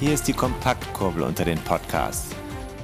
Hier 0.00 0.14
ist 0.14 0.26
die 0.28 0.32
Kompaktkurbel 0.32 1.22
unter 1.22 1.44
den 1.44 1.58
Podcasts. 1.58 2.34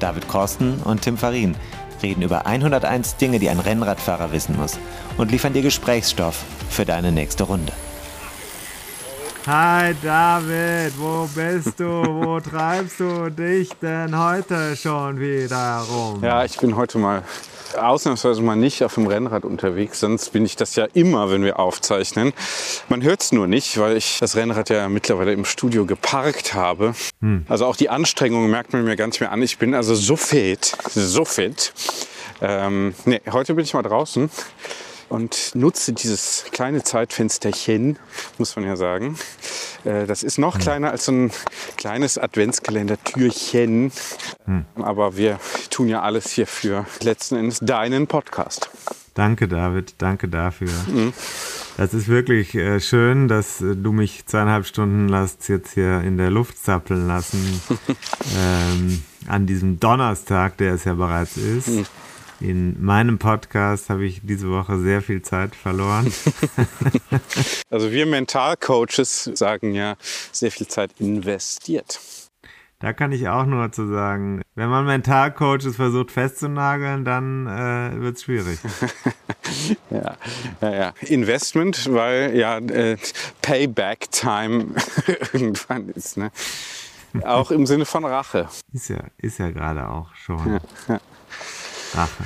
David 0.01 0.29
Korsten 0.29 0.83
und 0.83 1.01
Tim 1.01 1.17
Farin 1.17 1.57
reden 2.03 2.21
über 2.21 2.45
101 2.45 3.17
Dinge, 3.17 3.39
die 3.39 3.49
ein 3.49 3.59
Rennradfahrer 3.59 4.33
wissen 4.33 4.55
muss 4.59 4.79
und 5.17 5.31
liefern 5.31 5.55
dir 5.55 5.63
Gesprächsstoff 5.63 6.45
für 6.69 6.85
deine 6.85 7.13
nächste 7.13 7.45
Runde. 7.45 7.73
Hi 9.47 9.95
David, 10.03 10.93
wo 10.99 11.27
bist 11.35 11.81
du? 11.81 11.87
Wo 11.87 12.39
treibst 12.51 13.01
du 13.01 13.31
dich 13.31 13.71
denn 13.81 14.15
heute 14.19 14.77
schon 14.77 15.19
wieder 15.19 15.87
rum? 15.89 16.23
Ja, 16.23 16.45
ich 16.45 16.59
bin 16.59 16.77
heute 16.77 16.99
mal 16.99 17.23
ausnahmsweise 17.77 18.43
mal 18.43 18.57
nicht 18.57 18.83
auf 18.83 18.95
dem 18.95 19.07
Rennrad 19.07 19.45
unterwegs. 19.45 20.01
Sonst 20.01 20.33
bin 20.33 20.45
ich 20.45 20.57
das 20.57 20.77
ja 20.77 20.87
immer, 20.95 21.31
wenn 21.31 21.45
wir 21.45 21.59
aufzeichnen. 21.59 22.33
Man 22.89 23.03
hört 23.03 23.23
es 23.23 23.33
nur 23.33 23.47
nicht, 23.47 23.79
weil 23.79 23.97
ich 23.97 24.19
das 24.19 24.37
Rennrad 24.37 24.71
ja 24.71 24.89
mittlerweile 24.89 25.33
im 25.33 25.45
Studio 25.45 25.87
geparkt 25.87 26.55
habe. 26.55 26.95
Hm. 27.21 27.47
Also 27.49 27.67
auch 27.67 27.77
die 27.77 27.89
Anstrengung 27.89 28.51
merkt 28.51 28.73
man 28.73 28.85
mir 28.85 28.97
gar 28.97 29.07
nicht 29.07 29.21
mehr 29.21 29.33
an. 29.33 29.43
Ich 29.43 29.59
bin 29.59 29.75
also 29.75 29.95
so 29.95 30.17
fit, 30.17 30.77
so 30.95 31.25
fit. 31.25 31.73
Ähm, 32.41 32.95
nee, 33.05 33.21
heute 33.31 33.55
bin 33.55 33.65
ich 33.65 33.75
mal 33.75 33.83
draußen 33.83 34.31
und 35.09 35.55
nutze 35.55 35.93
dieses 35.93 36.45
kleine 36.51 36.83
Zeitfensterchen, 36.83 37.99
muss 38.39 38.57
man 38.57 38.65
ja 38.65 38.77
sagen. 38.77 39.17
Äh, 39.85 40.07
das 40.07 40.23
ist 40.23 40.39
noch 40.39 40.55
hm. 40.55 40.61
kleiner 40.61 40.91
als 40.91 41.07
so 41.07 41.13
ein 41.13 41.31
kleines 41.77 42.19
Adventskalender-Türchen. 42.19 43.93
Hm. 44.45 44.65
Aber 44.77 45.17
wir 45.17 45.39
tun 45.71 45.89
ja 45.89 46.03
alles 46.03 46.31
hier 46.31 46.47
für 46.47 46.87
letzten 47.03 47.37
Endes 47.37 47.61
deinen 47.61 48.07
Podcast. 48.07 48.71
Danke, 49.17 49.49
David. 49.49 49.95
Danke 49.97 50.29
dafür. 50.29 50.69
Mhm. 50.87 51.15
Das 51.79 51.95
ist 51.95 52.07
wirklich 52.07 52.55
äh, 52.55 52.81
schön, 52.81 53.29
dass 53.29 53.63
äh, 53.63 53.75
du 53.75 53.93
mich 53.93 54.27
zweieinhalb 54.27 54.67
Stunden 54.67 55.09
lässt 55.09 55.49
jetzt 55.49 55.73
hier 55.73 56.03
in 56.03 56.19
der 56.19 56.31
Luft 56.31 56.63
zappeln 56.63 57.07
lassen. 57.07 57.63
ähm, 58.37 59.03
an 59.27 59.47
diesem 59.47 59.81
Donnerstag, 59.81 60.59
der 60.59 60.75
es 60.75 60.85
ja 60.85 60.93
bereits 60.93 61.39
ist. 61.39 61.69
Mhm. 61.69 61.87
In 62.41 62.85
meinem 62.85 63.19
Podcast 63.19 63.89
habe 63.89 64.05
ich 64.05 64.21
diese 64.23 64.51
Woche 64.51 64.79
sehr 64.79 65.01
viel 65.01 65.23
Zeit 65.23 65.57
verloren. 65.57 66.13
also 67.71 67.91
wir 67.91 68.05
Mentalcoaches 68.05 69.31
sagen 69.35 69.73
ja, 69.73 69.97
sehr 70.33 70.51
viel 70.51 70.67
Zeit 70.67 70.91
investiert. 70.99 71.99
Da 72.79 72.93
kann 72.93 73.11
ich 73.11 73.27
auch 73.27 73.47
nur 73.47 73.73
zu 73.73 73.89
sagen, 73.89 74.43
wenn 74.55 74.69
man 74.69 74.85
Mentalcoaches 74.85 75.77
versucht 75.77 76.11
festzunageln, 76.11 77.07
dann 77.07 77.47
äh, 77.47 78.03
wird 78.03 78.17
es 78.17 78.25
schwierig. 78.25 78.59
ja, 79.91 80.17
ja, 80.61 80.75
ja, 80.75 80.95
Investment, 81.01 81.91
weil 81.91 82.37
ja 82.37 82.59
äh, 82.59 82.99
Payback 83.41 84.11
Time 84.11 84.75
irgendwann 85.33 85.89
ist. 85.89 86.19
Ne? 86.19 86.31
Auch 87.25 87.51
im 87.51 87.65
Sinne 87.65 87.87
von 87.87 88.05
Rache. 88.05 88.47
Ist 88.75 88.89
ja, 88.89 89.05
ist 89.17 89.39
ja 89.39 89.51
gerade 89.51 89.89
auch 89.89 90.15
schon. 90.15 90.47
Ja, 90.47 90.61
ja. 90.89 91.01
Rache. 91.95 92.25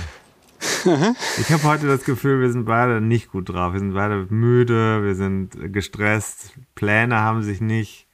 Ich 1.39 1.51
habe 1.51 1.63
heute 1.65 1.87
das 1.87 2.05
Gefühl, 2.05 2.41
wir 2.41 2.51
sind 2.51 2.65
beide 2.65 3.01
nicht 3.01 3.31
gut 3.31 3.49
drauf. 3.49 3.73
Wir 3.73 3.81
sind 3.81 3.95
beide 3.95 4.27
müde, 4.31 5.03
wir 5.03 5.15
sind 5.15 5.73
gestresst, 5.73 6.53
Pläne 6.75 7.17
haben 7.21 7.43
sich 7.43 7.61
nicht 7.61 8.07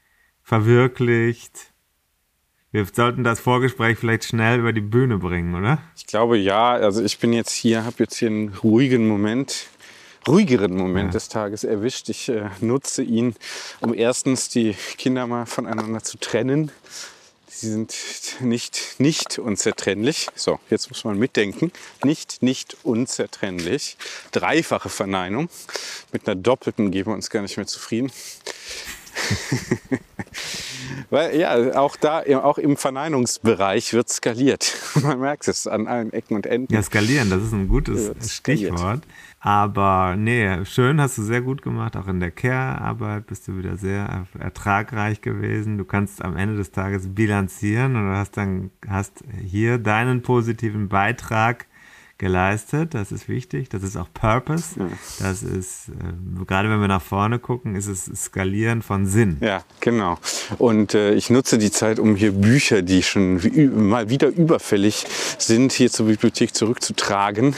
verwirklicht. 0.43 1.73
Wir 2.73 2.87
sollten 2.93 3.25
das 3.25 3.41
Vorgespräch 3.41 3.99
vielleicht 3.99 4.25
schnell 4.25 4.61
über 4.61 4.73
die 4.73 4.81
Bühne 4.81 5.19
bringen, 5.19 5.55
oder? 5.55 5.79
Ich 5.97 6.07
glaube 6.07 6.37
ja. 6.37 6.73
Also 6.73 7.03
ich 7.03 7.19
bin 7.19 7.33
jetzt 7.33 7.53
hier, 7.53 7.85
habe 7.85 7.97
jetzt 8.01 8.17
hier 8.17 8.29
einen 8.29 8.51
ruhigen 8.63 9.09
Moment, 9.09 9.67
ruhigeren 10.29 10.77
Moment 10.77 11.09
ja. 11.09 11.13
des 11.13 11.29
Tages 11.29 11.65
erwischt. 11.65 12.09
Ich 12.09 12.29
äh, 12.29 12.51
nutze 12.61 13.03
ihn, 13.03 13.35
um 13.81 13.95
erstens 13.95 14.49
die 14.49 14.77
Kinder 14.99 15.27
mal 15.27 15.47
voneinander 15.47 16.03
zu 16.03 16.19
trennen 16.19 16.71
Sie 17.59 17.71
sind 17.71 17.95
nicht, 18.41 18.97
nicht 18.99 19.39
unzertrennlich. 19.39 20.29
So, 20.35 20.61
jetzt 20.69 20.91
muss 20.91 21.05
man 21.05 21.19
mitdenken. 21.19 21.73
Nicht, 22.05 22.43
nicht 22.43 22.77
unzertrennlich. 22.83 23.97
Dreifache 24.31 24.91
Verneinung. 24.91 25.49
Mit 26.13 26.27
einer 26.27 26.37
doppelten 26.37 26.91
geben 26.91 27.13
wir 27.13 27.15
uns 27.15 27.31
gar 27.31 27.41
nicht 27.41 27.57
mehr 27.57 27.67
zufrieden. 27.67 28.13
Weil 31.11 31.39
ja, 31.39 31.79
auch 31.79 31.97
da, 31.97 32.23
auch 32.43 32.59
im 32.59 32.77
Verneinungsbereich 32.77 33.93
wird 33.93 34.09
skaliert. 34.09 34.77
Man 35.03 35.21
merkt 35.21 35.47
es 35.49 35.67
an 35.67 35.87
allen 35.87 36.13
Ecken 36.13 36.35
und 36.35 36.47
Enden. 36.47 36.73
Ja, 36.73 36.83
skalieren, 36.83 37.31
das 37.31 37.43
ist 37.43 37.53
ein 37.53 37.69
gutes 37.69 38.13
Stichwort. 38.33 39.03
Aber 39.39 40.17
nee, 40.17 40.65
schön 40.65 41.01
hast 41.01 41.19
du 41.19 41.23
sehr 41.23 41.41
gut 41.41 41.63
gemacht. 41.63 41.97
Auch 41.97 42.09
in 42.09 42.19
der 42.19 42.33
Care-Arbeit 42.33 43.27
bist 43.27 43.47
du 43.47 43.57
wieder 43.57 43.77
sehr 43.77 44.27
ertragreich 44.39 45.21
gewesen. 45.21 45.79
Du 45.79 45.85
kannst 45.85 46.25
am 46.25 46.37
Ende 46.37 46.57
des 46.57 46.73
Tages 46.73 47.15
bilanzieren 47.15 47.95
und 47.95 48.09
du 48.09 48.17
hast 48.17 48.37
dann 48.37 48.71
hast 48.89 49.23
hier 49.41 49.79
deinen 49.79 50.23
positiven 50.23 50.89
Beitrag 50.89 51.67
geleistet. 52.19 52.95
Das 52.95 53.13
ist 53.13 53.29
wichtig. 53.29 53.69
Das 53.69 53.83
ist 53.83 53.97
auch 53.97 54.09
Purpose. 54.13 54.79
Ja. 54.79 54.87
Das 55.21 55.43
ist, 55.43 55.89
äh, 55.89 56.45
gerade 56.47 56.71
wenn 56.71 56.81
wir 56.81 56.89
nach 56.89 57.03
vorne 57.03 57.39
gucken, 57.39 57.75
ist 57.75 57.87
es 57.87 58.07
Skalieren 58.07 58.83
von 58.83 59.07
Sinn. 59.07 59.37
Ja, 59.41 59.63
genau. 59.81 60.19
Und 60.59 60.95
äh, 60.95 61.15
ich 61.15 61.31
nutze 61.31 61.59
die 61.59 61.71
Zeit, 61.71 61.99
um 61.99 62.17
hier 62.17 62.33
Bücher, 62.33 62.83
die 62.83 63.03
schon 63.03 63.41
mal 63.89 64.09
wieder 64.09 64.29
überfällig 64.29 65.07
sind, 65.39 65.73
hier 65.73 65.91
zur 65.91 66.07
Bibliothek 66.07 66.55
zurückzutragen. 66.55 67.55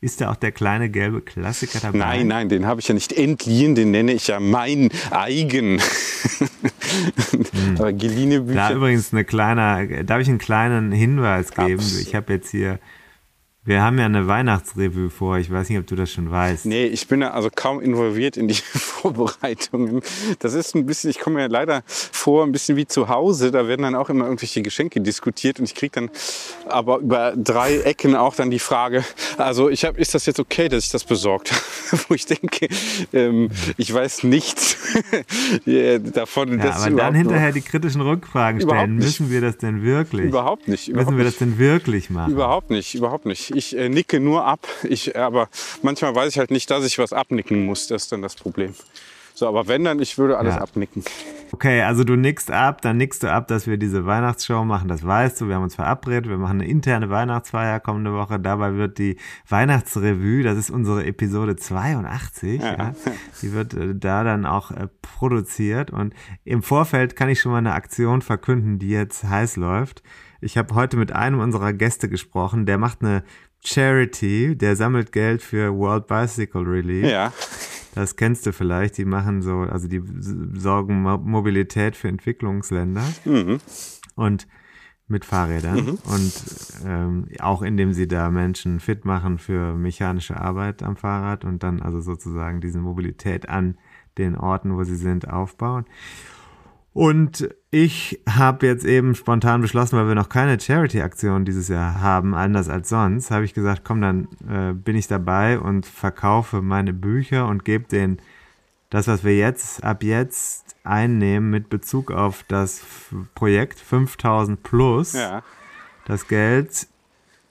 Ist 0.00 0.20
da 0.20 0.30
auch 0.30 0.36
der 0.36 0.52
kleine 0.52 0.88
gelbe 0.88 1.20
Klassiker 1.20 1.80
dabei? 1.80 1.98
Nein, 1.98 2.28
nein, 2.28 2.48
den 2.48 2.66
habe 2.66 2.80
ich 2.80 2.88
ja 2.88 2.94
nicht 2.94 3.12
entliehen, 3.12 3.74
den 3.74 3.90
nenne 3.90 4.12
ich 4.12 4.28
ja 4.28 4.40
mein 4.40 4.90
eigen. 5.10 5.80
hm. 7.30 7.76
Aber 7.78 7.92
geliehene 7.92 8.40
Bücher. 8.40 8.68
Da 8.68 8.72
übrigens 8.72 9.12
eine 9.12 9.24
kleine, 9.24 10.04
darf 10.04 10.20
ich 10.20 10.28
einen 10.28 10.38
kleinen 10.38 10.92
Hinweis 10.92 11.50
geben? 11.50 11.80
Absolut. 11.80 12.06
Ich 12.06 12.14
habe 12.14 12.32
jetzt 12.32 12.50
hier 12.50 12.78
wir 13.64 13.82
haben 13.82 13.98
ja 13.98 14.06
eine 14.06 14.26
Weihnachtsrevue 14.26 15.10
vor. 15.10 15.36
Ich 15.36 15.50
weiß 15.50 15.68
nicht, 15.68 15.78
ob 15.78 15.86
du 15.86 15.94
das 15.94 16.10
schon 16.10 16.30
weißt. 16.30 16.64
Nee, 16.64 16.86
ich 16.86 17.06
bin 17.06 17.20
ja 17.20 17.32
also 17.32 17.50
kaum 17.54 17.82
involviert 17.82 18.38
in 18.38 18.48
die 18.48 18.54
Vorbereitungen. 18.72 20.00
Das 20.38 20.54
ist 20.54 20.74
ein 20.74 20.86
bisschen, 20.86 21.10
ich 21.10 21.18
komme 21.18 21.40
ja 21.40 21.48
leider 21.48 21.82
vor, 21.86 22.44
ein 22.44 22.52
bisschen 22.52 22.76
wie 22.76 22.86
zu 22.86 23.08
Hause. 23.08 23.50
Da 23.50 23.68
werden 23.68 23.82
dann 23.82 23.94
auch 23.94 24.08
immer 24.08 24.24
irgendwelche 24.24 24.62
Geschenke 24.62 25.02
diskutiert 25.02 25.58
und 25.58 25.66
ich 25.66 25.74
kriege 25.74 25.92
dann 25.92 26.10
aber 26.66 26.98
über 26.98 27.34
drei 27.36 27.80
Ecken 27.80 28.16
auch 28.16 28.34
dann 28.34 28.50
die 28.50 28.58
Frage, 28.58 29.04
also 29.36 29.68
ich 29.68 29.84
habe, 29.84 30.00
ist 30.00 30.14
das 30.14 30.24
jetzt 30.24 30.40
okay, 30.40 30.68
dass 30.70 30.84
ich 30.84 30.90
das 30.90 31.04
besorgt 31.04 31.52
habe? 31.52 32.02
Wo 32.08 32.14
ich 32.14 32.24
denke, 32.24 32.68
ähm, 33.12 33.50
ich 33.76 33.92
weiß 33.92 34.22
nichts 34.24 34.78
davon. 36.14 36.58
Ja, 36.58 36.74
aber 36.74 36.90
dann 36.90 37.14
hinterher 37.14 37.52
die 37.52 37.60
kritischen 37.60 38.00
Rückfragen 38.00 38.62
stellen. 38.62 38.96
Müssen 38.96 39.30
wir 39.30 39.42
das 39.42 39.58
denn 39.58 39.82
wirklich? 39.82 40.24
Überhaupt 40.26 40.68
nicht. 40.68 40.88
Überhaupt 40.88 41.10
Müssen 41.10 41.18
wir 41.18 41.24
das 41.24 41.36
denn 41.36 41.58
wirklich 41.58 42.08
machen? 42.08 42.32
Überhaupt 42.32 42.70
nicht, 42.70 42.94
überhaupt 42.94 43.26
nicht. 43.26 43.57
Ich 43.58 43.76
äh, 43.76 43.88
nicke 43.88 44.20
nur 44.20 44.44
ab. 44.44 44.68
Ich, 44.84 45.16
äh, 45.16 45.18
aber 45.18 45.48
manchmal 45.82 46.14
weiß 46.14 46.30
ich 46.30 46.38
halt 46.38 46.52
nicht, 46.52 46.70
dass 46.70 46.86
ich 46.86 46.96
was 47.00 47.12
abnicken 47.12 47.66
muss. 47.66 47.88
Das 47.88 48.04
ist 48.04 48.12
dann 48.12 48.22
das 48.22 48.36
Problem. 48.36 48.72
So, 49.34 49.48
aber 49.48 49.66
wenn 49.66 49.82
dann, 49.82 49.98
ich 49.98 50.16
würde 50.16 50.38
alles 50.38 50.54
ja. 50.54 50.60
abnicken. 50.60 51.02
Okay, 51.50 51.82
also 51.82 52.04
du 52.04 52.14
nickst 52.14 52.52
ab, 52.52 52.82
dann 52.82 52.98
nickst 52.98 53.24
du 53.24 53.32
ab, 53.32 53.48
dass 53.48 53.66
wir 53.66 53.76
diese 53.76 54.06
Weihnachtsshow 54.06 54.64
machen, 54.64 54.88
das 54.88 55.04
weißt 55.04 55.40
du, 55.40 55.48
wir 55.48 55.56
haben 55.56 55.62
uns 55.62 55.74
verabredet, 55.76 56.28
wir 56.28 56.36
machen 56.36 56.60
eine 56.60 56.68
interne 56.68 57.08
Weihnachtsfeier 57.08 57.80
kommende 57.80 58.12
Woche, 58.12 58.38
dabei 58.38 58.74
wird 58.74 58.98
die 58.98 59.16
Weihnachtsrevue, 59.48 60.42
das 60.42 60.58
ist 60.58 60.70
unsere 60.70 61.06
Episode 61.06 61.56
82, 61.56 62.60
ja. 62.60 62.76
ja 62.76 62.94
die 63.40 63.52
wird 63.52 63.74
äh, 63.74 63.94
da 63.94 64.24
dann 64.24 64.44
auch 64.44 64.72
äh, 64.72 64.88
produziert 65.00 65.90
und 65.90 66.14
im 66.44 66.62
Vorfeld 66.62 67.16
kann 67.16 67.30
ich 67.30 67.40
schon 67.40 67.52
mal 67.52 67.58
eine 67.58 67.72
Aktion 67.72 68.20
verkünden, 68.20 68.78
die 68.78 68.90
jetzt 68.90 69.24
heiß 69.24 69.56
läuft. 69.56 70.02
Ich 70.40 70.56
habe 70.56 70.74
heute 70.74 70.96
mit 70.96 71.12
einem 71.12 71.40
unserer 71.40 71.72
Gäste 71.72 72.08
gesprochen, 72.08 72.66
der 72.66 72.78
macht 72.78 73.02
eine 73.02 73.24
Charity, 73.64 74.56
der 74.56 74.76
sammelt 74.76 75.12
Geld 75.12 75.42
für 75.42 75.74
World 75.74 76.06
Bicycle 76.06 76.62
Relief. 76.62 77.06
Ja. 77.06 77.32
Das 77.94 78.16
kennst 78.16 78.46
du 78.46 78.52
vielleicht. 78.52 78.96
Die 78.98 79.04
machen 79.04 79.42
so, 79.42 79.60
also 79.60 79.88
die 79.88 80.02
sorgen 80.54 81.02
Mobilität 81.02 81.96
für 81.96 82.08
Entwicklungsländer. 82.08 83.02
Mhm. 83.24 83.58
Und 84.14 84.46
mit 85.08 85.24
Fahrrädern 85.24 85.86
mhm. 85.86 85.98
und 86.04 86.32
ähm, 86.84 87.28
auch 87.40 87.62
indem 87.62 87.94
sie 87.94 88.06
da 88.06 88.30
Menschen 88.30 88.78
fit 88.78 89.06
machen 89.06 89.38
für 89.38 89.74
mechanische 89.74 90.38
Arbeit 90.38 90.82
am 90.82 90.96
Fahrrad 90.96 91.44
und 91.44 91.62
dann 91.62 91.80
also 91.80 92.00
sozusagen 92.00 92.60
diese 92.60 92.78
Mobilität 92.78 93.48
an 93.48 93.78
den 94.18 94.36
Orten, 94.36 94.76
wo 94.76 94.84
sie 94.84 94.96
sind, 94.96 95.28
aufbauen. 95.28 95.86
Und 96.92 97.48
ich 97.70 98.20
habe 98.28 98.66
jetzt 98.66 98.84
eben 98.84 99.14
spontan 99.14 99.60
beschlossen, 99.60 99.98
weil 99.98 100.08
wir 100.08 100.14
noch 100.14 100.28
keine 100.28 100.58
Charity-Aktion 100.58 101.44
dieses 101.44 101.68
Jahr 101.68 102.00
haben, 102.00 102.34
anders 102.34 102.68
als 102.68 102.88
sonst, 102.88 103.30
habe 103.30 103.44
ich 103.44 103.54
gesagt, 103.54 103.82
komm, 103.84 104.00
dann 104.00 104.28
äh, 104.48 104.72
bin 104.72 104.96
ich 104.96 105.06
dabei 105.06 105.58
und 105.58 105.86
verkaufe 105.86 106.62
meine 106.62 106.92
Bücher 106.92 107.46
und 107.46 107.64
gebe 107.64 107.86
den 107.86 108.18
das, 108.90 109.06
was 109.06 109.22
wir 109.22 109.36
jetzt 109.36 109.84
ab 109.84 110.02
jetzt 110.02 110.76
einnehmen 110.82 111.50
mit 111.50 111.68
Bezug 111.68 112.10
auf 112.10 112.42
das 112.48 112.82
Projekt 113.34 113.78
5000 113.78 114.62
plus, 114.62 115.12
ja. 115.12 115.42
das 116.06 116.26
Geld 116.26 116.86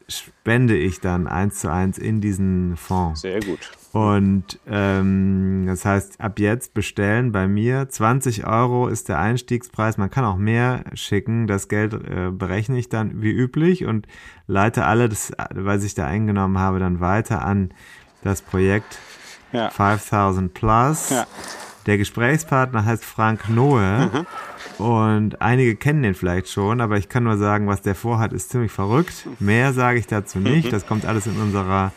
spende 0.08 0.76
ich 0.76 1.00
dann 1.00 1.28
eins 1.28 1.60
zu 1.60 1.72
eins 1.72 1.98
in 1.98 2.22
diesen 2.22 2.76
Fonds. 2.76 3.22
Sehr 3.22 3.40
gut. 3.42 3.72
Und 3.98 4.60
ähm, 4.68 5.64
das 5.66 5.84
heißt, 5.84 6.22
ab 6.22 6.38
jetzt 6.38 6.76
bestellen 6.76 7.32
bei 7.32 7.48
mir. 7.48 7.90
20 7.90 8.46
Euro 8.46 8.90
ist 8.90 9.10
der 9.10 9.18
Einstiegspreis. 9.18 9.98
Man 9.98 10.12
kann 10.12 10.24
auch 10.24 10.36
mehr 10.36 10.84
schicken. 10.94 11.48
Das 11.48 11.68
Geld 11.68 11.94
äh, 11.94 12.30
berechne 12.30 12.78
ich 12.78 12.90
dann 12.90 13.24
wie 13.24 13.32
üblich 13.32 13.86
und 13.86 14.06
leite 14.46 14.86
alle, 14.86 15.10
das, 15.10 15.32
was 15.52 15.84
ich 15.84 15.96
da 15.96 16.06
eingenommen 16.06 16.60
habe, 16.60 16.78
dann 16.78 17.00
weiter 17.00 17.44
an 17.44 17.74
das 18.22 18.44
Projekt 18.44 19.00
ja. 19.52 19.72
5000 19.72 20.54
Plus. 20.54 21.10
Ja. 21.10 21.26
Der 21.88 21.98
Gesprächspartner 21.98 22.86
heißt 22.86 23.04
Frank 23.04 23.50
Noe. 23.50 24.12
Mhm. 24.14 24.86
Und 24.86 25.42
einige 25.42 25.76
kennen 25.76 26.04
den 26.04 26.14
vielleicht 26.14 26.50
schon, 26.50 26.82
aber 26.82 26.98
ich 26.98 27.10
kann 27.10 27.24
nur 27.24 27.38
sagen, 27.38 27.66
was 27.66 27.82
der 27.82 27.96
vorhat, 27.96 28.32
ist 28.32 28.52
ziemlich 28.52 28.72
verrückt. 28.72 29.28
Mehr 29.40 29.74
sage 29.74 29.98
ich 29.98 30.06
dazu 30.06 30.38
nicht. 30.38 30.68
Mhm. 30.68 30.72
Das 30.72 30.86
kommt 30.86 31.04
alles 31.08 31.26
in 31.26 31.42
unserer 31.42 31.92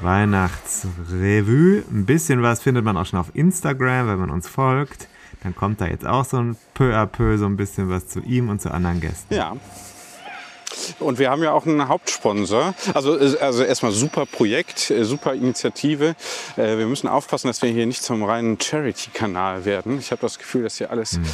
Weihnachtsrevue. 0.00 1.82
Ein 1.90 2.06
bisschen 2.06 2.42
was 2.42 2.62
findet 2.62 2.84
man 2.84 2.96
auch 2.96 3.06
schon 3.06 3.18
auf 3.18 3.34
Instagram, 3.34 4.08
wenn 4.08 4.18
man 4.18 4.30
uns 4.30 4.48
folgt. 4.48 5.08
Dann 5.42 5.54
kommt 5.54 5.80
da 5.80 5.86
jetzt 5.86 6.06
auch 6.06 6.24
so 6.24 6.38
ein 6.38 6.56
peu 6.74 6.94
à 6.94 7.06
peu 7.06 7.38
so 7.38 7.46
ein 7.46 7.56
bisschen 7.56 7.88
was 7.88 8.08
zu 8.08 8.20
ihm 8.20 8.48
und 8.48 8.60
zu 8.60 8.70
anderen 8.70 9.00
Gästen. 9.00 9.34
Ja, 9.34 9.56
und 11.00 11.18
wir 11.18 11.30
haben 11.30 11.42
ja 11.42 11.52
auch 11.52 11.66
einen 11.66 11.88
Hauptsponsor. 11.88 12.74
Also, 12.94 13.18
also 13.40 13.62
erstmal 13.62 13.92
super 13.92 14.26
Projekt, 14.26 14.90
äh, 14.90 15.04
super 15.04 15.34
Initiative. 15.34 16.14
Äh, 16.56 16.78
wir 16.78 16.86
müssen 16.86 17.08
aufpassen, 17.08 17.48
dass 17.48 17.62
wir 17.62 17.70
hier 17.70 17.86
nicht 17.86 18.02
zum 18.02 18.22
reinen 18.22 18.60
Charity-Kanal 18.60 19.64
werden. 19.64 19.98
Ich 19.98 20.10
habe 20.10 20.20
das 20.20 20.38
Gefühl, 20.38 20.64
dass 20.64 20.78
hier 20.78 20.90
alles 20.90 21.12
hm. 21.12 21.24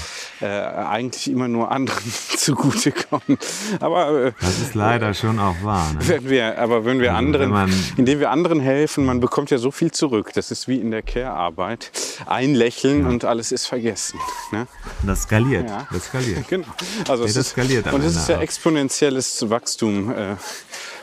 äh, 0.40 0.46
eigentlich 0.46 1.31
immer 1.31 1.49
nur 1.49 1.70
anderen 1.70 2.12
zugutekommt. 2.37 3.38
Aber 3.81 4.26
äh, 4.26 4.32
das 4.40 4.58
ist 4.58 4.75
leider 4.75 5.14
schon 5.14 5.38
auch 5.38 5.56
wahr. 5.62 5.93
Ne? 5.94 6.00
Wenn 6.08 6.31
wir, 6.31 6.58
aber 6.58 6.84
wenn 6.84 7.00
wir 7.00 7.11
also, 7.11 7.19
anderen, 7.19 7.55
wenn 7.55 7.73
indem 7.96 8.20
wir 8.20 8.31
anderen 8.31 8.61
helfen, 8.61 9.05
man 9.05 9.20
bekommt 9.20 9.50
ja 9.50 9.58
so 9.58 9.70
viel 9.70 9.90
zurück. 9.90 10.31
Das 10.34 10.50
ist 10.50 10.69
wie 10.69 10.76
in 10.76 10.90
der 10.90 11.02
Care-Arbeit. 11.02 11.90
Ein 12.26 12.55
Lächeln 12.55 13.02
ja. 13.02 13.08
und 13.08 13.25
alles 13.25 13.52
ist 13.52 13.67
vergessen. 13.67 14.19
Ne? 14.50 14.67
Das 15.02 15.23
skaliert. 15.23 15.69
Ja. 15.69 15.87
Das 15.93 16.06
skaliert. 16.06 16.49
Genau. 16.52 16.67
Also 17.08 17.25
es 17.25 17.34
das 17.34 17.50
skaliert 17.50 17.87
ist, 17.87 17.93
und 17.94 18.02
es 18.05 18.14
ist 18.14 18.29
ja 18.29 18.38
exponentielles 18.38 19.21
Wachstum, 19.48 20.10
äh, 20.10 20.36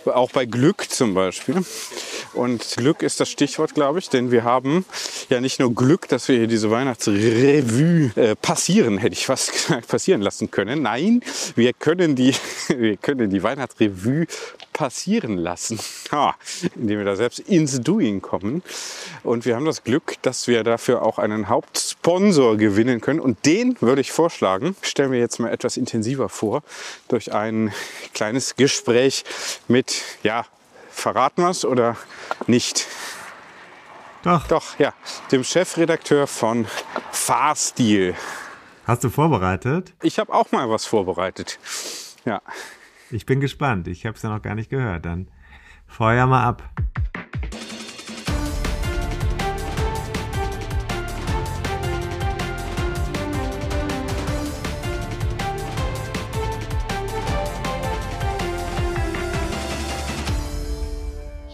auch 0.10 0.32
bei 0.32 0.46
Glück 0.46 0.90
zum 0.90 1.14
Beispiel. 1.14 1.64
Und 2.34 2.78
Glück 2.78 3.02
ist 3.02 3.20
das 3.20 3.30
Stichwort, 3.30 3.74
glaube 3.74 4.00
ich, 4.00 4.10
denn 4.10 4.32
wir 4.32 4.44
haben 4.44 4.86
ja 5.30 5.42
nicht 5.42 5.60
nur 5.60 5.74
Glück, 5.74 6.08
dass 6.08 6.28
wir 6.28 6.38
hier 6.38 6.48
diese 6.48 6.70
Weihnachtsrevue 6.70 8.12
äh, 8.16 8.36
passieren, 8.36 8.98
hätte 8.98 9.14
ich 9.14 9.26
fast 9.26 9.52
gesagt, 9.52 9.88
passieren 9.88 10.22
lassen 10.22 10.52
können. 10.52 10.84
Nein, 10.84 11.22
wir 11.56 11.74
können 11.74 12.16
die, 12.16 12.34
wir 12.68 12.98
können 12.98 13.30
die 13.30 13.42
Weihnachtsrevue 13.44 14.28
passieren 14.80 15.38
lassen, 15.38 15.78
ha, 16.12 16.36
indem 16.76 17.00
wir 17.00 17.06
da 17.06 17.18
selbst 17.18 17.40
ins 17.40 17.82
Doing 17.82 18.22
kommen. 18.22 18.64
Und 19.24 19.46
wir 19.46 19.58
haben 19.58 19.66
das 19.66 19.84
Glück, 19.84 20.16
dass 20.22 20.48
wir 20.48 20.64
dafür 20.64 21.02
auch 21.02 21.20
einen 21.20 21.50
Hauptsponsor 21.50 22.56
gewinnen 22.56 23.02
können. 23.02 23.20
Und 23.20 23.46
den 23.46 23.76
würde 23.82 24.00
ich 24.00 24.14
vorschlagen, 24.14 24.78
stellen 24.82 25.12
wir 25.12 25.20
jetzt 25.20 25.38
mal 25.40 25.52
etwas 25.52 25.76
intensiver 25.76 26.30
vor, 26.30 26.64
durch 27.10 27.34
ein 27.34 27.74
kleines 28.14 28.56
Gespräch 28.56 29.26
mit, 29.68 29.99
ja, 30.24 30.46
verraten 30.90 31.44
wir 31.44 31.50
es 31.50 31.66
oder 31.66 31.96
nicht? 32.48 32.88
Doch. 34.24 34.48
Doch, 34.48 34.78
ja. 34.80 34.94
Dem 35.32 35.44
Chefredakteur 35.44 36.28
von 36.28 36.68
Fahrstil. 37.12 38.16
Hast 38.86 39.04
du 39.04 39.10
vorbereitet? 39.10 39.94
Ich 40.02 40.20
habe 40.20 40.34
auch 40.34 40.52
mal 40.52 40.70
was 40.70 40.86
vorbereitet. 40.86 41.60
Ja. 42.26 42.42
Ich 43.12 43.26
bin 43.26 43.40
gespannt. 43.40 43.88
Ich 43.88 44.06
habe 44.06 44.18
es 44.18 44.24
ja 44.24 44.30
noch 44.30 44.42
gar 44.42 44.56
nicht 44.56 44.70
gehört. 44.70 45.06
Dann 45.06 45.30
feuer 45.88 46.26
mal 46.26 46.44
ab. 46.44 46.64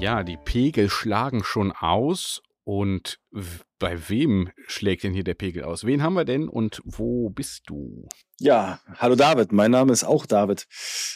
Ja, 0.05 0.21
die 0.21 0.37
Pegel 0.37 0.87
schlagen 0.91 1.43
schon 1.43 1.71
aus. 1.71 2.43
Und 2.63 3.17
bei 3.79 4.07
wem 4.07 4.51
schlägt 4.67 5.01
denn 5.01 5.13
hier 5.13 5.23
der 5.23 5.33
Pegel 5.33 5.63
aus? 5.63 5.83
Wen 5.83 6.03
haben 6.03 6.13
wir 6.13 6.25
denn 6.25 6.47
und 6.47 6.79
wo 6.85 7.31
bist 7.31 7.63
du? 7.65 8.07
Ja, 8.39 8.79
hallo 8.97 9.15
David, 9.15 9.51
mein 9.51 9.71
Name 9.71 9.91
ist 9.91 10.03
auch 10.03 10.27
David. 10.27 10.67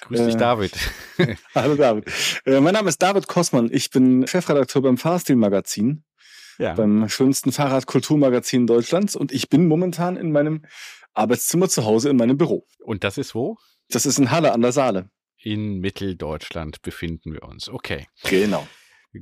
Grüß 0.01 0.25
dich, 0.25 0.33
äh, 0.33 0.37
David. 0.39 0.71
hallo 1.53 1.75
David. 1.75 2.05
Äh, 2.45 2.61
mein 2.61 2.73
Name 2.73 2.89
ist 2.89 2.99
David 2.99 3.27
Kossmann. 3.27 3.69
Ich 3.71 3.91
bin 3.91 4.25
Chefredakteur 4.25 4.81
beim 4.81 4.97
Fahrstil 4.97 5.35
Magazin, 5.35 6.03
ja. 6.57 6.73
beim 6.73 7.07
schönsten 7.09 7.51
Fahrradkulturmagazin 7.51 8.65
Deutschlands 8.65 9.15
und 9.15 9.31
ich 9.31 9.49
bin 9.49 9.67
momentan 9.67 10.17
in 10.17 10.31
meinem 10.31 10.65
Arbeitszimmer 11.13 11.69
zu 11.69 11.85
Hause 11.85 12.09
in 12.09 12.17
meinem 12.17 12.39
Büro. 12.39 12.65
Und 12.79 13.03
das 13.03 13.19
ist 13.19 13.35
wo? 13.35 13.57
Das 13.91 14.07
ist 14.07 14.17
in 14.17 14.31
Halle 14.31 14.51
an 14.51 14.61
der 14.61 14.71
Saale. 14.71 15.11
In 15.37 15.77
Mitteldeutschland 15.77 16.81
befinden 16.81 17.33
wir 17.33 17.43
uns. 17.43 17.69
Okay. 17.69 18.07
Genau. 18.23 18.67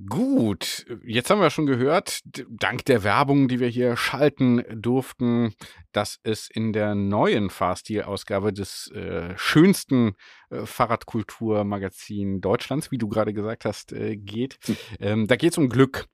Gut, 0.09 0.85
jetzt 1.05 1.29
haben 1.29 1.39
wir 1.39 1.49
schon 1.49 1.65
gehört, 1.65 2.21
dank 2.49 2.83
der 2.83 3.03
Werbung, 3.03 3.47
die 3.47 3.61
wir 3.61 3.69
hier 3.69 3.95
schalten 3.95 4.61
durften, 4.69 5.53
dass 5.93 6.19
es 6.23 6.49
in 6.51 6.73
der 6.73 6.93
neuen 6.93 7.49
Fahrstil-Ausgabe 7.49 8.51
des 8.51 8.91
äh, 8.91 9.33
schönsten 9.37 10.15
äh, 10.49 10.65
Fahrradkultur-Magazin 10.65 12.41
Deutschlands, 12.41 12.91
wie 12.91 12.97
du 12.97 13.07
gerade 13.07 13.33
gesagt 13.33 13.63
hast, 13.63 13.93
äh, 13.93 14.17
geht. 14.17 14.59
Hm. 14.65 14.77
Ähm, 14.99 15.27
da 15.27 15.37
geht 15.37 15.53
es 15.53 15.57
um 15.57 15.69
Glück. 15.69 16.07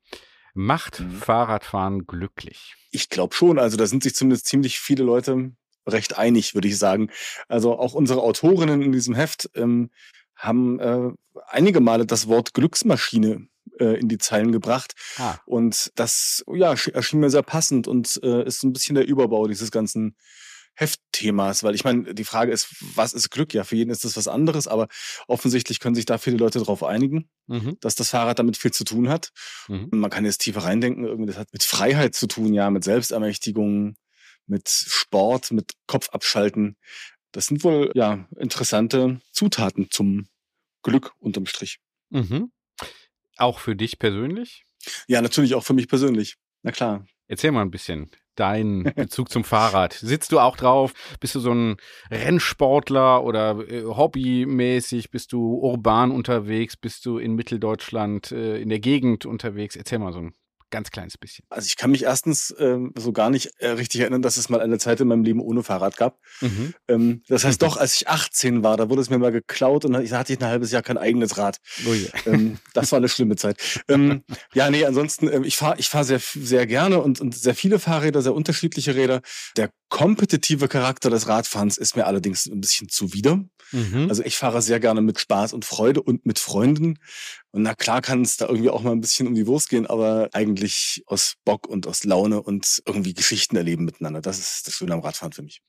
Macht 0.54 1.00
mhm. 1.00 1.10
Fahrradfahren 1.10 2.06
glücklich? 2.06 2.76
Ich 2.92 3.10
glaube 3.10 3.34
schon. 3.34 3.58
Also 3.58 3.76
da 3.76 3.88
sind 3.88 4.04
sich 4.04 4.14
zumindest 4.14 4.46
ziemlich 4.46 4.80
viele 4.80 5.04
Leute 5.04 5.52
recht 5.88 6.16
einig, 6.16 6.54
würde 6.54 6.68
ich 6.68 6.78
sagen. 6.78 7.10
Also 7.48 7.76
auch 7.80 7.96
unsere 7.96 8.22
Autorinnen 8.22 8.84
in 8.84 8.92
diesem 8.92 9.16
Heft 9.16 9.50
ähm, 9.56 9.90
haben 10.36 10.80
äh, 10.80 11.10
einige 11.48 11.80
Male 11.80 12.06
das 12.06 12.28
Wort 12.28 12.54
Glücksmaschine 12.54 13.48
äh, 13.80 14.00
in 14.00 14.08
die 14.08 14.18
Zeilen 14.18 14.52
gebracht. 14.52 14.94
Ah. 15.18 15.38
Und 15.46 15.92
das 15.96 16.44
ja, 16.54 16.74
erschien 16.94 17.20
mir 17.20 17.30
sehr 17.30 17.44
passend 17.44 17.88
und 17.88 18.20
äh, 18.24 18.46
ist 18.46 18.62
so 18.62 18.68
ein 18.68 18.74
bisschen 18.74 18.96
der 18.96 19.08
Überbau 19.08 19.48
dieses 19.48 19.72
ganzen 19.72 20.16
Heftthemas, 20.76 21.64
weil 21.64 21.76
ich 21.76 21.84
meine, 21.84 22.16
die 22.16 22.24
Frage 22.24 22.52
ist, 22.52 22.68
was 22.96 23.14
ist 23.14 23.30
Glück? 23.30 23.54
Ja, 23.54 23.64
für 23.64 23.76
jeden 23.76 23.92
ist 23.92 24.06
das 24.06 24.18
was 24.18 24.28
anderes, 24.28 24.68
aber 24.68 24.88
offensichtlich 25.28 25.80
können 25.80 25.94
sich 25.94 26.06
da 26.06 26.18
viele 26.18 26.38
Leute 26.38 26.58
darauf 26.60 26.84
einigen, 26.84 27.30
mhm. 27.46 27.78
dass 27.80 27.94
das 27.94 28.10
Fahrrad 28.10 28.40
damit 28.40 28.58
viel 28.58 28.72
zu 28.72 28.84
tun 28.84 29.08
hat. 29.08 29.30
Mhm. 29.68 29.90
Man 29.92 30.10
kann 30.10 30.26
jetzt 30.26 30.40
tiefer 30.40 30.64
reindenken, 30.64 31.06
irgendwie 31.06 31.28
das 31.28 31.38
hat 31.38 31.54
mit 31.54 31.64
Freiheit 31.64 32.16
zu 32.16 32.26
tun, 32.26 32.54
ja, 32.54 32.72
mit 32.72 32.84
Selbstermächtigung, 32.84 33.96
mit 34.48 34.68
Sport, 34.68 35.52
mit 35.52 35.74
Kopf 35.86 36.10
abschalten. 36.10 36.76
Das 37.32 37.46
sind 37.48 37.64
wohl 37.64 37.92
ja 37.94 38.28
interessante 38.38 39.22
Zutaten 39.32 39.90
zum 39.92 40.28
Glück 40.82 41.14
unterm 41.20 41.46
Strich. 41.46 41.80
Mhm. 42.10 42.52
Auch 43.38 43.60
für 43.60 43.76
dich 43.76 44.00
persönlich? 44.00 44.66
Ja, 45.08 45.22
natürlich 45.22 45.56
auch 45.56 45.64
für 45.64 45.74
mich 45.74 45.88
persönlich. 45.88 46.36
Na 46.62 46.72
klar. 46.72 47.06
Erzähl 47.28 47.52
mal 47.52 47.62
ein 47.62 47.72
bisschen 47.72 48.12
deinen 48.36 48.84
Bezug 48.96 49.30
zum 49.30 49.44
Fahrrad. 49.44 49.94
Sitzt 49.94 50.32
du 50.32 50.40
auch 50.40 50.58
drauf? 50.58 50.94
Bist 51.20 51.36
du 51.36 51.40
so 51.40 51.54
ein 51.54 51.78
Rennsportler 52.12 53.24
oder 53.24 53.60
äh, 53.70 53.84
hobbymäßig? 53.84 55.12
Bist 55.12 55.34
du 55.34 55.56
urban 55.56 56.12
unterwegs? 56.12 56.76
Bist 56.76 57.06
du 57.06 57.18
in 57.18 57.34
Mitteldeutschland 57.34 58.32
äh, 58.32 58.58
in 58.62 58.70
der 58.70 58.80
Gegend 58.80 59.26
unterwegs? 59.26 59.76
Erzähl 59.76 60.00
mal 60.00 60.14
so 60.14 60.20
ein 60.20 60.34
Ganz 60.74 60.90
kleines 60.90 61.20
bisschen. 61.20 61.46
Also 61.52 61.68
ich 61.68 61.78
kann 61.78 61.92
mich 61.92 62.02
erstens 62.02 62.52
ähm, 62.58 62.94
so 62.98 63.12
gar 63.12 63.30
nicht 63.30 63.52
äh, 63.60 63.68
richtig 63.68 64.02
erinnern, 64.02 64.24
dass 64.24 64.38
es 64.38 64.50
mal 64.50 64.60
eine 64.60 64.80
Zeit 64.80 65.00
in 65.02 65.08
meinem 65.08 65.24
Leben 65.24 65.40
ohne 65.40 65.62
Fahrrad 65.62 65.98
gab. 65.98 66.18
Mhm. 66.42 66.74
Ähm, 66.88 67.22
das 67.28 67.44
heißt 67.44 67.62
doch, 67.62 67.78
als 67.78 67.94
ich 67.98 68.08
18 68.08 68.64
war, 68.64 68.76
da 68.76 68.90
wurde 68.90 69.04
es 69.04 69.12
mir 69.12 69.20
mal 69.20 69.32
geklaut 69.32 69.86
und 69.86 69.94
da 69.94 70.00
hatte 70.18 70.34
ich 70.34 70.40
ein 70.40 70.48
halbes 70.48 70.72
Jahr 70.72 70.82
kein 70.82 70.98
eigenes 70.98 71.38
Rad. 71.38 71.60
Oh 71.86 71.94
yeah. 71.94 72.10
ähm, 72.26 72.58
das 72.74 72.92
war 72.92 72.98
eine 72.98 73.08
schlimme 73.08 73.36
Zeit. 73.36 73.84
Ähm, 73.88 74.24
ja, 74.56 74.72
nee, 74.72 74.84
ansonsten, 74.84 75.28
äh, 75.28 75.42
ich 75.46 75.58
fahre 75.58 75.76
ich 75.78 75.90
fahr 75.90 76.06
sehr, 76.06 76.20
sehr 76.20 76.66
gerne 76.66 77.04
und, 77.04 77.22
und 77.22 77.36
sehr 77.36 77.54
viele 77.54 77.78
Fahrräder, 77.78 78.24
sehr 78.24 78.34
unterschiedliche 78.34 78.96
Räder. 78.96 79.22
Der 79.56 79.70
kompetitive 79.90 80.70
Charakter 80.70 81.12
des 81.12 81.28
Radfahrens 81.28 81.78
ist 81.78 81.96
mir 81.96 82.08
allerdings 82.08 82.48
ein 82.48 82.62
bisschen 82.62 82.90
zuwider. 82.90 83.46
Mhm. 83.72 84.08
Also 84.10 84.24
ich 84.24 84.38
fahre 84.38 84.64
sehr 84.64 84.80
gerne 84.80 85.02
mit 85.02 85.20
Spaß 85.20 85.54
und 85.54 85.66
Freude 85.66 86.02
und 86.02 86.26
mit 86.26 86.40
Freunden. 86.40 86.98
Und 87.54 87.62
na 87.62 87.76
klar 87.76 88.02
kann 88.02 88.24
es 88.24 88.36
da 88.36 88.48
irgendwie 88.48 88.72
auch 88.72 88.82
mal 88.82 88.92
ein 88.92 89.02
bisschen 89.02 89.28
um 89.28 89.36
die 89.36 89.46
Wurst 89.46 89.70
gehen, 89.70 89.86
aber 89.86 90.28
eigentlich 90.34 91.04
aus 91.06 91.36
Bock 91.46 91.68
und 91.68 91.86
aus 91.86 92.04
Laune 92.04 92.42
und 92.42 92.82
irgendwie 92.88 93.14
Geschichten 93.14 93.56
erleben 93.56 93.86
miteinander. 93.86 94.22
Das 94.22 94.40
ist 94.40 94.66
das 94.66 94.74
Schöne 94.74 94.96
am 94.96 95.02
Radfahren 95.02 95.34
für 95.34 95.44
mich. 95.44 95.62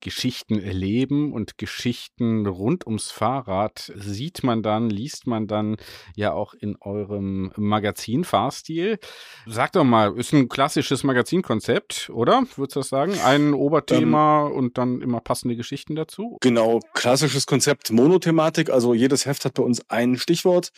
Geschichten 0.00 0.58
erleben 0.58 1.32
und 1.32 1.58
Geschichten 1.58 2.46
rund 2.46 2.86
ums 2.86 3.10
Fahrrad 3.10 3.92
sieht 3.96 4.42
man 4.42 4.62
dann, 4.62 4.90
liest 4.90 5.26
man 5.26 5.46
dann 5.46 5.76
ja 6.16 6.32
auch 6.32 6.54
in 6.54 6.76
eurem 6.80 7.52
Magazin 7.56 8.24
Fahrstil. 8.24 8.98
Sag 9.46 9.72
doch 9.72 9.84
mal, 9.84 10.16
ist 10.16 10.32
ein 10.32 10.48
klassisches 10.48 11.04
Magazinkonzept, 11.04 12.10
oder? 12.12 12.44
Würdest 12.56 12.76
du 12.76 12.80
das 12.80 12.88
sagen? 12.88 13.14
Ein 13.24 13.54
Oberthema 13.54 14.46
ähm, 14.46 14.52
und 14.52 14.78
dann 14.78 15.00
immer 15.00 15.20
passende 15.20 15.56
Geschichten 15.56 15.94
dazu? 15.94 16.38
Genau, 16.40 16.80
klassisches 16.94 17.46
Konzept 17.46 17.90
Monothematik. 17.90 18.70
Also 18.70 18.94
jedes 18.94 19.26
Heft 19.26 19.44
hat 19.44 19.54
bei 19.54 19.62
uns 19.62 19.82
ein 19.88 20.16
Stichwort, 20.16 20.70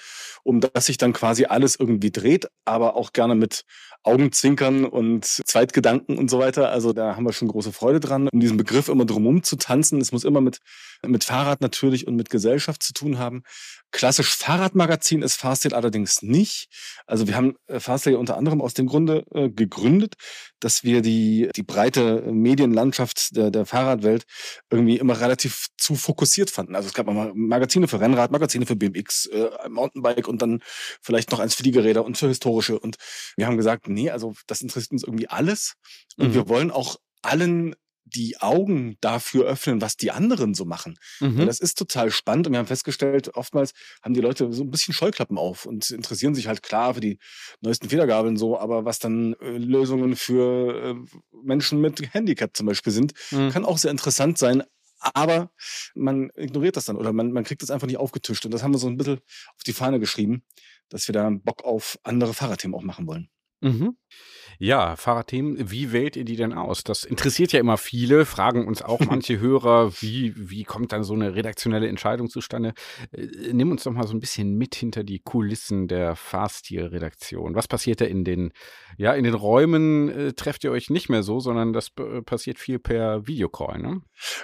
um 0.43 0.61
das 0.61 0.87
sich 0.87 0.99
dann 0.99 1.13
quasi 1.13 1.45
alles 1.45 1.77
irgendwie 1.77 2.11
dreht, 2.11 2.49
aber 2.65 2.97
auch 2.97 3.13
gerne 3.13 3.35
mit 3.35 3.65
Augenzwinkern 4.05 4.85
und 4.85 5.25
Zweitgedanken 5.25 6.19
und 6.19 6.29
so 6.29 6.39
weiter. 6.39 6.71
Also 6.71 6.93
da 6.93 7.15
haben 7.15 7.25
wir 7.25 7.33
schon 7.33 7.49
große 7.49 7.73
Freude 7.73 8.01
dran, 8.01 8.29
um 8.33 8.41
diesen 8.41 8.57
Begriff 8.57 8.89
immer 8.89 9.05
drumherum 9.13 9.43
zu 9.43 9.57
tanzen. 9.57 10.01
Es 10.01 10.13
muss 10.13 10.25
immer 10.25 10.41
mit, 10.41 10.59
mit 11.07 11.25
Fahrrad 11.25 11.61
natürlich 11.61 12.07
und 12.07 12.17
mit 12.17 12.31
Gesellschaft 12.31 12.83
zu 12.83 12.93
tun 12.93 13.19
haben. 13.19 13.43
Klassisch 13.91 14.35
Fahrradmagazin 14.35 15.23
ist 15.23 15.37
Fahrstil 15.37 15.75
allerdings 15.75 16.23
nicht. 16.23 16.69
Also 17.07 17.29
wir 17.29 17.37
haben 17.37 17.57
äh, 17.67 17.79
Fahrstil 17.79 18.17
unter 18.17 18.37
anderem 18.37 18.63
aus 18.63 18.75
dem 18.75 18.87
Grunde 18.87 19.27
äh, 19.35 19.51
gegründet, 19.51 20.15
dass 20.61 20.83
wir 20.83 21.03
die, 21.03 21.51
die 21.55 21.63
breite 21.63 22.23
Medienlandschaft 22.33 23.37
der, 23.37 23.51
der 23.51 23.67
Fahrradwelt 23.67 24.25
irgendwie 24.71 24.97
immer 24.97 25.21
relativ 25.21 25.67
zu 25.77 25.95
fokussiert 25.95 26.51
fanden. 26.51 26.75
Also 26.75 26.89
es 26.89 26.95
gab 26.95 27.07
mal 27.07 27.33
Magazine 27.35 27.87
für 27.87 28.01
Rennrad, 28.01 28.31
Magazine 28.31 28.65
für 28.65 28.77
BMX, 28.77 29.27
äh, 29.27 29.51
Mountainbike 29.69 30.29
und 30.29 30.41
dann 30.41 30.63
vielleicht 31.03 31.31
noch 31.31 31.41
eins 31.41 31.55
für 31.55 31.63
die 31.63 31.71
Geräte 31.71 32.03
und 32.03 32.17
für 32.17 32.29
historische. 32.29 32.79
Und 32.79 32.97
wir 33.37 33.47
haben 33.47 33.57
gesagt, 33.57 33.89
nee, 33.89 34.11
also 34.11 34.35
das 34.47 34.63
interessiert 34.63 34.93
uns 34.93 35.05
irgendwie 35.05 35.29
alles. 35.29 35.75
Und 36.17 36.29
mhm. 36.29 36.35
wir 36.35 36.49
wollen 36.49 36.71
auch 36.71 36.97
allen 37.23 37.75
die 38.05 38.41
Augen 38.41 38.97
dafür 39.01 39.45
öffnen, 39.47 39.81
was 39.81 39.97
die 39.97 40.11
anderen 40.11 40.55
so 40.55 40.65
machen. 40.65 40.99
Mhm. 41.21 41.47
das 41.47 41.61
ist 41.61 41.79
total 41.79 42.11
spannend 42.11 42.47
und 42.47 42.53
wir 42.53 42.59
haben 42.59 42.67
festgestellt, 42.67 43.35
oftmals 43.35 43.73
haben 44.03 44.15
die 44.15 44.21
Leute 44.21 44.53
so 44.53 44.63
ein 44.63 44.71
bisschen 44.71 44.95
Scheuklappen 44.95 45.39
auf 45.39 45.67
und 45.67 45.91
interessieren 45.91 46.35
sich 46.35 46.49
halt 46.49 46.63
klar 46.63 46.95
für 46.95 47.01
die 47.01 47.19
neuesten 47.61 47.89
Federgabeln 47.89 48.37
so, 48.37 48.59
aber 48.59 48.85
was 48.85 48.99
dann 48.99 49.35
äh, 49.35 49.51
Lösungen 49.51 50.17
für 50.17 50.95
äh, 50.95 51.19
Menschen 51.45 51.81
mit 51.81 52.13
Handicap 52.15 52.57
zum 52.57 52.67
Beispiel 52.67 52.93
sind, 52.93 53.13
mhm. 53.31 53.51
kann 53.51 53.65
auch 53.65 53.79
sehr 53.79 53.91
interessant 53.91 54.39
sein. 54.39 54.63
Aber 55.15 55.51
man 55.97 56.31
ignoriert 56.37 56.77
das 56.77 56.85
dann 56.85 56.97
oder 56.97 57.13
man, 57.13 57.33
man 57.33 57.43
kriegt 57.43 57.63
das 57.63 57.73
einfach 57.73 57.89
nicht 57.89 57.97
aufgetischt. 57.97 58.45
Und 58.45 58.55
das 58.55 58.63
haben 58.63 58.73
wir 58.73 58.79
so 58.79 58.87
ein 58.87 58.97
bisschen 58.97 59.19
auf 59.19 59.65
die 59.67 59.73
Fahne 59.73 59.99
geschrieben, 59.99 60.45
dass 60.91 61.09
wir 61.09 61.13
da 61.13 61.29
Bock 61.29 61.65
auf 61.65 61.99
andere 62.05 62.35
Fahrradthemen 62.35 62.77
auch 62.77 62.83
machen 62.83 63.09
wollen. 63.09 63.29
Mhm. 63.63 63.97
Ja, 64.59 64.95
Fahrradthemen, 64.95 65.73
wie 65.73 65.91
wählt 65.91 66.15
ihr 66.15 66.25
die 66.25 66.37
denn 66.37 66.53
aus? 66.53 66.85
Das 66.85 67.03
interessiert 67.03 67.53
ja 67.53 67.59
immer 67.59 67.79
viele, 67.79 68.25
fragen 68.25 68.69
uns 68.69 68.81
auch 68.81 69.01
manche 69.01 69.41
Hörer, 69.41 69.93
wie, 70.01 70.35
wie 70.37 70.63
kommt 70.63 70.93
dann 70.93 71.03
so 71.03 71.15
eine 71.15 71.35
redaktionelle 71.35 71.89
Entscheidung 71.89 72.29
zustande? 72.29 72.75
Äh, 73.11 73.27
nimm 73.53 73.73
uns 73.73 73.83
doch 73.83 73.93
mal 73.93 74.07
so 74.07 74.15
ein 74.15 74.21
bisschen 74.21 74.57
mit 74.57 74.77
hinter 74.77 75.03
die 75.03 75.19
Kulissen 75.19 75.89
der 75.89 76.15
Fahrstil-Redaktion. 76.15 77.57
Was 77.57 77.67
passiert 77.67 78.01
da 78.01 78.05
in 78.05 78.25
den, 78.25 78.53
ja, 78.99 79.15
in 79.15 79.25
den 79.25 79.35
Räumen 79.35 80.09
äh, 80.09 80.33
trefft 80.33 80.63
ihr 80.63 80.71
euch 80.71 80.91
nicht 80.91 81.09
mehr 81.09 81.23
so, 81.25 81.41
sondern 81.41 81.73
das 81.73 81.91
äh, 81.99 82.23
passiert 82.23 82.59
viel 82.59 82.79
per 82.79 83.27
Videocall, 83.27 83.81
ne? 83.81 84.03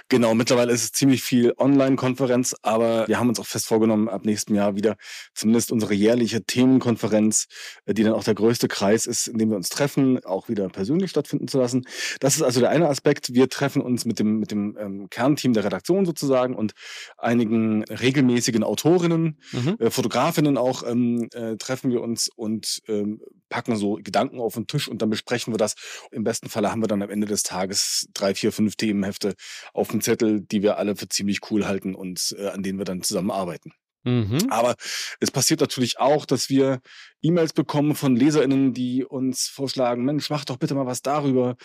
Genau, 0.09 0.33
mittlerweile 0.33 0.73
ist 0.73 0.83
es 0.83 0.91
ziemlich 0.91 1.23
viel 1.23 1.53
Online-Konferenz, 1.57 2.55
aber 2.61 3.07
wir 3.07 3.19
haben 3.19 3.29
uns 3.29 3.39
auch 3.39 3.45
fest 3.45 3.67
vorgenommen, 3.67 4.09
ab 4.09 4.25
nächstem 4.25 4.55
Jahr 4.55 4.75
wieder 4.75 4.97
zumindest 5.33 5.71
unsere 5.71 5.93
jährliche 5.93 6.43
Themenkonferenz, 6.43 7.47
äh, 7.85 7.93
die 7.93 8.03
dann 8.03 8.13
auch 8.13 8.25
der 8.25 8.35
größte 8.35 8.67
Kreis 8.67 9.05
ist, 9.09 9.27
in 9.27 9.37
dem 9.37 9.49
wir 9.49 9.57
uns 9.57 9.67
treffen, 9.67 9.89
Treffen 9.89 10.23
auch 10.25 10.49
wieder 10.49 10.69
persönlich 10.69 11.09
stattfinden 11.09 11.47
zu 11.47 11.57
lassen. 11.57 11.85
Das 12.19 12.35
ist 12.35 12.41
also 12.41 12.59
der 12.59 12.69
eine 12.69 12.89
Aspekt. 12.89 13.33
Wir 13.33 13.49
treffen 13.49 13.81
uns 13.81 14.05
mit 14.05 14.19
dem, 14.19 14.39
mit 14.39 14.51
dem 14.51 14.77
ähm, 14.79 15.09
Kernteam 15.09 15.53
der 15.53 15.63
Redaktion 15.63 16.05
sozusagen 16.05 16.55
und 16.55 16.73
einigen 17.17 17.83
regelmäßigen 17.85 18.63
Autorinnen, 18.63 19.37
mhm. 19.51 19.77
äh, 19.79 19.89
Fotografinnen 19.89 20.57
auch, 20.57 20.83
ähm, 20.83 21.27
äh, 21.33 21.57
treffen 21.57 21.91
wir 21.91 22.01
uns 22.01 22.29
und 22.35 22.81
ähm, 22.87 23.21
packen 23.49 23.75
so 23.75 23.95
Gedanken 23.95 24.39
auf 24.39 24.53
den 24.53 24.67
Tisch 24.67 24.87
und 24.87 25.01
dann 25.01 25.09
besprechen 25.09 25.53
wir 25.53 25.57
das. 25.57 25.75
Im 26.11 26.23
besten 26.23 26.49
Falle 26.49 26.71
haben 26.71 26.83
wir 26.83 26.87
dann 26.87 27.01
am 27.01 27.09
Ende 27.09 27.27
des 27.27 27.43
Tages 27.43 28.07
drei, 28.13 28.35
vier, 28.35 28.51
fünf 28.51 28.75
Themenhefte 28.75 29.33
auf 29.73 29.89
dem 29.89 30.01
Zettel, 30.01 30.41
die 30.41 30.61
wir 30.61 30.77
alle 30.77 30.95
für 30.95 31.09
ziemlich 31.09 31.39
cool 31.49 31.65
halten 31.65 31.95
und 31.95 32.35
äh, 32.37 32.47
an 32.49 32.63
denen 32.63 32.77
wir 32.77 32.85
dann 32.85 33.01
zusammenarbeiten. 33.01 33.71
Mhm. 34.03 34.47
Aber 34.49 34.75
es 35.19 35.31
passiert 35.31 35.59
natürlich 35.59 35.99
auch, 35.99 36.25
dass 36.25 36.49
wir 36.49 36.79
E-Mails 37.21 37.53
bekommen 37.53 37.95
von 37.95 38.15
LeserInnen, 38.15 38.73
die 38.73 39.03
uns 39.03 39.47
vorschlagen, 39.47 40.05
Mensch, 40.05 40.29
mach 40.29 40.45
doch 40.45 40.57
bitte 40.57 40.75
mal 40.75 40.85
was 40.85 41.01
darüber. 41.01 41.55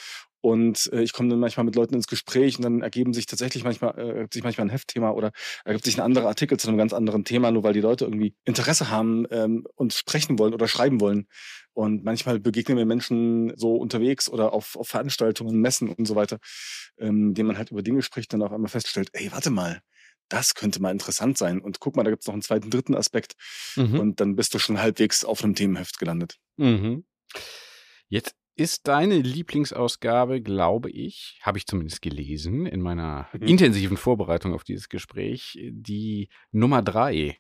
Und 0.45 0.91
äh, 0.93 1.01
ich 1.03 1.15
komme 1.15 1.31
dann 1.31 1.39
manchmal 1.39 1.65
mit 1.65 1.75
Leuten 1.75 1.95
ins 1.95 2.07
Gespräch 2.07 2.59
und 2.59 2.65
dann 2.65 2.83
ergeben 2.83 3.15
sich 3.15 3.25
tatsächlich 3.25 3.65
manchmal, 3.65 3.99
äh, 3.99 4.27
sich 4.31 4.43
manchmal 4.43 4.67
ein 4.67 4.71
Heftthema 4.71 5.11
oder 5.13 5.33
ergibt 5.65 5.87
sich 5.87 5.97
ein 5.97 6.03
anderer 6.05 6.27
Artikel 6.27 6.59
zu 6.59 6.69
einem 6.69 6.77
ganz 6.77 6.93
anderen 6.93 7.25
Thema, 7.25 7.51
nur 7.51 7.63
weil 7.63 7.73
die 7.73 7.81
Leute 7.81 8.05
irgendwie 8.05 8.35
Interesse 8.45 8.91
haben 8.91 9.25
ähm, 9.31 9.67
und 9.75 9.95
sprechen 9.95 10.39
wollen 10.39 10.53
oder 10.53 10.69
schreiben 10.69 11.01
wollen. 11.01 11.29
Und 11.73 12.05
manchmal 12.05 12.41
begegnen 12.41 12.77
wir 12.77 12.85
Menschen 12.85 13.55
so 13.57 13.75
unterwegs 13.77 14.29
oder 14.29 14.53
auf, 14.53 14.77
auf 14.77 14.89
Veranstaltungen, 14.89 15.59
Messen 15.63 15.89
und 15.89 16.05
so 16.07 16.15
weiter, 16.15 16.37
ähm, 16.99 17.33
denen 17.33 17.47
man 17.47 17.57
halt 17.57 17.71
über 17.71 17.83
Dinge 17.83 18.03
spricht 18.03 18.35
und 18.35 18.43
auf 18.43 18.53
einmal 18.53 18.69
feststellt, 18.69 19.09
ey, 19.15 19.33
warte 19.33 19.49
mal, 19.49 19.81
das 20.29 20.55
könnte 20.55 20.81
mal 20.81 20.91
interessant 20.91 21.39
sein. 21.39 21.61
Und 21.61 21.81
guck 21.81 21.97
mal, 21.97 22.03
da 22.03 22.11
gibt 22.11 22.23
es 22.23 22.27
noch 22.27 22.35
einen 22.35 22.43
zweiten, 22.43 22.71
dritten 22.71 22.95
Aspekt. 22.95 23.35
Mhm. 23.77 23.99
Und 23.99 24.21
dann 24.21 24.37
bist 24.37 24.55
du 24.55 24.59
schon 24.59 24.81
halbwegs 24.81 25.25
auf 25.25 25.43
einem 25.43 25.55
Themenheft 25.55 25.99
gelandet. 25.99 26.39
Mhm. 26.57 27.05
Jetzt 28.09 28.35
ist 28.57 28.87
deine 28.87 29.19
Lieblingsausgabe, 29.19 30.41
glaube 30.41 30.91
ich, 30.91 31.41
habe 31.43 31.59
ich 31.59 31.67
zumindest 31.67 32.03
gelesen 32.03 32.67
in 32.67 32.81
meiner 32.81 33.29
mhm. 33.33 33.43
intensiven 33.43 33.97
Vorbereitung 33.97 34.55
auf 34.55 34.65
dieses 34.65 34.89
Gespräch, 34.89 35.59
die 35.71 36.29
Nummer 36.53 36.83
drei. 36.83 37.39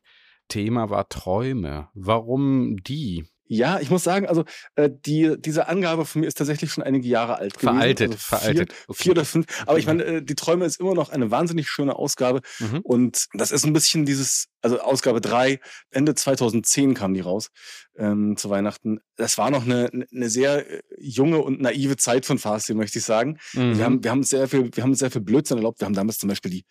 Thema 0.49 0.91
war 0.91 1.09
Träume. 1.09 1.88
Warum 1.95 2.76
die? 2.76 3.25
Ja, 3.46 3.78
ich 3.80 3.90
muss 3.90 4.04
sagen, 4.04 4.26
also 4.26 4.44
äh, 4.74 4.90
die, 4.90 5.36
diese 5.38 5.68
Angabe 5.68 6.06
von 6.06 6.22
mir 6.22 6.26
ist 6.26 6.38
tatsächlich 6.38 6.72
schon 6.72 6.82
einige 6.82 7.06
Jahre 7.06 7.36
alt 7.36 7.58
gewesen. 7.58 7.76
Veraltet, 7.76 8.12
also 8.12 8.18
vier, 8.18 8.38
veraltet. 8.38 8.74
Okay. 8.88 9.02
Vier 9.02 9.12
oder 9.12 9.24
fünf. 9.24 9.46
Aber 9.66 9.78
ich 9.78 9.86
meine, 9.86 10.04
äh, 10.04 10.22
die 10.22 10.34
Träume 10.34 10.64
ist 10.64 10.80
immer 10.80 10.94
noch 10.94 11.10
eine 11.10 11.30
wahnsinnig 11.30 11.68
schöne 11.68 11.96
Ausgabe. 11.96 12.40
Mhm. 12.58 12.80
Und 12.80 13.26
das 13.34 13.50
ist 13.50 13.66
ein 13.66 13.74
bisschen 13.74 14.06
dieses, 14.06 14.46
also 14.62 14.80
Ausgabe 14.80 15.20
drei 15.20 15.60
Ende 15.90 16.14
2010 16.14 16.94
kam 16.94 17.12
die 17.12 17.20
raus 17.20 17.50
ähm, 17.96 18.36
zu 18.36 18.48
Weihnachten. 18.48 19.00
Das 19.16 19.36
war 19.36 19.50
noch 19.50 19.64
eine, 19.64 19.90
eine 19.92 20.30
sehr 20.30 20.70
äh, 20.70 20.82
junge 20.98 21.38
und 21.40 21.60
naive 21.60 21.96
Zeit 21.96 22.24
von 22.24 22.38
Fasti, 22.38 22.72
möchte 22.74 22.98
ich 22.98 23.04
sagen. 23.04 23.38
Mhm. 23.52 23.76
Wir, 23.76 23.84
haben, 23.84 24.04
wir 24.04 24.10
haben 24.10 24.22
sehr 24.22 24.48
viel, 24.48 24.70
wir 24.74 24.82
haben 24.82 24.94
sehr 24.94 25.10
viel 25.10 25.20
Blödsinn 25.20 25.58
erlaubt. 25.58 25.80
Wir 25.80 25.86
haben 25.86 25.94
damals 25.94 26.18
zum 26.18 26.30
Beispiel 26.30 26.50
die 26.50 26.64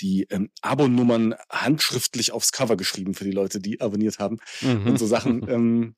die 0.00 0.26
ähm, 0.30 0.50
Abonummern 0.60 1.34
handschriftlich 1.50 2.32
aufs 2.32 2.52
Cover 2.52 2.76
geschrieben 2.76 3.14
für 3.14 3.24
die 3.24 3.30
Leute, 3.30 3.60
die 3.60 3.80
abonniert 3.80 4.18
haben 4.18 4.38
mhm. 4.60 4.86
und 4.86 4.98
so 4.98 5.06
Sachen. 5.06 5.42
Ähm, 5.52 5.96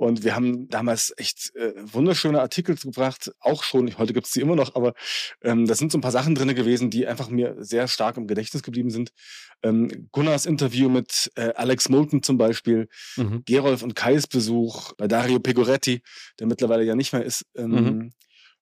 und 0.00 0.24
wir 0.24 0.34
haben 0.34 0.68
damals 0.70 1.12
echt 1.18 1.54
äh, 1.56 1.74
wunderschöne 1.76 2.40
Artikel 2.40 2.74
gebracht, 2.74 3.32
auch 3.38 3.62
schon, 3.62 3.98
heute 3.98 4.14
gibt 4.14 4.26
es 4.26 4.32
die 4.32 4.40
immer 4.40 4.56
noch, 4.56 4.74
aber 4.74 4.94
ähm, 5.42 5.66
da 5.66 5.74
sind 5.74 5.92
so 5.92 5.98
ein 5.98 6.00
paar 6.00 6.10
Sachen 6.10 6.34
drin 6.34 6.54
gewesen, 6.54 6.88
die 6.88 7.06
einfach 7.06 7.28
mir 7.28 7.54
sehr 7.58 7.86
stark 7.86 8.16
im 8.16 8.26
Gedächtnis 8.26 8.62
geblieben 8.62 8.88
sind. 8.88 9.12
Ähm, 9.62 10.08
Gunnars 10.10 10.46
Interview 10.46 10.88
mit 10.88 11.30
äh, 11.34 11.52
Alex 11.54 11.90
Moulton 11.90 12.22
zum 12.22 12.38
Beispiel, 12.38 12.88
mhm. 13.16 13.42
Gerolf 13.44 13.82
und 13.82 13.94
Kais 13.94 14.26
Besuch 14.26 14.94
bei 14.94 15.06
Dario 15.06 15.38
Pegoretti, 15.38 16.02
der 16.38 16.46
mittlerweile 16.46 16.84
ja 16.84 16.94
nicht 16.94 17.12
mehr 17.12 17.22
ist. 17.22 17.44
Ähm, 17.54 17.70
mhm. 17.70 18.12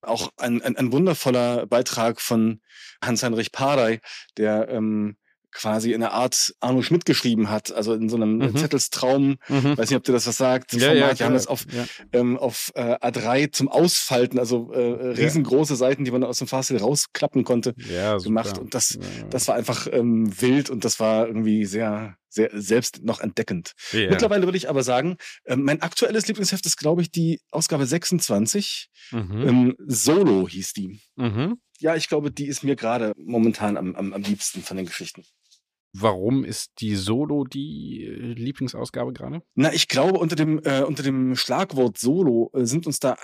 Auch 0.08 0.30
ein, 0.36 0.62
ein, 0.62 0.76
ein 0.76 0.92
wundervoller 0.92 1.66
Beitrag 1.66 2.20
von 2.20 2.60
Hans-Heinrich 3.02 3.52
Pardey, 3.52 4.00
der 4.36 4.68
ähm, 4.68 5.16
quasi 5.52 5.92
in 5.92 6.02
einer 6.02 6.12
Art 6.12 6.54
Arno 6.60 6.82
Schmidt 6.82 7.04
geschrieben 7.04 7.50
hat, 7.50 7.72
also 7.72 7.94
in 7.94 8.08
so 8.08 8.16
einem 8.16 8.38
mhm. 8.38 8.56
Zettelstraum, 8.56 9.38
mhm. 9.48 9.76
weiß 9.76 9.90
nicht, 9.90 9.96
ob 9.96 10.04
dir 10.04 10.12
das 10.12 10.26
was 10.26 10.36
sagt. 10.36 10.72
Ja, 10.74 10.92
ja, 10.92 11.18
wir 11.18 11.26
haben 11.26 11.32
das 11.32 11.46
auf, 11.46 11.64
ja. 11.72 11.84
ähm, 12.12 12.36
auf 12.36 12.70
äh, 12.74 12.94
A3 12.96 13.50
zum 13.52 13.68
Ausfalten, 13.68 14.38
also 14.38 14.72
äh, 14.72 14.80
riesengroße. 15.10 15.76
Seiten, 15.78 16.04
die 16.04 16.10
man 16.10 16.24
aus 16.24 16.38
dem 16.38 16.48
Fahrstil 16.48 16.78
rausklappen 16.78 17.44
konnte, 17.44 17.74
ja, 17.76 18.16
gemacht. 18.18 18.58
Und 18.58 18.74
das, 18.74 18.98
das 19.30 19.48
war 19.48 19.54
einfach 19.54 19.86
ähm, 19.90 20.30
wild 20.40 20.70
und 20.70 20.84
das 20.84 20.98
war 20.98 21.26
irgendwie 21.26 21.64
sehr, 21.66 22.16
sehr 22.28 22.50
selbst 22.52 23.02
noch 23.02 23.20
entdeckend. 23.20 23.72
Mittlerweile 23.92 24.44
würde 24.46 24.58
ich 24.58 24.68
aber 24.68 24.82
sagen, 24.82 25.16
äh, 25.44 25.56
mein 25.56 25.82
aktuelles 25.82 26.26
Lieblingsheft 26.26 26.66
ist, 26.66 26.76
glaube 26.76 27.02
ich, 27.02 27.10
die 27.10 27.40
Ausgabe 27.50 27.86
26. 27.86 28.88
Mhm. 29.10 29.48
Ähm, 29.48 29.76
Solo 29.86 30.48
hieß 30.48 30.72
die. 30.74 31.00
Mhm. 31.16 31.60
Ja, 31.80 31.94
ich 31.94 32.08
glaube, 32.08 32.30
die 32.30 32.46
ist 32.46 32.64
mir 32.64 32.76
gerade 32.76 33.12
momentan 33.16 33.76
am, 33.76 33.94
am, 33.94 34.12
am 34.12 34.22
liebsten 34.22 34.62
von 34.62 34.76
den 34.76 34.86
Geschichten. 34.86 35.24
Warum 35.92 36.44
ist 36.44 36.72
die 36.80 36.94
Solo 36.96 37.44
die 37.44 38.04
äh, 38.04 38.34
Lieblingsausgabe 38.34 39.12
gerade? 39.12 39.42
Na, 39.54 39.72
ich 39.72 39.88
glaube, 39.88 40.18
unter 40.18 40.36
dem, 40.36 40.60
äh, 40.64 40.82
unter 40.82 41.02
dem 41.02 41.34
Schlagwort 41.34 41.98
Solo 41.98 42.50
äh, 42.54 42.66
sind 42.66 42.86
uns 42.86 43.00
da 43.00 43.16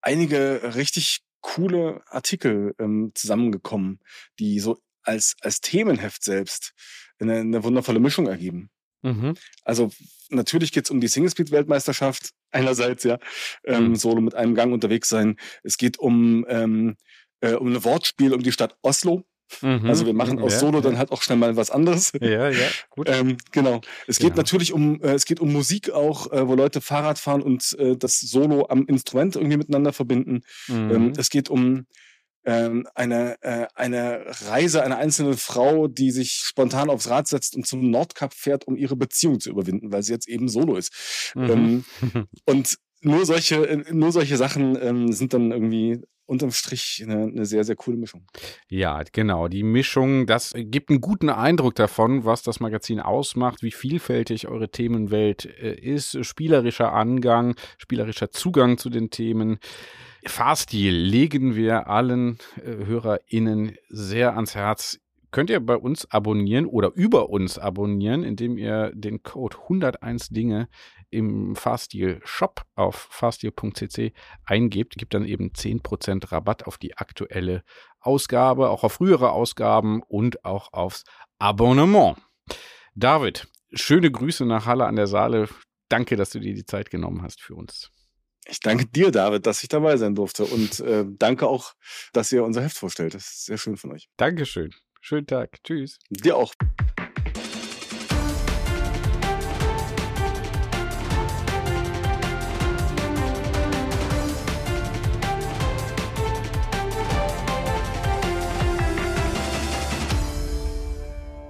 einige 0.00 0.74
richtig 0.74 1.20
coole 1.40 2.02
Artikel 2.06 2.74
ähm, 2.78 3.12
zusammengekommen, 3.14 3.98
die 4.38 4.60
so 4.60 4.78
als, 5.02 5.36
als 5.40 5.60
Themenheft 5.60 6.22
selbst 6.24 6.72
eine, 7.18 7.36
eine 7.38 7.64
wundervolle 7.64 8.00
Mischung 8.00 8.26
ergeben. 8.26 8.70
Mhm. 9.02 9.34
Also 9.64 9.90
natürlich 10.30 10.72
geht 10.72 10.84
es 10.84 10.90
um 10.90 11.00
die 11.00 11.08
Singlespeed-Weltmeisterschaft 11.08 12.30
einerseits, 12.50 13.04
ja, 13.04 13.18
ähm, 13.64 13.88
mhm. 13.88 13.96
Solo 13.96 14.20
mit 14.20 14.34
einem 14.34 14.54
Gang 14.54 14.72
unterwegs 14.72 15.08
sein. 15.08 15.36
Es 15.62 15.76
geht 15.76 15.98
um, 15.98 16.46
ähm, 16.48 16.96
äh, 17.40 17.52
um 17.52 17.72
ein 17.72 17.84
Wortspiel 17.84 18.32
um 18.32 18.42
die 18.42 18.52
Stadt 18.52 18.76
Oslo 18.82 19.24
Mhm. 19.60 19.86
Also 19.86 20.06
wir 20.06 20.14
machen 20.14 20.38
aus 20.40 20.58
Solo 20.58 20.78
ja. 20.78 20.82
dann 20.82 20.98
halt 20.98 21.12
auch 21.12 21.22
schnell 21.22 21.38
mal 21.38 21.56
was 21.56 21.70
anderes. 21.70 22.12
Ja, 22.20 22.50
ja, 22.50 22.68
gut. 22.90 23.08
Ähm, 23.08 23.36
genau. 23.52 23.80
Es 24.06 24.18
geht 24.18 24.30
genau. 24.30 24.38
natürlich 24.38 24.72
um, 24.72 25.00
äh, 25.02 25.12
es 25.12 25.24
geht 25.24 25.40
um 25.40 25.52
Musik 25.52 25.90
auch, 25.90 26.32
äh, 26.32 26.46
wo 26.48 26.54
Leute 26.54 26.80
Fahrrad 26.80 27.18
fahren 27.18 27.42
und 27.42 27.76
äh, 27.78 27.96
das 27.96 28.20
Solo 28.20 28.66
am 28.68 28.86
Instrument 28.86 29.36
irgendwie 29.36 29.56
miteinander 29.56 29.92
verbinden. 29.92 30.42
Mhm. 30.68 30.90
Ähm, 30.90 31.12
es 31.16 31.30
geht 31.30 31.50
um 31.50 31.86
ähm, 32.44 32.86
eine, 32.94 33.42
äh, 33.42 33.66
eine 33.74 34.24
Reise 34.46 34.82
einer 34.82 34.98
einzelnen 34.98 35.36
Frau, 35.36 35.88
die 35.88 36.10
sich 36.10 36.32
spontan 36.32 36.90
aufs 36.90 37.08
Rad 37.08 37.28
setzt 37.28 37.56
und 37.56 37.66
zum 37.66 37.90
Nordkap 37.90 38.34
fährt, 38.34 38.66
um 38.66 38.76
ihre 38.76 38.96
Beziehung 38.96 39.40
zu 39.40 39.50
überwinden, 39.50 39.92
weil 39.92 40.02
sie 40.02 40.12
jetzt 40.12 40.28
eben 40.28 40.48
Solo 40.48 40.76
ist. 40.76 41.32
Mhm. 41.34 41.50
Ähm, 41.50 41.84
und 42.46 42.78
nur 43.00 43.26
solche, 43.26 43.66
äh, 43.66 43.84
nur 43.92 44.12
solche 44.12 44.36
Sachen 44.36 44.78
ähm, 44.80 45.12
sind 45.12 45.34
dann 45.34 45.52
irgendwie 45.52 46.00
unterm 46.26 46.52
Strich 46.52 47.02
eine, 47.04 47.24
eine, 47.24 47.44
sehr, 47.44 47.64
sehr 47.64 47.76
coole 47.76 47.96
Mischung. 47.96 48.26
Ja, 48.68 49.02
genau. 49.12 49.48
Die 49.48 49.62
Mischung, 49.62 50.26
das 50.26 50.54
gibt 50.56 50.90
einen 50.90 51.00
guten 51.00 51.28
Eindruck 51.28 51.74
davon, 51.74 52.24
was 52.24 52.42
das 52.42 52.60
Magazin 52.60 53.00
ausmacht, 53.00 53.62
wie 53.62 53.72
vielfältig 53.72 54.48
eure 54.48 54.70
Themenwelt 54.70 55.44
äh, 55.44 55.74
ist, 55.74 56.24
spielerischer 56.24 56.92
Angang, 56.92 57.56
spielerischer 57.78 58.30
Zugang 58.30 58.78
zu 58.78 58.88
den 58.88 59.10
Themen. 59.10 59.58
Fahrstil 60.26 60.94
legen 60.94 61.54
wir 61.54 61.88
allen 61.88 62.38
äh, 62.56 62.86
HörerInnen 62.86 63.76
sehr 63.88 64.34
ans 64.34 64.54
Herz 64.54 65.00
könnt 65.34 65.50
ihr 65.50 65.58
bei 65.58 65.76
uns 65.76 66.08
abonnieren 66.12 66.64
oder 66.64 66.92
über 66.94 67.28
uns 67.28 67.58
abonnieren, 67.58 68.22
indem 68.22 68.56
ihr 68.56 68.92
den 68.94 69.24
Code 69.24 69.56
101 69.64 70.28
Dinge 70.28 70.68
im 71.10 71.56
Fahrstil 71.56 72.20
Shop 72.22 72.62
auf 72.76 73.08
fahrstil.cc 73.10 74.12
eingebt, 74.44 74.94
gibt 74.96 75.12
dann 75.12 75.24
eben 75.24 75.50
10% 75.50 76.30
Rabatt 76.30 76.68
auf 76.68 76.78
die 76.78 76.96
aktuelle 76.96 77.64
Ausgabe, 77.98 78.70
auch 78.70 78.84
auf 78.84 78.92
frühere 78.92 79.32
Ausgaben 79.32 80.04
und 80.04 80.44
auch 80.44 80.72
aufs 80.72 81.02
Abonnement. 81.40 82.16
David, 82.94 83.48
schöne 83.72 84.12
Grüße 84.12 84.46
nach 84.46 84.66
Halle 84.66 84.86
an 84.86 84.94
der 84.94 85.08
Saale. 85.08 85.48
Danke, 85.88 86.14
dass 86.14 86.30
du 86.30 86.38
dir 86.38 86.54
die 86.54 86.64
Zeit 86.64 86.90
genommen 86.90 87.22
hast 87.22 87.42
für 87.42 87.56
uns. 87.56 87.90
Ich 88.46 88.60
danke 88.60 88.84
dir, 88.84 89.10
David, 89.10 89.46
dass 89.46 89.62
ich 89.62 89.70
dabei 89.70 89.96
sein 89.96 90.14
durfte 90.14 90.44
und 90.44 90.80
äh, 90.80 91.04
danke 91.08 91.46
auch, 91.46 91.72
dass 92.12 92.30
ihr 92.30 92.44
unser 92.44 92.62
Heft 92.62 92.76
vorstellt. 92.76 93.14
Das 93.14 93.24
ist 93.24 93.46
sehr 93.46 93.56
schön 93.56 93.78
von 93.78 93.92
euch. 93.92 94.10
Dankeschön. 94.18 94.74
Schönen 95.00 95.26
Tag. 95.26 95.62
Tschüss. 95.64 95.98
Dir 96.10 96.36
auch. 96.36 96.52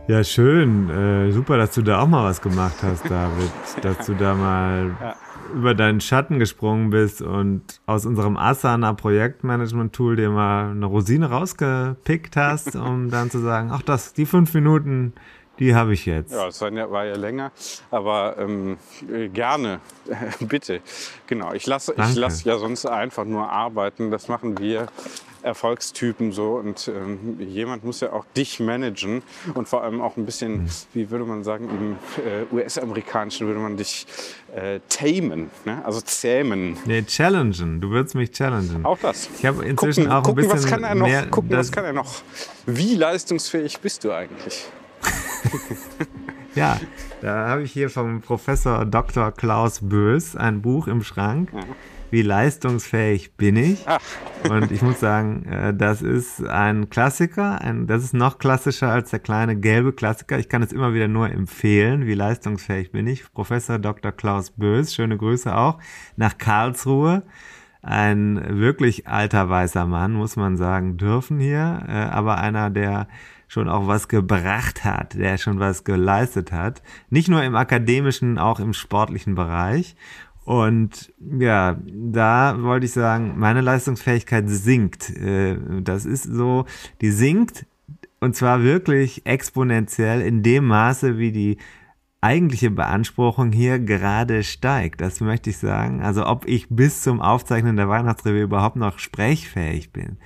Ja, 0.07 0.23
schön. 0.23 0.91
Äh, 0.91 1.33
super, 1.33 1.57
dass 1.57 1.75
du 1.75 1.83
da 1.83 2.03
auch 2.03 2.07
mal 2.07 2.23
was 2.25 2.41
gemacht 2.41 2.77
hast, 2.83 3.11
David. 3.11 3.51
dass 3.83 4.07
du 4.07 4.15
da 4.15 4.35
mal 4.35 4.97
ja 5.01 5.17
über 5.53 5.75
deinen 5.75 6.01
Schatten 6.01 6.39
gesprungen 6.39 6.91
bist 6.91 7.23
und 7.23 7.81
aus 7.87 8.07
unserem 8.07 8.37
Asana 8.37 8.93
Projektmanagement-Tool 8.93 10.17
dir 10.17 10.31
mal 10.31 10.71
eine 10.71 10.87
Rosine 10.87 11.31
rausgepickt 11.31 12.37
hast, 12.37 12.77
um 12.77 13.11
dann 13.11 13.31
zu 13.31 13.39
sagen, 13.39 13.71
ach 13.73 13.83
das, 13.83 14.13
die 14.13 14.27
fünf 14.27 14.55
Minuten, 14.55 15.13
die 15.59 15.75
habe 15.75 15.95
ich 15.95 16.07
jetzt. 16.07 16.33
Ja, 16.33 16.49
es 16.49 16.61
war 16.61 16.73
ja, 16.73 16.91
war 16.91 17.05
ja 17.05 17.17
länger, 17.17 17.53
aber 17.91 18.37
ähm, 18.39 18.79
gerne, 19.33 19.81
bitte. 20.41 20.81
Genau, 21.27 21.53
ich 21.53 21.67
lasse 21.67 21.95
ich 21.97 22.15
lass 22.17 22.45
ja 22.45 22.59
sonst 22.59 22.87
einfach 22.87 23.25
nur 23.25 23.49
arbeiten. 23.49 24.11
Das 24.11 24.29
machen 24.29 24.59
wir 24.59 24.89
Erfolgstypen 25.45 26.33
so 26.33 26.55
und 26.55 26.89
ähm, 26.89 27.39
jemand 27.39 27.85
muss 27.85 28.01
ja 28.01 28.13
auch 28.13 28.25
dich 28.37 28.61
managen 28.61 29.23
und 29.53 29.69
vor 29.69 29.83
allem 29.83 30.01
auch 30.01 30.17
ein 30.17 30.25
bisschen, 30.25 30.63
mhm. 30.63 30.69
wie 30.95 31.11
würde 31.11 31.25
man 31.25 31.45
sagen, 31.45 31.69
im 31.69 31.97
äh, 32.25 32.53
US-amerikanischen 32.55 33.47
würde 33.47 33.61
man 33.61 33.77
dich 33.77 34.07
äh, 34.55 34.81
tamen, 34.89 35.51
ne? 35.65 35.85
also 35.85 36.01
zähmen. 36.01 36.79
Nee, 36.87 37.03
challengen. 37.03 37.81
Du 37.81 37.91
würdest 37.91 38.15
mich 38.15 38.33
challengen. 38.33 38.85
Auch 38.85 38.99
das. 38.99 39.29
Ich 39.39 39.45
habe 39.45 39.65
inzwischen 39.65 40.05
gucken, 40.05 40.13
auch 40.13 40.17
ein 40.19 40.23
gucken, 40.23 40.43
bisschen 40.49 40.57
was 40.57 40.67
kann 40.67 40.85
er 40.85 40.95
noch, 40.95 41.07
mehr, 41.07 41.27
gucken, 41.27 41.51
was 41.51 41.71
kann 41.71 41.85
er 41.85 41.93
noch. 41.93 42.23
Wie 42.67 42.95
leistungsfähig 42.95 43.79
bist 43.81 44.03
du 44.05 44.13
eigentlich? 44.13 44.67
ja, 46.55 46.79
da 47.21 47.49
habe 47.49 47.63
ich 47.63 47.73
hier 47.73 47.91
vom 47.91 48.21
Professor 48.21 48.85
Dr. 48.85 49.33
Klaus 49.33 49.81
Bös 49.83 50.37
ein 50.37 50.63
Buch 50.63 50.87
im 50.87 51.03
Schrank. 51.03 51.51
Wie 52.11 52.23
leistungsfähig 52.23 53.37
bin 53.37 53.57
ich? 53.57 53.85
Und 54.49 54.71
ich 54.71 54.83
muss 54.83 55.01
sagen, 55.01 55.47
äh, 55.47 55.75
das 55.75 56.01
ist 56.01 56.47
ein 56.47 56.89
Klassiker. 56.89 57.61
Ein, 57.61 57.89
das 57.89 58.05
ist 58.05 58.15
noch 58.15 58.39
klassischer 58.39 58.89
als 58.89 59.11
der 59.11 59.19
kleine 59.19 59.57
gelbe 59.57 59.93
Klassiker. 59.93 60.39
Ich 60.39 60.49
kann 60.49 60.63
es 60.63 60.73
immer 60.73 60.95
wieder 60.95 61.09
nur 61.09 61.29
empfehlen. 61.29 62.07
Wie 62.07 62.15
leistungsfähig 62.15 62.93
bin 62.93 63.09
ich? 63.09 63.33
Professor 63.33 63.81
Dr. 63.81 64.13
Klaus 64.13 64.53
Bös, 64.53 64.95
schöne 64.95 65.17
Grüße 65.17 65.57
auch, 65.57 65.79
nach 66.15 66.39
Karlsruhe. 66.39 67.25
Ein 67.83 68.61
wirklich 68.61 69.09
alter 69.09 69.51
weißer 69.51 69.85
Mann, 69.85 70.13
muss 70.13 70.37
man 70.37 70.57
sagen, 70.57 70.97
dürfen 70.97 71.41
hier, 71.41 71.83
äh, 71.89 71.93
aber 71.93 72.39
einer, 72.39 72.71
der 72.71 73.09
schon 73.55 73.69
auch 73.69 73.87
was 73.87 74.09
gebracht 74.09 74.85
hat, 74.85 75.15
der 75.15 75.39
schon 75.39 75.61
was 75.61 75.85
geleistet 75.85 76.51
hat. 76.51 76.83
Nicht 77.09 77.29
nur 77.29 77.43
im 77.43 77.55
akademischen, 77.55 78.37
auch 78.37 78.59
im 78.59 78.75
sportlichen 78.75 79.37
Bereich. 79.37 79.95
Und 80.45 81.15
ja, 81.39 81.79
da 81.87 82.57
wollte 82.61 82.87
ich 82.87 82.93
sagen, 82.93 83.35
meine 83.37 83.61
Leistungsfähigkeit 83.61 84.45
sinkt. 84.49 85.09
Äh, 85.11 85.57
das 85.81 86.05
ist 86.05 86.25
so, 86.25 86.67
die 87.01 87.13
sinkt 87.13 87.65
und 88.21 88.35
zwar 88.35 88.63
wirklich 88.63 89.25
exponentiell 89.25 90.21
in 90.21 90.43
dem 90.43 90.67
Maße, 90.67 91.19
wie 91.19 91.31
die 91.31 91.59
eigentliche 92.21 92.71
Beanspruchung 92.71 93.53
hier 93.53 93.79
gerade 93.79 94.43
steigt. 94.43 95.01
Das 95.01 95.21
möchte 95.21 95.51
ich 95.51 95.59
sagen. 95.59 96.03
Also 96.03 96.27
ob 96.27 96.47
ich 96.49 96.67
bis 96.71 97.03
zum 97.03 97.21
Aufzeichnen 97.21 97.77
der 97.77 97.89
Weihnachtsrevue 97.89 98.43
überhaupt 98.43 98.77
noch 98.77 98.99
sprechfähig 98.99 99.93
bin, 99.93 100.17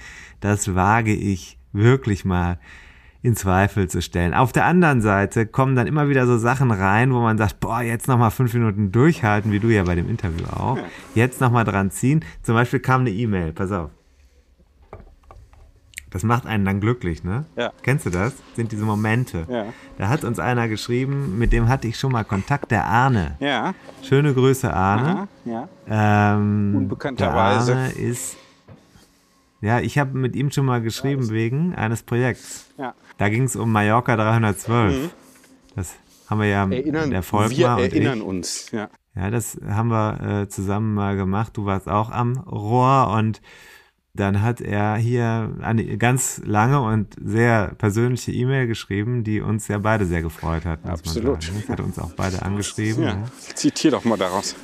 das 0.41 0.75
wage 0.75 1.13
ich 1.13 1.59
wirklich 1.73 2.25
mal 2.25 2.59
in 3.23 3.35
Zweifel 3.35 3.89
zu 3.89 4.01
stellen. 4.01 4.33
Auf 4.33 4.53
der 4.53 4.65
anderen 4.65 5.01
Seite 5.01 5.47
kommen 5.47 5.75
dann 5.75 5.87
immer 5.87 6.09
wieder 6.09 6.27
so 6.27 6.39
Sachen 6.39 6.71
rein, 6.71 7.13
wo 7.13 7.21
man 7.21 7.37
sagt, 7.37 7.61
boah, 7.61 7.81
jetzt 7.81 8.07
nochmal 8.07 8.31
fünf 8.31 8.55
Minuten 8.55 8.93
durchhalten, 8.93 9.51
wie 9.51 9.59
du 9.59 9.69
ja 9.69 9.83
bei 9.83 9.97
dem 9.97 10.09
Interview 10.09 10.47
auch. 10.47 10.79
Jetzt 11.15 11.41
nochmal 11.41 11.65
dran 11.65 11.91
ziehen. 11.91 12.25
Zum 12.43 12.55
Beispiel 12.55 12.81
kam 12.81 13.01
eine 13.03 13.11
E-Mail, 13.11 13.53
pass 13.53 13.73
auf. 13.73 13.91
Das 16.11 16.23
macht 16.23 16.47
einen 16.47 16.65
dann 16.65 16.81
glücklich, 16.81 17.23
ne? 17.23 17.45
Ja. 17.57 17.71
Kennst 17.83 18.07
du 18.07 18.11
das? 18.11 18.35
Sind 18.57 18.73
diese 18.73 18.85
Momente. 18.85 19.47
Ja. 19.49 19.67
Da 19.99 20.09
hat 20.09 20.25
uns 20.25 20.39
einer 20.39 20.67
geschrieben, 20.69 21.39
mit 21.39 21.53
dem 21.53 21.69
hatte 21.69 21.87
ich 21.87 21.99
schon 21.99 22.13
mal 22.13 22.25
Kontakt, 22.25 22.71
der 22.71 22.87
Arne. 22.87 23.37
Ja. 23.41 23.75
Schöne 24.03 24.33
Grüße, 24.33 24.73
Arne. 24.73 25.09
Aha, 25.09 25.29
ja. 25.45 25.69
Ähm, 26.35 26.75
Unbekannterweise. 26.77 27.73
Der 27.73 27.83
Arne 27.83 27.93
ist 27.93 28.37
ja, 29.61 29.81
ich 29.81 29.99
habe 29.99 30.17
mit 30.17 30.37
ihm 30.37 30.51
schon 30.51 30.67
mal 30.67 30.81
geschrieben 30.81 31.25
ja, 31.25 31.31
wegen 31.31 31.75
eines 31.75 32.03
Projekts. 32.03 32.71
Ja. 32.79 32.95
Da 33.17 33.29
ging 33.29 33.45
es 33.45 33.57
um 33.57 33.73
Mallorca 33.73 34.17
312. 34.17 34.95
Mhm. 34.95 35.11
Das 35.75 35.95
haben 36.29 36.41
wir 36.41 36.49
ja 36.49 36.69
erinnern, 36.69 37.11
der 37.11 37.23
Volkmar 37.23 37.79
Wir 37.79 37.85
erinnern 37.85 38.23
uns, 38.23 38.71
ja. 38.71 38.89
Ja, 39.17 39.31
das 39.31 39.59
haben 39.69 39.89
wir 39.89 40.43
äh, 40.43 40.49
zusammen 40.49 40.95
mal 40.95 41.17
gemacht. 41.17 41.57
Du 41.57 41.65
warst 41.65 41.89
auch 41.89 42.11
am 42.11 42.37
Rohr 42.39 43.13
und 43.17 43.41
dann 44.15 44.43
hat 44.43 44.61
er 44.61 44.97
hier 44.97 45.57
eine 45.61 45.97
ganz 45.97 46.41
lange 46.45 46.81
und 46.81 47.15
sehr 47.23 47.75
persönliche 47.79 48.33
E-Mail 48.33 48.67
geschrieben, 48.67 49.25
die 49.25 49.41
uns 49.41 49.69
ja 49.69 49.79
beide 49.79 50.07
sehr 50.07 50.23
gefreut 50.23 50.65
hat. 50.65 50.85
Absolut. 50.85 51.39
Das 51.49 51.69
hat 51.69 51.81
uns 51.81 51.99
auch 51.99 52.13
beide 52.13 52.43
angeschrieben. 52.43 53.05
Ja. 53.05 53.25
Zitier 53.55 53.93
doch 53.93 54.05
mal 54.05 54.17
daraus. 54.17 54.57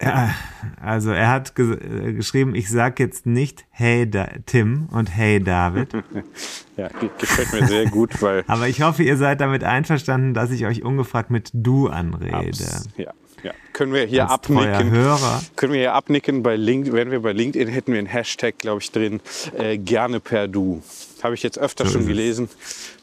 Ja, 0.00 0.34
also 0.80 1.10
er 1.10 1.28
hat 1.30 1.54
ge 1.54 1.74
äh, 1.74 2.12
geschrieben, 2.12 2.54
ich 2.54 2.68
sag 2.70 3.00
jetzt 3.00 3.26
nicht 3.26 3.64
Hey 3.70 4.08
da 4.08 4.28
Tim 4.46 4.88
und 4.92 5.14
Hey 5.16 5.42
David. 5.42 5.92
ja, 6.76 6.88
gefällt 7.18 7.52
mir 7.52 7.66
sehr 7.66 7.86
gut, 7.86 8.22
weil. 8.22 8.44
Aber 8.46 8.68
ich 8.68 8.82
hoffe, 8.82 9.02
ihr 9.02 9.16
seid 9.16 9.40
damit 9.40 9.64
einverstanden, 9.64 10.34
dass 10.34 10.50
ich 10.50 10.66
euch 10.66 10.84
ungefragt 10.84 11.30
mit 11.30 11.50
Du 11.52 11.88
anrede. 11.88 12.34
Abs 12.36 12.88
ja. 12.96 13.12
Ja, 13.42 13.52
können 13.72 13.92
wir 13.92 14.04
hier 14.04 14.24
Als 14.24 14.32
abnicken. 14.32 14.90
Hörer. 14.90 15.40
Können 15.54 15.72
wir 15.72 15.80
hier 15.80 15.94
abnicken 15.94 16.42
bei 16.42 16.56
LinkedIn, 16.56 16.92
wenn 16.92 17.10
wir 17.10 17.20
bei 17.20 17.32
LinkedIn 17.32 17.68
hätten 17.68 17.92
wir 17.92 17.98
einen 17.98 18.08
Hashtag, 18.08 18.58
glaube 18.58 18.80
ich, 18.82 18.90
drin, 18.90 19.20
äh, 19.56 19.78
gerne 19.78 20.18
per 20.18 20.48
Du. 20.48 20.82
Habe 21.22 21.34
ich 21.34 21.42
jetzt 21.42 21.58
öfter 21.58 21.86
so 21.86 21.92
schon 21.92 22.06
gelesen. 22.06 22.48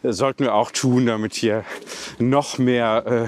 Sollten 0.04 0.44
wir 0.44 0.54
auch 0.54 0.72
tun, 0.72 1.06
damit 1.06 1.36
hier 1.36 1.64
noch 2.20 2.58
mehr 2.58 3.28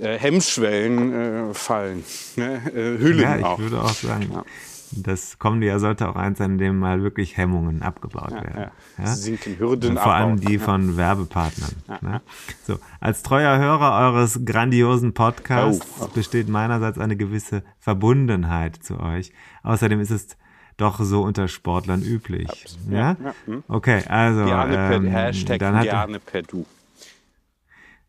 äh, 0.00 0.18
Hemmschwellen 0.18 1.12
äh, 1.50 1.54
fallen. 1.54 2.04
Ne? 2.36 2.60
Äh, 2.74 2.98
Hüllen 2.98 3.20
ja, 3.20 3.36
ich 3.36 3.44
auch. 3.44 3.58
würde 3.58 3.82
auch 3.82 3.94
sagen, 3.94 4.30
ja. 4.32 4.44
das 4.92 5.38
kommende 5.38 5.66
Jahr 5.66 5.80
sollte 5.80 6.08
auch 6.08 6.16
eins 6.16 6.38
sein, 6.38 6.52
in 6.52 6.58
dem 6.58 6.78
mal 6.78 7.02
wirklich 7.02 7.36
Hemmungen 7.36 7.82
abgebaut 7.82 8.32
ja, 8.32 8.42
werden. 8.42 8.70
Ja. 8.98 9.06
Sinken 9.06 9.58
Hürden 9.58 9.96
Vor 9.96 10.12
allem 10.12 10.40
die 10.40 10.58
von 10.58 10.96
Werbepartnern. 10.96 11.72
Ne? 12.00 12.20
So, 12.66 12.78
als 13.00 13.22
treuer 13.22 13.58
Hörer 13.58 13.98
eures 14.06 14.40
grandiosen 14.44 15.14
Podcasts 15.14 15.86
oh. 16.00 16.08
besteht 16.08 16.48
meinerseits 16.48 16.98
eine 16.98 17.16
gewisse 17.16 17.62
Verbundenheit 17.78 18.76
zu 18.76 18.98
euch. 18.98 19.32
Außerdem 19.62 20.00
ist 20.00 20.10
es 20.10 20.36
doch 20.76 21.00
so 21.00 21.22
unter 21.22 21.48
Sportlern 21.48 22.02
üblich. 22.02 22.48
Ja? 22.90 23.16
ja? 23.22 23.34
Hm. 23.46 23.62
Okay, 23.68 24.02
also 24.08 24.44
gerne 24.44 24.74
per, 24.74 24.92
ähm, 24.94 25.06
Hashtag 25.06 25.58
dann 25.58 25.76
hat, 25.76 25.84
gerne 25.84 26.18
per 26.18 26.42
Du. 26.42 26.66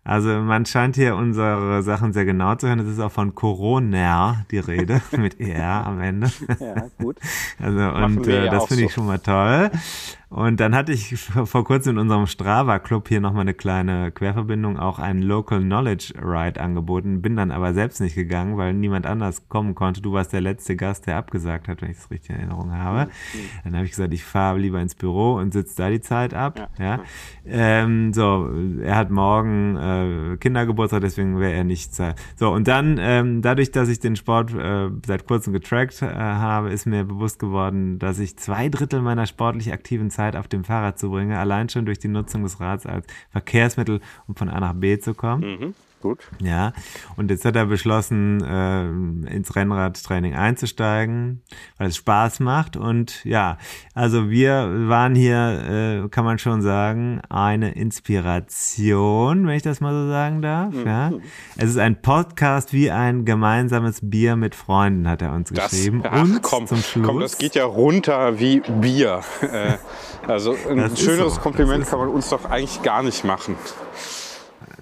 Also 0.05 0.29
man 0.29 0.65
scheint 0.65 0.97
hier 0.97 1.15
unsere 1.15 1.81
Sachen 1.81 2.11
sehr 2.11 2.25
genau 2.25 2.55
zu 2.55 2.67
hören. 2.67 2.79
Es 2.79 2.87
ist 2.87 2.99
auch 2.99 3.11
von 3.11 3.35
Corona 3.35 4.45
die 4.51 4.59
Rede 4.59 5.01
mit 5.17 5.39
ER 5.39 5.85
am 5.87 6.01
Ende. 6.01 6.29
Ja, 6.59 6.87
gut. 6.99 7.17
Also 7.57 7.79
und 7.79 8.27
äh, 8.27 8.49
das 8.49 8.65
finde 8.65 8.81
so. 8.81 8.87
ich 8.87 8.93
schon 8.93 9.05
mal 9.05 9.19
toll. 9.19 9.71
Und 10.33 10.59
dann 10.59 10.73
hatte 10.73 10.91
ich 10.91 11.15
vor 11.45 11.63
kurzem 11.63 11.91
in 11.91 11.99
unserem 11.99 12.25
Strava 12.25 12.79
Club 12.79 13.07
hier 13.07 13.21
nochmal 13.21 13.41
eine 13.41 13.53
kleine 13.53 14.11
Querverbindung, 14.11 14.79
auch 14.79 14.97
einen 14.97 15.21
Local 15.21 15.61
Knowledge 15.61 16.15
Ride 16.19 16.59
angeboten, 16.59 17.21
bin 17.21 17.35
dann 17.35 17.51
aber 17.51 17.75
selbst 17.75 18.01
nicht 18.01 18.15
gegangen, 18.15 18.57
weil 18.57 18.73
niemand 18.73 19.05
anders 19.05 19.47
kommen 19.47 19.75
konnte. 19.75 20.01
Du 20.01 20.11
warst 20.13 20.33
der 20.33 20.41
letzte 20.41 20.75
Gast, 20.75 21.05
der 21.05 21.17
abgesagt 21.17 21.67
hat, 21.67 21.83
wenn 21.83 21.91
ich 21.91 21.97
es 21.97 22.09
richtig 22.09 22.31
in 22.31 22.37
Erinnerung 22.37 22.71
habe. 22.73 23.11
Dann 23.63 23.75
habe 23.75 23.85
ich 23.85 23.91
gesagt, 23.91 24.11
ich 24.11 24.23
fahre 24.23 24.57
lieber 24.57 24.81
ins 24.81 24.95
Büro 24.95 25.35
und 25.35 25.53
sitze 25.53 25.77
da 25.77 25.89
die 25.91 26.01
Zeit 26.01 26.33
ab. 26.33 26.71
Ja. 26.79 26.83
ja. 26.83 26.99
Ähm, 27.45 28.11
so, 28.11 28.49
er 28.81 28.95
hat 28.95 29.11
morgen 29.11 29.77
äh, 29.77 30.37
Kindergeburtstag, 30.37 31.01
deswegen 31.01 31.39
wäre 31.39 31.53
er 31.53 31.63
nicht 31.63 31.93
Zeit. 31.93 32.19
So, 32.37 32.51
und 32.51 32.67
dann, 32.67 32.97
ähm, 32.99 33.43
dadurch, 33.43 33.69
dass 33.69 33.87
ich 33.87 33.99
den 33.99 34.15
Sport 34.15 34.51
äh, 34.51 34.89
seit 35.05 35.27
kurzem 35.27 35.53
getrackt 35.53 36.01
äh, 36.01 36.07
habe, 36.07 36.71
ist 36.71 36.87
mir 36.87 37.03
bewusst 37.03 37.37
geworden, 37.37 37.99
dass 37.99 38.17
ich 38.17 38.35
zwei 38.37 38.69
Drittel 38.69 39.01
meiner 39.03 39.27
sportlich 39.27 39.71
aktiven 39.71 40.09
Zeit 40.09 40.22
Zeit 40.23 40.35
auf 40.35 40.47
dem 40.47 40.63
Fahrrad 40.63 40.97
zu 40.97 41.09
bringen, 41.09 41.33
allein 41.33 41.69
schon 41.69 41.85
durch 41.85 41.99
die 41.99 42.07
Nutzung 42.07 42.43
des 42.43 42.59
Rads 42.59 42.85
als 42.85 43.05
Verkehrsmittel, 43.31 43.99
um 44.27 44.35
von 44.35 44.49
A 44.49 44.59
nach 44.59 44.73
B 44.73 44.97
zu 44.99 45.13
kommen. 45.13 45.41
Mhm. 45.41 45.75
Gut. 46.03 46.19
Ja, 46.41 46.73
und 47.15 47.31
jetzt 47.31 47.45
hat 47.45 47.55
er 47.55 47.65
beschlossen, 47.65 48.43
äh, 48.43 49.33
ins 49.33 49.55
Rennradtraining 49.55 50.35
einzusteigen, 50.35 51.43
weil 51.77 51.87
es 51.87 51.95
Spaß 51.95 52.41
macht. 52.41 52.75
Und 52.75 53.23
ja, 53.23 53.57
also 53.93 54.29
wir 54.29 54.89
waren 54.89 55.15
hier, 55.15 56.03
äh, 56.03 56.09
kann 56.09 56.25
man 56.25 56.39
schon 56.39 56.61
sagen, 56.61 57.21
eine 57.29 57.71
Inspiration, 57.71 59.47
wenn 59.47 59.55
ich 59.55 59.63
das 59.63 59.79
mal 59.79 59.93
so 59.93 60.09
sagen 60.09 60.41
darf. 60.41 60.73
Mhm. 60.73 60.85
Ja. 60.85 61.11
Es 61.55 61.69
ist 61.69 61.77
ein 61.77 62.01
Podcast 62.01 62.73
wie 62.73 62.91
ein 62.91 63.23
gemeinsames 63.23 63.99
Bier 64.01 64.35
mit 64.35 64.55
Freunden, 64.55 65.07
hat 65.07 65.21
er 65.21 65.31
uns 65.31 65.51
das, 65.51 65.71
geschrieben. 65.71 66.03
Ach, 66.05 66.21
und 66.21 66.41
komm, 66.41 66.67
zum 66.67 66.79
Schluss. 66.79 67.07
Komm, 67.07 67.21
das 67.21 67.37
geht 67.37 67.55
ja 67.55 67.63
runter 67.63 68.41
wie 68.41 68.59
Bier. 68.59 69.21
Äh, 69.41 69.77
also 70.27 70.53
ein 70.69 70.97
schöneres 70.97 71.35
so. 71.35 71.39
Kompliment 71.39 71.87
kann 71.87 71.99
man 71.99 72.09
uns 72.09 72.27
doch 72.27 72.43
eigentlich 72.43 72.81
gar 72.81 73.03
nicht 73.03 73.23
machen. 73.23 73.55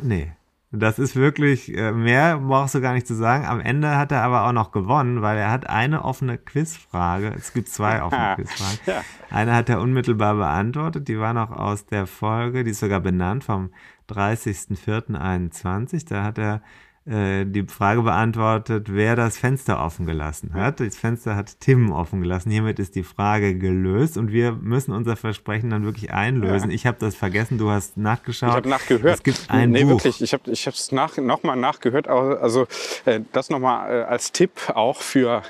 Nee. 0.02 0.32
Das 0.74 1.00
ist 1.00 1.18
wirklich, 1.18 1.76
äh, 1.76 1.92
mehr 1.92 2.38
brauchst 2.38 2.76
du 2.76 2.82
gar 2.82 2.94
nicht 2.94 3.06
zu 3.06 3.14
sagen. 3.14 3.46
Am 3.46 3.60
Ende 3.60 3.98
hat 3.98 4.14
er 4.14 4.24
aber 4.24 4.48
auch 4.48 4.54
noch 4.54 4.72
gewonnen, 4.72 5.22
weil 5.22 5.38
er 5.38 5.52
hat 5.52 5.70
eine 5.70 6.06
offene 6.06 6.38
Quizfrage. 6.38 7.34
Es 7.38 7.52
gibt 7.54 7.68
zwei 7.68 8.02
offene 8.04 8.36
Quizfragen. 8.36 8.80
Ja. 8.86 9.04
Eine 9.30 9.54
hat 9.54 9.68
er 9.68 9.82
unmittelbar 9.82 10.36
beantwortet. 10.36 11.10
Die 11.10 11.20
war 11.20 11.34
noch 11.34 11.52
aus 11.52 11.86
der 11.88 12.08
Folge, 12.08 12.64
die 12.64 12.72
ist 12.72 12.80
sogar 12.80 13.02
benannt 13.02 13.44
vom 13.44 13.74
30.04.21. 14.10 16.08
Da 16.08 16.24
hat 16.24 16.38
er 16.38 16.62
die 17.04 17.66
Frage 17.68 18.04
beantwortet, 18.04 18.88
wer 18.92 19.16
das 19.16 19.36
Fenster 19.36 19.84
offen 19.84 20.06
gelassen 20.06 20.54
hat. 20.54 20.80
Das 20.80 20.96
Fenster 20.96 21.36
hat 21.36 21.60
Tim 21.60 21.92
offen 21.92 22.22
gelassen. 22.22 22.52
Hiermit 22.52 22.78
ist 22.78 22.96
die 22.96 23.02
Frage 23.02 23.58
gelöst 23.58 24.18
und 24.18 24.32
wir 24.32 24.52
müssen 24.52 24.92
unser 24.92 25.16
Versprechen 25.16 25.72
dann 25.72 25.84
wirklich 25.84 26.14
einlösen. 26.14 26.70
Ja. 26.70 26.76
Ich 26.76 26.86
habe 26.86 26.98
das 27.00 27.16
vergessen, 27.16 27.58
du 27.58 27.72
hast 27.72 27.98
nachgeschaut. 27.98 28.50
Ich 28.50 28.56
habe 28.56 28.70
nachgehört. 28.70 29.16
Es 29.16 29.24
gibt 29.24 29.50
ein 29.50 29.72
nee, 29.72 29.84
Buch. 29.84 30.04
wirklich. 30.04 30.22
Ich 30.22 30.34
habe 30.34 30.76
es 30.76 30.92
nach, 30.92 31.18
nochmal 31.18 31.56
nachgehört. 31.56 32.08
Also 32.08 32.68
äh, 33.06 33.22
das 33.32 33.50
nochmal 33.50 33.92
äh, 33.92 34.04
als 34.04 34.32
Tipp 34.32 34.52
auch 34.76 35.02
für 35.02 35.42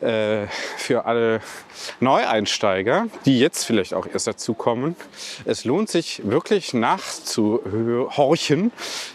äh, 0.00 0.46
für 0.76 1.04
alle 1.06 1.40
Neueinsteiger, 2.00 3.06
die 3.24 3.38
jetzt 3.38 3.64
vielleicht 3.64 3.94
auch 3.94 4.06
erst 4.06 4.26
dazu 4.26 4.54
kommen. 4.54 4.96
Es 5.44 5.64
lohnt 5.64 5.88
sich 5.88 6.22
wirklich 6.24 6.74
nachzuhorchen, 6.74 8.72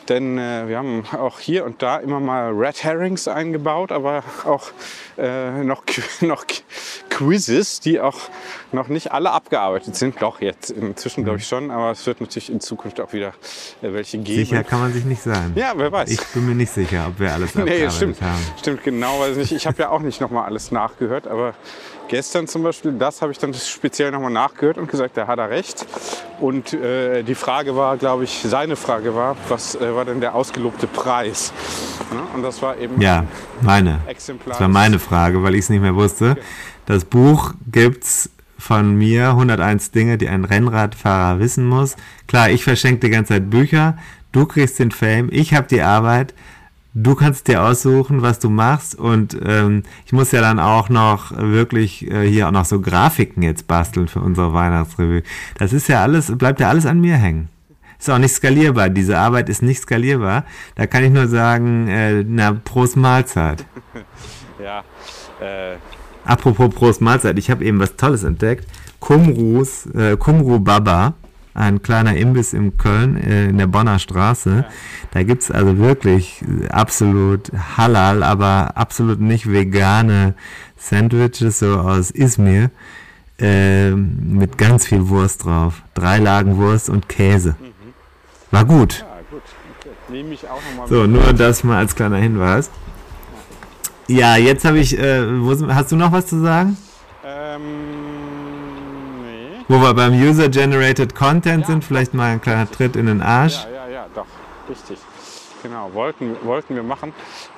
denn 0.09 0.37
äh, 0.37 0.67
wir 0.67 0.77
haben 0.77 1.05
auch 1.13 1.39
hier 1.39 1.65
und 1.65 1.81
da 1.81 1.97
immer 1.97 2.19
mal 2.19 2.51
Red 2.51 2.83
Herrings 2.83 3.27
eingebaut, 3.27 3.91
aber 3.91 4.23
auch 4.45 4.71
äh, 5.17 5.63
noch, 5.63 5.83
noch 6.21 6.45
Quizzes, 7.09 7.79
die 7.79 7.99
auch 7.99 8.17
noch 8.71 8.87
nicht 8.87 9.11
alle 9.11 9.31
abgearbeitet 9.31 9.95
sind. 9.95 10.21
Doch, 10.21 10.41
jetzt 10.41 10.71
inzwischen 10.71 11.23
glaube 11.23 11.39
ich 11.39 11.47
schon, 11.47 11.71
aber 11.71 11.91
es 11.91 12.05
wird 12.05 12.21
natürlich 12.21 12.49
in 12.49 12.59
Zukunft 12.59 12.99
auch 12.99 13.13
wieder 13.13 13.29
äh, 13.81 13.93
welche 13.93 14.17
geben. 14.17 14.45
Sicher 14.45 14.63
kann 14.63 14.79
man 14.79 14.93
sich 14.93 15.05
nicht 15.05 15.21
sein. 15.21 15.53
Ja, 15.55 15.73
wer 15.75 15.91
weiß. 15.91 16.09
Ich 16.09 16.25
bin 16.33 16.47
mir 16.47 16.55
nicht 16.55 16.71
sicher, 16.71 17.05
ob 17.07 17.19
wir 17.19 17.31
alles 17.31 17.49
abgearbeitet 17.49 17.83
nee, 17.83 17.91
stimmt, 17.91 18.21
haben. 18.21 18.45
Stimmt, 18.59 18.83
genau, 18.83 19.19
weiß 19.19 19.37
nicht. 19.37 19.51
Ich 19.51 19.67
habe 19.67 19.81
ja 19.81 19.89
auch 19.89 20.01
nicht 20.01 20.19
nochmal 20.19 20.45
alles 20.45 20.71
nachgehört, 20.73 21.27
aber 21.27 21.53
gestern 22.07 22.47
zum 22.47 22.63
Beispiel, 22.63 22.91
das 22.93 23.21
habe 23.21 23.31
ich 23.31 23.37
dann 23.37 23.53
speziell 23.53 24.11
nochmal 24.11 24.31
nachgehört 24.31 24.77
und 24.77 24.89
gesagt, 24.89 25.17
da 25.17 25.27
hat 25.27 25.39
er 25.39 25.49
recht. 25.49 25.85
Und 26.39 26.73
äh, 26.73 27.23
die 27.23 27.35
Frage 27.35 27.75
war, 27.75 27.97
glaube 27.97 28.25
ich, 28.25 28.41
seine 28.43 28.75
Frage 28.75 29.15
war, 29.15 29.35
was 29.49 29.75
äh, 29.75 29.95
war 29.95 30.05
denn 30.05 30.19
der 30.19 30.35
ausgelobte 30.35 30.87
Preis? 30.87 31.53
Ja, 32.11 32.35
und 32.35 32.43
das 32.43 32.61
war 32.61 32.77
eben 32.77 32.99
ja, 32.99 33.25
meine. 33.61 34.01
Exemplar. 34.07 34.53
Das 34.53 34.59
war 34.59 34.67
meine 34.67 34.99
Frage, 34.99 35.41
weil 35.43 35.55
ich 35.55 35.61
es 35.61 35.69
nicht 35.69 35.81
mehr 35.81 35.95
wusste. 35.95 36.35
Das 36.85 37.05
Buch 37.05 37.53
gibt's 37.71 38.29
von 38.57 38.95
mir 38.95 39.29
101 39.29 39.91
Dinge, 39.91 40.17
die 40.17 40.29
ein 40.29 40.45
Rennradfahrer 40.45 41.39
wissen 41.39 41.65
muss. 41.65 41.95
Klar, 42.27 42.49
ich 42.49 42.63
verschenke 42.63 43.07
die 43.07 43.09
ganze 43.09 43.33
Zeit 43.33 43.49
Bücher, 43.49 43.97
du 44.31 44.45
kriegst 44.45 44.79
den 44.79 44.91
Fame, 44.91 45.29
ich 45.31 45.53
habe 45.53 45.67
die 45.67 45.81
Arbeit, 45.81 46.33
du 46.93 47.15
kannst 47.15 47.47
dir 47.47 47.63
aussuchen, 47.63 48.21
was 48.21 48.39
du 48.39 48.49
machst 48.49 48.95
und 48.95 49.37
ähm, 49.43 49.83
ich 50.05 50.13
muss 50.13 50.31
ja 50.31 50.41
dann 50.41 50.59
auch 50.59 50.89
noch 50.89 51.31
wirklich 51.35 52.09
äh, 52.09 52.27
hier 52.29 52.47
auch 52.47 52.51
noch 52.51 52.65
so 52.65 52.79
Grafiken 52.79 53.43
jetzt 53.43 53.67
basteln 53.67 54.07
für 54.07 54.19
unsere 54.19 54.53
Weihnachtsrevue. 54.53 55.23
Das 55.57 55.73
ist 55.73 55.87
ja 55.87 56.01
alles, 56.01 56.35
bleibt 56.37 56.59
ja 56.59 56.69
alles 56.69 56.85
an 56.85 57.01
mir 57.01 57.15
hängen. 57.15 57.49
Ist 57.97 58.09
auch 58.09 58.17
nicht 58.17 58.33
skalierbar. 58.33 58.89
Diese 58.89 59.17
Arbeit 59.17 59.47
ist 59.47 59.61
nicht 59.61 59.81
skalierbar. 59.81 60.43
Da 60.75 60.87
kann 60.87 61.03
ich 61.05 61.11
nur 61.11 61.27
sagen, 61.27 61.87
äh, 61.87 62.23
na, 62.27 62.51
Prost 62.51 62.97
Mahlzeit. 62.97 63.65
ja. 64.63 64.79
Äh. 65.39 65.77
Apropos 66.25 66.73
Prost 66.73 67.01
Mahlzeit, 67.01 67.37
ich 67.37 67.49
habe 67.49 67.63
eben 67.63 67.79
was 67.79 67.95
Tolles 67.95 68.23
entdeckt. 68.23 68.67
Kumrus, 68.99 69.85
äh, 69.87 70.17
Kumru 70.17 70.59
Baba 70.59 71.13
ein 71.53 71.81
kleiner 71.81 72.15
Imbiss 72.15 72.53
in 72.53 72.77
Köln, 72.77 73.17
äh, 73.17 73.45
in 73.45 73.57
der 73.57 73.67
Bonner 73.67 73.99
Straße. 73.99 74.65
Da 75.11 75.23
gibt's 75.23 75.51
also 75.51 75.77
wirklich 75.77 76.43
absolut 76.69 77.51
halal, 77.77 78.23
aber 78.23 78.71
absolut 78.75 79.19
nicht 79.19 79.51
vegane 79.51 80.33
Sandwiches, 80.77 81.59
so 81.59 81.79
aus 81.79 82.11
Izmir, 82.11 82.71
äh, 83.39 83.91
mit 83.91 84.57
ganz 84.57 84.87
viel 84.87 85.07
Wurst 85.09 85.45
drauf. 85.45 85.83
Drei 85.93 86.17
Lagen 86.17 86.57
Wurst 86.57 86.89
und 86.89 87.07
Käse. 87.07 87.55
Mhm. 87.59 87.93
War 88.51 88.65
gut. 88.65 89.05
So, 90.87 91.07
nur 91.07 91.33
das 91.33 91.63
mal 91.63 91.77
als 91.77 91.95
kleiner 91.95 92.17
Hinweis. 92.17 92.69
Ja, 94.07 94.35
jetzt 94.35 94.65
habe 94.65 94.79
ich, 94.79 94.97
äh, 94.97 95.41
wo, 95.41 95.73
hast 95.73 95.91
du 95.91 95.95
noch 95.95 96.11
was 96.11 96.27
zu 96.27 96.41
sagen? 96.41 96.77
Ähm 97.25 98.12
wo 99.67 99.79
wir 99.79 99.93
beim 99.93 100.13
User-Generated 100.13 101.15
Content 101.15 101.65
sind, 101.65 101.83
vielleicht 101.83 102.13
mal 102.13 102.31
ein 102.31 102.41
kleiner 102.41 102.69
Tritt 102.69 102.95
in 102.95 103.05
den 103.05 103.21
Arsch. 103.21 103.63
Ja, 103.63 103.87
ja, 103.87 103.89
ja, 103.89 104.05
doch, 104.13 104.25
richtig. 104.69 104.97
Genau, 105.61 105.93
wollten, 105.93 106.35
wollten 106.43 106.75
wir 106.75 106.83
machen. 106.83 107.13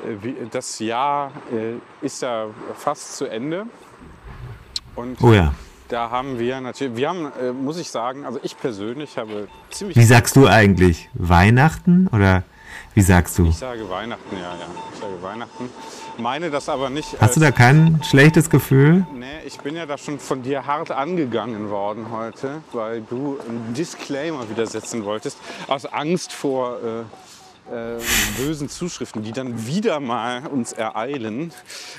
Äh, 0.06 0.48
das 0.52 0.80
Jahr 0.80 1.32
äh, 1.52 2.06
ist 2.06 2.22
ja 2.22 2.48
fast 2.76 3.18
zu 3.18 3.26
Ende. 3.26 3.66
Und 4.96 5.22
oh 5.22 5.34
ja. 5.34 5.54
Da 5.88 6.10
haben 6.10 6.40
wir 6.40 6.62
natürlich, 6.62 6.98
wir 6.98 7.10
haben, 7.10 7.32
äh, 7.40 7.52
muss 7.52 7.78
ich 7.78 7.90
sagen, 7.90 8.26
also 8.26 8.40
ich 8.42 8.58
persönlich 8.58 9.18
habe 9.18 9.48
ziemlich. 9.70 9.98
Wie 9.98 10.04
sagst 10.04 10.36
du 10.36 10.48
eigentlich? 10.48 11.10
Weihnachten 11.14 12.08
oder 12.12 12.44
wie 12.94 13.02
sagst 13.02 13.38
du? 13.38 13.46
Ich 13.46 13.58
sage 13.58 13.88
Weihnachten, 13.90 14.36
ja, 14.36 14.54
ja. 14.54 14.68
Ich 14.94 15.00
sage 15.00 15.22
Weihnachten 15.22 15.70
meine 16.20 16.50
das 16.50 16.70
aber 16.70 16.90
nicht. 16.90 17.16
Hast 17.20 17.36
du 17.36 17.40
da 17.40 17.52
kein 17.52 18.02
schlechtes 18.04 18.50
Gefühl? 18.50 19.06
Nee, 19.14 19.26
ich 19.46 19.60
bin 19.60 19.76
ja 19.76 19.86
da 19.86 19.98
schon 19.98 20.20
von 20.20 20.42
dir 20.42 20.66
hart 20.66 20.92
angegangen 20.92 21.70
worden 21.70 22.08
heute, 22.12 22.62
weil 22.72 23.02
du 23.02 23.38
einen 23.48 23.74
Disclaimer 23.74 24.50
widersetzen 24.50 25.06
wolltest, 25.06 25.38
aus 25.68 25.86
Angst 25.86 26.34
vor 26.34 26.78
äh, 26.78 27.04
äh, 27.72 28.00
bösen 28.38 28.70
Zuschriften, 28.70 29.24
die 29.24 29.32
dann 29.32 29.66
wieder 29.66 30.00
mal 30.00 30.46
uns 30.48 30.74
ereilen. 30.74 31.52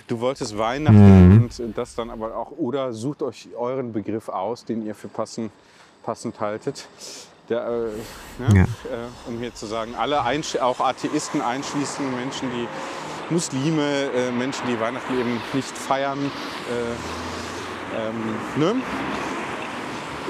Du 0.07 0.21
wolltest 0.21 0.57
Weihnachten 0.57 1.35
mhm. 1.35 1.51
und 1.59 1.79
das 1.79 1.95
dann 1.95 2.11
aber 2.11 2.37
auch, 2.37 2.53
oder 2.53 2.93
sucht 2.93 3.23
euch 3.23 3.49
euren 3.57 3.93
Begriff 3.93 4.29
aus, 4.29 4.65
den 4.65 4.87
ihr 4.87 4.95
für 4.95 5.09
passend, 5.09 5.51
passend 6.05 6.41
haltet. 6.41 6.87
Der, 7.49 7.67
äh, 7.67 8.53
ne? 8.53 8.59
ja. 8.59 8.63
äh, 8.63 9.29
um 9.29 9.39
hier 9.39 9.55
zu 9.55 9.67
sagen, 9.67 9.95
alle, 9.97 10.21
auch 10.21 10.81
Atheisten 10.81 11.41
einschließen, 11.41 12.15
Menschen, 12.15 12.49
die 12.51 12.69
Muslime, 13.31 14.11
äh, 14.15 14.31
Menschen, 14.31 14.67
die 14.69 14.79
Weihnachten 14.79 15.19
eben 15.19 15.41
nicht 15.53 15.77
feiern. 15.77 16.19
Äh, 16.19 17.99
ähm, 17.99 18.35
ne? 18.57 18.83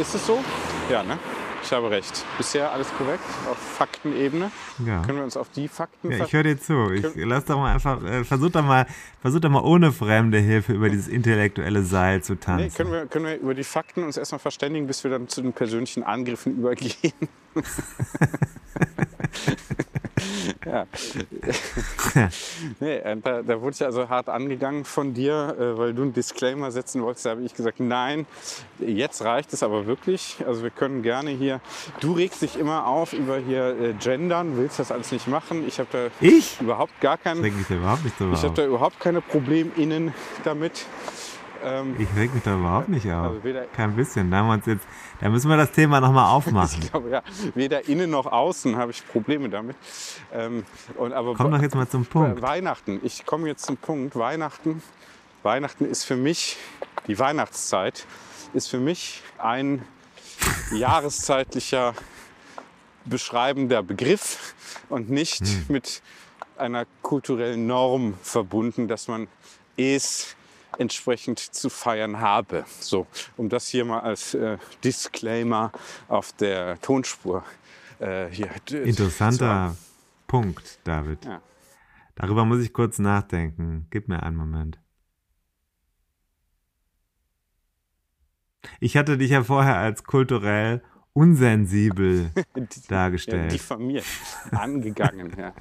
Ist 0.00 0.14
es 0.14 0.26
so? 0.26 0.42
Ja, 0.90 1.02
ne? 1.02 1.18
ich 1.66 1.72
habe 1.72 1.90
recht. 1.90 2.24
Bisher 2.37 2.70
alles 2.70 2.88
korrekt 2.96 3.24
auf 3.50 3.59
Faktenebene. 3.59 4.52
Ja. 4.87 5.02
Können 5.02 5.18
wir 5.18 5.24
uns 5.24 5.37
auf 5.37 5.48
die 5.50 5.66
Fakten 5.66 6.12
ja, 6.12 6.24
Ich 6.24 6.32
höre 6.32 6.44
dir 6.44 6.61
zu. 6.61 6.92
Ich 6.92 7.04
lass 7.16 7.44
doch 7.44 7.59
mal 7.59 7.74
einfach, 7.74 8.02
äh, 8.04 8.24
versuch 8.24 8.50
doch 8.50 8.62
mal, 8.62 8.87
versuch 9.20 9.40
doch 9.40 9.50
mal 9.50 9.62
ohne 9.62 9.90
fremde 9.90 10.38
Hilfe 10.38 10.74
über 10.74 10.88
dieses 10.88 11.09
intellektuelle 11.09 11.82
Seil 11.82 12.22
zu 12.22 12.38
tanzen. 12.38 12.66
Nee, 12.66 12.70
können 12.70 12.92
wir, 12.92 13.06
können 13.06 13.24
wir 13.24 13.37
über 13.38 13.54
die 13.54 13.64
Fakten 13.64 14.04
uns 14.04 14.16
erstmal 14.16 14.38
verständigen, 14.38 14.87
bis 14.87 15.02
wir 15.02 15.11
dann 15.11 15.28
zu 15.28 15.42
den 15.42 15.52
persönlichen 15.52 16.04
Angriffen 16.04 16.56
übergehen. 16.59 17.12
ja. 20.66 20.86
nee, 22.80 22.96
äh, 22.96 23.16
da, 23.22 23.60
wurde 23.60 23.74
ich 23.74 23.84
also 23.84 24.08
hart 24.08 24.28
angegangen 24.28 24.84
von 24.84 25.14
dir, 25.14 25.56
äh, 25.58 25.78
weil 25.78 25.94
du 25.94 26.02
einen 26.02 26.12
Disclaimer 26.12 26.70
setzen 26.70 27.02
wolltest. 27.02 27.26
Da 27.26 27.30
habe 27.30 27.42
ich 27.42 27.54
gesagt, 27.54 27.80
nein, 27.80 28.26
jetzt 28.78 29.24
reicht 29.24 29.52
es 29.52 29.62
aber 29.62 29.86
wirklich. 29.86 30.36
Also 30.46 30.62
wir 30.62 30.70
können 30.70 31.02
gerne 31.02 31.30
hier, 31.30 31.60
du 32.00 32.12
regst 32.12 32.42
dich 32.42 32.58
immer 32.58 32.86
auf 32.86 33.12
über 33.12 33.38
hier 33.38 33.76
äh, 33.80 33.92
Gendern, 33.94 34.56
willst 34.56 34.78
das 34.78 34.92
alles 34.92 35.12
nicht 35.12 35.28
machen. 35.28 35.66
Ich 35.66 35.78
habe 35.78 35.88
da 35.92 36.08
ich? 36.20 36.60
überhaupt 36.60 37.00
gar 37.00 37.18
keinen, 37.18 37.44
ich, 37.44 37.70
überhaupt 37.70 38.04
nicht 38.04 38.16
ich 38.20 38.42
habe 38.42 38.54
da 38.54 38.64
überhaupt 38.64 39.00
keine 39.00 39.20
Probleme 39.20 39.70
innen 39.76 40.12
damit. 40.44 40.86
Ähm, 41.66 41.96
ich 41.98 42.09
reg 42.16 42.33
mich 42.33 42.44
da 42.44 42.57
überhaupt 42.57 42.88
nicht 42.88 43.11
auf. 43.11 43.42
Also 43.44 43.61
Kein 43.74 43.96
bisschen. 43.96 44.31
Da, 44.31 44.55
jetzt, 44.66 44.87
da 45.20 45.29
müssen 45.29 45.50
wir 45.50 45.57
das 45.57 45.72
Thema 45.72 46.00
nochmal 46.00 46.33
aufmachen. 46.33 46.79
ich 46.83 46.90
glaube, 46.90 47.11
ja. 47.11 47.22
Weder 47.55 47.88
innen 47.88 48.11
noch 48.11 48.26
außen 48.26 48.76
habe 48.76 48.92
ich 48.92 49.07
Probleme 49.09 49.48
damit. 49.48 49.76
Ähm, 50.33 50.64
und, 50.96 51.12
aber 51.12 51.35
Komm 51.35 51.50
doch 51.50 51.61
jetzt 51.61 51.74
mal 51.74 51.88
zum 51.88 52.07
Punkt. 52.07 52.40
Weihnachten. 52.40 53.00
Ich 53.02 53.26
komme 53.26 53.48
jetzt 53.48 53.66
zum 53.66 53.76
Punkt. 53.76 54.14
Weihnachten. 54.14 54.81
Weihnachten 55.42 55.85
ist 55.85 56.05
für 56.05 56.16
mich, 56.16 56.57
die 57.09 57.18
Weihnachtszeit 57.18 58.07
ist 58.55 58.68
für 58.68 58.79
mich 58.79 59.22
ein 59.38 59.85
jahreszeitlicher 60.72 61.94
beschreibender 63.05 63.83
Begriff 63.83 64.55
und 64.88 65.11
nicht 65.11 65.40
hm. 65.40 65.64
mit 65.68 66.02
einer 66.57 66.87
kulturellen 67.02 67.66
Norm 67.66 68.14
verbunden, 68.22 68.87
dass 68.87 69.09
man 69.09 69.26
es 69.76 70.37
entsprechend 70.78 71.38
zu 71.38 71.70
feiern 71.70 72.20
habe. 72.20 72.64
So, 72.80 73.06
um 73.36 73.48
das 73.48 73.68
hier 73.68 73.84
mal 73.84 74.00
als 74.00 74.34
äh, 74.34 74.58
Disclaimer 74.84 75.72
auf 76.08 76.32
der 76.32 76.80
Tonspur 76.80 77.44
äh, 77.98 78.26
hier. 78.28 78.50
Interessanter 78.70 79.70
so. 79.70 79.76
Punkt, 80.26 80.80
David. 80.84 81.24
Ja. 81.24 81.40
Darüber 82.16 82.44
muss 82.44 82.60
ich 82.60 82.72
kurz 82.72 82.98
nachdenken. 82.98 83.86
Gib 83.90 84.08
mir 84.08 84.22
einen 84.22 84.36
Moment. 84.36 84.80
Ich 88.80 88.96
hatte 88.96 89.16
dich 89.16 89.30
ja 89.30 89.44
vorher 89.44 89.76
als 89.76 90.04
kulturell 90.04 90.82
unsensibel 91.16 92.31
dargestellt. 92.88 93.44
Ja, 93.44 93.48
diffamiert, 93.48 94.05
angegangen, 94.50 95.33
ja. 95.38 95.55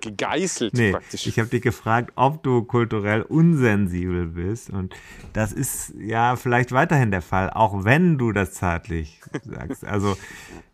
gegeißelt 0.00 0.72
nee, 0.72 0.92
praktisch. 0.92 1.26
Ich 1.26 1.38
habe 1.38 1.50
dich 1.50 1.60
gefragt, 1.60 2.12
ob 2.14 2.42
du 2.42 2.62
kulturell 2.62 3.20
unsensibel 3.20 4.26
bist 4.26 4.70
und 4.70 4.94
das 5.34 5.52
ist 5.52 5.92
ja 5.98 6.36
vielleicht 6.36 6.72
weiterhin 6.72 7.10
der 7.10 7.20
Fall, 7.20 7.50
auch 7.50 7.84
wenn 7.84 8.16
du 8.16 8.32
das 8.32 8.54
zärtlich 8.54 9.20
sagst. 9.44 9.84
Also 9.84 10.16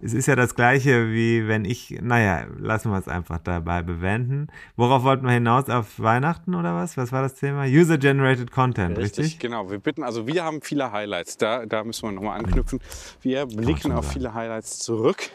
es 0.00 0.12
ist 0.12 0.26
ja 0.26 0.36
das 0.36 0.54
gleiche 0.54 1.10
wie 1.10 1.48
wenn 1.48 1.64
ich, 1.64 1.98
naja, 2.00 2.46
lassen 2.60 2.92
wir 2.92 2.98
es 2.98 3.08
einfach 3.08 3.38
dabei 3.38 3.82
bewenden. 3.82 4.46
Worauf 4.76 5.02
wollten 5.02 5.26
wir 5.26 5.32
hinaus? 5.32 5.68
Auf 5.68 5.98
Weihnachten 5.98 6.54
oder 6.54 6.76
was? 6.76 6.96
Was 6.96 7.10
war 7.10 7.22
das 7.22 7.34
Thema? 7.34 7.64
User-Generated 7.64 8.52
Content, 8.52 8.96
richtig? 8.98 9.24
richtig? 9.24 9.40
Genau, 9.40 9.68
wir 9.68 9.78
bitten, 9.78 10.04
also 10.04 10.28
wir 10.28 10.44
haben 10.44 10.62
viele 10.62 10.92
Highlights, 10.92 11.38
da, 11.38 11.66
da 11.66 11.82
müssen 11.82 12.08
wir 12.08 12.12
nochmal 12.12 12.38
anknüpfen. 12.38 12.78
Wir 13.20 13.46
blicken 13.46 13.90
auf 13.90 14.12
viele 14.12 14.27
viele 14.28 14.34
Highlights 14.34 14.78
zurück, 14.78 15.30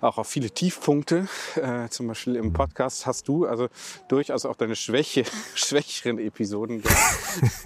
auch 0.00 0.16
auf 0.18 0.26
viele 0.26 0.50
Tiefpunkte. 0.50 1.28
Äh, 1.56 1.88
zum 1.88 2.08
Beispiel 2.08 2.36
im 2.36 2.52
Podcast 2.52 3.06
hast 3.06 3.28
du 3.28 3.46
also 3.46 3.68
durchaus 4.08 4.46
auch 4.46 4.56
deine 4.56 4.76
Schwäche, 4.76 5.24
schwächeren 5.54 6.18
Episoden 6.18 6.82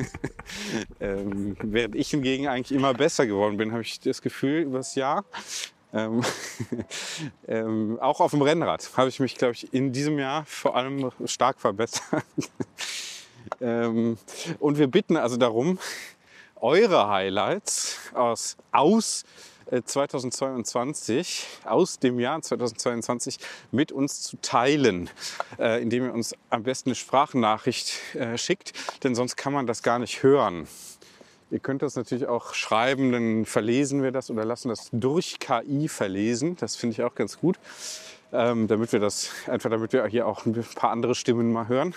ähm, 1.00 1.56
während 1.62 1.94
ich 1.94 2.10
hingegen 2.10 2.48
eigentlich 2.48 2.76
immer 2.76 2.94
besser 2.94 3.26
geworden 3.26 3.58
bin, 3.58 3.72
habe 3.72 3.82
ich 3.82 4.00
das 4.00 4.22
Gefühl 4.22 4.62
übers 4.62 4.94
Jahr. 4.94 5.24
Ähm, 5.92 6.22
ähm, 7.46 7.98
auch 8.00 8.20
auf 8.20 8.32
dem 8.32 8.42
Rennrad 8.42 8.90
habe 8.96 9.08
ich 9.08 9.20
mich, 9.20 9.36
glaube 9.36 9.54
ich, 9.54 9.72
in 9.72 9.92
diesem 9.92 10.18
Jahr 10.18 10.44
vor 10.46 10.74
allem 10.74 11.12
stark 11.26 11.60
verbessert. 11.60 12.24
ähm, 13.60 14.16
und 14.58 14.78
wir 14.78 14.88
bitten 14.88 15.16
also 15.16 15.36
darum, 15.36 15.78
eure 16.56 17.08
Highlights 17.08 17.98
aus, 18.14 18.56
aus 18.70 19.24
2022, 19.80 21.46
äh, 21.64 21.68
aus 21.68 21.98
dem 21.98 22.20
Jahr 22.20 22.42
2022 22.42 23.38
mit 23.70 23.92
uns 23.92 24.22
zu 24.22 24.36
teilen, 24.42 25.08
äh, 25.58 25.80
indem 25.82 26.04
ihr 26.04 26.14
uns 26.14 26.34
am 26.50 26.62
besten 26.62 26.90
eine 26.90 26.94
Sprachnachricht 26.94 27.94
äh, 28.14 28.36
schickt, 28.36 28.72
denn 29.04 29.14
sonst 29.14 29.36
kann 29.36 29.52
man 29.52 29.66
das 29.66 29.82
gar 29.82 29.98
nicht 29.98 30.22
hören. 30.22 30.66
Ihr 31.50 31.60
könnt 31.60 31.82
das 31.82 31.96
natürlich 31.96 32.26
auch 32.26 32.54
schreiben, 32.54 33.12
dann 33.12 33.44
verlesen 33.44 34.02
wir 34.02 34.10
das 34.10 34.30
oder 34.30 34.44
lassen 34.44 34.68
das 34.70 34.88
durch 34.90 35.38
KI 35.38 35.88
verlesen. 35.88 36.56
Das 36.56 36.76
finde 36.76 36.94
ich 36.94 37.02
auch 37.02 37.14
ganz 37.14 37.38
gut, 37.38 37.58
ähm, 38.32 38.68
damit 38.68 38.92
wir 38.92 39.00
das 39.00 39.30
einfach, 39.46 39.68
damit 39.68 39.92
wir 39.92 40.06
hier 40.06 40.26
auch 40.26 40.46
ein 40.46 40.54
paar 40.74 40.90
andere 40.90 41.14
Stimmen 41.14 41.52
mal 41.52 41.68
hören. 41.68 41.94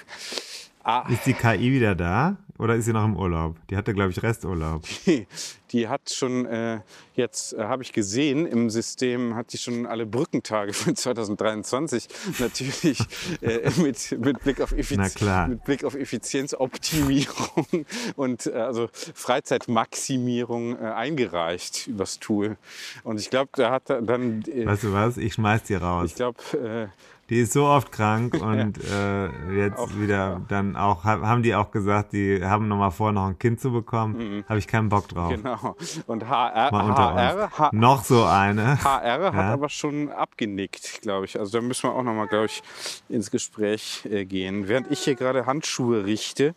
Ah. 0.83 1.07
Ist 1.09 1.25
die 1.25 1.33
KI 1.33 1.71
wieder 1.71 1.95
da 1.95 2.35
oder 2.57 2.75
ist 2.75 2.85
sie 2.85 2.93
noch 2.93 3.03
im 3.03 3.17
Urlaub? 3.17 3.57
Die 3.69 3.75
hatte, 3.75 3.93
glaube 3.93 4.11
ich, 4.11 4.23
Resturlaub. 4.23 4.83
Die, 5.71 5.89
hat 5.89 6.09
schon, 6.09 6.45
äh, 6.45 6.79
jetzt 7.15 7.51
äh, 7.51 7.63
habe 7.63 7.83
ich 7.83 7.91
gesehen, 7.91 8.45
im 8.45 8.69
System 8.69 9.35
hat 9.35 9.51
die 9.51 9.57
schon 9.57 9.85
alle 9.85 10.05
Brückentage 10.05 10.71
von 10.71 10.95
2023 10.95 12.07
natürlich 12.39 12.99
äh, 13.41 13.69
mit, 13.81 14.17
mit, 14.17 14.39
Blick 14.41 14.61
auf 14.61 14.71
Effiz 14.71 15.19
mit 15.49 15.65
Blick 15.65 15.83
auf 15.83 15.95
Effizienzoptimierung 15.95 17.85
und 18.15 18.45
äh, 18.45 18.53
also 18.53 18.87
Freizeitmaximierung 18.93 20.77
äh, 20.77 20.85
eingereicht 20.85 21.87
übers 21.87 22.19
Tool. 22.19 22.55
Und 23.03 23.19
ich 23.19 23.29
glaube, 23.29 23.49
da 23.55 23.71
hat 23.71 23.89
er 23.89 24.01
dann. 24.01 24.43
Äh, 24.43 24.65
weißt 24.65 24.83
du 24.83 24.93
was? 24.93 25.17
Ich 25.17 25.33
schmeiß 25.33 25.63
die 25.63 25.75
raus. 25.75 26.05
Ich 26.05 26.15
glaube, 26.15 26.89
die 27.29 27.39
ist 27.39 27.53
so 27.53 27.65
oft 27.65 27.91
krank 27.91 28.33
und 28.41 28.77
ja. 28.83 29.25
äh, 29.25 29.55
jetzt 29.55 29.79
auch, 29.79 29.89
wieder 29.95 30.15
ja. 30.15 30.41
dann 30.47 30.75
auch, 30.75 31.03
haben 31.03 31.43
die 31.43 31.55
auch 31.55 31.71
gesagt, 31.71 32.13
die 32.13 32.43
haben 32.43 32.67
nochmal 32.67 32.91
vor, 32.91 33.11
noch 33.11 33.27
ein 33.27 33.39
Kind 33.39 33.59
zu 33.59 33.71
bekommen. 33.71 34.17
Mhm. 34.17 34.45
Habe 34.47 34.59
ich 34.59 34.67
keinen 34.67 34.89
Bock 34.89 35.07
drauf. 35.07 35.31
Genau. 35.31 35.75
Und 36.07 36.27
HR, 36.27 36.71
HR 36.71 37.51
H 37.57 37.69
noch 37.73 38.03
so 38.03 38.23
eine. 38.25 38.83
HR 38.83 39.21
ja? 39.21 39.33
hat 39.33 39.45
aber 39.53 39.69
schon 39.69 40.09
abgenickt, 40.11 41.01
glaube 41.01 41.25
ich. 41.25 41.39
Also 41.39 41.59
da 41.59 41.65
müssen 41.65 41.89
wir 41.89 41.95
auch 41.95 42.03
nochmal, 42.03 42.27
glaube 42.27 42.45
ich, 42.45 42.61
ins 43.09 43.31
Gespräch 43.31 44.05
äh, 44.09 44.25
gehen. 44.25 44.67
Während 44.67 44.91
ich 44.91 44.99
hier 44.99 45.15
gerade 45.15 45.45
Handschuhe 45.45 46.05
richte, 46.05 46.53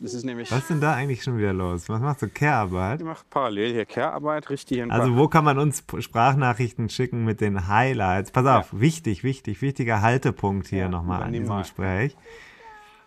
das 0.00 0.14
ist 0.14 0.24
nämlich. 0.24 0.50
Was 0.50 0.58
ist 0.60 0.70
denn 0.70 0.80
da 0.80 0.94
eigentlich 0.94 1.22
schon 1.22 1.38
wieder 1.38 1.52
los? 1.52 1.88
Was 1.88 2.00
machst 2.00 2.22
du? 2.22 2.28
Care-Arbeit? 2.28 3.00
Ich 3.00 3.06
mache 3.06 3.24
parallel 3.30 3.72
hier 3.72 3.86
Care-Arbeit, 3.86 4.50
richtig 4.50 4.90
Also, 4.92 5.16
wo 5.16 5.28
kann 5.28 5.44
man 5.44 5.58
uns 5.58 5.82
Sprachnachrichten 5.98 6.88
schicken 6.88 7.24
mit 7.24 7.40
den 7.40 7.68
Highlights? 7.68 8.30
Pass 8.30 8.46
auf, 8.46 8.68
wichtig, 8.72 9.24
wichtig, 9.24 9.62
wichtiger 9.62 10.02
Haltepunkt 10.04 10.68
hier 10.68 10.80
ja, 10.80 10.88
nochmal 10.88 11.22
an 11.22 11.32
diesem 11.32 11.48
mal. 11.48 11.62
Gespräch. 11.62 12.16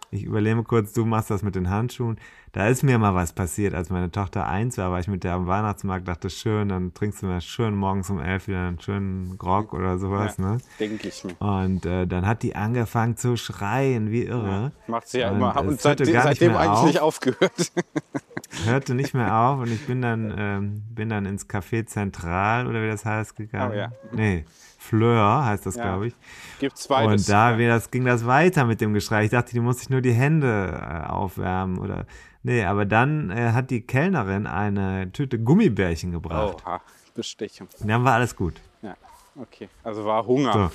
Ich 0.10 0.24
überlege 0.24 0.64
kurz, 0.64 0.94
du 0.94 1.06
machst 1.06 1.30
das 1.30 1.44
mit 1.44 1.56
den 1.56 1.70
Handschuhen. 1.70 2.18
Da 2.54 2.68
ist 2.68 2.82
mir 2.82 2.98
mal 2.98 3.14
was 3.14 3.34
passiert, 3.34 3.76
als 3.76 3.90
meine 3.90 4.10
Tochter 4.10 4.48
eins 4.48 4.78
war, 4.78 4.90
war 4.90 5.00
ich 5.00 5.08
mit 5.08 5.24
der 5.24 5.34
am 5.34 5.48
Weihnachtsmarkt, 5.48 6.08
dachte 6.08 6.30
schön, 6.30 6.70
dann 6.70 6.94
trinkst 6.94 7.22
du 7.22 7.26
mir 7.26 7.42
schön 7.42 7.76
morgens 7.76 8.10
um 8.10 8.20
elf 8.22 8.48
wieder 8.48 8.68
einen 8.68 8.80
schönen 8.80 9.38
Grog 9.38 9.74
oder 9.74 10.00
sowas, 10.00 10.38
ja, 10.38 10.54
ne? 10.54 10.58
Denke 10.80 11.10
ich 11.10 11.24
mir. 11.26 11.36
Und 11.40 11.86
äh, 11.86 12.08
dann 12.08 12.26
hat 12.26 12.42
die 12.44 12.56
angefangen 12.56 13.18
zu 13.18 13.36
schreien, 13.36 14.12
wie 14.12 14.24
irre. 14.24 14.72
Ja, 14.88 14.92
macht 14.92 15.10
sie 15.10 15.20
ja 15.20 15.30
und 15.30 15.38
immer. 15.38 15.60
Und 15.60 15.82
seit, 15.82 16.04
seitdem 16.04 16.56
eigentlich 16.56 16.70
auf. 16.70 16.86
nicht 16.86 17.00
aufgehört. 17.02 17.72
hörte 18.66 18.96
nicht 18.96 19.14
mehr 19.14 19.36
auf 19.36 19.60
und 19.60 19.72
ich 19.72 19.86
bin 19.86 20.02
dann, 20.02 20.34
ähm, 20.38 20.84
bin 20.90 21.10
dann 21.10 21.26
ins 21.26 21.50
Café 21.50 21.86
Zentral 21.86 22.68
oder 22.68 22.82
wie 22.82 22.88
das 22.88 23.06
heißt 23.06 23.36
gegangen. 23.36 23.74
Oh 23.74 23.78
ja. 23.78 23.92
Nee, 24.14 24.46
Fleur 24.88 25.45
heißt 25.45 25.65
das, 25.65 25.76
ja. 25.76 25.84
glaube 25.84 26.08
ich. 26.08 26.15
Gibt's 26.60 26.88
beides. 26.88 27.28
Und 27.28 27.30
da 27.30 27.56
das, 27.58 27.91
ging 27.91 28.06
das 28.06 28.26
weiter 28.26 28.65
mit 28.65 28.82
dem 28.82 28.93
Geschrei. 28.93 29.26
Ich 29.26 29.32
dachte, 29.32 29.52
die 29.52 29.60
muss 29.60 29.80
sich 29.80 29.89
nur 29.89 30.02
die 30.02 30.13
Hände 30.13 30.80
äh, 30.82 31.08
aufwärmen 31.08 31.78
oder. 31.78 32.06
Nee, 32.43 32.63
aber 32.63 32.86
dann 32.86 33.30
äh, 33.30 33.52
hat 33.52 33.69
die 33.69 33.82
Kellnerin 33.82 34.47
eine 34.47 35.12
Tüte 35.12 35.39
Gummibärchen 35.39 36.12
gebracht. 36.12 36.63
Oha, 36.65 36.82
Bestechung. 37.13 37.67
dann 37.82 38.04
war 38.06 38.13
alles 38.13 38.36
gut. 38.36 38.62
Ja, 38.82 38.95
okay. 39.36 39.67
Also 39.84 40.06
war 40.06 40.26
Hunger. 40.26 40.54
So. 40.54 40.69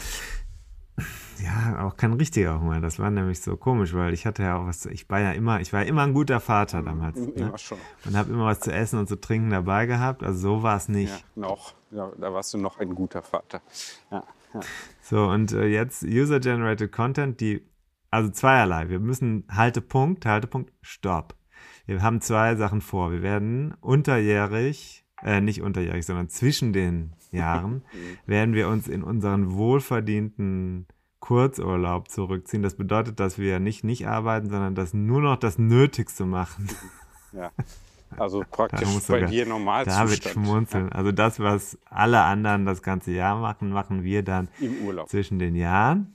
Ja, 1.42 1.86
auch 1.86 1.96
kein 1.96 2.12
richtiger 2.12 2.60
Hunger. 2.60 2.80
Das 2.80 2.98
war 2.98 3.10
nämlich 3.10 3.40
so 3.40 3.56
komisch, 3.56 3.94
weil 3.94 4.12
ich 4.12 4.26
hatte 4.26 4.42
ja 4.42 4.58
auch 4.58 4.66
was. 4.66 4.86
Ich 4.86 5.08
war 5.08 5.20
ja 5.20 5.32
immer, 5.32 5.60
ich 5.60 5.72
war 5.72 5.84
immer 5.84 6.02
ein 6.02 6.12
guter 6.12 6.38
Vater 6.40 6.82
damals. 6.82 7.16
Ne? 7.18 7.32
Immer 7.34 7.58
schon. 7.58 7.78
Und 8.04 8.16
habe 8.16 8.30
immer 8.30 8.44
was 8.44 8.60
zu 8.60 8.72
essen 8.72 8.98
und 8.98 9.08
zu 9.08 9.18
trinken 9.20 9.50
dabei 9.50 9.86
gehabt. 9.86 10.22
Also 10.22 10.38
so 10.38 10.62
war 10.62 10.76
es 10.76 10.88
nicht. 10.88 11.12
Ja, 11.12 11.48
noch. 11.48 11.74
Ja, 11.92 12.10
da 12.18 12.32
warst 12.32 12.54
du 12.54 12.58
noch 12.58 12.78
ein 12.78 12.94
guter 12.94 13.22
Vater. 13.22 13.60
Ja, 14.10 14.24
ja. 14.54 14.60
So, 15.02 15.26
und 15.26 15.52
äh, 15.52 15.66
jetzt 15.66 16.02
User-Generated 16.02 16.90
Content, 16.90 17.40
die, 17.40 17.66
also 18.10 18.30
zweierlei. 18.30 18.88
Wir 18.88 19.00
müssen 19.00 19.44
Haltepunkt, 19.50 20.26
Haltepunkt, 20.26 20.72
Stopp. 20.80 21.34
Wir 21.86 22.02
haben 22.02 22.20
zwei 22.20 22.56
Sachen 22.56 22.80
vor. 22.80 23.12
Wir 23.12 23.22
werden 23.22 23.74
unterjährig 23.80 25.02
äh, 25.22 25.40
nicht 25.40 25.62
unterjährig, 25.62 26.04
sondern 26.04 26.28
zwischen 26.28 26.72
den 26.72 27.12
Jahren, 27.30 27.82
werden 28.26 28.54
wir 28.54 28.68
uns 28.68 28.88
in 28.88 29.02
unseren 29.02 29.52
wohlverdienten 29.52 30.86
Kurzurlaub 31.20 32.08
zurückziehen. 32.08 32.62
Das 32.62 32.74
bedeutet, 32.74 33.20
dass 33.20 33.38
wir 33.38 33.60
nicht 33.60 33.84
nicht 33.84 34.08
arbeiten, 34.08 34.50
sondern 34.50 34.74
dass 34.74 34.92
nur 34.92 35.20
noch 35.20 35.36
das 35.36 35.58
Nötigste 35.58 36.26
machen. 36.26 36.68
Ja. 37.32 37.50
Also 38.18 38.44
praktisch 38.50 38.88
bei 39.08 39.22
dir 39.22 39.46
normal 39.46 39.84
David 39.84 40.24
schmunzeln. 40.24 40.88
Ja. 40.88 40.92
Also 40.92 41.12
das, 41.12 41.40
was 41.40 41.78
alle 41.88 42.22
anderen 42.22 42.66
das 42.66 42.82
ganze 42.82 43.12
Jahr 43.12 43.38
machen, 43.40 43.70
machen 43.70 44.04
wir 44.04 44.22
dann 44.22 44.48
im 44.60 44.86
Urlaub 44.86 45.08
zwischen 45.08 45.38
den 45.38 45.54
Jahren. 45.54 46.14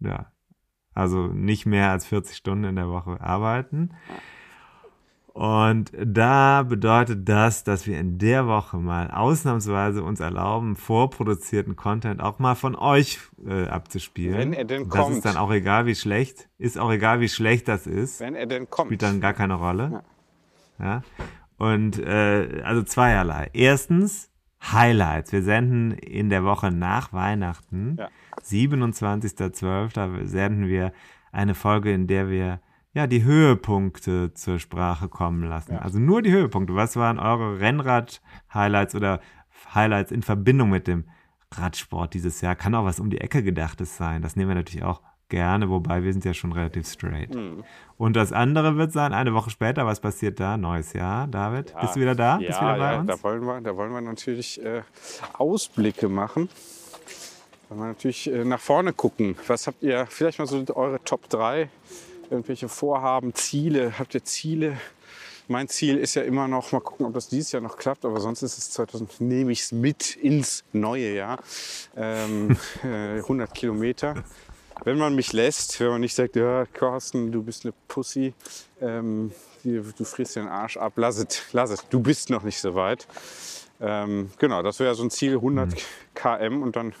Ja. 0.00 0.32
Also 0.94 1.28
nicht 1.28 1.66
mehr 1.66 1.90
als 1.90 2.06
40 2.06 2.36
Stunden 2.36 2.64
in 2.64 2.76
der 2.76 2.88
Woche 2.88 3.20
arbeiten. 3.20 3.90
Und 5.34 5.92
da 5.98 6.62
bedeutet 6.62 7.26
das, 7.26 7.64
dass 7.64 7.86
wir 7.86 7.98
in 7.98 8.18
der 8.18 8.46
Woche 8.46 8.76
mal 8.76 9.10
ausnahmsweise 9.10 10.02
uns 10.02 10.20
erlauben, 10.20 10.76
vorproduzierten 10.76 11.74
Content 11.74 12.20
auch 12.20 12.38
mal 12.38 12.54
von 12.54 12.74
euch 12.76 13.18
äh, 13.46 13.66
abzuspielen. 13.66 14.36
Wenn 14.36 14.52
er 14.52 14.64
denn 14.64 14.82
das 14.84 14.90
kommt. 14.90 15.10
Das 15.10 15.16
ist 15.16 15.24
dann 15.24 15.36
auch 15.38 15.50
egal, 15.50 15.86
wie 15.86 15.94
schlecht, 15.94 16.50
ist 16.58 16.78
auch 16.78 16.92
egal, 16.92 17.20
wie 17.20 17.30
schlecht 17.30 17.66
das 17.66 17.86
ist. 17.86 18.20
Wenn 18.20 18.34
er 18.34 18.44
denn 18.44 18.68
kommt. 18.68 18.88
Spielt 18.88 19.02
dann 19.02 19.22
gar 19.22 19.32
keine 19.32 19.54
Rolle. 19.54 19.90
Ja. 19.92 20.02
Ja? 20.82 21.02
Und 21.56 21.98
äh, 21.98 22.62
also 22.64 22.82
zweierlei. 22.82 23.50
Erstens 23.52 24.30
Highlights. 24.62 25.32
Wir 25.32 25.42
senden 25.42 25.92
in 25.92 26.28
der 26.28 26.44
Woche 26.44 26.70
nach 26.70 27.12
Weihnachten, 27.12 27.96
ja. 27.98 28.08
27.12., 28.44 29.92
da 29.92 30.10
senden 30.24 30.68
wir 30.68 30.92
eine 31.32 31.54
Folge, 31.54 31.92
in 31.92 32.06
der 32.06 32.28
wir 32.28 32.60
ja, 32.94 33.06
die 33.06 33.24
Höhepunkte 33.24 34.34
zur 34.34 34.58
Sprache 34.58 35.08
kommen 35.08 35.44
lassen. 35.44 35.74
Ja. 35.74 35.78
Also 35.78 35.98
nur 35.98 36.20
die 36.20 36.30
Höhepunkte. 36.30 36.74
Was 36.74 36.96
waren 36.96 37.18
eure 37.18 37.58
Rennrad-Highlights 37.58 38.94
oder 38.94 39.20
Highlights 39.74 40.12
in 40.12 40.22
Verbindung 40.22 40.68
mit 40.68 40.86
dem 40.86 41.04
Radsport 41.50 42.12
dieses 42.12 42.42
Jahr? 42.42 42.54
Kann 42.54 42.74
auch 42.74 42.84
was 42.84 43.00
um 43.00 43.08
die 43.08 43.20
Ecke 43.20 43.42
gedachtes 43.42 43.96
sein. 43.96 44.20
Das 44.20 44.36
nehmen 44.36 44.50
wir 44.50 44.56
natürlich 44.56 44.84
auch 44.84 45.00
gerne, 45.32 45.70
wobei 45.70 46.04
wir 46.04 46.12
sind 46.12 46.26
ja 46.26 46.34
schon 46.34 46.52
relativ 46.52 46.86
straight. 46.86 47.34
Mhm. 47.34 47.64
Und 47.96 48.14
das 48.14 48.32
andere 48.32 48.76
wird 48.76 48.92
sein, 48.92 49.14
eine 49.14 49.32
Woche 49.32 49.48
später, 49.48 49.86
was 49.86 49.98
passiert 49.98 50.38
da? 50.38 50.58
Neues 50.58 50.92
Jahr, 50.92 51.26
David? 51.26 51.70
Ja. 51.70 51.80
Bist 51.80 51.96
du 51.96 52.00
wieder 52.00 52.14
da? 52.14 52.38
Ja, 52.38 52.46
Bist 52.48 52.60
wieder 52.60 52.76
bei 52.76 52.92
ja, 52.92 53.00
uns? 53.00 53.06
Da 53.08 53.22
wollen 53.22 53.44
wir, 53.44 53.60
da 53.62 53.74
wollen 53.74 53.92
wir 53.92 54.00
natürlich 54.02 54.62
äh, 54.62 54.82
Ausblicke 55.32 56.10
machen. 56.10 56.50
Wollen 57.70 57.80
wir 57.80 57.86
natürlich 57.86 58.30
äh, 58.30 58.44
nach 58.44 58.60
vorne 58.60 58.92
gucken. 58.92 59.34
Was 59.46 59.66
habt 59.66 59.82
ihr, 59.82 60.06
vielleicht 60.06 60.38
mal 60.38 60.46
so 60.46 60.62
eure 60.74 61.02
Top 61.02 61.30
3 61.30 61.70
irgendwelche 62.30 62.68
Vorhaben, 62.68 63.34
Ziele? 63.34 63.98
Habt 63.98 64.14
ihr 64.14 64.24
Ziele? 64.24 64.76
Mein 65.48 65.68
Ziel 65.68 65.96
ist 65.96 66.14
ja 66.14 66.22
immer 66.22 66.46
noch, 66.46 66.72
mal 66.72 66.80
gucken, 66.80 67.06
ob 67.06 67.14
das 67.14 67.28
dieses 67.28 67.52
Jahr 67.52 67.62
noch 67.62 67.78
klappt, 67.78 68.04
aber 68.04 68.20
sonst 68.20 68.42
ist 68.42 68.58
es 68.58 68.70
2000, 68.72 69.22
nehme 69.22 69.52
ich 69.52 69.62
es 69.62 69.72
mit 69.72 70.14
ins 70.16 70.64
neue 70.72 71.14
Jahr. 71.14 71.38
Ähm, 71.96 72.56
äh, 72.84 73.18
100 73.18 73.54
Kilometer. 73.54 74.22
Wenn 74.84 74.98
man 74.98 75.14
mich 75.14 75.32
lässt, 75.32 75.78
wenn 75.80 75.88
man 75.88 76.00
nicht 76.00 76.14
sagt, 76.14 76.36
ja, 76.36 76.66
Carsten, 76.66 77.30
du 77.30 77.42
bist 77.42 77.64
eine 77.64 77.72
Pussy, 77.88 78.34
ähm, 78.80 79.32
du, 79.64 80.04
frisst 80.04 80.36
den 80.36 80.48
Arsch 80.48 80.76
ab, 80.76 80.94
lass 80.96 81.18
es, 81.18 81.42
lass 81.52 81.70
es, 81.70 81.88
du 81.88 82.00
bist 82.00 82.30
noch 82.30 82.42
nicht 82.42 82.58
so 82.58 82.74
weit. 82.74 83.06
Ähm, 83.80 84.30
genau, 84.38 84.62
das 84.62 84.80
wäre 84.80 84.94
so 84.94 85.02
ein 85.02 85.10
Ziel, 85.10 85.34
100 85.34 85.74
km 86.14 86.62
und 86.62 86.76
dann 86.76 86.94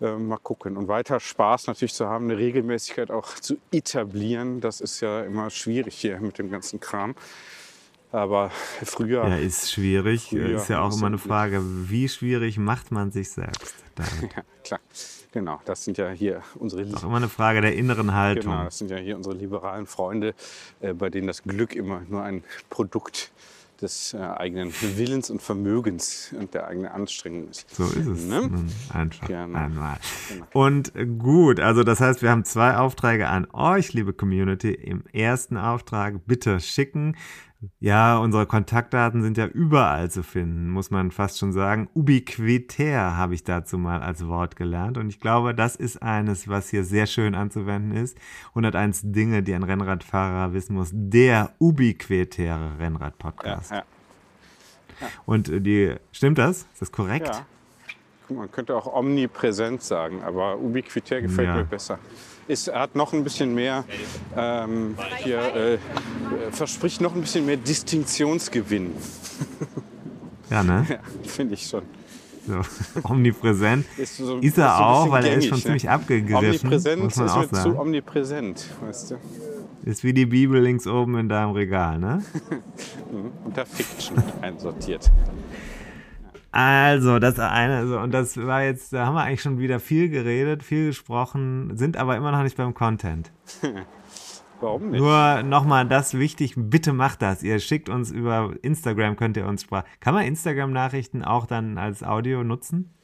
äh, 0.00 0.16
mal 0.16 0.38
gucken. 0.38 0.76
Und 0.76 0.88
weiter 0.88 1.20
Spaß 1.20 1.66
natürlich 1.66 1.94
zu 1.94 2.06
haben, 2.06 2.24
eine 2.24 2.38
Regelmäßigkeit 2.38 3.10
auch 3.10 3.34
zu 3.34 3.58
etablieren. 3.70 4.60
Das 4.60 4.80
ist 4.80 5.00
ja 5.00 5.22
immer 5.22 5.50
schwierig 5.50 5.96
hier 5.96 6.20
mit 6.20 6.38
dem 6.38 6.50
ganzen 6.50 6.80
Kram. 6.80 7.14
Aber 8.12 8.50
früher. 8.84 9.26
Ja, 9.28 9.36
ist 9.36 9.70
schwierig. 9.70 10.28
Früher 10.30 10.56
ist 10.56 10.68
ja 10.68 10.80
auch 10.80 10.96
immer 10.96 11.06
eine 11.06 11.18
Frage, 11.18 11.62
wie 11.62 12.08
schwierig 12.08 12.58
macht 12.58 12.90
man 12.90 13.12
sich 13.12 13.30
selbst? 13.30 13.74
ja, 13.98 14.42
klar. 14.64 14.80
Genau, 15.32 15.60
das 15.64 15.84
sind 15.84 15.96
ja 15.96 16.10
hier 16.10 16.42
unsere. 16.56 16.82
Auch 16.96 17.04
immer 17.04 17.16
eine 17.16 17.28
Frage 17.28 17.60
der 17.60 17.76
inneren 17.76 18.14
Haltung. 18.14 18.52
Genau, 18.52 18.64
das 18.64 18.78
sind 18.78 18.90
ja 18.90 18.96
hier 18.96 19.16
unsere 19.16 19.36
liberalen 19.36 19.86
Freunde, 19.86 20.34
äh, 20.80 20.92
bei 20.92 21.08
denen 21.08 21.26
das 21.26 21.42
Glück 21.42 21.74
immer 21.74 22.02
nur 22.08 22.22
ein 22.22 22.42
Produkt 22.68 23.16
ist 23.16 23.32
des 23.80 24.14
äh, 24.14 24.18
eigenen 24.18 24.72
Willens 24.96 25.30
und 25.30 25.40
Vermögens 25.40 26.34
und 26.38 26.54
der 26.54 26.66
eigenen 26.68 26.90
Anstrengung 26.90 27.48
ist. 27.48 27.68
So 27.74 27.84
ist 27.84 28.06
es. 28.06 28.24
Ne? 28.24 28.50
Einfach 28.92 29.26
Gerne. 29.26 29.54
einmal. 29.56 29.98
Genau. 30.28 30.46
Und 30.52 30.92
gut, 31.18 31.60
also 31.60 31.82
das 31.82 32.00
heißt, 32.00 32.22
wir 32.22 32.30
haben 32.30 32.44
zwei 32.44 32.76
Aufträge 32.76 33.28
an 33.28 33.46
euch, 33.52 33.92
liebe 33.92 34.12
Community. 34.12 34.72
Im 34.72 35.04
ersten 35.12 35.56
Auftrag 35.56 36.26
bitte 36.26 36.60
schicken 36.60 37.16
ja, 37.78 38.16
unsere 38.16 38.46
Kontaktdaten 38.46 39.22
sind 39.22 39.36
ja 39.36 39.46
überall 39.46 40.10
zu 40.10 40.22
finden, 40.22 40.70
muss 40.70 40.90
man 40.90 41.10
fast 41.10 41.38
schon 41.38 41.52
sagen. 41.52 41.88
Ubiquitär 41.94 43.16
habe 43.16 43.34
ich 43.34 43.44
dazu 43.44 43.76
mal 43.76 44.00
als 44.00 44.26
Wort 44.26 44.56
gelernt. 44.56 44.96
Und 44.96 45.08
ich 45.10 45.20
glaube, 45.20 45.54
das 45.54 45.76
ist 45.76 46.02
eines, 46.02 46.48
was 46.48 46.70
hier 46.70 46.84
sehr 46.84 47.06
schön 47.06 47.34
anzuwenden 47.34 47.92
ist. 47.92 48.16
101 48.50 49.12
Dinge, 49.12 49.42
die 49.42 49.54
ein 49.54 49.62
Rennradfahrer 49.62 50.54
wissen 50.54 50.74
muss. 50.74 50.90
Der 50.92 51.54
ubiquitäre 51.58 52.78
Rennrad-Podcast. 52.78 53.70
Ja, 53.70 53.76
ja. 53.76 53.84
ja. 55.02 55.06
Und 55.26 55.48
äh, 55.50 55.60
die, 55.60 55.94
stimmt 56.12 56.38
das? 56.38 56.62
Ist 56.72 56.80
das 56.80 56.92
korrekt? 56.92 57.28
Ja. 57.28 57.46
Man 58.30 58.50
könnte 58.50 58.76
auch 58.76 58.92
omnipräsent 58.92 59.82
sagen, 59.82 60.22
aber 60.22 60.58
ubiquitär 60.58 61.20
gefällt 61.22 61.48
ja. 61.48 61.56
mir 61.56 61.64
besser 61.64 61.98
ist, 62.50 62.72
hat 62.72 62.96
noch 62.96 63.12
ein 63.12 63.24
bisschen 63.24 63.54
mehr, 63.54 63.84
ähm, 64.36 64.96
hier, 65.18 65.38
äh, 65.54 65.78
verspricht 66.50 67.00
noch 67.00 67.14
ein 67.14 67.20
bisschen 67.20 67.46
mehr 67.46 67.56
Distinktionsgewinn. 67.56 68.92
Ja, 70.50 70.62
ne? 70.62 70.84
Ja, 70.90 70.98
finde 71.22 71.54
ich 71.54 71.66
schon. 71.66 71.82
So, 72.46 72.60
omnipräsent 73.04 73.86
ist, 73.96 74.16
so, 74.16 74.38
ist 74.38 74.58
er 74.58 74.76
so 74.76 74.82
auch, 74.82 75.10
weil 75.10 75.22
gängig, 75.22 75.34
er 75.34 75.38
ist 75.38 75.48
schon 75.48 75.58
ne? 75.58 75.64
ziemlich 75.64 75.88
abgegriffen. 75.88 76.66
Omnipräsent 76.66 77.02
muss 77.04 77.16
man 77.16 77.26
ist 77.26 77.32
auch 77.32 77.50
sagen. 77.50 77.72
zu 77.72 77.78
omnipräsent, 77.78 78.66
weißt 78.80 79.10
du. 79.12 79.16
Ist 79.84 80.02
wie 80.02 80.12
die 80.12 80.26
Bibel 80.26 80.60
links 80.60 80.86
oben 80.86 81.16
in 81.18 81.28
deinem 81.28 81.52
Regal, 81.52 81.98
ne? 81.98 82.22
Unter 83.44 83.64
Fiction 83.64 84.20
einsortiert. 84.40 85.10
Also, 86.52 87.20
das 87.20 87.38
eine, 87.38 87.76
also, 87.76 87.98
und 87.98 88.12
das 88.12 88.36
war 88.36 88.64
jetzt, 88.64 88.92
da 88.92 89.06
haben 89.06 89.14
wir 89.14 89.22
eigentlich 89.22 89.42
schon 89.42 89.58
wieder 89.58 89.78
viel 89.78 90.08
geredet, 90.08 90.64
viel 90.64 90.86
gesprochen, 90.88 91.76
sind 91.76 91.96
aber 91.96 92.16
immer 92.16 92.32
noch 92.32 92.42
nicht 92.42 92.56
beim 92.56 92.74
Content. 92.74 93.30
Warum 94.60 94.90
nicht? 94.90 95.00
Nur 95.00 95.42
nochmal 95.42 95.86
das 95.86 96.14
wichtig, 96.14 96.54
bitte 96.56 96.92
macht 96.92 97.22
das. 97.22 97.42
Ihr 97.42 97.60
schickt 97.60 97.88
uns 97.88 98.10
über 98.10 98.52
Instagram, 98.62 99.16
könnt 99.16 99.36
ihr 99.36 99.46
uns 99.46 99.62
Sprach. 99.62 99.84
Kann 100.00 100.14
man 100.14 100.24
Instagram-Nachrichten 100.24 101.24
auch 101.24 101.46
dann 101.46 101.78
als 101.78 102.02
Audio 102.02 102.44
nutzen? 102.44 102.94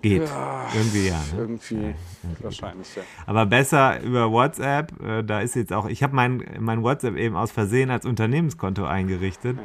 Geht. 0.00 0.22
Ja, 0.22 0.66
irgendwie 0.74 1.08
ja. 1.08 1.18
Ne? 1.18 1.22
Irgendwie, 1.38 1.74
ja, 1.74 1.94
irgendwie 2.22 2.44
wahrscheinlich, 2.44 2.96
ja. 2.96 3.02
Aber 3.26 3.46
besser 3.46 4.02
über 4.02 4.32
WhatsApp. 4.32 5.00
Äh, 5.00 5.22
da 5.22 5.40
ist 5.40 5.54
jetzt 5.54 5.72
auch, 5.72 5.86
ich 5.86 6.02
habe 6.02 6.16
mein, 6.16 6.42
mein 6.58 6.82
WhatsApp 6.82 7.16
eben 7.16 7.36
aus 7.36 7.52
Versehen 7.52 7.90
als 7.90 8.04
Unternehmenskonto 8.04 8.84
eingerichtet. 8.84 9.58
Ja. 9.58 9.64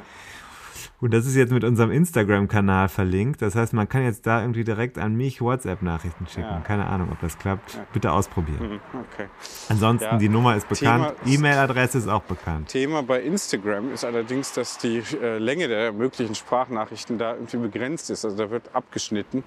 Und 0.99 1.13
das 1.13 1.27
ist 1.27 1.35
jetzt 1.35 1.51
mit 1.51 1.63
unserem 1.63 1.91
Instagram-Kanal 1.91 2.89
verlinkt. 2.89 3.43
Das 3.43 3.53
heißt, 3.53 3.73
man 3.73 3.87
kann 3.87 4.03
jetzt 4.03 4.25
da 4.25 4.41
irgendwie 4.41 4.63
direkt 4.63 4.97
an 4.97 5.15
mich 5.15 5.41
WhatsApp-Nachrichten 5.41 6.25
schicken. 6.25 6.49
Ja. 6.49 6.61
Keine 6.61 6.87
Ahnung, 6.87 7.09
ob 7.11 7.19
das 7.19 7.37
klappt. 7.37 7.75
Ja. 7.75 7.85
Bitte 7.93 8.11
ausprobieren. 8.11 8.67
Mhm, 8.67 8.79
okay. 9.13 9.27
Ansonsten, 9.69 10.05
ja. 10.05 10.17
die 10.17 10.29
Nummer 10.29 10.55
ist 10.55 10.67
bekannt. 10.67 11.13
E-Mail-Adresse 11.23 11.99
ist 11.99 12.07
auch 12.07 12.23
bekannt. 12.23 12.69
Thema 12.69 13.03
bei 13.03 13.21
Instagram 13.21 13.93
ist 13.93 14.05
allerdings, 14.05 14.53
dass 14.53 14.79
die 14.79 15.03
äh, 15.21 15.37
Länge 15.37 15.67
der 15.67 15.93
möglichen 15.93 16.33
Sprachnachrichten 16.33 17.19
da 17.19 17.35
irgendwie 17.35 17.57
begrenzt 17.57 18.09
ist. 18.09 18.25
Also 18.25 18.35
da 18.35 18.49
wird 18.49 18.73
abgeschnitten. 18.73 19.43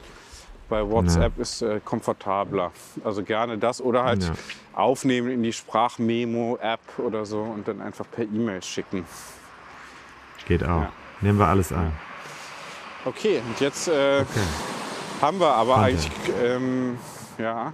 Bei 0.69 0.89
WhatsApp 0.89 1.37
ist 1.41 1.63
äh, 1.63 1.81
komfortabler. 1.85 2.71
Also 3.03 3.25
gerne 3.25 3.59
das 3.59 3.81
oder 3.81 4.05
halt 4.05 4.31
aufnehmen 4.73 5.29
in 5.33 5.43
die 5.43 5.53
Sprachmemo-App 5.53 6.81
oder 6.99 7.27
so 7.27 7.41
und 7.41 7.67
dann 7.67 7.81
einfach 7.81 8.07
per 8.09 8.23
E-Mail 8.23 8.63
schicken. 8.63 9.05
Geht 10.47 10.63
auch. 10.63 10.87
Nehmen 11.21 11.39
wir 11.39 11.47
alles 11.47 11.73
an. 11.73 11.93
Okay, 13.05 13.41
und 13.47 13.61
jetzt 13.61 13.89
äh, 13.89 14.23
okay. 14.23 14.41
haben 15.21 15.39
wir 15.39 15.53
aber 15.55 15.75
Content. 15.75 16.11
eigentlich, 16.11 16.35
ähm, 16.43 16.99
ja. 17.39 17.73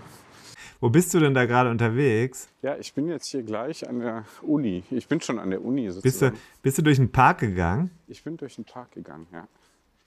Wo 0.81 0.91
bist 0.91 1.15
du 1.15 1.21
denn 1.21 1.35
da 1.35 1.47
gerade 1.47 1.71
unterwegs? 1.71 2.49
Ja, 2.63 2.77
ich 2.77 2.93
bin 2.93 3.09
jetzt 3.09 3.27
hier 3.27 3.43
gleich 3.43 3.89
an 3.89 4.01
der 4.01 4.25
Uni. 4.43 4.85
Ich 4.91 5.09
bin 5.09 5.21
schon 5.21 5.39
an 5.39 5.51
der 5.51 5.65
Uni 5.65 5.91
sozusagen. 5.91 6.03
Bist 6.03 6.23
du, 6.23 6.61
bist 6.63 6.79
du 6.79 6.83
durch 6.83 6.99
den 6.99 7.11
Park 7.11 7.39
gegangen? 7.39 7.91
Ich 8.09 8.23
bin 8.23 8.37
durch 8.37 8.57
den 8.57 8.65
Park 8.65 8.93
gegangen, 8.93 9.27
ja. 9.33 9.49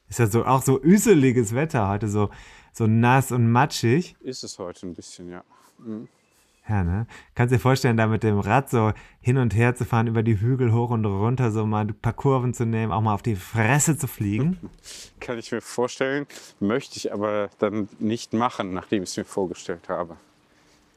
Ist 0.10 0.20
ja 0.20 0.28
so 0.28 0.46
auch 0.46 0.62
so 0.62 0.82
üseliges 0.82 1.54
Wetter 1.54 1.88
heute, 1.88 2.08
so, 2.08 2.30
so 2.74 2.88
nass 2.88 3.32
und 3.32 3.52
matschig. 3.52 4.16
Ist 4.22 4.44
es 4.44 4.58
heute 4.60 4.88
ein 4.88 4.96
bisschen, 4.96 5.30
ja. 5.30 5.44
Mhm. 5.78 6.08
Ja, 6.70 6.84
ne? 6.84 7.08
Kannst 7.34 7.54
dir 7.54 7.60
vorstellen, 7.60 7.98
da 7.98 8.06
mit 8.06 8.22
dem 8.22 8.40
Rad 8.40 8.70
so 8.70 8.94
hin 9.22 9.38
und 9.38 9.56
her 9.56 9.74
zu 9.74 9.86
fahren, 9.86 10.06
über 10.06 10.22
die 10.22 10.40
Hügel 10.40 10.72
hoch 10.72 10.92
und 10.92 11.04
runter, 11.04 11.52
so 11.52 11.66
mal 11.66 11.82
ein 11.82 11.96
paar 11.96 12.14
Kurven 12.14 12.54
zu 12.54 12.66
nehmen, 12.66 12.92
auch 12.92 13.02
mal 13.02 13.16
auf 13.16 13.24
die 13.24 13.36
Fresse 13.36 13.98
zu 13.98 14.08
fliegen? 14.08 14.60
Kann 15.20 15.40
ich 15.40 15.52
mir 15.52 15.62
vorstellen, 15.62 16.28
möchte 16.60 16.98
ich 16.98 17.12
aber 17.12 17.50
dann 17.58 17.90
nicht 17.98 18.34
machen, 18.34 18.74
nachdem 18.74 19.02
ich 19.02 19.10
es 19.10 19.18
mir 19.18 19.26
vorgestellt 19.26 19.90
habe. 19.90 20.18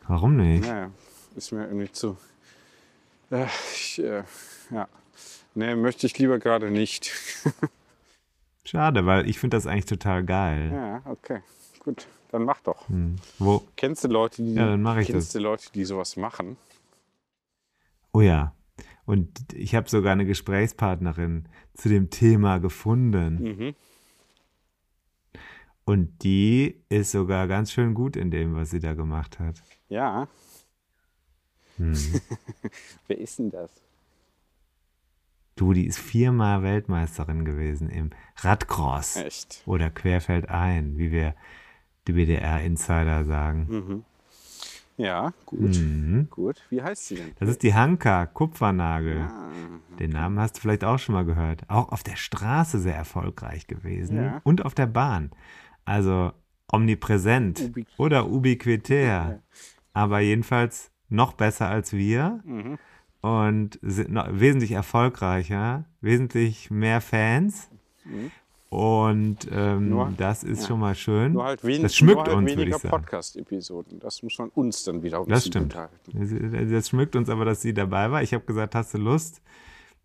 Warum 0.07 0.37
nicht? 0.37 0.69
Naja, 0.69 0.91
ist 1.37 1.53
mir 1.53 1.65
irgendwie 1.65 1.91
zu. 1.91 2.19
Äh, 3.31 3.47
ich, 3.75 3.99
äh, 3.99 4.25
ja. 4.71 4.89
Nee, 5.55 5.75
möchte 5.75 6.07
ich 6.07 6.19
lieber 6.19 6.39
gerade 6.39 6.71
nicht. 6.71 7.11
Schade, 8.65 9.07
weil 9.07 9.29
ich 9.29 9.39
finde 9.39 9.57
das 9.57 9.67
eigentlich 9.67 9.87
total 9.87 10.23
geil. 10.25 10.71
Ja, 10.73 11.03
okay. 11.05 11.41
Gut, 11.81 12.07
dann 12.33 12.45
mach 12.45 12.61
doch. 12.63 12.89
Hm. 12.89 13.17
Wo? 13.39 13.63
Kennst 13.77 14.03
du 14.05 14.09
Leute, 14.09 14.43
die, 14.43 14.55
Ja, 14.55 14.67
dann 14.71 14.83
mache 14.83 15.03
ich 15.03 15.09
kennst 15.09 15.29
das. 15.29 15.33
du 15.35 15.39
Leute, 15.39 15.71
die 15.75 15.85
sowas 15.85 16.17
machen? 16.17 16.57
Oh 18.13 18.21
ja. 18.21 18.55
Und 19.05 19.53
ich 19.53 19.75
habe 19.75 19.89
sogar 19.89 20.13
eine 20.13 20.25
Gesprächspartnerin 20.25 21.49
zu 21.75 21.89
dem 21.89 22.11
Thema 22.11 22.59
gefunden. 22.59 23.43
Mhm. 23.43 23.75
Und 25.85 26.23
die 26.23 26.81
ist 26.89 27.11
sogar 27.11 27.49
ganz 27.49 27.73
schön 27.73 27.95
gut 27.95 28.17
in 28.17 28.31
dem, 28.31 28.55
was 28.55 28.71
sie 28.71 28.81
da 28.81 28.95
gemacht 28.95 29.39
hat. 29.39 29.63
Ja. 29.89 30.29
Hm. 31.77 31.93
Wer 33.09 33.19
ist 33.19 33.39
denn 33.39 33.51
das? 33.51 33.71
Du, 35.57 35.75
die 35.75 35.87
ist 35.87 35.99
viermal 35.99 36.63
Weltmeisterin 36.63 37.45
gewesen 37.45 37.91
im 37.91 38.11
Radcross 38.39 39.17
Echt? 39.17 39.63
oder 39.67 39.91
Querfeldein, 39.91 40.97
wie 40.97 41.13
wir 41.13 41.35
die 42.07 42.13
BDR-Insider 42.13 43.25
sagen. 43.25 43.67
Mhm. 43.69 44.05
Ja, 44.97 45.33
gut. 45.47 45.79
Mhm. 45.79 46.29
Gut. 46.31 46.63
Wie 46.71 46.83
heißt 46.83 47.09
sie 47.09 47.15
denn? 47.17 47.33
Das 47.39 47.49
ist 47.49 47.63
die 47.63 47.75
Hanka 47.75 48.27
Kupfernagel. 48.27 49.21
Ah, 49.23 49.51
Den 49.99 50.11
Namen 50.11 50.39
hast 50.39 50.57
du 50.57 50.61
vielleicht 50.61 50.85
auch 50.85 50.99
schon 50.99 51.15
mal 51.15 51.25
gehört. 51.25 51.63
Auch 51.69 51.91
auf 51.91 52.03
der 52.03 52.17
Straße 52.17 52.79
sehr 52.79 52.95
erfolgreich 52.95 53.67
gewesen 53.67 54.17
Ja. 54.17 54.41
und 54.45 54.65
auf 54.65 54.75
der 54.75 54.87
Bahn. 54.87 55.31
Also 55.85 56.33
omnipräsent 56.71 57.61
Ubi- 57.61 57.87
oder 57.97 58.29
ubiquitär. 58.29 59.43
Aber 59.93 60.21
jedenfalls 60.21 60.91
noch 61.09 61.33
besser 61.35 61.69
als 61.69 61.93
wir 61.93 62.41
mhm. 62.45 62.79
und 63.23 63.79
sind 63.83 64.11
noch 64.13 64.29
wesentlich 64.31 64.73
erfolgreicher, 64.73 65.85
wesentlich 66.01 66.71
mehr 66.71 67.01
Fans. 67.01 67.71
Und 68.73 69.49
ähm, 69.53 69.85
Mhm. 69.85 69.89
Nur- 69.91 70.13
das 70.17 70.45
ist 70.45 70.63
ja. 70.63 70.69
schon 70.69 70.81
mal 70.81 70.95
schön. 70.95 71.35
Nur 71.35 71.45
halt, 71.45 71.63
wen 71.63 71.83
das 71.83 71.95
schmückt 71.95 72.21
halt 72.21 72.29
uns, 72.31 72.49
würde 72.51 72.63
weniger 72.63 72.77
ich 72.77 72.83
sagen. 72.83 72.91
Podcast-Episoden. 72.91 74.01
Das 74.01 74.23
muss 74.23 74.39
man 74.39 74.49
uns 74.49 74.83
dann 74.85 75.03
wieder 75.03 75.19
ein 75.21 75.29
Das 75.29 75.45
stimmt. 75.47 75.77
Das, 76.15 76.89
schmückt 76.89 77.15
uns 77.15 77.29
aber, 77.29 77.45
dass 77.45 77.61
sie 77.61 77.75
dabei 77.75 78.11
war. 78.11 78.23
Ich 78.23 78.33
habe 78.33 78.45
gesagt, 78.47 78.75
hast 78.75 78.95
du 78.95 78.99
Lust? 78.99 79.43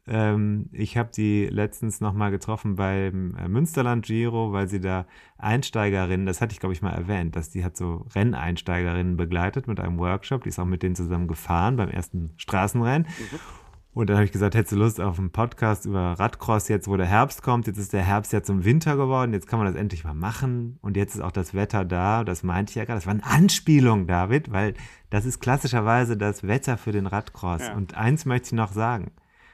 Ähm, 0.05 0.68
ich 0.74 0.97
habe 0.97 1.09
die 1.15 1.45
letztens 1.47 2.01
nochmal 2.01 2.30
getroffen 2.32 2.76
beim 2.76 3.36
äh, 3.36 3.47
Münsterland 3.47 4.05
Giro, 4.05 4.51
weil 4.51 4.68
sie 4.68 4.82
da 4.82 5.05
Einsteigerinnen, 5.38 6.26
das 6.26 6.41
hatte 6.41 6.51
ich 6.53 6.59
glaube 6.59 6.74
ich 6.74 6.82
mal 6.82 6.91
erwähnt, 6.93 7.36
dass 7.38 7.49
die 7.49 7.63
hat 7.63 7.78
so 7.78 8.05
Renneinsteigerinnen 8.15 9.15
begleitet 9.15 9.68
mit 9.68 9.80
einem 9.80 9.97
Workshop. 9.97 10.43
Die 10.43 10.49
ist 10.49 10.59
auch 10.59 10.65
mit 10.65 10.84
denen 10.84 10.95
zusammen 10.95 11.28
gefahren 11.28 11.78
beim 11.78 11.89
ersten 11.89 12.32
Straßenrennen. 12.38 13.07
Und 13.97 14.11
dann 14.11 14.17
habe 14.17 14.25
ich 14.25 14.31
gesagt, 14.31 14.53
hättest 14.53 14.73
du 14.73 14.75
Lust 14.75 15.01
auf 15.01 15.17
einen 15.17 15.31
Podcast 15.31 15.87
über 15.87 16.13
Radcross 16.19 16.67
jetzt, 16.67 16.87
wo 16.87 16.97
der 16.97 17.07
Herbst 17.07 17.41
kommt? 17.41 17.65
Jetzt 17.65 17.79
ist 17.79 17.93
der 17.93 18.03
Herbst 18.03 18.31
ja 18.31 18.43
zum 18.43 18.63
Winter 18.63 18.95
geworden, 18.95 19.33
jetzt 19.33 19.47
kann 19.47 19.57
man 19.57 19.65
das 19.65 19.75
endlich 19.75 20.03
mal 20.03 20.13
machen. 20.13 20.77
Und 20.83 20.95
jetzt 20.95 21.15
ist 21.15 21.21
auch 21.21 21.31
das 21.31 21.55
Wetter 21.55 21.83
da, 21.83 22.23
das 22.23 22.43
meinte 22.43 22.69
ich 22.69 22.75
ja 22.75 22.85
gerade. 22.85 22.97
Das 22.97 23.07
war 23.07 23.15
eine 23.15 23.25
Anspielung, 23.25 24.05
David, 24.05 24.51
weil 24.51 24.75
das 25.09 25.25
ist 25.25 25.39
klassischerweise 25.39 26.15
das 26.15 26.47
Wetter 26.47 26.77
für 26.77 26.91
den 26.91 27.07
Radcross. 27.07 27.61
Ja. 27.61 27.73
Und 27.73 27.97
eins 27.97 28.25
möchte 28.25 28.49
ich 28.49 28.53
noch 28.53 28.71
sagen. 28.71 29.13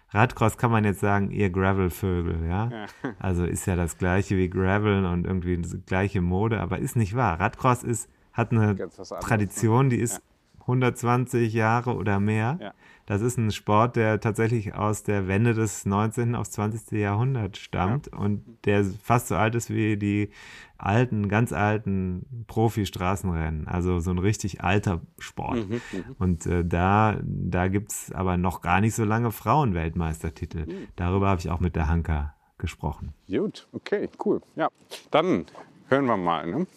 Radcross 0.09 0.57
kann 0.57 0.71
man 0.71 0.83
jetzt 0.83 0.99
sagen, 0.99 1.31
ihr 1.31 1.49
Gravelvögel, 1.49 2.45
ja? 2.45 2.69
Ja. 2.69 2.85
Also 3.19 3.45
ist 3.45 3.65
ja 3.65 3.77
das 3.77 3.97
gleiche 3.97 4.35
wie 4.35 4.49
Graveln 4.49 5.05
und 5.05 5.25
irgendwie 5.25 5.55
die 5.55 5.85
gleiche 5.85 6.19
Mode, 6.19 6.59
aber 6.59 6.79
ist 6.79 6.97
nicht 6.97 7.15
wahr. 7.15 7.39
Radcross 7.39 7.85
ist, 7.85 8.09
hat 8.33 8.51
eine 8.51 8.71
anderes, 8.71 9.13
Tradition, 9.21 9.89
die 9.89 9.99
ist 9.99 10.21
120 10.63 11.53
Jahre 11.53 11.95
oder 11.95 12.19
mehr. 12.19 12.57
Ja. 12.61 12.73
Das 13.05 13.21
ist 13.21 13.37
ein 13.37 13.51
Sport, 13.51 13.95
der 13.97 14.19
tatsächlich 14.21 14.75
aus 14.75 15.03
der 15.03 15.27
Wende 15.27 15.53
des 15.53 15.85
19. 15.85 16.35
aufs 16.35 16.51
20. 16.51 16.91
Jahrhundert 16.99 17.57
stammt 17.57 18.07
und 18.07 18.43
der 18.65 18.85
fast 18.85 19.27
so 19.27 19.35
alt 19.35 19.55
ist 19.55 19.69
wie 19.69 19.97
die 19.97 20.29
alten, 20.77 21.27
ganz 21.27 21.51
alten 21.53 22.45
Profi-Straßenrennen. 22.47 23.67
Also 23.67 23.99
so 23.99 24.11
ein 24.11 24.19
richtig 24.19 24.61
alter 24.61 25.01
Sport. 25.19 25.69
Mhm, 25.69 25.81
Und 26.19 26.45
äh, 26.45 26.63
da, 26.65 27.17
da 27.23 27.67
gibt 27.67 27.91
es 27.91 28.11
aber 28.11 28.37
noch 28.37 28.61
gar 28.61 28.81
nicht 28.81 28.95
so 28.95 29.03
lange 29.03 29.31
Frauenweltmeistertitel. 29.31 30.65
Mhm. 30.65 30.87
Darüber 30.95 31.27
habe 31.29 31.39
ich 31.39 31.49
auch 31.49 31.59
mit 31.59 31.75
der 31.75 31.87
Hanka 31.87 32.33
gesprochen. 32.57 33.13
Gut, 33.27 33.67
okay, 33.73 34.09
cool. 34.23 34.41
Ja, 34.55 34.69
dann 35.11 35.45
hören 35.89 36.05
wir 36.05 36.17
mal. 36.17 36.47
Ne? 36.47 36.67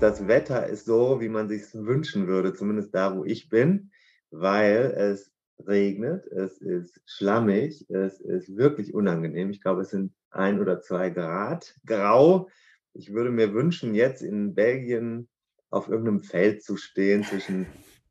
Das 0.00 0.28
Wetter 0.28 0.66
ist 0.66 0.84
so, 0.86 1.20
wie 1.20 1.28
man 1.28 1.48
sich 1.48 1.62
wünschen 1.74 2.26
würde, 2.26 2.54
zumindest 2.54 2.94
da, 2.94 3.16
wo 3.16 3.24
ich 3.24 3.48
bin, 3.48 3.90
weil 4.30 4.94
es 4.96 5.32
regnet, 5.66 6.26
es 6.26 6.58
ist 6.58 7.00
schlammig, 7.04 7.88
es 7.90 8.20
ist 8.20 8.56
wirklich 8.56 8.94
unangenehm. 8.94 9.50
Ich 9.50 9.60
glaube, 9.60 9.82
es 9.82 9.90
sind 9.90 10.12
ein 10.30 10.60
oder 10.60 10.80
zwei 10.80 11.10
Grad 11.10 11.74
grau. 11.84 12.48
Ich 12.94 13.12
würde 13.12 13.30
mir 13.30 13.52
wünschen, 13.54 13.94
jetzt 13.94 14.22
in 14.22 14.54
Belgien 14.54 15.28
auf 15.70 15.88
irgendeinem 15.88 16.20
Feld 16.20 16.62
zu 16.62 16.76
stehen 16.76 17.24
zwischen 17.24 17.66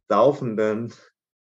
saufenden 0.10 0.94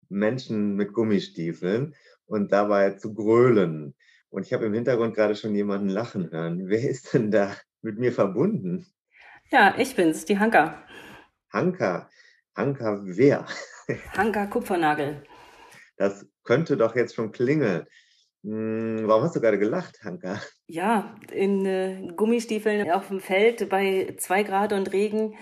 Menschen 0.09 0.75
mit 0.75 0.93
Gummistiefeln 0.93 1.95
und 2.25 2.51
dabei 2.51 2.91
zu 2.91 3.13
grölen. 3.13 3.95
Und 4.29 4.45
ich 4.45 4.53
habe 4.53 4.65
im 4.65 4.73
Hintergrund 4.73 5.15
gerade 5.15 5.35
schon 5.35 5.55
jemanden 5.55 5.89
lachen 5.89 6.31
hören. 6.31 6.67
Wer 6.67 6.87
ist 6.87 7.13
denn 7.13 7.31
da 7.31 7.55
mit 7.81 7.97
mir 7.97 8.11
verbunden? 8.11 8.85
Ja, 9.51 9.73
ich 9.77 9.95
bin's, 9.95 10.25
die 10.25 10.39
Hanka. 10.39 10.83
Hanka. 11.53 12.09
Hanka 12.55 12.99
wer? 13.03 13.45
Hanka 14.15 14.45
Kupfernagel. 14.47 15.23
Das 15.97 16.25
könnte 16.43 16.77
doch 16.77 16.95
jetzt 16.95 17.15
schon 17.15 17.31
klingeln. 17.31 17.85
Hm, 18.43 19.03
warum 19.05 19.23
hast 19.23 19.35
du 19.35 19.41
gerade 19.41 19.59
gelacht, 19.59 20.03
Hanka? 20.03 20.41
Ja, 20.67 21.15
in 21.31 21.65
äh, 21.65 22.07
Gummistiefeln 22.15 22.89
auf 22.91 23.07
dem 23.07 23.19
Feld 23.21 23.69
bei 23.69 24.15
zwei 24.17 24.43
Grad 24.43 24.73
und 24.73 24.91
Regen 24.91 25.35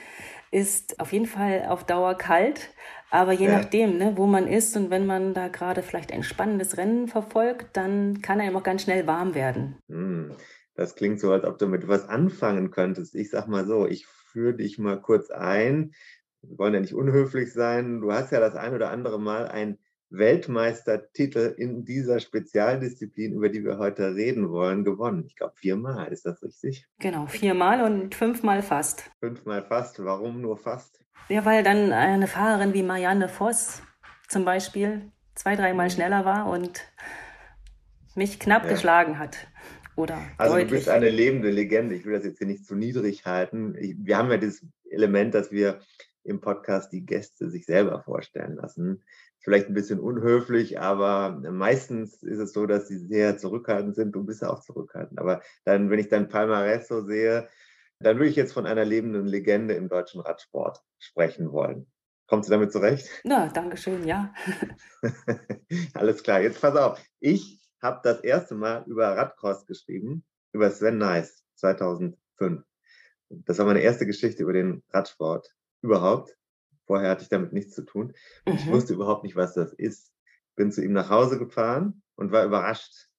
ist 0.51 0.99
auf 0.99 1.11
jeden 1.11 1.25
Fall 1.25 1.65
auf 1.67 1.83
Dauer 1.85 2.15
kalt. 2.15 2.69
Aber 3.09 3.33
je 3.33 3.47
Ja. 3.47 3.57
nachdem, 3.59 3.97
ne, 3.97 4.13
wo 4.17 4.25
man 4.25 4.47
ist 4.47 4.75
und 4.77 4.89
wenn 4.89 5.05
man 5.05 5.33
da 5.33 5.47
gerade 5.47 5.83
vielleicht 5.83 6.11
ein 6.11 6.23
spannendes 6.23 6.77
Rennen 6.77 7.07
verfolgt, 7.07 7.75
dann 7.77 8.21
kann 8.21 8.39
einem 8.41 8.55
auch 8.55 8.63
ganz 8.63 8.83
schnell 8.83 9.07
warm 9.07 9.35
werden. 9.35 9.77
Hm, 9.87 10.35
das 10.75 10.95
klingt 10.95 11.19
so, 11.19 11.31
als 11.31 11.43
ob 11.45 11.57
du 11.57 11.67
mit 11.67 11.87
was 11.87 12.07
anfangen 12.07 12.71
könntest. 12.71 13.15
Ich 13.15 13.29
sag 13.29 13.47
mal 13.47 13.65
so, 13.65 13.87
ich 13.87 14.05
führe 14.05 14.53
dich 14.53 14.77
mal 14.77 15.01
kurz 15.01 15.29
ein. 15.31 15.93
Wir 16.41 16.57
wollen 16.59 16.73
ja 16.73 16.79
nicht 16.81 16.93
unhöflich 16.93 17.53
sein. 17.53 18.01
Du 18.01 18.11
hast 18.11 18.31
ja 18.31 18.39
das 18.39 18.55
ein 18.55 18.73
oder 18.73 18.91
andere 18.91 19.19
Mal 19.19 19.47
einen 19.47 19.79
Weltmeistertitel 20.09 21.55
in 21.57 21.85
dieser 21.85 22.19
Spezialdisziplin, 22.19 23.33
über 23.33 23.49
die 23.49 23.63
wir 23.63 23.77
heute 23.77 24.13
reden 24.15 24.49
wollen, 24.49 24.83
gewonnen. 24.83 25.25
Ich 25.27 25.35
glaube 25.35 25.55
viermal, 25.55 26.07
ist 26.11 26.25
das 26.25 26.41
richtig? 26.43 26.87
Genau, 26.99 27.25
viermal 27.27 27.81
und 27.81 28.13
fünfmal 28.15 28.61
fast. 28.61 29.09
Fünfmal 29.19 29.63
fast. 29.63 30.03
Warum 30.03 30.41
nur 30.41 30.57
fast? 30.57 31.03
Ja, 31.29 31.43
weil 31.45 31.63
dann 31.63 31.91
eine 31.91 32.27
Fahrerin 32.27 32.73
wie 32.73 32.83
Marianne 32.83 33.27
Voss 33.29 33.81
zum 34.27 34.45
Beispiel 34.45 35.11
zwei, 35.33 35.55
dreimal 35.55 35.89
schneller 35.89 36.23
war 36.25 36.47
und 36.47 36.81
mich 38.15 38.39
knapp 38.39 38.63
Ja. 38.63 38.69
geschlagen 38.69 39.19
hat. 39.19 39.47
Oder 39.95 40.17
Also 40.37 40.55
du 40.55 40.61
deutlich. 40.61 40.79
bist 40.79 40.89
eine 40.89 41.09
lebende 41.09 41.51
Legende. 41.51 41.95
Ich 41.95 42.05
will 42.05 42.13
das 42.13 42.25
jetzt 42.25 42.39
hier 42.39 42.47
nicht 42.47 42.65
zu 42.65 42.75
niedrig 42.75 43.25
halten. 43.25 43.75
Ich, 43.79 43.95
wir 43.97 44.17
haben 44.17 44.29
ja 44.29 44.37
dieses 44.37 44.65
Element, 44.89 45.33
dass 45.33 45.51
wir 45.51 45.79
im 46.23 46.41
Podcast 46.41 46.91
die 46.91 47.05
Gäste 47.05 47.49
sich 47.49 47.65
selber 47.65 48.01
vorstellen 48.01 48.55
lassen. 48.55 49.03
Vielleicht 49.39 49.67
ein 49.67 49.75
bisschen 49.75 49.99
unhöflich, 49.99 50.79
aber 50.79 51.39
meistens 51.51 52.23
ist 52.23 52.39
es 52.39 52.51
so, 52.51 52.65
dass 52.65 52.87
sie 52.87 52.97
sehr 52.97 53.37
zurückhaltend 53.37 53.95
sind. 53.95 54.11
Du 54.13 54.23
bist 54.23 54.41
ja 54.41 54.49
auch 54.49 54.61
zurückhaltend. 54.61 55.19
Aber 55.19 55.41
dann, 55.65 55.89
wenn 55.89 55.99
ich 55.99 56.09
dein 56.09 56.29
Palmarès 56.29 56.87
so 56.87 57.05
sehe, 57.05 57.47
dann 57.99 58.17
würde 58.17 58.29
ich 58.29 58.35
jetzt 58.35 58.53
von 58.53 58.65
einer 58.65 58.85
lebenden 58.85 59.27
Legende 59.27 59.75
im 59.75 59.87
deutschen 59.87 60.19
Radsport 60.21 60.83
sprechen 60.97 61.51
wollen. 61.51 61.85
Kommst 62.27 62.49
du 62.49 62.51
damit 62.51 62.71
zurecht? 62.71 63.07
Na, 63.23 63.47
danke 63.49 63.77
schön, 63.77 64.05
ja. 64.07 64.33
Alles 65.93 66.23
klar, 66.23 66.41
jetzt 66.41 66.59
pass 66.59 66.75
auf. 66.75 66.99
Ich 67.19 67.61
habe 67.85 68.01
das 68.03 68.19
erste 68.21 68.55
Mal 68.55 68.83
über 68.87 69.15
Radcross 69.15 69.65
geschrieben, 69.65 70.25
über 70.51 70.69
Sven 70.71 70.97
Nice 70.97 71.43
2005. 71.55 72.63
Das 73.29 73.57
war 73.59 73.65
meine 73.65 73.81
erste 73.81 74.05
Geschichte 74.05 74.43
über 74.43 74.53
den 74.53 74.83
Radsport 74.91 75.55
überhaupt. 75.81 76.35
Vorher 76.85 77.09
hatte 77.11 77.23
ich 77.23 77.29
damit 77.29 77.53
nichts 77.53 77.73
zu 77.73 77.83
tun. 77.83 78.13
Ich 78.45 78.65
Mhm. 78.65 78.71
wusste 78.71 78.93
überhaupt 78.93 79.23
nicht, 79.23 79.35
was 79.35 79.53
das 79.53 79.73
ist. 79.73 80.11
Bin 80.55 80.71
zu 80.71 80.83
ihm 80.83 80.93
nach 80.93 81.09
Hause 81.09 81.39
gefahren 81.39 82.01
und 82.15 82.31
war 82.31 82.45
überrascht, 82.45 83.09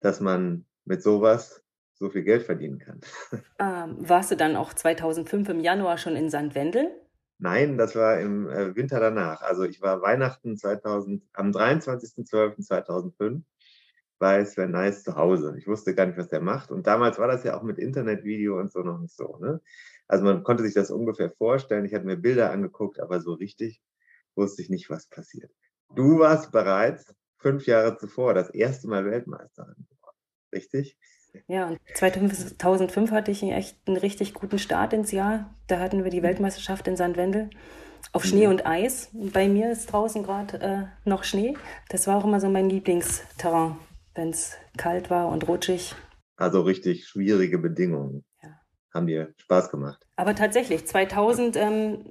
dass 0.00 0.20
man 0.20 0.66
mit 0.84 1.02
sowas 1.02 1.62
so 1.94 2.10
viel 2.10 2.22
Geld 2.22 2.42
verdienen 2.44 2.78
kann. 2.78 3.00
Ähm, 3.60 3.96
warst 4.08 4.30
du 4.30 4.36
dann 4.36 4.54
auch 4.54 4.72
2005 4.72 5.48
im 5.48 5.58
Januar 5.60 5.98
schon 5.98 6.14
in 6.14 6.30
St. 6.30 6.54
Wendel? 6.54 6.92
Nein, 7.40 7.76
das 7.78 7.96
war 7.96 8.20
im 8.20 8.48
äh, 8.48 8.74
Winter 8.76 9.00
danach. 9.00 9.42
Also 9.42 9.64
ich 9.64 9.80
war 9.82 10.00
Weihnachten 10.02 10.56
2000, 10.56 11.24
am 11.32 11.50
23.12.2005 11.50 13.42
bei 14.18 14.44
Sven 14.44 14.70
Nice 14.70 15.04
zu 15.04 15.16
Hause. 15.16 15.54
Ich 15.58 15.66
wusste 15.66 15.94
gar 15.94 16.06
nicht, 16.06 16.18
was 16.18 16.28
der 16.28 16.40
macht. 16.40 16.70
Und 16.70 16.86
damals 16.86 17.18
war 17.18 17.28
das 17.28 17.44
ja 17.44 17.56
auch 17.56 17.62
mit 17.62 17.78
Internetvideo 17.78 18.58
und 18.58 18.72
so 18.72 18.80
noch 18.80 18.98
nicht 18.98 19.16
so. 19.16 19.38
Ne? 19.38 19.60
Also 20.06 20.24
man 20.24 20.42
konnte 20.42 20.62
sich 20.62 20.74
das 20.74 20.90
ungefähr 20.90 21.30
vorstellen. 21.30 21.84
Ich 21.84 21.94
hatte 21.94 22.06
mir 22.06 22.16
Bilder 22.16 22.50
angeguckt, 22.50 23.00
aber 23.00 23.20
so 23.20 23.34
richtig 23.34 23.82
wusste 24.34 24.62
ich 24.62 24.70
nicht, 24.70 24.90
was 24.90 25.06
passiert. 25.06 25.52
Du 25.94 26.18
warst 26.18 26.52
bereits 26.52 27.14
fünf 27.38 27.66
Jahre 27.66 27.96
zuvor 27.96 28.34
das 28.34 28.50
erste 28.50 28.88
Mal 28.88 29.04
Weltmeisterin 29.04 29.86
geworden. 29.88 30.16
Richtig? 30.52 30.96
Ja, 31.46 31.68
und 31.68 31.78
2005 31.94 33.10
hatte 33.10 33.30
ich 33.30 33.42
echt 33.42 33.76
einen 33.86 33.96
richtig 33.96 34.34
guten 34.34 34.58
Start 34.58 34.92
ins 34.92 35.12
Jahr. 35.12 35.54
Da 35.66 35.78
hatten 35.78 36.04
wir 36.04 36.10
die 36.10 36.22
Weltmeisterschaft 36.22 36.88
in 36.88 36.96
Sandwendel 36.96 37.50
auf 38.12 38.24
Schnee 38.24 38.46
mhm. 38.46 38.52
und 38.52 38.66
Eis. 38.66 39.10
Bei 39.12 39.48
mir 39.48 39.70
ist 39.70 39.92
draußen 39.92 40.22
gerade 40.22 40.60
äh, 40.60 41.08
noch 41.08 41.24
Schnee. 41.24 41.54
Das 41.88 42.06
war 42.06 42.16
auch 42.16 42.24
immer 42.24 42.40
so 42.40 42.48
mein 42.48 42.70
Lieblingsterrain, 42.70 43.76
wenn 44.18 44.30
es 44.30 44.58
kalt 44.76 45.10
war 45.10 45.28
und 45.28 45.48
rutschig. 45.48 45.94
Also 46.36 46.62
richtig 46.62 47.06
schwierige 47.06 47.58
Bedingungen. 47.58 48.24
Ja. 48.42 48.60
Haben 48.92 49.06
dir 49.06 49.32
Spaß 49.38 49.70
gemacht. 49.70 50.04
Aber 50.16 50.34
tatsächlich, 50.34 50.86
2000 50.86 51.56
ähm, 51.56 52.10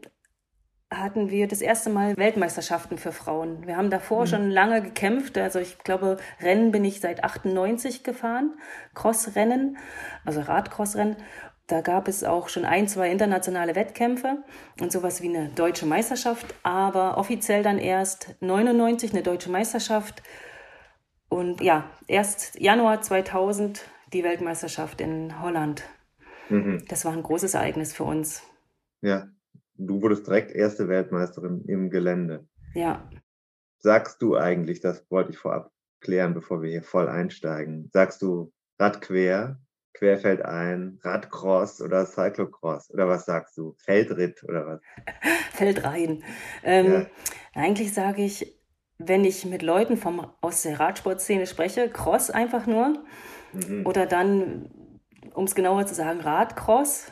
hatten 0.89 1.30
wir 1.30 1.49
das 1.49 1.62
erste 1.62 1.89
Mal 1.89 2.16
Weltmeisterschaften 2.16 2.97
für 2.97 3.12
Frauen. 3.12 3.68
Wir 3.68 3.76
haben 3.76 3.89
davor 3.89 4.22
mhm. 4.22 4.28
schon 4.28 4.49
lange 4.49 4.82
gekämpft. 4.82 5.38
Also 5.38 5.60
ich 5.60 5.80
glaube, 5.80 6.18
Rennen 6.39 6.72
bin 6.72 6.86
ich 6.86 7.01
seit 7.01 7.26
98 7.26 8.03
gefahren, 8.03 8.58
Crossrennen, 8.95 9.78
also 10.24 10.39
Radcrossrennen. 10.39 11.18
Da 11.68 11.82
gab 11.82 12.08
es 12.08 12.24
auch 12.24 12.47
schon 12.47 12.64
ein, 12.64 12.88
zwei 12.88 13.12
internationale 13.12 13.76
Wettkämpfe 13.76 14.38
und 14.80 14.93
sowas 14.93 15.22
wie 15.22 15.28
eine 15.28 15.49
deutsche 15.49 15.86
Meisterschaft, 15.86 16.55
aber 16.64 17.18
offiziell 17.18 17.64
dann 17.64 17.78
erst 17.78 18.38
99 18.39 19.12
eine 19.12 19.24
deutsche 19.24 19.51
Meisterschaft 19.51 20.24
und 21.30 21.61
ja, 21.61 21.89
erst 22.07 22.59
Januar 22.59 23.01
2000 23.01 23.86
die 24.13 24.23
Weltmeisterschaft 24.23 25.01
in 25.01 25.41
Holland. 25.41 25.84
Mhm. 26.49 26.84
Das 26.88 27.05
war 27.05 27.13
ein 27.13 27.23
großes 27.23 27.53
Ereignis 27.53 27.93
für 27.93 28.03
uns. 28.03 28.43
Ja, 29.01 29.28
du 29.75 30.01
wurdest 30.01 30.28
direkt 30.28 30.51
erste 30.51 30.88
Weltmeisterin 30.88 31.65
im 31.67 31.89
Gelände. 31.89 32.47
Ja. 32.73 33.09
Sagst 33.80 34.21
du 34.21 34.36
eigentlich, 34.36 34.80
das 34.80 35.05
wollte 35.09 35.32
ich 35.32 35.38
vorab 35.38 35.71
klären, 35.99 36.34
bevor 36.34 36.61
wir 36.61 36.69
hier 36.69 36.84
voll 36.84 37.09
einsteigen, 37.09 37.89
sagst 37.91 38.21
du 38.21 38.53
Radquer 38.80 39.59
Querfeldein, 39.97 40.99
Radcross 41.01 41.82
oder 41.82 42.05
Cyclocross? 42.05 42.91
Oder 42.91 43.07
was 43.07 43.25
sagst 43.25 43.57
du? 43.57 43.75
Feldritt 43.80 44.43
oder 44.43 44.67
was? 44.67 44.82
Feldrein. 45.53 46.23
Ähm, 46.63 46.91
ja. 46.91 47.05
Eigentlich 47.55 47.93
sage 47.93 48.23
ich, 48.23 48.57
wenn 49.00 49.24
ich 49.26 49.45
mit 49.45 49.62
Leuten 49.62 49.98
vom, 49.98 50.28
aus 50.41 50.64
der 50.64 50.80
Radsportszene 50.80 51.45
spreche, 51.48 51.89
Cross 51.89 52.32
einfach 52.32 52.66
nur. 52.66 53.04
Mhm. 53.54 53.86
Oder 53.86 54.06
dann, 54.06 54.70
um 55.34 55.45
es 55.45 55.56
genauer 55.56 55.86
zu 55.86 55.95
sagen, 55.95 56.22
Radcross. 56.22 57.12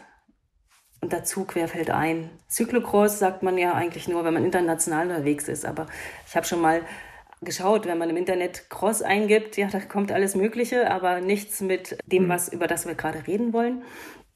Und 1.02 1.14
dazu 1.14 1.46
querfeldein. 1.46 2.32
Cyclocross 2.50 3.20
sagt 3.20 3.44
man 3.44 3.58
ja 3.60 3.74
eigentlich 3.74 4.08
nur, 4.08 4.24
wenn 4.24 4.34
man 4.34 4.46
international 4.46 5.08
unterwegs 5.08 5.48
ist. 5.48 5.66
Aber 5.66 5.86
ich 6.28 6.36
habe 6.36 6.48
schon 6.48 6.62
mal 6.62 6.82
geschaut, 7.42 7.86
wenn 7.86 7.98
man 8.00 8.10
im 8.10 8.18
Internet 8.18 8.70
Cross 8.70 9.04
eingibt, 9.04 9.58
ja, 9.58 9.68
da 9.68 9.80
kommt 9.80 10.12
alles 10.12 10.36
Mögliche, 10.36 10.90
aber 10.90 11.22
nichts 11.22 11.62
mit 11.62 11.98
dem, 12.06 12.24
mhm. 12.24 12.30
was, 12.30 12.50
über 12.50 12.66
das 12.66 12.88
wir 12.88 12.96
gerade 12.96 13.28
reden 13.28 13.54
wollen. 13.54 13.84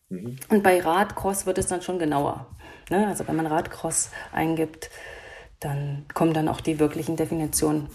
Mhm. 0.10 0.36
Und 0.50 0.62
bei 0.62 0.80
Radcross 0.80 1.46
wird 1.46 1.58
es 1.58 1.68
dann 1.68 1.82
schon 1.82 1.98
genauer. 1.98 2.56
Ne? 2.90 3.08
Also 3.08 3.28
wenn 3.28 3.36
man 3.36 3.48
Radcross 3.48 4.12
eingibt, 4.32 4.92
dann 5.60 6.06
kommen 6.14 6.34
dann 6.34 6.48
auch 6.48 6.62
die 6.62 6.80
wirklichen 6.80 7.16
Definitionen, 7.16 7.90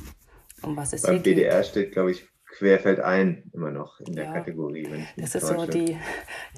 um 0.63 0.77
was 0.77 0.93
es 0.93 1.03
Beim 1.03 1.23
hier 1.23 1.35
geht. 1.35 1.67
steht, 1.67 1.93
glaube 1.93 2.11
ich, 2.11 2.27
querfeldein 2.59 3.51
immer 3.53 3.71
noch 3.71 4.01
in 4.01 4.15
der 4.15 4.27
ja, 4.27 4.33
Kategorie. 4.33 4.89
das 5.17 5.35
ist 5.35 5.47
so 5.47 5.67
die, 5.67 5.99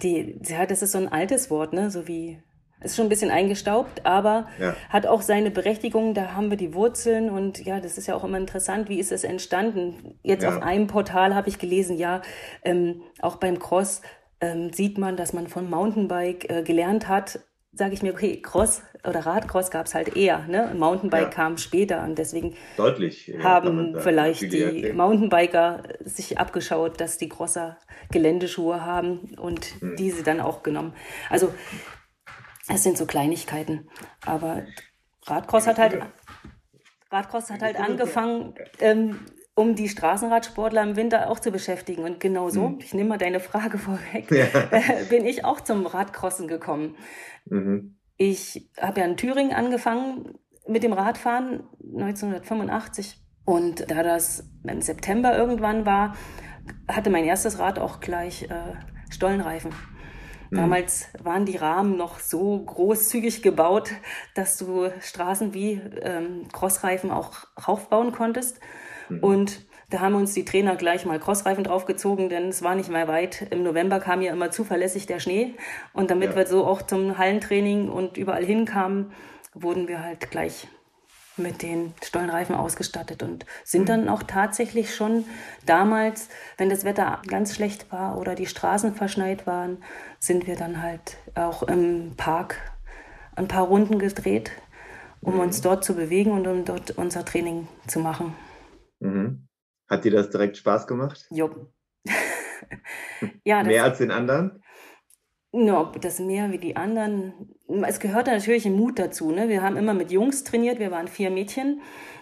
die, 0.03 0.39
ja, 0.45 0.67
das 0.67 0.83
ist 0.83 0.93
so 0.93 0.99
ein 0.99 1.09
altes 1.09 1.51
Wort, 1.51 1.73
ne? 1.73 1.91
So 1.91 2.07
wie 2.07 2.43
ist 2.83 2.97
schon 2.97 3.07
ein 3.07 3.09
bisschen 3.09 3.31
eingestaubt, 3.31 4.05
aber 4.05 4.49
ja. 4.61 4.77
hat 4.91 5.07
auch 5.07 5.23
seine 5.23 5.51
Berechtigung. 5.51 6.13
Da 6.13 6.35
haben 6.35 6.51
wir 6.51 6.59
die 6.59 6.75
Wurzeln 6.75 7.31
und 7.31 7.65
ja, 7.65 7.81
das 7.81 7.97
ist 7.97 8.07
ja 8.07 8.15
auch 8.15 8.25
immer 8.25 8.37
interessant. 8.37 8.89
Wie 8.89 9.01
ist 9.01 9.13
es 9.13 9.25
entstanden? 9.25 10.19
Jetzt 10.23 10.43
ja. 10.43 10.51
auf 10.55 10.63
einem 10.63 10.87
Portal 10.87 11.35
habe 11.35 11.49
ich 11.49 11.59
gelesen, 11.59 11.97
ja, 11.97 12.21
ähm, 12.63 13.03
auch 13.21 13.37
beim 13.37 13.59
Cross 13.59 14.03
ähm, 14.41 14.73
sieht 14.73 14.99
man, 14.99 15.17
dass 15.17 15.33
man 15.33 15.49
von 15.49 15.71
Mountainbike 15.71 16.51
äh, 16.51 16.63
gelernt 16.63 17.09
hat. 17.09 17.41
Sage 17.77 17.93
ich 17.93 18.03
mir, 18.03 18.15
okay, 18.15 18.41
Cross 18.41 18.83
oder 19.07 19.21
Radcross 19.27 19.71
gab 19.71 19.85
es 19.85 19.95
halt 19.95 20.17
eher, 20.17 20.47
ne? 20.49 20.73
Mountainbike 20.75 21.25
ja. 21.25 21.29
kam 21.29 21.59
später 21.59 22.03
und 22.05 22.17
deswegen 22.17 22.57
Deutlich, 22.79 23.33
haben 23.43 24.01
vielleicht 24.01 24.51
die 24.51 24.93
Mountainbiker 24.95 25.83
sich 26.03 26.39
abgeschaut, 26.39 27.01
dass 27.01 27.19
die 27.19 27.29
Crosser 27.29 27.77
Geländeschuhe 28.11 28.85
haben 28.85 29.35
und 29.39 29.67
hm. 29.81 29.97
diese 29.97 30.23
dann 30.23 30.41
auch 30.41 30.63
genommen. 30.63 30.95
Also 31.29 31.53
es 32.69 32.83
sind 32.83 32.97
so 32.97 33.07
Kleinigkeiten. 33.07 33.89
Aber 34.25 34.65
Radcross 35.27 35.67
hat 35.67 35.79
halt, 35.79 35.99
Radcross 37.11 37.51
hat 37.51 37.63
halt 37.63 37.79
angefangen, 37.79 38.55
ähm, 38.81 39.21
um 39.57 39.75
die 39.75 39.89
Straßenradsportler 39.89 40.83
im 40.83 40.97
Winter 40.97 41.31
auch 41.31 41.41
zu 41.41 41.51
beschäftigen. 41.51 42.05
Und 42.05 42.21
genau 42.21 42.51
so, 42.51 42.69
mhm. 42.69 42.79
ich 42.79 42.95
nehme 42.95 43.09
mal 43.09 43.19
deine 43.19 43.41
Frage 43.41 43.79
vorweg, 43.79 44.31
ja. 44.31 44.45
äh, 44.71 45.05
bin 45.11 45.25
ich 45.27 45.45
auch 45.45 45.61
zum 45.61 45.87
Radcrossen 45.87 46.47
gekommen. 46.47 46.95
Mhm. 47.47 47.97
Ich 48.19 48.71
habe 48.81 49.01
ja 49.01 49.07
in 49.07 49.17
Thüringen 49.17 49.53
angefangen 49.53 50.39
mit 50.69 50.83
dem 50.83 50.93
Radfahren 50.93 51.65
1985. 51.83 53.23
Und 53.45 53.91
da 53.91 54.03
das 54.03 54.45
im 54.65 54.83
September 54.83 55.37
irgendwann 55.37 55.87
war, 55.87 56.17
hatte 56.89 57.11
mein 57.11 57.25
erstes 57.25 57.59
Rad 57.59 57.79
auch 57.79 58.01
gleich 58.01 58.45
äh, 58.45 58.75
Stollenreifen. 59.09 59.73
Mhm. 60.51 60.57
Damals 60.57 61.09
waren 61.23 61.47
die 61.47 61.57
Rahmen 61.57 61.97
noch 61.97 62.19
so 62.19 62.59
großzügig 62.59 63.43
gebaut, 63.43 63.91
dass 64.35 64.59
du 64.59 64.91
Straßen 65.01 65.55
wie 65.55 65.81
ähm, 66.03 66.49
Crossreifen 66.53 67.11
auch 67.11 67.47
raufbauen 67.67 68.13
konntest. 68.13 68.61
Mhm. 69.09 69.19
Und 69.21 69.67
da 69.91 70.01
haben 70.01 70.17
uns 70.17 70.35
die 70.35 70.45
Trainer 70.45 70.75
gleich 70.75 71.07
mal 71.07 71.21
Crossreifen 71.21 71.63
draufgezogen, 71.63 72.29
denn 72.29 72.49
es 72.49 72.63
war 72.63 72.75
nicht 72.75 72.91
mehr 72.91 73.07
weit. 73.07 73.47
Im 73.51 73.63
November 73.63 74.01
kam 74.01 74.21
ja 74.21 74.33
immer 74.33 74.51
zuverlässig 74.51 75.07
der 75.07 75.21
Schnee. 75.21 75.55
Und 75.93 76.11
damit 76.11 76.31
ja. 76.31 76.37
wir 76.37 76.47
so 76.47 76.67
auch 76.67 76.83
zum 76.83 77.19
Hallentraining 77.19 77.89
und 77.89 78.17
überall 78.17 78.45
hinkamen, 78.45 79.13
wurden 79.55 79.87
wir 79.87 80.03
halt 80.03 80.31
gleich 80.31 80.67
mit 81.37 81.63
den 81.63 81.93
Stollenreifen 82.03 82.55
ausgestattet 82.55 83.23
und 83.23 83.45
sind 83.63 83.83
mhm. 83.83 83.87
dann 83.87 84.09
auch 84.09 84.23
tatsächlich 84.23 84.95
schon 84.95 85.25
damals, 85.67 86.29
wenn 86.57 86.71
das 86.71 86.85
Wetter 86.85 87.21
ganz 87.27 87.55
schlecht 87.55 87.93
war 87.93 88.19
oder 88.19 88.35
die 88.35 88.47
Straßen 88.47 88.95
verschneit 88.95 89.47
waren, 89.47 89.79
sind 90.19 90.47
wir 90.47 90.57
dann 90.57 90.83
halt 90.83 91.19
auch 91.35 91.63
im 91.63 92.15
Park 92.17 92.57
ein 93.35 93.49
paar 93.49 93.67
Runden 93.67 93.99
gedreht, 93.99 94.51
um 95.21 95.35
mhm. 95.35 95.41
uns 95.41 95.61
dort 95.61 95.85
zu 95.85 95.95
bewegen 95.95 96.33
und 96.33 96.47
um 96.47 96.65
dort 96.65 96.93
unser 96.93 97.25
Training 97.25 97.69
zu 97.87 98.01
machen. 98.01 98.35
Mhm. 99.01 99.49
Hat 99.89 100.05
dir 100.05 100.11
das 100.11 100.31
direkt 100.31 100.57
Spaß 100.57 100.87
gemacht? 100.87 101.27
Jo. 101.31 101.51
ja, 103.45 103.63
Mehr 103.63 103.85
als 103.85 103.99
den 103.99 104.11
anderen? 104.11 104.63
No, 105.53 105.93
das 106.01 106.19
mehr 106.19 106.51
wie 106.53 106.59
die 106.59 106.77
anderen. 106.77 107.33
Es 107.87 108.01
gehört 108.01 108.27
natürlich 108.27 108.67
ein 108.67 108.77
Mut 108.77 108.99
dazu. 108.99 109.31
Ne? 109.31 109.49
Wir 109.49 109.63
haben 109.63 109.77
immer 109.77 109.95
mit 109.95 110.11
Jungs 110.11 110.45
trainiert. 110.45 110.79
Wir 110.79 110.91
waren 110.91 111.09
vier 111.09 111.31
Mädchen 111.31 111.81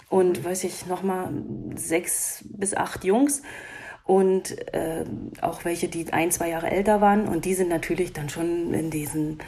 und, 0.09 0.41
mhm. 0.41 0.45
weiß 0.45 0.65
ich, 0.65 0.87
nochmal 0.87 1.33
sechs 1.75 2.45
bis 2.57 2.75
acht 2.75 3.05
Jungs. 3.05 3.43
Und 4.05 4.57
äh, 4.75 5.05
auch 5.41 5.65
welche, 5.65 5.89
die 5.89 6.13
ein, 6.13 6.31
zwei 6.31 6.51
Jahre 6.51 6.71
älter 6.71 7.01
waren. 7.01 7.27
Und 7.27 7.47
die 7.47 7.55
sind 7.55 7.71
natürlich 7.71 8.13
dann 8.13 8.29
schon 8.29 8.75
in 8.75 8.91
diesen 8.91 9.39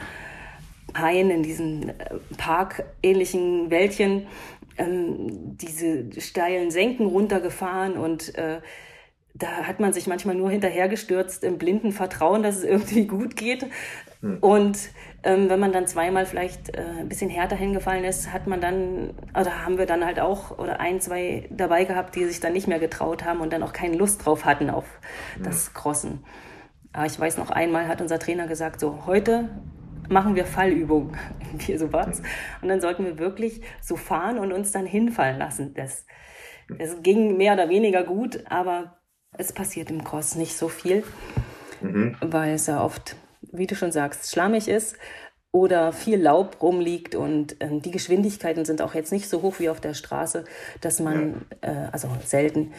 Haien, 0.95 1.29
in 1.29 1.43
diesen 1.43 1.89
äh, 1.89 2.15
parkähnlichen 2.37 3.69
Wäldchen, 3.69 4.27
ähm, 4.77 5.57
diese 5.57 6.19
steilen 6.19 6.71
Senken 6.71 7.05
runtergefahren 7.05 7.97
und 7.97 8.35
äh, 8.35 8.61
da 9.37 9.47
hat 9.67 9.79
man 9.79 9.93
sich 9.93 10.07
manchmal 10.07 10.35
nur 10.35 10.49
hinterhergestürzt 10.49 11.43
im 11.43 11.57
blinden 11.57 11.91
Vertrauen, 11.91 12.43
dass 12.43 12.57
es 12.57 12.63
irgendwie 12.63 13.05
gut 13.05 13.35
geht. 13.35 13.67
Hm. 14.21 14.37
Und 14.39 14.79
ähm, 15.23 15.49
wenn 15.49 15.59
man 15.59 15.71
dann 15.71 15.85
zweimal 15.85 16.25
vielleicht 16.25 16.75
äh, 16.75 16.81
ein 16.99 17.09
bisschen 17.09 17.29
härter 17.29 17.55
hingefallen 17.55 18.03
ist, 18.03 18.33
hat 18.33 18.47
man 18.47 18.61
dann, 18.61 19.13
oder 19.39 19.63
haben 19.63 19.77
wir 19.77 19.85
dann 19.85 20.05
halt 20.05 20.19
auch 20.19 20.57
oder 20.57 20.79
ein, 20.79 20.99
zwei 21.01 21.47
dabei 21.51 21.83
gehabt, 21.83 22.15
die 22.15 22.25
sich 22.25 22.39
dann 22.39 22.53
nicht 22.53 22.67
mehr 22.67 22.79
getraut 22.79 23.25
haben 23.25 23.41
und 23.41 23.53
dann 23.53 23.61
auch 23.63 23.73
keine 23.73 23.95
Lust 23.95 24.25
drauf 24.25 24.45
hatten 24.45 24.69
auf 24.69 24.85
hm. 25.35 25.43
das 25.43 25.73
Crossen. 25.73 26.23
Aber 26.93 27.05
ich 27.05 27.19
weiß 27.19 27.37
noch 27.37 27.51
einmal 27.51 27.87
hat 27.87 28.01
unser 28.01 28.17
Trainer 28.17 28.47
gesagt, 28.47 28.79
so 28.79 29.05
heute 29.05 29.49
machen 30.09 30.35
wir 30.35 30.45
Fallübungen, 30.45 31.17
wie 31.65 31.77
so 31.77 31.91
was. 31.93 32.19
Hm. 32.19 32.25
Und 32.61 32.67
dann 32.69 32.81
sollten 32.81 33.05
wir 33.05 33.17
wirklich 33.19 33.61
so 33.81 33.95
fahren 33.95 34.39
und 34.39 34.51
uns 34.51 34.71
dann 34.71 34.85
hinfallen 34.85 35.37
lassen. 35.37 35.73
Das, 35.73 36.05
das 36.77 37.01
ging 37.01 37.37
mehr 37.37 37.53
oder 37.53 37.69
weniger 37.69 38.03
gut, 38.03 38.43
aber 38.49 38.97
es 39.37 39.53
passiert 39.53 39.89
im 39.89 40.03
Cross 40.03 40.35
nicht 40.35 40.57
so 40.57 40.67
viel, 40.67 41.03
mhm. 41.81 42.15
weil 42.21 42.53
es 42.53 42.67
ja 42.67 42.83
oft, 42.83 43.15
wie 43.41 43.67
du 43.67 43.75
schon 43.75 43.91
sagst, 43.91 44.31
schlammig 44.31 44.67
ist 44.67 44.97
oder 45.51 45.93
viel 45.93 46.21
Laub 46.21 46.61
rumliegt 46.61 47.15
und 47.15 47.57
ähm, 47.59 47.81
die 47.81 47.91
Geschwindigkeiten 47.91 48.65
sind 48.65 48.81
auch 48.81 48.93
jetzt 48.93 49.11
nicht 49.11 49.29
so 49.29 49.41
hoch 49.41 49.59
wie 49.59 49.69
auf 49.69 49.79
der 49.79 49.93
Straße, 49.93 50.45
dass 50.81 50.99
man, 50.99 51.45
ja. 51.63 51.85
äh, 51.85 51.89
also 51.91 52.09
selten, 52.23 52.73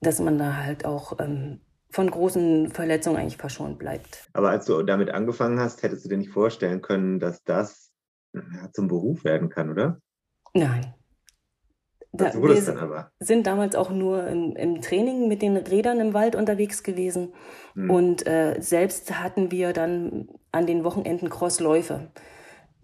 dass 0.00 0.20
man 0.20 0.38
da 0.38 0.56
halt 0.56 0.84
auch 0.84 1.18
ähm, 1.20 1.60
von 1.94 2.10
großen 2.10 2.70
Verletzungen 2.70 3.18
eigentlich 3.18 3.36
verschont 3.36 3.78
bleibt. 3.78 4.28
Aber 4.32 4.50
als 4.50 4.66
du 4.66 4.82
damit 4.82 5.10
angefangen 5.10 5.60
hast, 5.60 5.84
hättest 5.84 6.04
du 6.04 6.08
dir 6.08 6.18
nicht 6.18 6.32
vorstellen 6.32 6.82
können, 6.82 7.20
dass 7.20 7.44
das 7.44 7.92
zum 8.72 8.88
Beruf 8.88 9.22
werden 9.22 9.48
kann, 9.48 9.70
oder? 9.70 10.00
Nein. 10.54 10.92
Da, 12.12 12.34
wir 12.34 13.10
sind 13.20 13.46
damals 13.46 13.76
auch 13.76 13.90
nur 13.90 14.26
im, 14.26 14.56
im, 14.56 14.80
Training 14.80 15.28
mit 15.28 15.40
den 15.40 15.56
Rädern 15.56 16.00
im 16.00 16.14
Wald 16.14 16.34
unterwegs 16.34 16.82
gewesen. 16.82 17.32
Hm. 17.74 17.90
Und 17.90 18.26
äh, 18.26 18.56
selbst 18.60 19.20
hatten 19.20 19.52
wir 19.52 19.72
dann 19.72 20.28
an 20.50 20.66
den 20.66 20.82
Wochenenden 20.82 21.28
Crossläufe, 21.28 22.08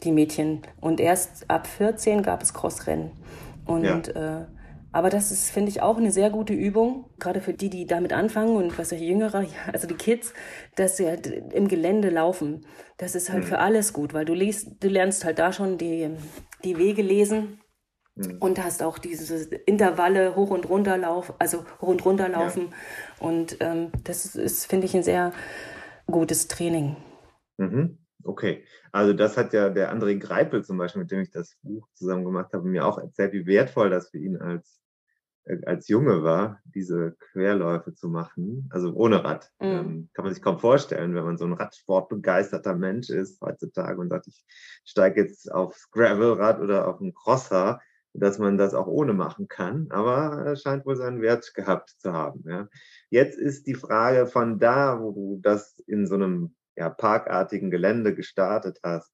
die 0.05 0.13
Mädchen. 0.13 0.63
Und 0.81 1.01
erst 1.01 1.51
ab 1.51 1.67
14 1.67 2.23
gab 2.23 2.43
es 2.43 2.55
Crossrennen. 2.55 3.11
Und 3.67 3.85
ja. 3.85 4.43
äh, 4.43 4.47
aber 4.93 5.11
das 5.11 5.31
ist, 5.31 5.51
finde 5.51 5.71
ich, 5.71 5.83
auch 5.83 5.97
eine 5.97 6.11
sehr 6.11 6.31
gute 6.31 6.53
Übung, 6.53 7.11
gerade 7.19 7.41
für 7.41 7.55
die, 7.55 7.71
die 7.71 7.87
damit 7.87 8.13
anfangen 8.13 8.57
und 8.57 8.79
was 8.79 8.91
ja 8.91 8.99
Jüngere, 8.99 9.47
also 9.73 9.87
die 9.87 9.95
Kids, 9.95 10.33
dass 10.77 10.97
sie 10.97 11.07
halt 11.07 11.27
im 11.27 11.69
Gelände 11.69 12.11
laufen. 12.11 12.67
Das 12.99 13.15
ist 13.15 13.31
halt 13.31 13.45
mhm. 13.45 13.49
für 13.49 13.59
alles 13.59 13.93
gut, 13.93 14.15
weil 14.15 14.25
du 14.25 14.35
liest, 14.35 14.83
du 14.83 14.89
lernst 14.89 15.25
halt 15.25 15.39
da 15.39 15.53
schon 15.53 15.79
die, 15.79 16.11
die 16.65 16.77
Wege 16.79 17.03
lesen 17.03 17.61
mhm. 18.17 18.39
und 18.41 18.63
hast 18.63 18.83
auch 18.83 18.99
diese 18.99 19.55
Intervalle 19.67 20.37
hoch 20.37 20.51
und 20.51 20.69
runter 20.69 20.99
laufen, 20.99 21.35
also 21.39 21.65
hoch 21.81 21.89
und 21.89 22.05
runter 22.05 22.29
laufen. 22.29 22.69
Ja. 22.71 23.27
Und 23.27 23.57
ähm, 23.61 23.93
das 24.05 24.35
ist, 24.35 24.67
finde 24.67 24.87
ich, 24.87 24.95
ein 24.95 25.03
sehr 25.03 25.33
gutes 26.07 26.49
Training. 26.49 26.97
Mhm. 27.59 27.99
Okay, 28.23 28.65
also 28.93 29.15
das 29.15 29.37
hat 29.37 29.55
ja 29.55 29.71
der 29.71 29.95
André 29.95 30.19
Greipel 30.19 30.63
zum 30.63 30.77
Beispiel, 30.77 31.03
mit 31.03 31.11
dem 31.11 31.21
ich 31.21 31.31
das 31.31 31.57
Buch 31.63 31.89
zusammen 31.95 32.25
gemacht 32.25 32.53
habe, 32.53 32.69
mir 32.69 32.85
auch 32.85 32.99
erzählt, 32.99 33.33
wie 33.33 33.47
wertvoll 33.47 33.89
das 33.89 34.11
für 34.11 34.19
ihn 34.19 34.37
als 34.37 34.80
als 35.67 35.89
Junge 35.89 36.23
war, 36.23 36.61
diese 36.65 37.17
Querläufe 37.33 37.95
zu 37.95 38.09
machen, 38.09 38.69
also 38.71 38.93
ohne 38.93 39.25
Rad. 39.25 39.51
Mhm. 39.61 39.67
Ähm, 39.67 40.11
kann 40.15 40.25
man 40.25 40.35
sich 40.35 40.43
kaum 40.43 40.59
vorstellen, 40.59 41.15
wenn 41.15 41.25
man 41.25 41.39
so 41.39 41.45
ein 41.45 41.53
Radsportbegeisterter 41.53 42.75
Mensch 42.75 43.11
ist 43.11 43.41
heutzutage 43.41 44.01
und 44.01 44.11
sagt, 44.11 44.27
ich 44.27 44.45
steige 44.85 45.23
jetzt 45.23 45.51
aufs 45.51 45.91
Gravelrad 45.91 46.61
oder 46.61 46.89
auf 46.89 47.01
ein 47.01 47.15
Crosser, 47.15 47.81
dass 48.13 48.39
man 48.39 48.59
das 48.59 48.75
auch 48.75 48.87
ohne 48.87 49.13
machen 49.13 49.49
kann. 49.49 49.87
Aber 49.91 50.47
es 50.47 50.63
scheint 50.63 50.85
wohl 50.85 50.97
seinen 50.97 51.23
Wert 51.23 51.53
gehabt 51.55 51.91
zu 51.99 52.13
haben. 52.13 52.43
Ja. 52.47 52.69
Jetzt 53.09 53.39
ist 53.39 53.67
die 53.67 53.75
Frage 53.75 54.27
von 54.27 54.59
da, 54.59 55.01
wo 55.01 55.13
du 55.13 55.41
das 55.43 55.79
in 55.87 56.07
so 56.07 56.17
einem 56.17 56.55
ja, 56.77 56.91
parkartigen 56.91 57.71
Gelände 57.71 58.15
gestartet 58.15 58.81
hast, 58.83 59.13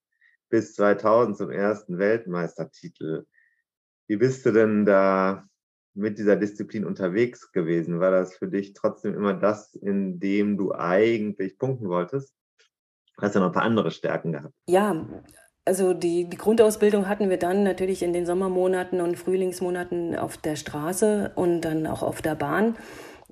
bis 0.48 0.74
2000 0.74 1.36
zum 1.36 1.50
ersten 1.50 1.98
Weltmeistertitel. 1.98 3.26
Wie 4.08 4.16
bist 4.16 4.46
du 4.46 4.52
denn 4.52 4.86
da 4.86 5.46
mit 5.96 6.18
dieser 6.18 6.36
Disziplin 6.36 6.84
unterwegs 6.84 7.52
gewesen? 7.52 8.00
War 8.00 8.10
das 8.10 8.36
für 8.36 8.48
dich 8.48 8.74
trotzdem 8.74 9.14
immer 9.14 9.34
das, 9.34 9.74
in 9.74 10.20
dem 10.20 10.56
du 10.56 10.74
eigentlich 10.74 11.58
punkten 11.58 11.88
wolltest? 11.88 12.32
Hast 13.18 13.34
du 13.34 13.40
noch 13.40 13.46
ein 13.46 13.52
paar 13.52 13.62
andere 13.62 13.90
Stärken 13.90 14.32
gehabt? 14.32 14.54
Ja, 14.68 15.06
also 15.64 15.94
die, 15.94 16.28
die 16.28 16.36
Grundausbildung 16.36 17.08
hatten 17.08 17.30
wir 17.30 17.38
dann 17.38 17.64
natürlich 17.64 18.02
in 18.02 18.12
den 18.12 18.26
Sommermonaten 18.26 19.00
und 19.00 19.18
Frühlingsmonaten 19.18 20.16
auf 20.16 20.36
der 20.36 20.56
Straße 20.56 21.32
und 21.34 21.62
dann 21.62 21.86
auch 21.86 22.02
auf 22.02 22.22
der 22.22 22.34
Bahn. 22.34 22.76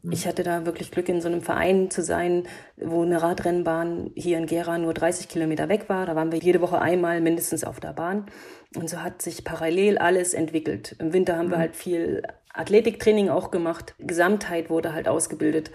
Mhm. 0.03 0.13
Ich 0.13 0.27
hatte 0.27 0.43
da 0.43 0.67
wirklich 0.67 0.91
Glück, 0.91 1.09
in 1.09 1.21
so 1.21 1.29
einem 1.29 1.43
Verein 1.43 1.91
zu 1.91 2.03
sein, 2.03 2.45
wo 2.77 3.03
eine 3.03 3.23
Radrennbahn 3.23 4.11
hier 4.15 4.39
in 4.39 4.47
Gera 4.47 4.79
nur 4.79 4.95
30 4.95 5.29
Kilometer 5.29 5.69
weg 5.69 5.89
war. 5.89 6.07
Da 6.07 6.17
waren 6.17 6.33
wir 6.33 6.39
jede 6.39 6.61
Woche 6.61 6.81
einmal 6.81 7.21
mindestens 7.21 7.63
auf 7.63 7.79
der 7.79 7.93
Bahn. 7.93 8.27
Und 8.75 8.91
so 8.91 9.03
hat 9.03 9.23
sich 9.23 9.45
parallel 9.45 9.99
alles 9.99 10.35
entwickelt. 10.35 10.97
Im 10.99 11.13
Winter 11.13 11.37
haben 11.37 11.51
wir 11.51 11.59
mhm. 11.59 11.63
halt 11.63 11.77
viel 11.77 12.23
Athletiktraining 12.55 13.29
auch 13.29 13.51
gemacht. 13.51 13.95
Gesamtheit 13.99 14.71
wurde 14.71 14.95
halt 14.95 15.09
ausgebildet. 15.09 15.71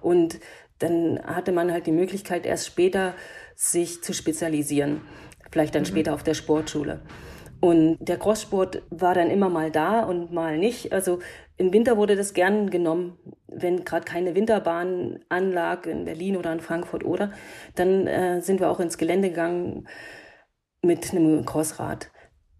Und 0.00 0.38
dann 0.78 1.20
hatte 1.24 1.52
man 1.52 1.72
halt 1.72 1.86
die 1.86 1.92
Möglichkeit, 1.92 2.46
erst 2.46 2.66
später 2.66 3.14
sich 3.56 4.02
zu 4.02 4.12
spezialisieren. 4.12 5.00
Vielleicht 5.50 5.74
dann 5.74 5.82
mhm. 5.82 5.86
später 5.86 6.14
auf 6.14 6.22
der 6.22 6.34
Sportschule. 6.34 7.00
Und 7.60 7.98
der 8.00 8.18
Crosssport 8.18 8.82
war 8.90 9.14
dann 9.14 9.30
immer 9.30 9.48
mal 9.48 9.72
da 9.72 10.04
und 10.04 10.32
mal 10.32 10.58
nicht. 10.58 10.92
Also 10.92 11.18
im 11.56 11.72
Winter 11.72 11.96
wurde 11.96 12.14
das 12.14 12.34
gern 12.34 12.70
genommen, 12.70 13.18
wenn 13.48 13.84
gerade 13.84 14.04
keine 14.04 14.36
Winterbahn 14.36 15.18
anlag 15.28 15.86
in 15.86 16.04
Berlin 16.04 16.36
oder 16.36 16.52
in 16.52 16.60
Frankfurt 16.60 17.04
oder, 17.04 17.32
dann 17.74 18.06
äh, 18.06 18.40
sind 18.40 18.60
wir 18.60 18.70
auch 18.70 18.78
ins 18.78 18.96
Gelände 18.96 19.30
gegangen 19.30 19.88
mit 20.82 21.12
einem 21.12 21.44
Crossrad. 21.44 22.12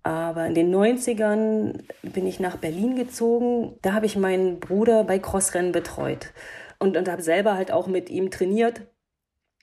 Aber 0.09 0.47
in 0.47 0.55
den 0.55 0.75
90ern 0.75 1.83
bin 2.01 2.27
ich 2.27 2.41
nach 2.41 2.57
Berlin 2.57 2.97
gezogen. 2.97 3.77
Da 3.83 3.93
habe 3.93 4.07
ich 4.07 4.17
meinen 4.17 4.59
Bruder 4.59 5.05
bei 5.05 5.19
Crossrennen 5.19 5.71
betreut 5.71 6.33
und, 6.79 6.97
und 6.97 7.11
habe 7.11 7.21
selber 7.21 7.57
halt 7.57 7.71
auch 7.71 7.89
mit 7.89 8.09
ihm 8.09 8.31
trainiert 8.31 8.81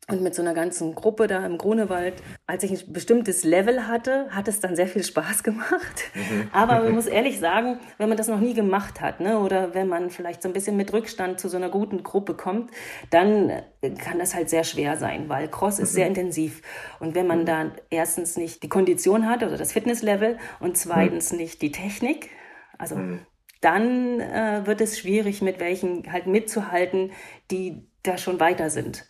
und 0.07 0.21
mit 0.21 0.35
so 0.35 0.43
einer 0.43 0.53
ganzen 0.53 0.93
Gruppe 0.93 1.25
da 1.25 1.43
im 1.45 1.57
Grunewald, 1.57 2.21
als 2.45 2.63
ich 2.63 2.71
ein 2.71 2.93
bestimmtes 2.93 3.43
Level 3.43 3.87
hatte, 3.87 4.27
hat 4.29 4.47
es 4.47 4.59
dann 4.59 4.75
sehr 4.75 4.87
viel 4.87 5.03
Spaß 5.03 5.43
gemacht. 5.43 6.03
Mhm. 6.13 6.49
Aber 6.51 6.83
man 6.83 6.91
muss 6.95 7.07
ehrlich 7.07 7.39
sagen, 7.39 7.79
wenn 7.97 8.09
man 8.09 8.17
das 8.17 8.27
noch 8.27 8.39
nie 8.39 8.53
gemacht 8.53 9.01
hat, 9.01 9.19
ne, 9.19 9.39
oder 9.39 9.73
wenn 9.73 9.87
man 9.87 10.11
vielleicht 10.11 10.43
so 10.43 10.49
ein 10.49 10.53
bisschen 10.53 10.77
mit 10.77 10.93
Rückstand 10.93 11.39
zu 11.39 11.49
so 11.49 11.57
einer 11.57 11.69
guten 11.69 12.03
Gruppe 12.03 12.35
kommt, 12.35 12.71
dann 13.09 13.51
kann 13.97 14.19
das 14.19 14.35
halt 14.35 14.49
sehr 14.49 14.63
schwer 14.63 14.97
sein, 14.97 15.27
weil 15.27 15.47
Cross 15.47 15.79
ist 15.79 15.93
sehr 15.93 16.05
mhm. 16.05 16.11
intensiv. 16.15 16.61
Und 16.99 17.15
wenn 17.15 17.27
man 17.27 17.41
mhm. 17.41 17.45
da 17.45 17.71
erstens 17.89 18.37
nicht 18.37 18.61
die 18.61 18.69
Kondition 18.69 19.27
hat 19.27 19.43
oder 19.43 19.57
das 19.57 19.73
Fitnesslevel 19.73 20.37
und 20.59 20.77
zweitens 20.77 21.31
mhm. 21.31 21.39
nicht 21.39 21.61
die 21.61 21.71
Technik, 21.71 22.29
also 22.77 22.95
mhm. 22.95 23.25
dann 23.61 24.19
äh, 24.19 24.61
wird 24.65 24.81
es 24.81 24.99
schwierig, 24.99 25.41
mit 25.41 25.59
welchen 25.59 26.11
halt 26.11 26.27
mitzuhalten, 26.27 27.11
die 27.49 27.87
da 28.03 28.17
schon 28.19 28.39
weiter 28.39 28.69
sind. 28.69 29.07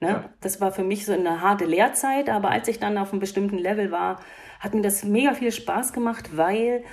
Ne? 0.00 0.08
Ja. 0.08 0.24
Das 0.40 0.60
war 0.60 0.72
für 0.72 0.82
mich 0.82 1.04
so 1.04 1.12
eine 1.12 1.42
harte 1.42 1.66
Lehrzeit, 1.66 2.30
aber 2.30 2.50
als 2.50 2.68
ich 2.68 2.78
dann 2.78 2.96
auf 2.96 3.12
einem 3.12 3.20
bestimmten 3.20 3.58
Level 3.58 3.90
war, 3.90 4.20
hat 4.58 4.74
mir 4.74 4.82
das 4.82 5.04
mega 5.04 5.34
viel 5.34 5.52
Spaß 5.52 5.92
gemacht, 5.92 6.36
weil 6.36 6.84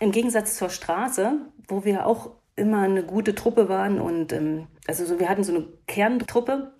im 0.00 0.10
Gegensatz 0.10 0.56
zur 0.56 0.70
Straße, 0.70 1.38
wo 1.68 1.84
wir 1.84 2.06
auch 2.06 2.30
immer 2.56 2.80
eine 2.80 3.02
gute 3.02 3.34
Truppe 3.34 3.68
waren 3.68 4.00
und 4.00 4.32
ähm, 4.32 4.66
also 4.86 5.04
so, 5.04 5.20
wir 5.20 5.28
hatten 5.28 5.44
so 5.44 5.54
eine 5.54 5.66
Kerntruppe, 5.86 6.72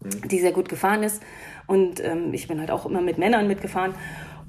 mhm. 0.00 0.28
die 0.28 0.40
sehr 0.40 0.52
gut 0.52 0.68
gefahren 0.68 1.04
ist 1.04 1.22
und 1.68 2.02
ähm, 2.04 2.34
ich 2.34 2.48
bin 2.48 2.58
halt 2.58 2.72
auch 2.72 2.84
immer 2.86 3.00
mit 3.00 3.18
Männern 3.18 3.46
mitgefahren 3.46 3.94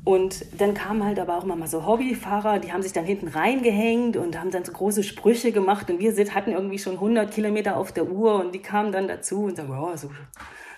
und 0.04 0.60
dann 0.60 0.74
kamen 0.74 1.04
halt 1.04 1.20
aber 1.20 1.38
auch 1.38 1.44
immer 1.44 1.56
mal 1.56 1.68
so 1.68 1.86
Hobbyfahrer, 1.86 2.58
die 2.58 2.74
haben 2.74 2.82
sich 2.82 2.94
dann 2.94 3.06
hinten 3.06 3.28
reingehängt 3.28 4.18
und 4.18 4.40
haben 4.40 4.50
dann 4.50 4.66
so 4.66 4.72
große 4.72 5.04
Sprüche 5.04 5.52
gemacht 5.52 5.92
und 5.92 6.00
wir 6.00 6.12
hatten 6.34 6.52
irgendwie 6.52 6.80
schon 6.80 6.94
100 6.94 7.32
Kilometer 7.32 7.78
auf 7.78 7.92
der 7.92 8.10
Uhr 8.10 8.40
und 8.40 8.56
die 8.56 8.64
kamen 8.64 8.92
dann 8.92 9.08
dazu 9.08 9.44
und 9.44 9.58
sagen, 9.58 9.78
oh, 9.80 9.96
so 9.96 10.10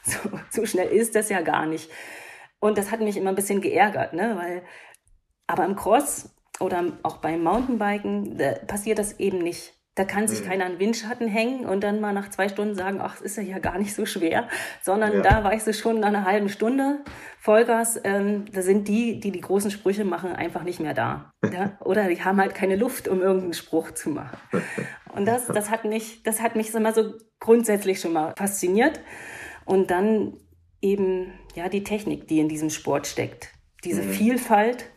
so, 0.11 0.17
so 0.49 0.65
schnell 0.65 0.89
ist 0.89 1.15
das 1.15 1.29
ja 1.29 1.41
gar 1.41 1.65
nicht. 1.65 1.89
Und 2.59 2.77
das 2.77 2.91
hat 2.91 3.01
mich 3.01 3.17
immer 3.17 3.29
ein 3.29 3.35
bisschen 3.35 3.61
geärgert, 3.61 4.13
ne? 4.13 4.35
weil, 4.37 4.63
aber 5.47 5.65
im 5.65 5.75
Cross 5.75 6.33
oder 6.59 6.83
auch 7.03 7.17
beim 7.17 7.43
Mountainbiken 7.43 8.37
da 8.37 8.51
passiert 8.67 8.99
das 8.99 9.19
eben 9.19 9.39
nicht. 9.39 9.73
Da 9.95 10.05
kann 10.05 10.27
sich 10.27 10.41
mhm. 10.41 10.49
keiner 10.49 10.65
an 10.65 10.79
Windschatten 10.79 11.27
hängen 11.27 11.67
und 11.67 11.83
dann 11.83 12.01
mal 12.01 12.13
nach 12.13 12.29
zwei 12.29 12.49
Stunden 12.49 12.73
sagen, 12.73 12.99
ach, 12.99 13.17
es 13.17 13.37
ist 13.37 13.47
ja 13.47 13.59
gar 13.59 13.77
nicht 13.77 13.93
so 13.93 14.07
schwer, 14.07 14.47
sondern 14.81 15.13
ja. 15.13 15.21
da 15.21 15.43
weißt 15.43 15.67
du 15.67 15.73
schon 15.73 15.99
nach 15.99 16.07
einer 16.07 16.25
halben 16.25 16.49
Stunde 16.49 17.03
Vollgas, 17.37 17.99
ähm, 18.03 18.45
da 18.51 18.63
sind 18.63 18.87
die, 18.87 19.19
die 19.19 19.31
die 19.31 19.41
großen 19.41 19.69
Sprüche 19.69 20.03
machen, 20.03 20.33
einfach 20.33 20.63
nicht 20.63 20.79
mehr 20.79 20.95
da. 20.95 21.33
Ja? 21.51 21.77
Oder 21.81 22.07
die 22.07 22.23
haben 22.23 22.39
halt 22.39 22.55
keine 22.55 22.75
Luft, 22.75 23.07
um 23.07 23.21
irgendeinen 23.21 23.53
Spruch 23.53 23.91
zu 23.91 24.09
machen. 24.09 24.37
Und 25.13 25.27
das, 25.27 25.45
das 25.45 25.69
hat 25.69 25.85
mich, 25.85 26.23
das 26.23 26.41
hat 26.41 26.55
mich 26.55 26.73
immer 26.73 26.93
so 26.93 27.13
grundsätzlich 27.39 27.99
schon 27.99 28.13
mal 28.13 28.33
fasziniert. 28.35 28.99
Und 29.65 29.91
dann 29.91 30.37
eben 30.81 31.33
ja 31.55 31.69
die 31.69 31.83
Technik, 31.83 32.27
die 32.27 32.39
in 32.39 32.49
diesem 32.49 32.69
Sport 32.69 33.07
steckt. 33.07 33.49
Diese 33.83 34.03
mhm. 34.03 34.11
Vielfalt 34.11 34.89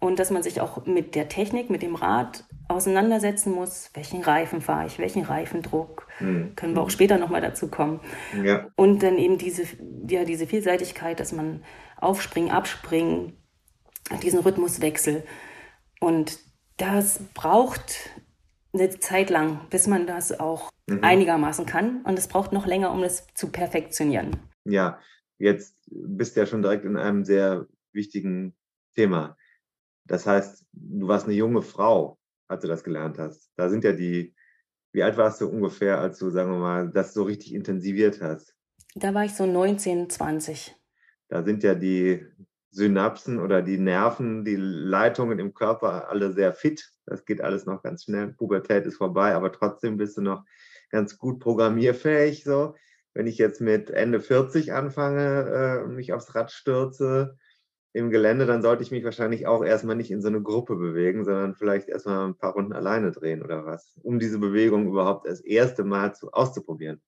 und 0.00 0.18
dass 0.18 0.30
man 0.30 0.42
sich 0.42 0.60
auch 0.60 0.84
mit 0.86 1.14
der 1.14 1.28
Technik, 1.28 1.70
mit 1.70 1.82
dem 1.82 1.94
Rad 1.94 2.44
auseinandersetzen 2.68 3.52
muss. 3.52 3.90
Welchen 3.94 4.22
Reifen 4.22 4.60
fahre 4.60 4.86
ich, 4.86 4.98
welchen 4.98 5.22
Reifendruck? 5.22 6.06
Mhm. 6.20 6.54
Können 6.56 6.74
wir 6.74 6.82
auch 6.82 6.90
später 6.90 7.18
nochmal 7.18 7.40
dazu 7.40 7.68
kommen. 7.68 8.00
Ja. 8.44 8.68
Und 8.76 9.02
dann 9.02 9.18
eben 9.18 9.38
diese, 9.38 9.64
ja, 10.08 10.24
diese 10.24 10.46
Vielseitigkeit, 10.46 11.20
dass 11.20 11.32
man 11.32 11.62
aufspringen, 12.00 12.50
abspringen, 12.50 13.34
diesen 14.22 14.40
Rhythmuswechsel. 14.40 15.24
Und 16.00 16.38
das 16.76 17.20
braucht 17.34 18.10
eine 18.74 18.98
Zeit 18.98 19.30
lang, 19.30 19.60
bis 19.70 19.86
man 19.86 20.06
das 20.06 20.38
auch 20.38 20.70
mhm. 20.88 20.98
einigermaßen 21.02 21.66
kann. 21.66 22.02
Und 22.02 22.18
es 22.18 22.28
braucht 22.28 22.52
noch 22.52 22.66
länger, 22.66 22.92
um 22.92 23.00
das 23.00 23.26
zu 23.34 23.50
perfektionieren. 23.50 24.36
Ja, 24.64 24.98
jetzt 25.38 25.76
bist 25.86 26.36
du 26.36 26.40
ja 26.40 26.46
schon 26.46 26.62
direkt 26.62 26.84
in 26.84 26.96
einem 26.96 27.24
sehr 27.24 27.66
wichtigen 27.92 28.54
Thema. 28.94 29.36
Das 30.06 30.26
heißt, 30.26 30.64
du 30.72 31.08
warst 31.08 31.26
eine 31.26 31.34
junge 31.34 31.62
Frau, 31.62 32.18
als 32.48 32.62
du 32.62 32.68
das 32.68 32.84
gelernt 32.84 33.18
hast. 33.18 33.50
Da 33.56 33.68
sind 33.68 33.84
ja 33.84 33.92
die, 33.92 34.34
wie 34.92 35.02
alt 35.02 35.16
warst 35.16 35.40
du 35.40 35.48
ungefähr, 35.48 35.98
als 35.98 36.18
du, 36.18 36.30
sagen 36.30 36.50
wir 36.50 36.58
mal, 36.58 36.90
das 36.90 37.14
so 37.14 37.22
richtig 37.22 37.54
intensiviert 37.54 38.20
hast? 38.20 38.54
Da 38.94 39.14
war 39.14 39.24
ich 39.24 39.34
so 39.34 39.46
19, 39.46 40.10
20. 40.10 40.76
Da 41.28 41.42
sind 41.42 41.62
ja 41.62 41.74
die 41.74 42.26
Synapsen 42.70 43.40
oder 43.40 43.62
die 43.62 43.78
Nerven, 43.78 44.44
die 44.44 44.56
Leitungen 44.56 45.38
im 45.38 45.54
Körper 45.54 46.08
alle 46.10 46.32
sehr 46.32 46.52
fit. 46.52 46.92
Das 47.06 47.24
geht 47.24 47.40
alles 47.40 47.66
noch 47.66 47.82
ganz 47.82 48.04
schnell. 48.04 48.28
Pubertät 48.32 48.86
ist 48.86 48.96
vorbei, 48.96 49.34
aber 49.34 49.52
trotzdem 49.52 49.96
bist 49.96 50.16
du 50.16 50.22
noch 50.22 50.44
ganz 50.90 51.18
gut 51.18 51.40
programmierfähig 51.40 52.44
so. 52.44 52.74
Wenn 53.12 53.26
ich 53.26 53.38
jetzt 53.38 53.60
mit 53.60 53.90
Ende 53.90 54.20
40 54.20 54.72
anfange, 54.72 55.84
äh, 55.84 55.88
mich 55.88 56.12
aufs 56.12 56.34
Rad 56.34 56.50
stürze 56.50 57.36
im 57.92 58.10
Gelände, 58.10 58.44
dann 58.44 58.60
sollte 58.60 58.82
ich 58.82 58.90
mich 58.90 59.04
wahrscheinlich 59.04 59.46
auch 59.46 59.64
erstmal 59.64 59.94
nicht 59.94 60.10
in 60.10 60.20
so 60.20 60.28
eine 60.28 60.42
Gruppe 60.42 60.74
bewegen, 60.74 61.24
sondern 61.24 61.54
vielleicht 61.54 61.88
erstmal 61.88 62.26
ein 62.26 62.36
paar 62.36 62.54
Runden 62.54 62.72
alleine 62.72 63.12
drehen 63.12 63.42
oder 63.42 63.64
was, 63.64 63.94
um 64.02 64.18
diese 64.18 64.40
Bewegung 64.40 64.88
überhaupt 64.88 65.26
das 65.26 65.40
erste 65.40 65.84
Mal 65.84 66.12
zu, 66.14 66.32
auszuprobieren. 66.32 67.00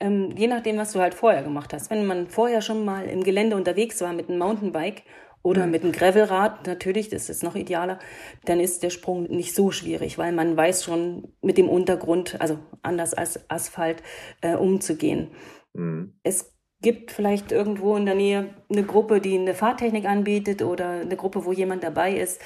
Ähm, 0.00 0.34
je 0.36 0.48
nachdem, 0.48 0.76
was 0.76 0.92
du 0.92 1.00
halt 1.00 1.14
vorher 1.14 1.42
gemacht 1.42 1.72
hast. 1.72 1.90
Wenn 1.90 2.04
man 2.06 2.26
vorher 2.28 2.60
schon 2.60 2.84
mal 2.84 3.06
im 3.06 3.22
Gelände 3.22 3.56
unterwegs 3.56 4.00
war 4.02 4.12
mit 4.12 4.28
einem 4.28 4.38
Mountainbike 4.38 5.04
oder 5.42 5.66
mit 5.66 5.82
einem 5.82 5.92
Gravelrad, 5.92 6.66
natürlich, 6.66 7.08
das 7.08 7.28
ist 7.28 7.42
noch 7.42 7.56
idealer, 7.56 7.98
dann 8.44 8.60
ist 8.60 8.82
der 8.82 8.90
Sprung 8.90 9.24
nicht 9.24 9.54
so 9.54 9.70
schwierig, 9.70 10.18
weil 10.18 10.32
man 10.32 10.56
weiß 10.56 10.84
schon 10.84 11.34
mit 11.40 11.58
dem 11.58 11.68
Untergrund, 11.68 12.40
also 12.40 12.58
anders 12.82 13.14
als 13.14 13.50
Asphalt, 13.50 14.02
äh, 14.40 14.54
umzugehen. 14.54 15.32
Mhm. 15.74 16.14
Es 16.22 16.52
gibt 16.80 17.12
vielleicht 17.12 17.52
irgendwo 17.52 17.96
in 17.96 18.06
der 18.06 18.14
Nähe 18.14 18.54
eine 18.70 18.84
Gruppe, 18.84 19.20
die 19.20 19.38
eine 19.38 19.54
Fahrtechnik 19.54 20.04
anbietet 20.04 20.62
oder 20.62 21.00
eine 21.00 21.16
Gruppe, 21.16 21.44
wo 21.44 21.52
jemand 21.52 21.82
dabei 21.82 22.14
ist, 22.16 22.40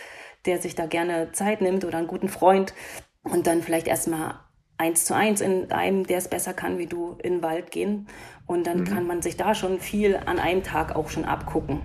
der 0.44 0.58
sich 0.58 0.74
da 0.74 0.86
gerne 0.86 1.32
Zeit 1.32 1.60
nimmt 1.60 1.84
oder 1.84 1.98
einen 1.98 2.06
guten 2.06 2.28
Freund 2.28 2.74
und 3.22 3.46
dann 3.46 3.62
vielleicht 3.62 3.88
erstmal 3.88 4.34
eins 4.78 5.04
zu 5.04 5.14
eins 5.14 5.40
in 5.40 5.70
einem, 5.72 6.06
der 6.06 6.18
es 6.18 6.28
besser 6.28 6.52
kann 6.52 6.78
wie 6.78 6.86
du, 6.86 7.16
in 7.22 7.34
den 7.34 7.42
Wald 7.42 7.70
gehen. 7.70 8.08
Und 8.46 8.66
dann 8.66 8.80
mhm. 8.80 8.84
kann 8.84 9.06
man 9.06 9.22
sich 9.22 9.36
da 9.36 9.54
schon 9.54 9.80
viel 9.80 10.16
an 10.16 10.38
einem 10.38 10.62
Tag 10.62 10.94
auch 10.94 11.08
schon 11.08 11.24
abgucken. 11.24 11.80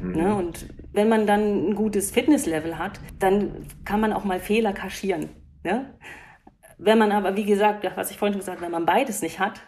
Mhm. 0.00 0.12
Ne? 0.12 0.34
Und 0.34 0.66
wenn 0.92 1.08
man 1.08 1.26
dann 1.26 1.70
ein 1.70 1.74
gutes 1.74 2.10
Fitnesslevel 2.10 2.78
hat, 2.78 3.00
dann 3.18 3.66
kann 3.84 4.00
man 4.00 4.12
auch 4.12 4.24
mal 4.24 4.40
Fehler 4.40 4.72
kaschieren. 4.72 5.28
Ne? 5.64 5.94
Wenn 6.78 6.98
man 6.98 7.12
aber, 7.12 7.36
wie 7.36 7.44
gesagt, 7.44 7.86
was 7.96 8.10
ich 8.10 8.18
vorhin 8.18 8.34
schon 8.34 8.40
gesagt 8.40 8.58
habe, 8.58 8.66
wenn 8.66 8.72
man 8.72 8.86
beides 8.86 9.22
nicht 9.22 9.38
hat, 9.38 9.60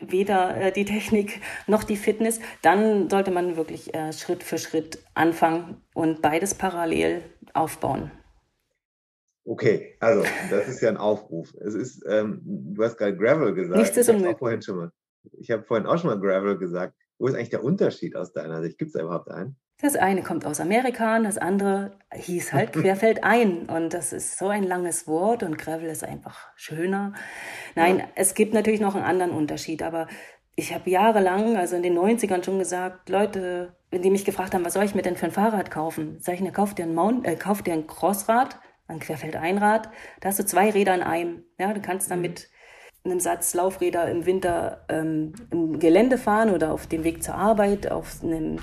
weder 0.00 0.56
äh, 0.56 0.72
die 0.72 0.84
Technik 0.84 1.40
noch 1.66 1.84
die 1.84 1.96
Fitness, 1.96 2.40
dann 2.62 3.08
sollte 3.10 3.30
man 3.30 3.56
wirklich 3.56 3.94
äh, 3.94 4.12
Schritt 4.12 4.42
für 4.42 4.58
Schritt 4.58 4.98
anfangen 5.14 5.82
und 5.94 6.22
beides 6.22 6.54
parallel 6.54 7.22
aufbauen. 7.54 8.10
Okay, 9.44 9.96
also 10.00 10.24
das 10.50 10.68
ist 10.68 10.82
ja 10.82 10.90
ein 10.90 10.98
Aufruf. 10.98 11.54
Es 11.60 11.74
ist, 11.74 12.04
ähm, 12.06 12.42
du 12.44 12.82
hast 12.82 12.98
gerade 12.98 13.16
Gravel 13.16 13.54
gesagt. 13.54 13.80
Nichts 13.80 13.96
ist 13.96 14.10
unmöglich. 14.10 14.38
Vorhin 14.38 14.62
schon 14.62 14.76
mal, 14.76 14.92
ich 15.32 15.50
habe 15.50 15.64
vorhin 15.64 15.86
auch 15.86 15.98
schon 15.98 16.10
mal 16.10 16.20
Gravel 16.20 16.58
gesagt. 16.58 16.94
Wo 17.18 17.26
ist 17.26 17.34
eigentlich 17.34 17.50
der 17.50 17.64
Unterschied 17.64 18.14
aus 18.14 18.32
deiner 18.32 18.62
Sicht? 18.62 18.78
Gibt 18.78 18.90
es 18.90 18.92
da 18.92 19.02
überhaupt 19.02 19.30
einen? 19.30 19.56
Das 19.80 19.94
eine 19.94 20.22
kommt 20.22 20.44
aus 20.44 20.60
Amerika, 20.60 21.20
das 21.20 21.38
andere 21.38 21.92
hieß 22.12 22.52
halt 22.52 22.72
Querfeldein. 22.74 23.66
Und 23.66 23.94
das 23.94 24.12
ist 24.12 24.36
so 24.36 24.48
ein 24.48 24.64
langes 24.64 25.06
Wort 25.06 25.44
und 25.44 25.56
Gravel 25.56 25.88
ist 25.88 26.02
einfach 26.02 26.48
schöner. 26.56 27.12
Nein, 27.76 28.00
ja. 28.00 28.04
es 28.16 28.34
gibt 28.34 28.54
natürlich 28.54 28.80
noch 28.80 28.96
einen 28.96 29.04
anderen 29.04 29.30
Unterschied, 29.30 29.82
aber 29.82 30.08
ich 30.56 30.74
habe 30.74 30.90
jahrelang, 30.90 31.56
also 31.56 31.76
in 31.76 31.84
den 31.84 31.96
90ern 31.96 32.44
schon 32.44 32.58
gesagt, 32.58 33.08
Leute, 33.08 33.76
wenn 33.92 34.02
die 34.02 34.10
mich 34.10 34.24
gefragt 34.24 34.52
haben, 34.52 34.64
was 34.64 34.72
soll 34.72 34.84
ich 34.84 34.96
mir 34.96 35.02
denn 35.02 35.16
für 35.16 35.26
ein 35.26 35.32
Fahrrad 35.32 35.70
kaufen? 35.70 36.16
Sag 36.18 36.34
ich, 36.34 36.40
ne, 36.40 36.50
kauf 36.50 36.74
dir 36.74 36.84
ein, 36.84 36.94
Mount, 36.94 37.24
äh, 37.24 37.36
kauf 37.36 37.62
dir 37.62 37.74
ein 37.74 37.86
Crossrad, 37.86 38.58
ein 38.88 38.98
Querfeldeinrad. 38.98 39.88
Da 40.20 40.28
hast 40.28 40.40
du 40.40 40.44
zwei 40.44 40.70
Räder 40.70 40.96
in 40.96 41.02
einem. 41.02 41.44
Ja, 41.56 41.72
du 41.72 41.80
kannst 41.80 42.10
damit 42.10 42.48
mhm. 43.04 43.12
einem 43.12 43.20
Satz 43.20 43.54
Laufräder 43.54 44.10
im 44.10 44.26
Winter 44.26 44.84
ähm, 44.88 45.34
im 45.52 45.78
Gelände 45.78 46.18
fahren 46.18 46.50
oder 46.50 46.72
auf 46.72 46.88
dem 46.88 47.04
Weg 47.04 47.22
zur 47.22 47.36
Arbeit, 47.36 47.92
auf 47.92 48.16
einem 48.24 48.58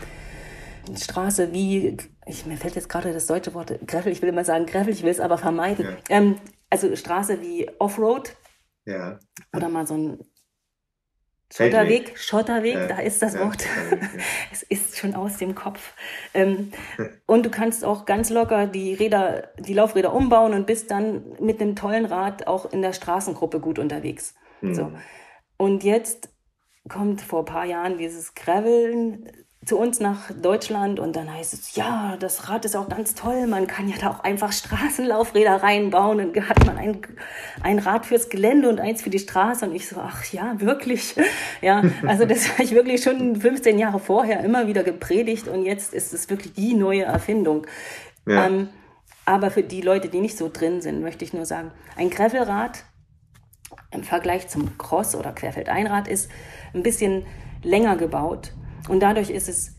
Straße 0.95 1.53
wie, 1.53 1.97
ich, 2.25 2.45
mir 2.45 2.57
fällt 2.57 2.75
jetzt 2.75 2.89
gerade 2.89 3.13
das 3.13 3.27
deutsche 3.27 3.53
Wort 3.53 3.79
Gravel, 3.87 4.11
ich 4.11 4.21
will 4.21 4.29
immer 4.29 4.45
sagen 4.45 4.65
Gravel, 4.65 4.93
ich 4.93 5.03
will 5.03 5.11
es 5.11 5.19
aber 5.19 5.37
vermeiden. 5.37 5.85
Ja. 5.85 6.17
Ähm, 6.17 6.35
also 6.69 6.95
Straße 6.95 7.41
wie 7.41 7.69
Offroad. 7.79 8.35
Ja. 8.85 9.19
Oder 9.53 9.69
mal 9.69 9.87
so 9.87 9.95
ein 9.95 10.19
Schotterweg, 11.53 12.17
Schotterweg, 12.17 12.75
ja. 12.75 12.87
da 12.87 12.99
ist 12.99 13.21
das 13.21 13.35
ja. 13.35 13.41
Wort. 13.41 13.65
es 14.51 14.63
ist 14.63 14.97
schon 14.97 15.15
aus 15.15 15.37
dem 15.37 15.55
Kopf. 15.55 15.93
Ähm, 16.33 16.71
und 17.27 17.45
du 17.45 17.49
kannst 17.49 17.85
auch 17.85 18.05
ganz 18.05 18.29
locker 18.29 18.67
die 18.67 18.93
Räder, 18.93 19.49
die 19.59 19.73
Laufräder 19.73 20.13
umbauen 20.13 20.53
und 20.53 20.65
bist 20.65 20.91
dann 20.91 21.23
mit 21.39 21.61
einem 21.61 21.75
tollen 21.75 22.05
Rad 22.05 22.47
auch 22.47 22.71
in 22.71 22.81
der 22.81 22.93
Straßengruppe 22.93 23.59
gut 23.59 23.79
unterwegs. 23.79 24.33
Mhm. 24.61 24.75
So. 24.75 24.91
Und 25.57 25.83
jetzt 25.83 26.29
kommt 26.89 27.21
vor 27.21 27.39
ein 27.39 27.45
paar 27.45 27.65
Jahren 27.65 27.97
dieses 27.97 28.33
Graveln 28.33 29.29
zu 29.65 29.79
uns 29.79 29.99
nach 29.99 30.31
Deutschland 30.31 30.99
und 30.99 31.15
dann 31.15 31.33
heißt 31.33 31.53
es, 31.53 31.75
ja, 31.75 32.17
das 32.19 32.49
Rad 32.49 32.65
ist 32.65 32.75
auch 32.75 32.87
ganz 32.87 33.15
toll, 33.15 33.47
man 33.47 33.65
kann 33.65 33.89
ja 33.89 33.95
da 33.99 34.11
auch 34.11 34.23
einfach 34.23 34.51
Straßenlaufräder 34.51 35.63
reinbauen 35.63 36.19
und 36.19 36.49
hat 36.49 36.65
man 36.67 36.77
ein, 36.77 36.99
ein 37.63 37.79
Rad 37.79 38.05
fürs 38.05 38.29
Gelände 38.29 38.69
und 38.69 38.79
eins 38.79 39.01
für 39.01 39.09
die 39.09 39.17
Straße 39.17 39.65
und 39.65 39.73
ich 39.73 39.87
so, 39.87 39.95
ach 39.99 40.23
ja, 40.31 40.59
wirklich? 40.59 41.15
Ja, 41.61 41.81
also 42.05 42.25
das 42.25 42.51
habe 42.51 42.63
ich 42.63 42.71
wirklich 42.71 43.01
schon 43.01 43.37
15 43.37 43.79
Jahre 43.79 43.99
vorher 43.99 44.43
immer 44.43 44.67
wieder 44.67 44.83
gepredigt 44.83 45.47
und 45.47 45.63
jetzt 45.63 45.93
ist 45.93 46.13
es 46.13 46.29
wirklich 46.29 46.53
die 46.53 46.75
neue 46.75 47.03
Erfindung. 47.03 47.65
Ja. 48.27 48.45
Ähm, 48.45 48.69
aber 49.25 49.49
für 49.49 49.63
die 49.63 49.81
Leute, 49.81 50.09
die 50.09 50.19
nicht 50.19 50.37
so 50.37 50.49
drin 50.51 50.81
sind, 50.81 51.01
möchte 51.01 51.25
ich 51.25 51.33
nur 51.33 51.45
sagen, 51.45 51.71
ein 51.95 52.09
Gravelrad 52.09 52.83
im 53.91 54.03
Vergleich 54.03 54.47
zum 54.47 54.77
Cross- 54.77 55.15
oder 55.15 55.31
Querfeldeinrad 55.31 56.07
ist 56.07 56.29
ein 56.73 56.83
bisschen 56.83 57.25
länger 57.63 57.95
gebaut 57.95 58.51
und 58.87 59.01
dadurch 59.01 59.29
ist 59.29 59.49
es 59.49 59.75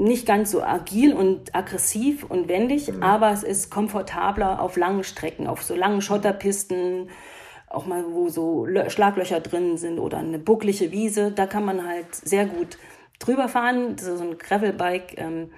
nicht 0.00 0.26
ganz 0.26 0.50
so 0.50 0.62
agil 0.62 1.12
und 1.12 1.54
aggressiv 1.54 2.24
und 2.24 2.48
wendig, 2.48 2.90
mhm. 2.90 3.02
aber 3.02 3.30
es 3.30 3.42
ist 3.42 3.70
komfortabler 3.70 4.60
auf 4.60 4.76
langen 4.76 5.04
Strecken, 5.04 5.46
auf 5.46 5.62
so 5.62 5.74
langen 5.74 6.00
Schotterpisten, 6.00 7.10
auch 7.68 7.86
mal 7.86 8.04
wo 8.10 8.28
so 8.28 8.66
Schlaglöcher 8.88 9.40
drin 9.40 9.76
sind 9.76 9.98
oder 9.98 10.18
eine 10.18 10.38
bucklige 10.38 10.90
Wiese. 10.90 11.30
Da 11.30 11.46
kann 11.46 11.64
man 11.64 11.86
halt 11.86 12.14
sehr 12.14 12.46
gut 12.46 12.78
drüber 13.20 13.48
fahren. 13.48 13.94
Das 13.94 14.06
ist 14.06 14.18
so 14.18 14.24
ein 14.24 14.38
Gravelbike. 14.38 15.18
Ähm, 15.18 15.50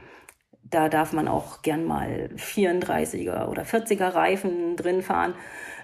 da 0.63 0.89
darf 0.89 1.13
man 1.13 1.29
auch 1.29 1.63
gern 1.63 1.85
mal 1.85 2.31
34er 2.37 3.49
oder 3.49 3.63
40er 3.63 4.15
Reifen 4.15 4.77
drin 4.77 5.03
fahren 5.03 5.35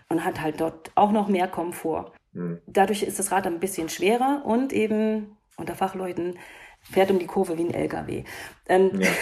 und 0.08 0.24
hat 0.24 0.40
halt 0.40 0.60
dort 0.60 0.90
auch 0.96 1.12
noch 1.12 1.28
mehr 1.28 1.48
Komfort. 1.48 2.12
Mhm. 2.32 2.60
Dadurch 2.66 3.02
ist 3.02 3.18
das 3.18 3.30
Rad 3.30 3.46
ein 3.46 3.60
bisschen 3.60 3.88
schwerer 3.88 4.42
und 4.44 4.72
eben 4.72 5.37
unter 5.58 5.74
Fachleuten 5.74 6.38
fährt 6.80 7.10
um 7.10 7.18
die 7.18 7.26
Kurve 7.26 7.58
wie 7.58 7.64
ein 7.64 7.74
LKW. 7.74 8.24
Ähm, 8.68 9.00
ja. 9.00 9.08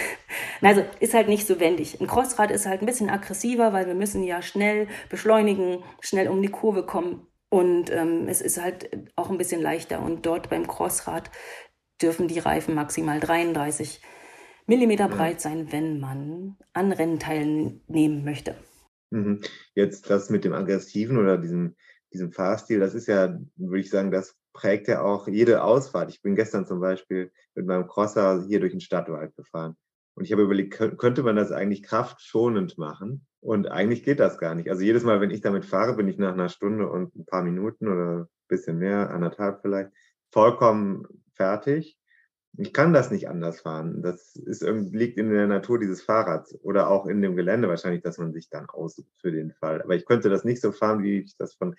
Also 0.59 0.83
ist 0.99 1.13
halt 1.13 1.27
nicht 1.27 1.45
so 1.45 1.59
wendig. 1.59 2.01
Ein 2.01 2.07
Crossrad 2.07 2.49
ist 2.49 2.65
halt 2.65 2.81
ein 2.81 2.87
bisschen 2.87 3.11
aggressiver, 3.11 3.73
weil 3.73 3.85
wir 3.85 3.93
müssen 3.93 4.23
ja 4.23 4.41
schnell 4.41 4.87
beschleunigen, 5.07 5.83
schnell 6.01 6.29
um 6.29 6.41
die 6.41 6.47
Kurve 6.47 6.83
kommen. 6.83 7.27
Und 7.49 7.91
ähm, 7.91 8.27
es 8.27 8.41
ist 8.41 8.59
halt 8.59 8.89
auch 9.15 9.29
ein 9.29 9.37
bisschen 9.37 9.61
leichter. 9.61 10.01
Und 10.01 10.25
dort 10.25 10.49
beim 10.49 10.65
Crossrad 10.65 11.29
dürfen 12.01 12.27
die 12.27 12.39
Reifen 12.39 12.73
maximal 12.73 13.19
33 13.19 14.01
Millimeter 14.65 15.07
breit 15.07 15.39
sein, 15.39 15.71
wenn 15.71 15.99
man 15.99 16.57
an 16.73 16.91
Rennen 16.91 17.19
teilnehmen 17.19 18.25
möchte. 18.25 18.55
Mhm. 19.11 19.41
Jetzt 19.75 20.09
das 20.09 20.29
mit 20.29 20.43
dem 20.43 20.53
aggressiven 20.53 21.17
oder 21.17 21.37
diesem, 21.37 21.75
diesem 22.11 22.31
Fahrstil, 22.31 22.79
das 22.79 22.93
ist 22.93 23.07
ja, 23.07 23.39
würde 23.55 23.79
ich 23.79 23.89
sagen, 23.89 24.11
das 24.11 24.35
prägt 24.57 24.87
ja 24.87 25.01
auch 25.01 25.27
jede 25.27 25.63
Ausfahrt. 25.63 26.09
Ich 26.09 26.23
bin 26.23 26.35
gestern 26.35 26.65
zum 26.65 26.79
Beispiel 26.79 27.31
mit 27.53 27.67
meinem 27.67 27.87
Crosser 27.87 28.43
hier 28.47 28.59
durch 28.59 28.71
den 28.71 28.81
Stadtwald 28.81 29.35
gefahren. 29.35 29.77
Und 30.15 30.23
ich 30.23 30.31
habe 30.31 30.41
überlegt, 30.41 30.97
könnte 30.97 31.21
man 31.21 31.35
das 31.35 31.51
eigentlich 31.51 31.83
kraftschonend 31.83 32.79
machen? 32.79 33.27
Und 33.39 33.67
eigentlich 33.67 34.03
geht 34.03 34.19
das 34.19 34.39
gar 34.39 34.55
nicht. 34.55 34.71
Also 34.71 34.81
jedes 34.81 35.03
Mal, 35.03 35.21
wenn 35.21 35.29
ich 35.29 35.41
damit 35.41 35.63
fahre, 35.63 35.95
bin 35.95 36.07
ich 36.07 36.17
nach 36.17 36.33
einer 36.33 36.49
Stunde 36.49 36.89
und 36.89 37.15
ein 37.15 37.25
paar 37.27 37.43
Minuten 37.43 37.87
oder 37.87 38.21
ein 38.21 38.27
bisschen 38.47 38.79
mehr, 38.79 39.11
anderthalb 39.11 39.61
vielleicht, 39.61 39.91
vollkommen 40.31 41.05
fertig. 41.33 41.99
Ich 42.57 42.73
kann 42.73 42.93
das 42.93 43.11
nicht 43.11 43.29
anders 43.29 43.61
fahren. 43.61 44.01
Das 44.01 44.35
ist 44.35 44.63
liegt 44.63 45.19
in 45.19 45.29
der 45.29 45.45
Natur 45.45 45.77
dieses 45.77 46.01
Fahrrads 46.01 46.57
oder 46.63 46.89
auch 46.89 47.05
in 47.05 47.21
dem 47.21 47.35
Gelände 47.35 47.69
wahrscheinlich, 47.69 48.01
dass 48.01 48.17
man 48.17 48.33
sich 48.33 48.49
dann 48.49 48.67
aussucht 48.67 49.13
für 49.21 49.31
den 49.31 49.51
Fall. 49.51 49.83
Aber 49.83 49.93
ich 49.93 50.07
könnte 50.07 50.29
das 50.29 50.43
nicht 50.43 50.63
so 50.63 50.71
fahren, 50.71 51.03
wie 51.03 51.19
ich 51.19 51.37
das 51.37 51.53
von 51.53 51.75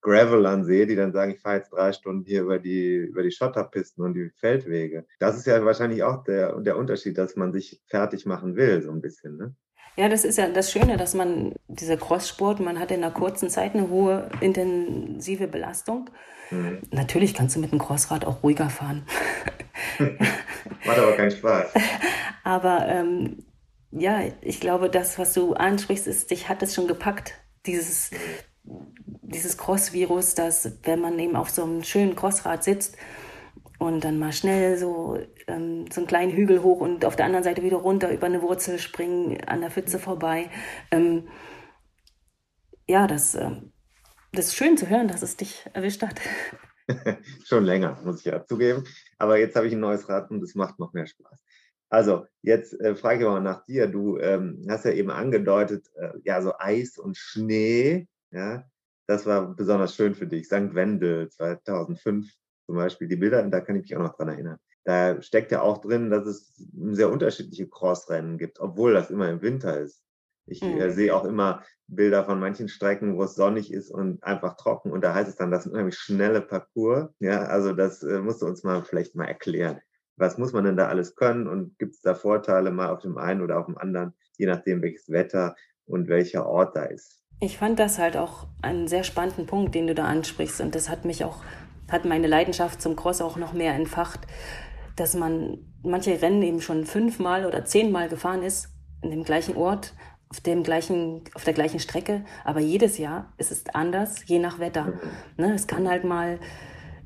Gravelern 0.00 0.64
sehe, 0.64 0.86
die 0.86 0.96
dann 0.96 1.12
sagen, 1.12 1.32
ich 1.32 1.40
fahre 1.40 1.56
jetzt 1.56 1.72
drei 1.72 1.92
Stunden 1.92 2.24
hier 2.24 2.42
über 2.42 2.58
die, 2.58 2.96
über 2.96 3.22
die 3.22 3.32
Schotterpisten 3.32 4.04
und 4.04 4.14
die 4.14 4.30
Feldwege. 4.38 5.06
Das 5.18 5.36
ist 5.36 5.46
ja 5.46 5.64
wahrscheinlich 5.64 6.02
auch 6.02 6.22
der, 6.24 6.58
der 6.60 6.76
Unterschied, 6.76 7.18
dass 7.18 7.36
man 7.36 7.52
sich 7.52 7.80
fertig 7.86 8.24
machen 8.24 8.56
will, 8.56 8.82
so 8.82 8.90
ein 8.90 9.00
bisschen. 9.00 9.36
Ne? 9.36 9.54
Ja, 9.96 10.08
das 10.08 10.24
ist 10.24 10.38
ja 10.38 10.48
das 10.48 10.70
Schöne, 10.70 10.96
dass 10.96 11.14
man 11.14 11.54
dieser 11.66 11.96
Crosssport, 11.96 12.60
man 12.60 12.78
hat 12.78 12.92
in 12.92 13.02
einer 13.02 13.12
kurzen 13.12 13.50
Zeit 13.50 13.74
eine 13.74 13.88
hohe 13.88 14.30
intensive 14.40 15.48
Belastung. 15.48 16.08
Mhm. 16.50 16.78
Natürlich 16.92 17.34
kannst 17.34 17.56
du 17.56 17.60
mit 17.60 17.72
dem 17.72 17.80
Crossrad 17.80 18.24
auch 18.24 18.42
ruhiger 18.44 18.70
fahren. 18.70 19.04
Macht 19.98 20.98
aber 20.98 21.12
keinen 21.12 21.32
Spaß. 21.32 21.74
Aber 22.44 22.86
ähm, 22.88 23.44
ja, 23.90 24.20
ich 24.40 24.60
glaube, 24.60 24.88
das, 24.88 25.18
was 25.18 25.34
du 25.34 25.52
ansprichst, 25.52 26.06
ist, 26.06 26.30
dich 26.30 26.48
hat 26.48 26.62
es 26.62 26.74
schon 26.74 26.86
gepackt. 26.86 27.34
Dieses, 27.66 28.12
mhm 28.12 28.16
dieses 29.22 29.58
Cross-Virus, 29.58 30.34
dass 30.34 30.78
wenn 30.82 31.00
man 31.00 31.18
eben 31.18 31.36
auf 31.36 31.50
so 31.50 31.62
einem 31.62 31.82
schönen 31.84 32.16
Crossrad 32.16 32.64
sitzt 32.64 32.96
und 33.78 34.04
dann 34.04 34.18
mal 34.18 34.32
schnell 34.32 34.76
so, 34.76 35.18
ähm, 35.46 35.86
so 35.90 36.00
einen 36.00 36.08
kleinen 36.08 36.32
Hügel 36.32 36.62
hoch 36.62 36.80
und 36.80 37.04
auf 37.04 37.16
der 37.16 37.26
anderen 37.26 37.44
Seite 37.44 37.62
wieder 37.62 37.76
runter 37.76 38.12
über 38.12 38.26
eine 38.26 38.42
Wurzel 38.42 38.78
springen, 38.78 39.42
an 39.44 39.60
der 39.60 39.70
Pfütze 39.70 39.98
vorbei. 39.98 40.50
Ähm, 40.90 41.28
ja, 42.86 43.06
das, 43.06 43.34
äh, 43.34 43.50
das 44.32 44.46
ist 44.46 44.56
schön 44.56 44.76
zu 44.76 44.88
hören, 44.88 45.08
dass 45.08 45.22
es 45.22 45.36
dich 45.36 45.64
erwischt 45.74 46.02
hat. 46.02 46.20
Schon 47.44 47.64
länger, 47.64 48.00
muss 48.04 48.20
ich 48.20 48.24
ja 48.24 48.44
zugeben. 48.44 48.84
Aber 49.18 49.38
jetzt 49.38 49.56
habe 49.56 49.66
ich 49.66 49.74
ein 49.74 49.80
neues 49.80 50.08
Rad 50.08 50.30
und 50.30 50.42
es 50.42 50.54
macht 50.54 50.78
noch 50.78 50.92
mehr 50.92 51.06
Spaß. 51.06 51.44
Also, 51.90 52.26
jetzt 52.42 52.78
äh, 52.80 52.94
frage 52.94 53.20
ich 53.20 53.26
mal 53.26 53.40
nach 53.40 53.64
dir. 53.64 53.86
Du 53.86 54.18
ähm, 54.18 54.64
hast 54.68 54.84
ja 54.84 54.92
eben 54.92 55.10
angedeutet, 55.10 55.86
äh, 55.96 56.10
ja, 56.24 56.42
so 56.42 56.52
Eis 56.58 56.98
und 56.98 57.16
Schnee, 57.16 58.06
ja, 58.30 58.64
das 59.06 59.26
war 59.26 59.54
besonders 59.54 59.94
schön 59.94 60.14
für 60.14 60.26
dich. 60.26 60.46
St. 60.46 60.74
Wendel 60.74 61.30
2005 61.30 62.30
zum 62.66 62.76
Beispiel, 62.76 63.08
die 63.08 63.16
Bilder, 63.16 63.42
da 63.48 63.60
kann 63.60 63.76
ich 63.76 63.82
mich 63.82 63.96
auch 63.96 64.02
noch 64.02 64.16
dran 64.16 64.28
erinnern. 64.28 64.58
Da 64.84 65.20
steckt 65.22 65.52
ja 65.52 65.62
auch 65.62 65.78
drin, 65.78 66.10
dass 66.10 66.26
es 66.26 66.54
sehr 66.92 67.10
unterschiedliche 67.10 67.68
Crossrennen 67.68 68.38
gibt, 68.38 68.60
obwohl 68.60 68.92
das 68.92 69.10
immer 69.10 69.28
im 69.28 69.42
Winter 69.42 69.80
ist. 69.80 70.02
Ich 70.46 70.62
äh, 70.62 70.66
mhm. 70.66 70.80
äh, 70.80 70.90
sehe 70.90 71.14
auch 71.14 71.24
immer 71.24 71.62
Bilder 71.86 72.24
von 72.24 72.38
manchen 72.40 72.68
Strecken, 72.68 73.16
wo 73.16 73.22
es 73.22 73.34
sonnig 73.34 73.72
ist 73.72 73.90
und 73.90 74.22
einfach 74.22 74.56
trocken. 74.56 74.92
Und 74.92 75.02
da 75.02 75.14
heißt 75.14 75.28
es 75.28 75.36
dann, 75.36 75.50
das 75.50 75.64
sind 75.64 75.72
unheimlich 75.72 75.96
schnelle 75.96 76.40
Parcours. 76.40 77.10
Ja, 77.20 77.44
also 77.44 77.72
das 77.72 78.02
äh, 78.02 78.20
musst 78.20 78.42
du 78.42 78.46
uns 78.46 78.62
mal 78.62 78.84
vielleicht 78.84 79.14
mal 79.14 79.26
erklären. 79.26 79.80
Was 80.16 80.36
muss 80.36 80.52
man 80.52 80.64
denn 80.64 80.76
da 80.76 80.88
alles 80.88 81.14
können 81.14 81.46
und 81.46 81.78
gibt 81.78 81.94
es 81.94 82.00
da 82.00 82.14
Vorteile 82.14 82.70
mal 82.70 82.88
auf 82.88 83.00
dem 83.00 83.18
einen 83.18 83.40
oder 83.40 83.58
auf 83.58 83.66
dem 83.66 83.78
anderen, 83.78 84.14
je 84.36 84.46
nachdem 84.46 84.82
welches 84.82 85.08
Wetter 85.08 85.54
und 85.86 86.08
welcher 86.08 86.46
Ort 86.46 86.76
da 86.76 86.84
ist? 86.84 87.17
Ich 87.40 87.58
fand 87.58 87.78
das 87.78 87.98
halt 87.98 88.16
auch 88.16 88.46
einen 88.62 88.88
sehr 88.88 89.04
spannenden 89.04 89.46
Punkt, 89.46 89.74
den 89.74 89.86
du 89.86 89.94
da 89.94 90.04
ansprichst. 90.04 90.60
Und 90.60 90.74
das 90.74 90.88
hat 90.88 91.04
mich 91.04 91.24
auch, 91.24 91.38
hat 91.90 92.04
meine 92.04 92.26
Leidenschaft 92.26 92.82
zum 92.82 92.96
Cross 92.96 93.20
auch 93.20 93.36
noch 93.36 93.52
mehr 93.52 93.74
entfacht, 93.74 94.20
dass 94.96 95.14
man 95.14 95.58
manche 95.82 96.20
Rennen 96.20 96.42
eben 96.42 96.60
schon 96.60 96.84
fünfmal 96.84 97.46
oder 97.46 97.64
zehnmal 97.64 98.08
gefahren 98.08 98.42
ist 98.42 98.70
in 99.02 99.10
dem 99.10 99.22
gleichen 99.22 99.56
Ort 99.56 99.94
auf 100.30 100.40
dem 100.40 100.62
gleichen, 100.62 101.22
auf 101.34 101.44
der 101.44 101.54
gleichen 101.54 101.80
Strecke, 101.80 102.24
aber 102.44 102.60
jedes 102.60 102.98
Jahr 102.98 103.32
ist 103.38 103.50
es 103.50 103.64
anders, 103.72 104.26
je 104.26 104.38
nach 104.38 104.58
Wetter. 104.58 104.84
Mhm. 104.84 105.00
Ne, 105.38 105.54
es 105.54 105.66
kann 105.66 105.88
halt 105.88 106.04
mal 106.04 106.38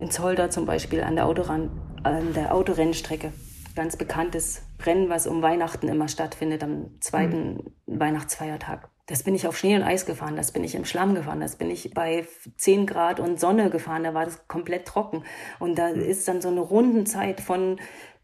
in 0.00 0.10
Zolder 0.10 0.50
zum 0.50 0.66
Beispiel 0.66 1.02
an 1.02 1.14
der, 1.14 1.26
Autoran, 1.26 1.70
an 2.02 2.32
der 2.34 2.54
Autorennstrecke, 2.54 3.32
ganz 3.76 3.96
bekanntes 3.96 4.62
Rennen, 4.84 5.08
was 5.08 5.28
um 5.28 5.42
Weihnachten 5.42 5.86
immer 5.88 6.08
stattfindet, 6.08 6.64
am 6.64 7.00
zweiten 7.00 7.72
mhm. 7.86 8.00
Weihnachtsfeiertag. 8.00 8.90
Das 9.06 9.24
bin 9.24 9.34
ich 9.34 9.48
auf 9.48 9.58
Schnee 9.58 9.74
und 9.74 9.82
Eis 9.82 10.06
gefahren, 10.06 10.36
das 10.36 10.52
bin 10.52 10.62
ich 10.62 10.76
im 10.76 10.84
Schlamm 10.84 11.14
gefahren, 11.14 11.40
das 11.40 11.56
bin 11.56 11.70
ich 11.70 11.92
bei 11.92 12.24
10 12.56 12.86
Grad 12.86 13.18
und 13.18 13.40
Sonne 13.40 13.68
gefahren, 13.68 14.04
da 14.04 14.14
war 14.14 14.24
das 14.24 14.46
komplett 14.46 14.86
trocken. 14.86 15.24
Und 15.58 15.76
da 15.76 15.90
mhm. 15.90 16.02
ist 16.02 16.28
dann 16.28 16.40
so 16.40 16.48
eine 16.48 16.60
Rundenzeit 16.60 17.40
von, 17.40 17.80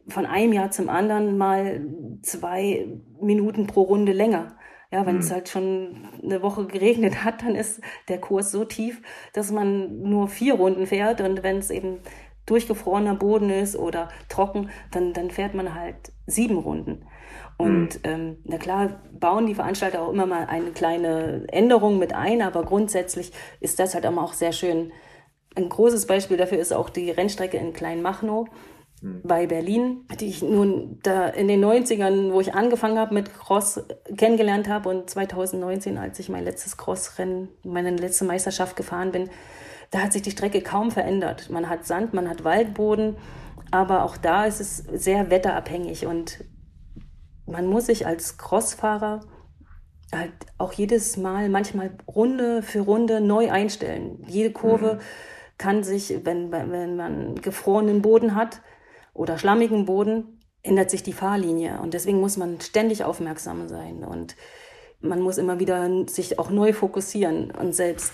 von 0.07 0.25
einem 0.25 0.53
Jahr 0.53 0.71
zum 0.71 0.89
anderen 0.89 1.37
mal 1.37 1.81
zwei 2.23 2.87
Minuten 3.21 3.67
pro 3.67 3.83
Runde 3.83 4.13
länger. 4.13 4.57
Ja, 4.91 5.05
wenn 5.05 5.17
mhm. 5.17 5.21
es 5.21 5.31
halt 5.31 5.49
schon 5.49 6.09
eine 6.23 6.43
Woche 6.43 6.67
geregnet 6.67 7.25
hat, 7.25 7.43
dann 7.43 7.55
ist 7.55 7.81
der 8.09 8.21
Kurs 8.21 8.51
so 8.51 8.65
tief, 8.65 9.03
dass 9.35 9.51
man 9.51 10.01
nur 10.03 10.29
vier 10.29 10.55
Runden 10.55 10.87
fährt. 10.87 11.21
Und 11.21 11.43
wenn 11.43 11.59
es 11.59 11.71
eben 11.71 11.99
durchgefrorener 12.47 13.15
Boden 13.15 13.51
ist 13.51 13.77
oder 13.77 14.09
trocken, 14.29 14.71
dann, 14.91 15.13
dann 15.13 15.31
fährt 15.31 15.55
man 15.55 15.75
halt 15.75 16.13
sieben 16.27 16.57
Runden. 16.57 17.05
Und 17.59 17.97
mhm. 17.97 18.01
ähm, 18.05 18.37
na 18.45 18.57
klar, 18.57 19.03
bauen 19.13 19.47
die 19.47 19.55
Veranstalter 19.55 20.01
auch 20.03 20.13
immer 20.13 20.27
mal 20.27 20.47
eine 20.47 20.71
kleine 20.71 21.45
Änderung 21.49 21.99
mit 21.99 22.15
ein, 22.15 22.41
aber 22.41 22.65
grundsätzlich 22.65 23.33
ist 23.61 23.79
das 23.79 23.95
halt 23.95 24.05
immer 24.05 24.23
auch 24.23 24.33
sehr 24.33 24.53
schön. 24.53 24.93
Ein 25.57 25.69
großes 25.69 26.07
Beispiel 26.07 26.37
dafür 26.37 26.59
ist 26.59 26.73
auch 26.73 26.89
die 26.89 27.11
Rennstrecke 27.11 27.57
in 27.57 27.73
Kleinmachnow 27.73 28.49
bei 29.01 29.47
Berlin, 29.47 30.07
die 30.19 30.27
ich 30.27 30.43
nun 30.43 30.99
da 31.03 31.29
in 31.29 31.47
den 31.47 31.65
90ern, 31.65 32.33
wo 32.33 32.41
ich 32.41 32.55
angefangen 32.55 32.99
habe 32.99 33.15
mit 33.15 33.33
Cross, 33.33 33.85
kennengelernt 34.17 34.69
habe 34.69 34.89
und 34.89 35.09
2019, 35.09 35.99
als 35.99 36.19
ich 36.19 36.29
mein 36.29 36.45
letztes 36.45 36.77
Crossrennen, 36.77 37.49
meine 37.65 37.91
letzte 37.91 38.25
Meisterschaft 38.25 38.77
gefahren 38.77 39.13
bin, 39.13 39.31
da 39.91 40.01
hat 40.01 40.13
sich 40.13 40.23
die 40.23 40.33
Strecke 40.33 40.63
kaum 40.63 40.91
verändert. 40.91 41.49
Man 41.51 41.69
hat 41.69 41.87
Sand, 41.87 42.13
man 42.13 42.29
hat 42.29 42.45
Waldboden, 42.45 43.17
aber 43.71 44.03
auch 44.03 44.17
da 44.17 44.47
ist 44.47 44.61
es 44.61 44.79
sehr 44.79 45.31
wetterabhängig 45.31 46.07
und 46.07 46.45
man 47.51 47.67
muss 47.67 47.87
sich 47.87 48.07
als 48.07 48.39
Crossfahrer 48.39 49.21
halt 50.13 50.33
auch 50.57 50.73
jedes 50.73 51.17
Mal, 51.17 51.49
manchmal 51.49 51.97
Runde 52.07 52.63
für 52.63 52.81
Runde 52.81 53.21
neu 53.21 53.51
einstellen. 53.51 54.25
Jede 54.27 54.53
Kurve 54.53 54.95
mhm. 54.95 55.01
kann 55.59 55.83
sich, 55.83 56.25
wenn, 56.25 56.51
wenn 56.51 56.97
man 56.97 57.35
gefrorenen 57.37 58.03
Boden 58.03 58.35
hat, 58.35 58.63
oder 59.19 59.37
schlammigen 59.37 59.85
Boden 59.85 60.41
ändert 60.63 60.91
sich 60.91 61.03
die 61.03 61.13
Fahrlinie. 61.13 61.81
Und 61.83 61.93
deswegen 61.93 62.21
muss 62.21 62.37
man 62.37 62.61
ständig 62.61 63.03
aufmerksam 63.03 63.69
sein. 63.69 64.05
Und 64.05 64.37
man 65.01 65.21
muss 65.21 65.39
immer 65.39 65.59
wieder 65.59 65.89
sich 66.07 66.39
auch 66.39 66.51
neu 66.51 66.73
fokussieren. 66.73 67.51
Und 67.51 67.75
selbst, 67.75 68.13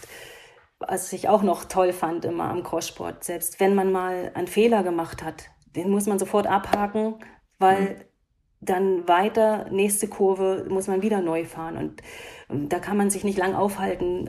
was 0.79 1.13
ich 1.13 1.29
auch 1.29 1.43
noch 1.43 1.65
toll 1.65 1.93
fand 1.93 2.25
immer 2.25 2.45
am 2.45 2.63
Crosssport, 2.63 3.23
selbst 3.23 3.61
wenn 3.61 3.75
man 3.75 3.93
mal 3.93 4.33
einen 4.35 4.47
Fehler 4.47 4.83
gemacht 4.83 5.23
hat, 5.23 5.51
den 5.77 5.91
muss 5.91 6.07
man 6.07 6.19
sofort 6.19 6.47
abhaken, 6.47 7.17
weil 7.59 7.83
mhm. 7.83 7.97
Dann 8.65 9.07
weiter, 9.09 9.67
nächste 9.71 10.09
Kurve, 10.09 10.67
muss 10.69 10.87
man 10.87 11.03
wieder 11.03 11.21
neu 11.21 11.45
fahren. 11.45 11.77
Und, 11.77 12.03
und 12.49 12.73
da 12.73 12.79
kann 12.79 12.97
man 12.97 13.11
sich 13.11 13.25
nicht 13.25 13.39
lang 13.39 13.55
aufhalten 13.55 14.29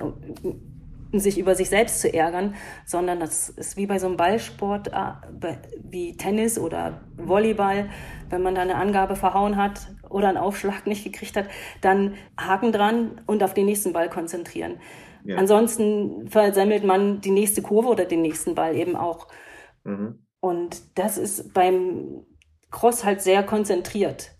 sich 1.19 1.37
über 1.37 1.55
sich 1.55 1.69
selbst 1.69 2.01
zu 2.01 2.13
ärgern, 2.13 2.55
sondern 2.85 3.19
das 3.19 3.49
ist 3.49 3.77
wie 3.77 3.85
bei 3.85 3.99
so 3.99 4.07
einem 4.07 4.17
Ballsport 4.17 4.89
äh, 4.89 5.55
wie 5.83 6.17
Tennis 6.17 6.59
oder 6.59 7.01
Volleyball, 7.17 7.89
wenn 8.29 8.41
man 8.41 8.55
da 8.55 8.61
eine 8.61 8.75
Angabe 8.75 9.15
verhauen 9.15 9.57
hat 9.57 9.87
oder 10.09 10.29
einen 10.29 10.37
Aufschlag 10.37 10.87
nicht 10.87 11.03
gekriegt 11.03 11.35
hat, 11.37 11.47
dann 11.81 12.15
Haken 12.37 12.71
dran 12.71 13.21
und 13.25 13.43
auf 13.43 13.53
den 13.53 13.65
nächsten 13.65 13.93
Ball 13.93 14.09
konzentrieren. 14.09 14.79
Ja. 15.23 15.37
Ansonsten 15.37 16.27
versammelt 16.29 16.83
man 16.83 17.21
die 17.21 17.31
nächste 17.31 17.61
Kurve 17.61 17.89
oder 17.89 18.05
den 18.05 18.21
nächsten 18.21 18.55
Ball 18.55 18.75
eben 18.75 18.95
auch. 18.95 19.27
Mhm. 19.83 20.25
Und 20.39 20.97
das 20.97 21.17
ist 21.17 21.53
beim 21.53 22.25
Cross 22.75 23.05
halt 23.05 23.21
sehr 23.21 23.41
konzentriert. 23.41 24.31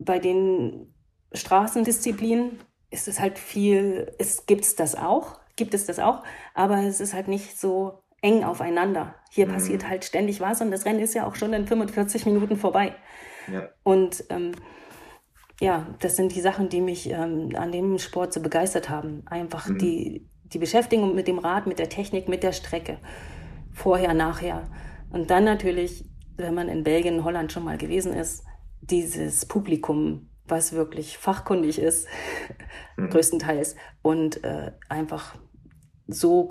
Bei 0.00 0.18
den 0.18 0.92
Straßendisziplinen 1.32 2.58
ist 2.90 3.06
es 3.06 3.20
halt 3.20 3.38
viel, 3.38 4.12
es 4.18 4.46
gibt 4.46 4.80
das 4.80 4.96
auch, 4.96 5.38
gibt 5.54 5.72
es 5.72 5.86
das 5.86 6.00
auch, 6.00 6.24
aber 6.54 6.78
es 6.82 7.00
ist 7.00 7.14
halt 7.14 7.28
nicht 7.28 7.58
so 7.58 8.02
eng 8.20 8.42
aufeinander. 8.42 9.14
Hier 9.30 9.46
mhm. 9.46 9.52
passiert 9.52 9.88
halt 9.88 10.04
ständig 10.04 10.40
was 10.40 10.60
und 10.60 10.72
das 10.72 10.84
Rennen 10.86 10.98
ist 10.98 11.14
ja 11.14 11.24
auch 11.24 11.36
schon 11.36 11.52
in 11.52 11.68
45 11.68 12.26
Minuten 12.26 12.56
vorbei. 12.56 12.96
Ja. 13.50 13.68
Und 13.84 14.24
ähm, 14.30 14.52
ja, 15.60 15.86
das 16.00 16.16
sind 16.16 16.34
die 16.34 16.40
Sachen, 16.40 16.68
die 16.68 16.80
mich 16.80 17.10
ähm, 17.10 17.50
an 17.54 17.70
dem 17.70 17.98
Sport 17.98 18.32
so 18.32 18.40
begeistert 18.42 18.90
haben. 18.90 19.22
Einfach 19.26 19.68
mhm. 19.68 19.78
die, 19.78 20.28
die 20.46 20.58
Beschäftigung 20.58 21.14
mit 21.14 21.28
dem 21.28 21.38
Rad, 21.38 21.68
mit 21.68 21.78
der 21.78 21.88
Technik, 21.88 22.28
mit 22.28 22.42
der 22.42 22.52
Strecke. 22.52 22.98
Vorher, 23.72 24.14
nachher. 24.14 24.68
Und 25.10 25.30
dann 25.30 25.44
natürlich, 25.44 26.04
wenn 26.36 26.54
man 26.54 26.68
in 26.68 26.84
Belgien, 26.84 27.24
Holland 27.24 27.52
schon 27.52 27.64
mal 27.64 27.78
gewesen 27.78 28.12
ist, 28.12 28.44
dieses 28.80 29.46
Publikum, 29.46 30.28
was 30.46 30.72
wirklich 30.72 31.18
fachkundig 31.18 31.78
ist, 31.78 32.08
mhm. 32.96 33.10
größtenteils, 33.10 33.76
und 34.02 34.42
äh, 34.44 34.72
einfach 34.88 35.36
so 36.08 36.48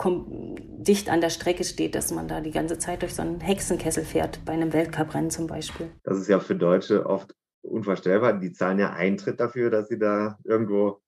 dicht 0.79 1.09
an 1.09 1.21
der 1.21 1.29
Strecke 1.29 1.63
steht, 1.63 1.95
dass 1.95 2.11
man 2.11 2.27
da 2.27 2.41
die 2.41 2.51
ganze 2.51 2.77
Zeit 2.77 3.01
durch 3.01 3.13
so 3.13 3.21
einen 3.21 3.41
Hexenkessel 3.41 4.05
fährt, 4.05 4.43
bei 4.45 4.53
einem 4.53 4.73
Weltcuprennen 4.73 5.29
zum 5.29 5.47
Beispiel. 5.47 5.91
Das 6.03 6.17
ist 6.17 6.27
ja 6.27 6.39
für 6.39 6.55
Deutsche 6.55 7.05
oft 7.05 7.35
unvorstellbar. 7.61 8.33
Die 8.39 8.53
zahlen 8.53 8.79
ja 8.79 8.91
Eintritt 8.91 9.39
dafür, 9.39 9.69
dass 9.69 9.87
sie 9.87 9.99
da 9.99 10.37
irgendwo 10.43 11.01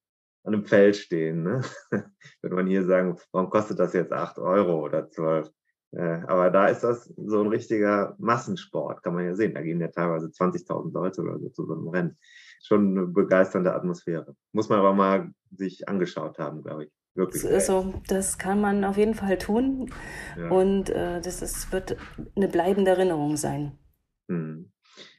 an 0.44 0.54
einem 0.54 0.64
Feld 0.66 0.96
stehen. 0.96 1.42
Ne? 1.42 1.62
Würde 2.42 2.56
man 2.56 2.66
hier 2.66 2.84
sagen, 2.84 3.18
warum 3.32 3.50
kostet 3.50 3.78
das 3.78 3.92
jetzt 3.94 4.12
8 4.12 4.38
Euro 4.38 4.80
oder 4.80 5.08
12? 5.08 5.50
Aber 6.00 6.50
da 6.50 6.66
ist 6.66 6.80
das 6.82 7.12
so 7.16 7.40
ein 7.40 7.48
richtiger 7.48 8.16
Massensport, 8.18 9.02
kann 9.02 9.14
man 9.14 9.24
ja 9.26 9.34
sehen. 9.34 9.54
Da 9.54 9.62
gehen 9.62 9.80
ja 9.80 9.88
teilweise 9.88 10.26
20.000 10.26 10.92
Leute 10.92 11.22
oder 11.22 11.38
so 11.38 11.48
zu 11.50 11.66
so 11.66 11.74
einem 11.74 11.88
Rennen. 11.88 12.18
Schon 12.62 12.96
eine 12.96 13.06
begeisternde 13.06 13.74
Atmosphäre. 13.74 14.34
Muss 14.52 14.68
man 14.68 14.78
aber 14.78 14.94
mal 14.94 15.30
sich 15.50 15.88
angeschaut 15.88 16.38
haben, 16.38 16.62
glaube 16.62 16.84
ich. 16.84 16.92
Wirklich. 17.14 17.44
Also, 17.46 17.94
das 18.08 18.38
kann 18.38 18.60
man 18.60 18.84
auf 18.84 18.96
jeden 18.96 19.14
Fall 19.14 19.38
tun. 19.38 19.92
Ja. 20.36 20.48
Und 20.48 20.90
äh, 20.90 21.20
das 21.20 21.42
ist, 21.42 21.72
wird 21.72 21.96
eine 22.34 22.48
bleibende 22.48 22.90
Erinnerung 22.90 23.36
sein. 23.36 23.78
Hm. 24.28 24.72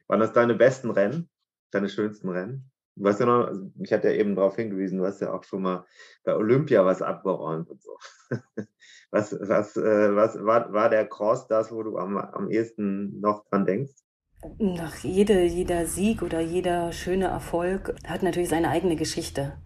Waren 0.07 0.19
das 0.19 0.34
deine 0.34 0.55
besten 0.55 0.91
Rennen? 0.91 1.30
Deine 1.71 1.88
schönsten 1.88 2.30
Rennen? 2.30 2.69
Weißt 2.96 3.20
ja 3.20 3.26
noch, 3.26 3.48
also 3.48 3.72
ich 3.82 3.91
hatte 3.91 4.10
ja 4.10 4.16
eben 4.16 4.36
darauf 4.36 4.56
hingewiesen, 4.56 5.00
du 5.00 5.06
hast 5.06 5.22
ja 5.22 5.34
auch 5.34 5.43
schon 5.43 5.62
mal 5.62 5.86
bei 6.24 6.36
Olympia 6.36 6.86
was 6.86 7.02
abgeräumt 7.02 7.70
und 7.70 7.82
so. 7.82 7.98
Was, 9.12 9.32
was, 9.39 9.78
äh, 9.78 10.14
was 10.14 10.36
war, 10.43 10.74
war 10.74 10.89
der 10.89 11.08
Cross 11.08 11.48
das, 11.48 11.72
wo 11.72 11.84
du 11.84 11.98
am, 11.98 12.18
am 12.18 12.50
ehesten 12.50 13.22
noch 13.22 13.46
dran 13.46 13.66
denkst? 13.66 13.93
Nach 14.60 14.98
jede, 14.98 15.43
jeder 15.43 15.86
Sieg 15.86 16.22
oder 16.22 16.41
jeder 16.41 16.91
schöne 16.91 17.28
Erfolg 17.28 17.96
hat 18.06 18.24
natürlich 18.24 18.50
seine 18.50 18.70
eigene 18.70 18.98
Geschichte. 18.98 19.58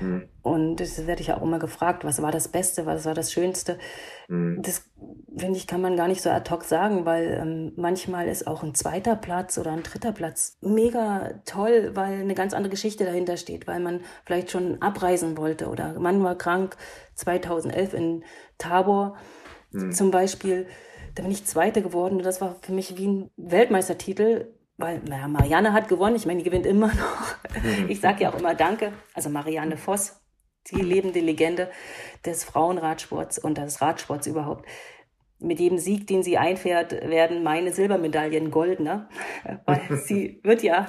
Mhm. 0.00 0.28
Und 0.42 0.76
das 0.76 1.06
werde 1.06 1.22
ich 1.22 1.32
auch 1.32 1.42
immer 1.42 1.58
gefragt, 1.58 2.04
was 2.04 2.22
war 2.22 2.32
das 2.32 2.48
Beste, 2.48 2.86
was 2.86 3.04
war 3.04 3.14
das 3.14 3.32
Schönste. 3.32 3.78
Mhm. 4.28 4.62
Das, 4.62 4.82
finde 5.36 5.56
ich, 5.56 5.66
kann 5.66 5.80
man 5.80 5.96
gar 5.96 6.08
nicht 6.08 6.22
so 6.22 6.30
ad 6.30 6.50
hoc 6.50 6.64
sagen, 6.64 7.04
weil 7.04 7.38
ähm, 7.40 7.72
manchmal 7.76 8.28
ist 8.28 8.46
auch 8.46 8.62
ein 8.62 8.74
zweiter 8.74 9.16
Platz 9.16 9.58
oder 9.58 9.72
ein 9.72 9.82
dritter 9.82 10.12
Platz 10.12 10.56
mega 10.60 11.34
toll, 11.44 11.92
weil 11.94 12.20
eine 12.20 12.34
ganz 12.34 12.54
andere 12.54 12.70
Geschichte 12.70 13.04
dahinter 13.04 13.36
steht, 13.36 13.66
weil 13.66 13.80
man 13.80 14.00
vielleicht 14.24 14.50
schon 14.50 14.80
abreisen 14.82 15.36
wollte 15.36 15.68
oder 15.68 15.98
man 15.98 16.22
war 16.22 16.36
krank 16.36 16.76
2011 17.14 17.94
in 17.94 18.24
Tabor 18.58 19.16
mhm. 19.72 19.92
zum 19.92 20.10
Beispiel. 20.10 20.66
Da 21.14 21.22
bin 21.22 21.32
ich 21.32 21.44
Zweite 21.44 21.82
geworden 21.82 22.18
und 22.18 22.24
das 22.24 22.40
war 22.40 22.56
für 22.62 22.72
mich 22.72 22.96
wie 22.96 23.06
ein 23.06 23.30
Weltmeistertitel 23.36 24.46
weil 24.78 25.00
naja, 25.00 25.28
Marianne 25.28 25.72
hat 25.72 25.88
gewonnen, 25.88 26.16
ich 26.16 26.24
meine, 26.24 26.38
die 26.38 26.44
gewinnt 26.44 26.64
immer 26.64 26.86
noch. 26.86 27.36
Mhm. 27.62 27.90
Ich 27.90 28.00
sage 28.00 28.22
ja 28.22 28.30
auch 28.30 28.38
immer 28.38 28.54
Danke. 28.54 28.92
Also 29.12 29.28
Marianne 29.28 29.76
Voss, 29.76 30.20
die 30.70 30.80
lebende 30.80 31.20
Legende 31.20 31.70
des 32.24 32.44
Frauenradsports 32.44 33.38
und 33.38 33.58
des 33.58 33.82
Radsports 33.82 34.26
überhaupt. 34.26 34.66
Mit 35.40 35.60
jedem 35.60 35.78
Sieg, 35.78 36.06
den 36.06 36.22
sie 36.22 36.38
einfährt, 36.38 36.92
werden 36.92 37.42
meine 37.42 37.72
Silbermedaillen 37.72 38.50
goldner, 38.50 39.08
weil 39.66 39.98
sie 39.98 40.40
wird 40.44 40.62
ja 40.62 40.86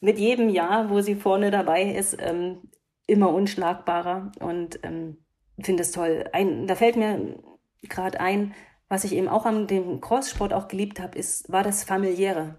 mit 0.00 0.18
jedem 0.18 0.48
Jahr, 0.48 0.90
wo 0.90 1.00
sie 1.00 1.14
vorne 1.14 1.50
dabei 1.50 1.82
ist, 1.82 2.16
ähm, 2.18 2.70
immer 3.06 3.32
unschlagbarer 3.32 4.32
und 4.40 4.80
ähm, 4.82 5.18
finde 5.60 5.82
es 5.82 5.92
toll. 5.92 6.24
Ein, 6.32 6.66
da 6.66 6.74
fällt 6.74 6.96
mir 6.96 7.42
gerade 7.82 8.20
ein, 8.20 8.54
was 8.88 9.04
ich 9.04 9.14
eben 9.14 9.28
auch 9.28 9.44
an 9.44 9.66
dem 9.66 10.00
Crosssport 10.00 10.54
auch 10.54 10.68
geliebt 10.68 11.00
habe, 11.00 11.18
ist, 11.18 11.50
war 11.52 11.62
das 11.62 11.84
familiäre. 11.84 12.58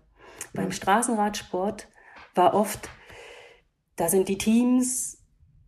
Beim 0.54 0.72
Straßenradsport 0.72 1.88
war 2.36 2.54
oft, 2.54 2.90
da 3.96 4.10
sind 4.10 4.30
die 4.30 4.38
Teams, 4.38 5.20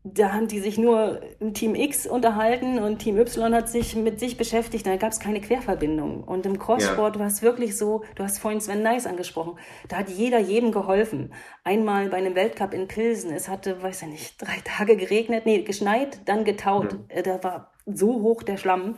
da 0.04 0.34
haben 0.34 0.48
die 0.48 0.60
sich 0.60 0.80
nur 0.80 1.22
im 1.40 1.54
Team 1.54 1.76
X 1.76 2.08
unterhalten 2.08 2.80
und 2.80 3.00
Team 3.00 3.18
Y 3.20 3.54
hat 3.54 3.70
sich 3.70 3.96
mit 3.96 4.20
sich 4.20 4.36
beschäftigt, 4.36 4.88
da 4.88 4.96
gab 4.96 5.12
es 5.12 5.20
keine 5.20 5.42
Querverbindung. 5.42 6.24
Und 6.24 6.46
im 6.48 6.58
Crosssport 6.58 7.16
ja. 7.16 7.20
war 7.20 7.28
es 7.28 7.44
wirklich 7.44 7.78
so, 7.78 8.04
du 8.16 8.24
hast 8.24 8.40
vorhin 8.40 8.62
Sven 8.62 8.82
Nice 8.82 9.06
angesprochen, 9.06 9.60
da 9.90 9.98
hat 9.98 10.10
jeder 10.10 10.40
jedem 10.40 10.72
geholfen. 10.72 11.34
Einmal 11.64 12.10
bei 12.10 12.18
einem 12.18 12.34
Weltcup 12.34 12.74
in 12.74 12.88
Pilsen, 12.88 13.32
es 13.32 13.48
hatte, 13.48 13.84
weiß 13.84 14.02
ich 14.04 14.08
nicht, 14.08 14.42
drei 14.42 14.60
Tage 14.64 14.98
geregnet, 14.98 15.46
nee, 15.46 15.62
geschneit, 15.62 16.22
dann 16.26 16.46
getaut. 16.46 16.98
Äh, 17.10 17.22
da 17.22 17.44
war 17.44 17.72
so 17.86 18.22
hoch 18.22 18.42
der 18.42 18.58
Schlamm 18.58 18.98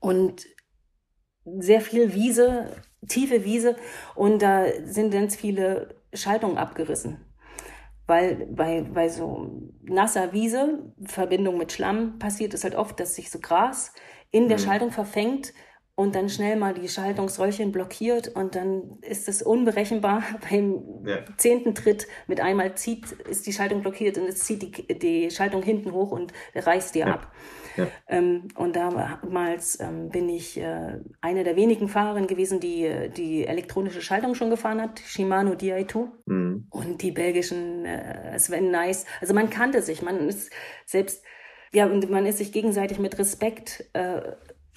und 0.00 0.46
sehr 1.44 1.80
viel 1.80 2.14
Wiese, 2.14 2.82
tiefe 3.08 3.44
Wiese 3.44 3.76
und 4.14 4.42
da 4.42 4.64
sind 4.84 5.12
ganz 5.12 5.36
viele 5.36 5.94
Schaltungen 6.12 6.58
abgerissen. 6.58 7.24
Weil 8.06 8.46
bei, 8.50 8.82
bei 8.82 9.08
so 9.08 9.70
nasser 9.82 10.32
Wiese, 10.32 10.92
Verbindung 11.04 11.56
mit 11.56 11.72
Schlamm, 11.72 12.18
passiert 12.18 12.52
es 12.52 12.64
halt 12.64 12.74
oft, 12.74 12.98
dass 12.98 13.14
sich 13.14 13.30
so 13.30 13.38
Gras 13.38 13.92
in 14.30 14.48
der 14.48 14.58
mhm. 14.58 14.62
Schaltung 14.62 14.90
verfängt 14.90 15.52
und 15.94 16.14
dann 16.14 16.28
schnell 16.28 16.56
mal 16.56 16.74
die 16.74 16.88
Schaltungsröllchen 16.88 17.70
blockiert 17.70 18.28
und 18.28 18.54
dann 18.54 18.98
ist 19.02 19.28
es 19.28 19.42
unberechenbar. 19.42 20.22
Beim 20.50 20.82
ja. 21.04 21.18
zehnten 21.36 21.74
Tritt 21.74 22.06
mit 22.26 22.40
einmal 22.40 22.74
zieht, 22.76 23.12
ist 23.12 23.46
die 23.46 23.52
Schaltung 23.52 23.82
blockiert 23.82 24.18
und 24.18 24.26
es 24.26 24.40
zieht 24.40 24.62
die, 24.62 24.98
die 24.98 25.30
Schaltung 25.30 25.62
hinten 25.62 25.92
hoch 25.92 26.10
und 26.10 26.32
reißt 26.54 26.94
dir 26.94 27.06
ja. 27.06 27.14
ab. 27.14 27.32
Ja. 27.76 27.86
Ähm, 28.08 28.48
und 28.56 28.76
damals 28.76 29.80
ähm, 29.80 30.10
bin 30.10 30.28
ich 30.28 30.58
äh, 30.58 30.98
eine 31.20 31.44
der 31.44 31.56
wenigen 31.56 31.88
Fahrerinnen 31.88 32.26
gewesen, 32.26 32.60
die 32.60 33.10
die 33.16 33.46
elektronische 33.46 34.02
Schaltung 34.02 34.34
schon 34.34 34.50
gefahren 34.50 34.80
hat, 34.80 35.00
Shimano 35.00 35.52
Di2 35.52 36.08
mhm. 36.26 36.66
und 36.70 37.02
die 37.02 37.10
belgischen 37.12 37.84
äh, 37.84 38.38
Sven 38.38 38.70
Nice. 38.70 39.06
Also 39.20 39.34
man 39.34 39.50
kannte 39.50 39.82
sich, 39.82 40.02
man 40.02 40.28
ist 40.28 40.52
selbst, 40.86 41.24
ja, 41.72 41.86
und 41.86 42.10
man 42.10 42.26
ist 42.26 42.38
sich 42.38 42.52
gegenseitig 42.52 42.98
mit 42.98 43.18
Respekt 43.18 43.84
äh, 43.92 44.20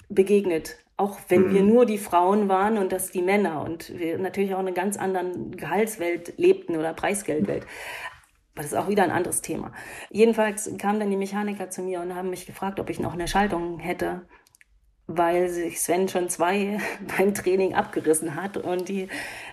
begegnet. 0.08 0.76
Auch 0.98 1.18
wenn 1.28 1.48
mhm. 1.48 1.54
wir 1.54 1.62
nur 1.62 1.84
die 1.84 1.98
Frauen 1.98 2.48
waren 2.48 2.78
und 2.78 2.90
das 2.90 3.10
die 3.10 3.20
Männer 3.20 3.62
und 3.62 3.98
wir 3.98 4.18
natürlich 4.18 4.54
auch 4.54 4.60
in 4.60 4.66
einer 4.66 4.74
ganz 4.74 4.96
anderen 4.96 5.54
Gehaltswelt 5.54 6.34
lebten 6.38 6.76
oder 6.76 6.94
Preisgeldwelt. 6.94 7.66
Das 8.56 8.66
ist 8.66 8.74
auch 8.74 8.88
wieder 8.88 9.04
ein 9.04 9.10
anderes 9.10 9.42
Thema. 9.42 9.70
Jedenfalls 10.10 10.70
kamen 10.78 10.98
dann 10.98 11.10
die 11.10 11.16
Mechaniker 11.16 11.68
zu 11.70 11.82
mir 11.82 12.00
und 12.00 12.14
haben 12.14 12.30
mich 12.30 12.46
gefragt, 12.46 12.80
ob 12.80 12.88
ich 12.88 12.98
noch 12.98 13.12
eine 13.12 13.28
Schaltung 13.28 13.78
hätte, 13.78 14.22
weil 15.06 15.50
sich 15.50 15.80
Sven 15.80 16.08
schon 16.08 16.30
zwei 16.30 16.80
beim 17.18 17.34
Training 17.34 17.74
abgerissen 17.74 18.34
hat 18.34 18.56
und 18.56 18.88
die 18.88 19.08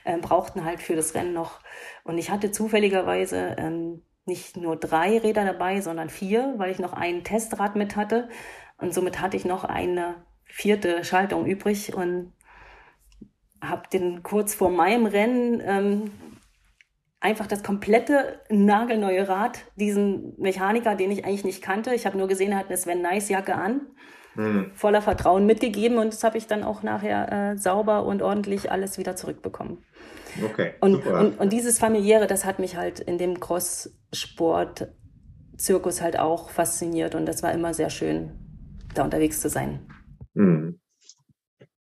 äh, 0.05 0.17
brauchten 0.17 0.63
halt 0.63 0.81
für 0.81 0.95
das 0.95 1.13
Rennen 1.15 1.33
noch. 1.33 1.59
Und 2.05 2.17
ich 2.17 2.31
hatte 2.31 2.51
zufälligerweise 2.51 3.55
ähm, 3.59 4.01
nicht 4.25 4.55
nur 4.55 4.77
drei 4.77 5.17
Räder 5.17 5.43
dabei, 5.43 5.81
sondern 5.81 6.09
vier, 6.09 6.53
weil 6.57 6.71
ich 6.71 6.79
noch 6.79 6.93
ein 6.93 7.25
Testrad 7.25 7.75
mit 7.75 7.97
hatte. 7.97 8.29
Und 8.77 8.93
somit 8.93 9.19
hatte 9.19 9.35
ich 9.35 9.43
noch 9.43 9.65
eine 9.65 10.15
vierte 10.45 11.03
Schaltung 11.03 11.45
übrig 11.45 11.93
und 11.93 12.31
habe 13.61 13.83
den 13.91 14.23
kurz 14.23 14.53
vor 14.53 14.69
meinem 14.69 15.05
Rennen 15.05 15.61
ähm, 15.65 16.11
einfach 17.23 17.47
das 17.47 17.63
komplette 17.63 18.41
nagelneue 18.49 19.29
Rad, 19.29 19.59
diesen 19.77 20.33
Mechaniker, 20.37 20.93
den 20.95 21.09
ich 21.09 21.25
eigentlich 21.25 21.45
nicht 21.45 21.63
kannte. 21.63 21.95
Ich 21.95 22.05
habe 22.05 22.17
nur 22.17 22.27
gesehen, 22.27 22.51
er 22.51 22.59
hat 22.59 22.67
eine 22.67 22.75
Sven 22.77 23.01
Nice 23.01 23.29
Jacke 23.29 23.55
an, 23.55 23.87
mhm. 24.35 24.71
voller 24.73 25.01
Vertrauen 25.01 25.45
mitgegeben 25.45 25.97
und 25.97 26.11
das 26.13 26.25
habe 26.25 26.37
ich 26.37 26.47
dann 26.47 26.63
auch 26.63 26.83
nachher 26.83 27.53
äh, 27.53 27.57
sauber 27.57 28.05
und 28.05 28.21
ordentlich 28.21 28.69
alles 28.71 28.97
wieder 28.97 29.15
zurückbekommen. 29.15 29.77
Okay. 30.43 30.73
Und, 30.81 31.05
und, 31.05 31.39
und, 31.39 31.53
dieses 31.53 31.79
familiäre, 31.79 32.27
das 32.27 32.43
hat 32.43 32.59
mich 32.59 32.75
halt 32.75 32.99
in 32.99 33.17
dem 33.17 33.39
Cross-Sport-Zirkus 33.39 36.01
halt 36.01 36.19
auch 36.19 36.49
fasziniert 36.49 37.15
und 37.15 37.25
das 37.25 37.41
war 37.41 37.53
immer 37.53 37.73
sehr 37.73 37.89
schön, 37.89 38.33
da 38.95 39.05
unterwegs 39.05 39.39
zu 39.39 39.47
sein. 39.47 39.87
Mhm. 40.33 40.81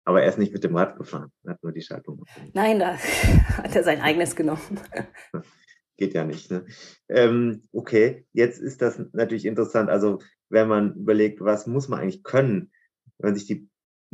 Aber 0.05 0.23
er 0.23 0.29
ist 0.29 0.39
nicht 0.39 0.53
mit 0.53 0.65
dem 0.65 0.77
Rad 0.77 0.97
gefahren, 0.97 1.33
er 1.45 1.53
hat 1.53 1.63
nur 1.63 1.73
die 1.73 1.83
Schaltung. 1.83 2.21
Gefahren. 2.21 2.51
Nein, 2.53 2.79
da 2.79 2.97
hat 2.97 3.75
er 3.75 3.85
sein 3.85 4.01
eigenes 4.01 4.37
genommen. 4.37 4.81
Geht 5.97 6.15
ja 6.15 6.25
nicht. 6.25 6.51
Ne? 6.51 6.67
Ähm, 7.09 7.69
okay, 7.73 8.27
jetzt 8.33 8.61
ist 8.61 8.83
das 8.83 9.01
natürlich 9.13 9.47
interessant. 9.47 9.89
Also 9.89 10.21
wenn 10.49 10.69
man 10.69 10.95
überlegt, 10.95 11.41
was 11.41 11.67
muss 11.67 11.89
man 11.89 12.01
eigentlich 12.01 12.25
können, 12.25 12.73
wenn 13.19 13.31
man 13.31 13.35
sich 13.39 13.47
die 13.47 13.69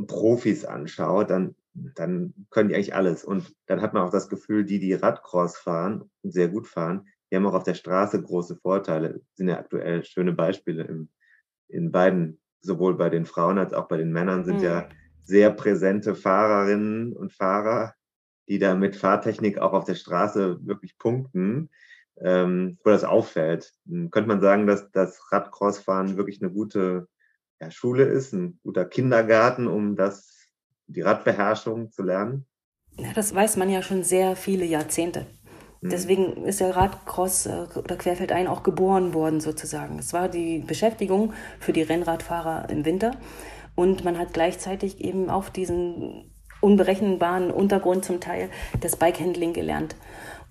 Profis 0.07 0.65
anschaut, 0.65 1.31
dann, 1.31 1.57
dann 1.73 2.35
können 2.51 2.69
die 2.69 2.75
eigentlich 2.75 2.95
alles. 2.95 3.25
Und 3.25 3.55
dann 3.67 3.81
hat 3.81 3.95
man 3.95 4.03
auch 4.03 4.11
das 4.11 4.29
Gefühl, 4.29 4.65
die, 4.65 4.79
die 4.79 4.93
Radcross 4.93 5.57
fahren 5.57 6.11
und 6.23 6.33
sehr 6.33 6.49
gut 6.49 6.67
fahren, 6.67 7.09
die 7.31 7.37
haben 7.37 7.47
auch 7.47 7.55
auf 7.55 7.65
der 7.65 7.75
Straße 7.75 8.21
große 8.23 8.57
Vorteile. 8.57 9.15
Das 9.15 9.23
sind 9.37 9.49
ja 9.49 9.59
aktuell 9.59 10.05
schöne 10.05 10.33
Beispiele 10.33 10.85
im, 10.85 11.09
in 11.69 11.93
beiden, 11.93 12.41
sowohl 12.61 12.97
bei 12.97 13.09
den 13.09 13.25
Frauen 13.25 13.59
als 13.59 13.73
auch 13.73 13.89
bei 13.89 13.97
den 13.97 14.13
Männern 14.13 14.45
sind 14.45 14.59
mhm. 14.59 14.65
ja 14.65 14.89
sehr 15.25 15.51
präsente 15.51 16.15
Fahrerinnen 16.15 17.13
und 17.13 17.33
Fahrer, 17.33 17.95
die 18.49 18.59
da 18.59 18.75
mit 18.75 18.97
Fahrtechnik 18.97 19.59
auch 19.59 19.73
auf 19.73 19.85
der 19.85 19.95
Straße 19.95 20.59
wirklich 20.67 20.99
punkten, 20.99 21.71
ähm, 22.21 22.79
wo 22.85 22.91
das 22.91 23.05
auffällt. 23.05 23.73
Hm, 23.87 24.11
könnte 24.11 24.29
man 24.29 24.41
sagen, 24.41 24.67
dass 24.67 24.91
das 24.91 25.21
Radcrossfahren 25.33 26.17
wirklich 26.17 26.43
eine 26.43 26.51
gute 26.51 27.09
ja, 27.61 27.71
Schule 27.71 28.05
ist, 28.05 28.33
ein 28.33 28.59
guter 28.63 28.85
Kindergarten, 28.85 29.67
um 29.67 29.97
das, 29.97 30.49
die 30.87 31.03
Radbeherrschung 31.03 31.91
zu 31.91 32.03
lernen? 32.03 32.47
Ja, 32.99 33.13
das 33.15 33.35
weiß 33.35 33.57
man 33.57 33.71
ja 33.71 33.83
schon 33.83 34.03
sehr 34.03 34.37
viele 34.37 34.65
Jahrzehnte. 34.65 35.27
Hm. 35.83 35.91
Deswegen 35.91 36.45
ist 36.45 36.61
der 36.61 36.77
Radcross 36.77 37.47
äh, 37.47 37.67
oder 37.77 37.97
Querfeldein 37.97 38.47
auch 38.47 38.63
geboren 38.63 39.15
worden 39.15 39.41
sozusagen. 39.41 39.99
Es 39.99 40.13
war 40.13 40.29
die 40.29 40.59
Beschäftigung 40.59 41.33
für 41.59 41.73
die 41.73 41.83
Rennradfahrer 41.83 42.69
im 42.71 42.85
Winter. 42.85 43.13
Und 43.81 44.05
man 44.05 44.19
hat 44.19 44.35
gleichzeitig 44.35 45.01
eben 45.01 45.31
auf 45.31 45.49
diesen 45.51 46.31
unberechenbaren 46.61 47.51
Untergrund 47.51 48.05
zum 48.05 48.21
Teil 48.21 48.51
das 48.79 48.97
Bikehandling 48.97 49.55
gelernt. 49.55 49.97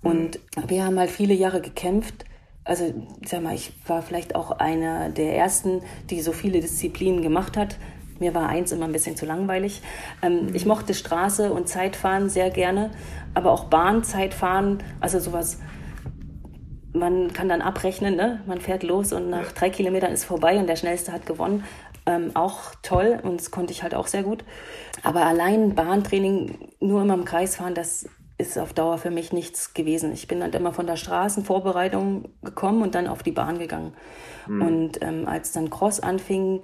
Und 0.01 0.39
wir 0.65 0.83
haben 0.83 0.97
halt 0.97 1.11
viele 1.11 1.35
Jahre 1.35 1.61
gekämpft. 1.61 2.25
Also, 2.63 2.91
sag 3.23 3.43
mal, 3.43 3.53
ich 3.53 3.71
war 3.85 4.01
vielleicht 4.01 4.33
auch 4.33 4.49
einer 4.49 5.11
der 5.11 5.37
ersten, 5.37 5.83
die 6.09 6.21
so 6.21 6.31
viele 6.31 6.59
Disziplinen 6.59 7.21
gemacht 7.21 7.55
hat. 7.55 7.77
Mir 8.17 8.33
war 8.33 8.49
eins 8.49 8.71
immer 8.71 8.85
ein 8.85 8.93
bisschen 8.93 9.15
zu 9.15 9.27
langweilig. 9.27 9.83
Ähm, 10.23 10.47
ich 10.53 10.65
mochte 10.65 10.95
Straße 10.95 11.53
und 11.53 11.69
Zeitfahren 11.69 12.29
sehr 12.29 12.49
gerne, 12.49 12.89
aber 13.35 13.51
auch 13.51 13.65
Bahnzeitfahren, 13.65 14.79
also 15.01 15.19
sowas. 15.19 15.59
Man 16.93 17.31
kann 17.31 17.47
dann 17.47 17.61
abrechnen, 17.61 18.15
ne? 18.15 18.41
man 18.47 18.59
fährt 18.59 18.81
los 18.81 19.13
und 19.13 19.29
nach 19.29 19.51
drei 19.51 19.69
Kilometern 19.69 20.11
ist 20.11 20.25
vorbei 20.25 20.57
und 20.57 20.65
der 20.65 20.75
Schnellste 20.75 21.11
hat 21.11 21.27
gewonnen 21.27 21.63
ähm, 22.09 22.31
auch 22.33 22.73
toll 22.81 23.19
und 23.23 23.39
das 23.39 23.51
konnte 23.51 23.71
ich 23.71 23.83
halt 23.83 23.95
auch 23.95 24.07
sehr 24.07 24.23
gut. 24.23 24.43
Aber 25.03 25.25
allein 25.25 25.75
Bahntraining, 25.75 26.73
nur 26.79 27.03
immer 27.03 27.13
im 27.13 27.23
Kreis 27.23 27.55
fahren, 27.55 27.75
das 27.75 28.09
ist 28.37 28.57
auf 28.57 28.73
Dauer 28.73 28.97
für 28.97 29.11
mich 29.11 29.31
nichts 29.31 29.73
gewesen. 29.73 30.11
Ich 30.13 30.27
bin 30.27 30.41
halt 30.41 30.55
immer 30.55 30.73
von 30.73 30.87
der 30.87 30.95
Straßenvorbereitung 30.95 32.29
gekommen 32.41 32.81
und 32.81 32.95
dann 32.95 33.07
auf 33.07 33.21
die 33.21 33.31
Bahn 33.31 33.59
gegangen. 33.59 33.93
Mhm. 34.47 34.61
Und 34.61 35.01
ähm, 35.01 35.27
als 35.27 35.51
dann 35.51 35.69
Cross 35.69 35.99
anfing, 35.99 36.63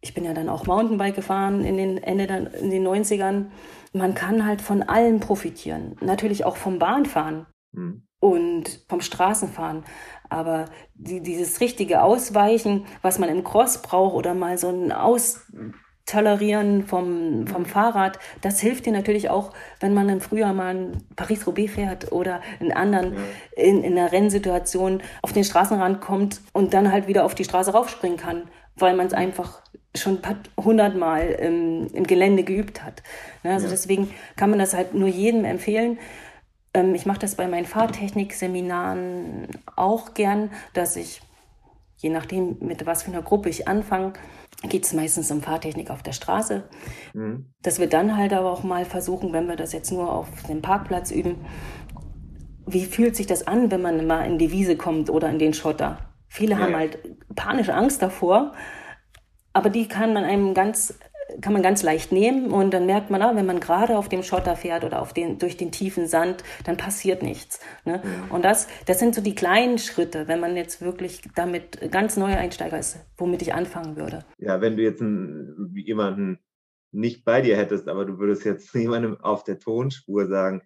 ich 0.00 0.14
bin 0.14 0.24
ja 0.24 0.32
dann 0.34 0.48
auch 0.48 0.66
Mountainbike 0.66 1.14
gefahren 1.14 1.64
in 1.64 1.76
den 1.76 1.98
Ende 1.98 2.26
der, 2.26 2.54
in 2.54 2.70
den 2.70 2.86
90ern. 2.86 3.46
Man 3.92 4.14
kann 4.14 4.46
halt 4.46 4.60
von 4.62 4.82
allem 4.82 5.20
profitieren. 5.20 5.96
Natürlich 6.00 6.44
auch 6.44 6.56
vom 6.56 6.78
Bahnfahren. 6.78 7.46
mhm. 7.72 8.02
und 8.20 8.80
vom 8.88 9.00
Straßenfahren. 9.00 9.84
Aber 10.28 10.66
die, 10.94 11.20
dieses 11.20 11.60
richtige 11.60 12.02
Ausweichen, 12.02 12.86
was 13.02 13.18
man 13.18 13.28
im 13.28 13.44
Cross 13.44 13.82
braucht 13.82 14.14
oder 14.14 14.34
mal 14.34 14.58
so 14.58 14.68
ein 14.68 14.92
Austolerieren 14.92 16.86
vom, 16.86 17.46
vom 17.46 17.64
Fahrrad, 17.64 18.18
das 18.42 18.60
hilft 18.60 18.86
dir 18.86 18.92
natürlich 18.92 19.30
auch, 19.30 19.52
wenn 19.80 19.94
man 19.94 20.08
im 20.08 20.20
Frühjahr 20.20 20.52
mal 20.52 20.74
ein 20.74 21.04
Paris-Roubaix 21.16 21.72
fährt 21.72 22.12
oder 22.12 22.40
in 22.60 22.72
anderen, 22.72 23.14
ja. 23.14 23.62
in, 23.64 23.82
in 23.84 23.98
einer 23.98 24.12
Rennsituation 24.12 25.02
auf 25.22 25.32
den 25.32 25.44
Straßenrand 25.44 26.00
kommt 26.00 26.40
und 26.52 26.74
dann 26.74 26.92
halt 26.92 27.08
wieder 27.08 27.24
auf 27.24 27.34
die 27.34 27.44
Straße 27.44 27.72
raufspringen 27.72 28.18
kann, 28.18 28.48
weil 28.76 28.94
man 28.94 29.06
es 29.06 29.14
einfach 29.14 29.62
schon 29.94 30.18
hundertmal 30.56 31.28
im, 31.28 31.88
im 31.92 32.06
Gelände 32.06 32.44
geübt 32.44 32.84
hat. 32.84 33.02
Ne, 33.42 33.52
also 33.52 33.66
ja. 33.66 33.70
deswegen 33.70 34.10
kann 34.36 34.50
man 34.50 34.58
das 34.58 34.74
halt 34.74 34.94
nur 34.94 35.08
jedem 35.08 35.44
empfehlen. 35.44 35.98
Ähm, 36.74 36.94
ich 36.94 37.06
mache 37.06 37.18
das 37.18 37.34
bei 37.34 37.48
meinen 37.48 37.66
Fahrtechnik-Seminaren 37.66 39.48
auch 39.76 40.14
gern, 40.14 40.50
dass 40.74 40.96
ich, 40.96 41.22
je 41.96 42.10
nachdem, 42.10 42.56
mit 42.60 42.86
was 42.86 43.02
für 43.02 43.10
einer 43.10 43.22
Gruppe 43.22 43.48
ich 43.48 43.68
anfange, 43.68 44.12
geht 44.68 44.84
es 44.84 44.92
meistens 44.92 45.30
um 45.30 45.42
Fahrtechnik 45.42 45.90
auf 45.90 46.02
der 46.02 46.12
Straße. 46.12 46.68
Mhm. 47.14 47.46
Dass 47.62 47.78
wir 47.78 47.88
dann 47.88 48.16
halt 48.16 48.32
aber 48.32 48.50
auch 48.50 48.64
mal 48.64 48.84
versuchen, 48.84 49.32
wenn 49.32 49.46
wir 49.48 49.56
das 49.56 49.72
jetzt 49.72 49.92
nur 49.92 50.12
auf 50.12 50.28
dem 50.48 50.62
Parkplatz 50.62 51.10
üben, 51.10 51.36
wie 52.66 52.84
fühlt 52.84 53.16
sich 53.16 53.26
das 53.26 53.46
an, 53.46 53.70
wenn 53.70 53.80
man 53.80 54.06
mal 54.06 54.26
in 54.26 54.38
die 54.38 54.50
Wiese 54.50 54.76
kommt 54.76 55.10
oder 55.10 55.30
in 55.30 55.38
den 55.38 55.54
Schotter? 55.54 55.98
Viele 56.28 56.54
ja. 56.54 56.60
haben 56.60 56.76
halt 56.76 56.98
panische 57.34 57.74
Angst 57.74 58.02
davor, 58.02 58.52
aber 59.52 59.70
die 59.70 59.88
kann 59.88 60.12
man 60.12 60.24
einem 60.24 60.52
ganz 60.54 60.98
kann 61.40 61.52
man 61.52 61.62
ganz 61.62 61.82
leicht 61.82 62.12
nehmen 62.12 62.50
und 62.50 62.72
dann 62.72 62.86
merkt 62.86 63.10
man, 63.10 63.22
ah, 63.22 63.36
wenn 63.36 63.46
man 63.46 63.60
gerade 63.60 63.98
auf 63.98 64.08
dem 64.08 64.22
Schotter 64.22 64.56
fährt 64.56 64.84
oder 64.84 65.00
auf 65.00 65.12
den, 65.12 65.38
durch 65.38 65.56
den 65.56 65.70
tiefen 65.70 66.06
Sand, 66.06 66.42
dann 66.64 66.76
passiert 66.76 67.22
nichts. 67.22 67.60
Ne? 67.84 68.02
Mhm. 68.02 68.30
Und 68.34 68.44
das, 68.44 68.68
das 68.86 68.98
sind 68.98 69.14
so 69.14 69.20
die 69.20 69.34
kleinen 69.34 69.78
Schritte, 69.78 70.28
wenn 70.28 70.40
man 70.40 70.56
jetzt 70.56 70.80
wirklich 70.80 71.22
damit 71.34 71.90
ganz 71.90 72.16
neu 72.16 72.34
Einsteiger 72.34 72.78
ist, 72.78 72.98
womit 73.16 73.42
ich 73.42 73.54
anfangen 73.54 73.96
würde. 73.96 74.24
Ja, 74.38 74.60
wenn 74.60 74.76
du 74.76 74.82
jetzt 74.82 75.02
einen, 75.02 75.72
jemanden 75.74 76.38
nicht 76.90 77.24
bei 77.24 77.42
dir 77.42 77.56
hättest, 77.56 77.88
aber 77.88 78.04
du 78.04 78.18
würdest 78.18 78.44
jetzt 78.44 78.72
jemandem 78.74 79.20
auf 79.20 79.44
der 79.44 79.58
Tonspur 79.58 80.26
sagen, 80.26 80.62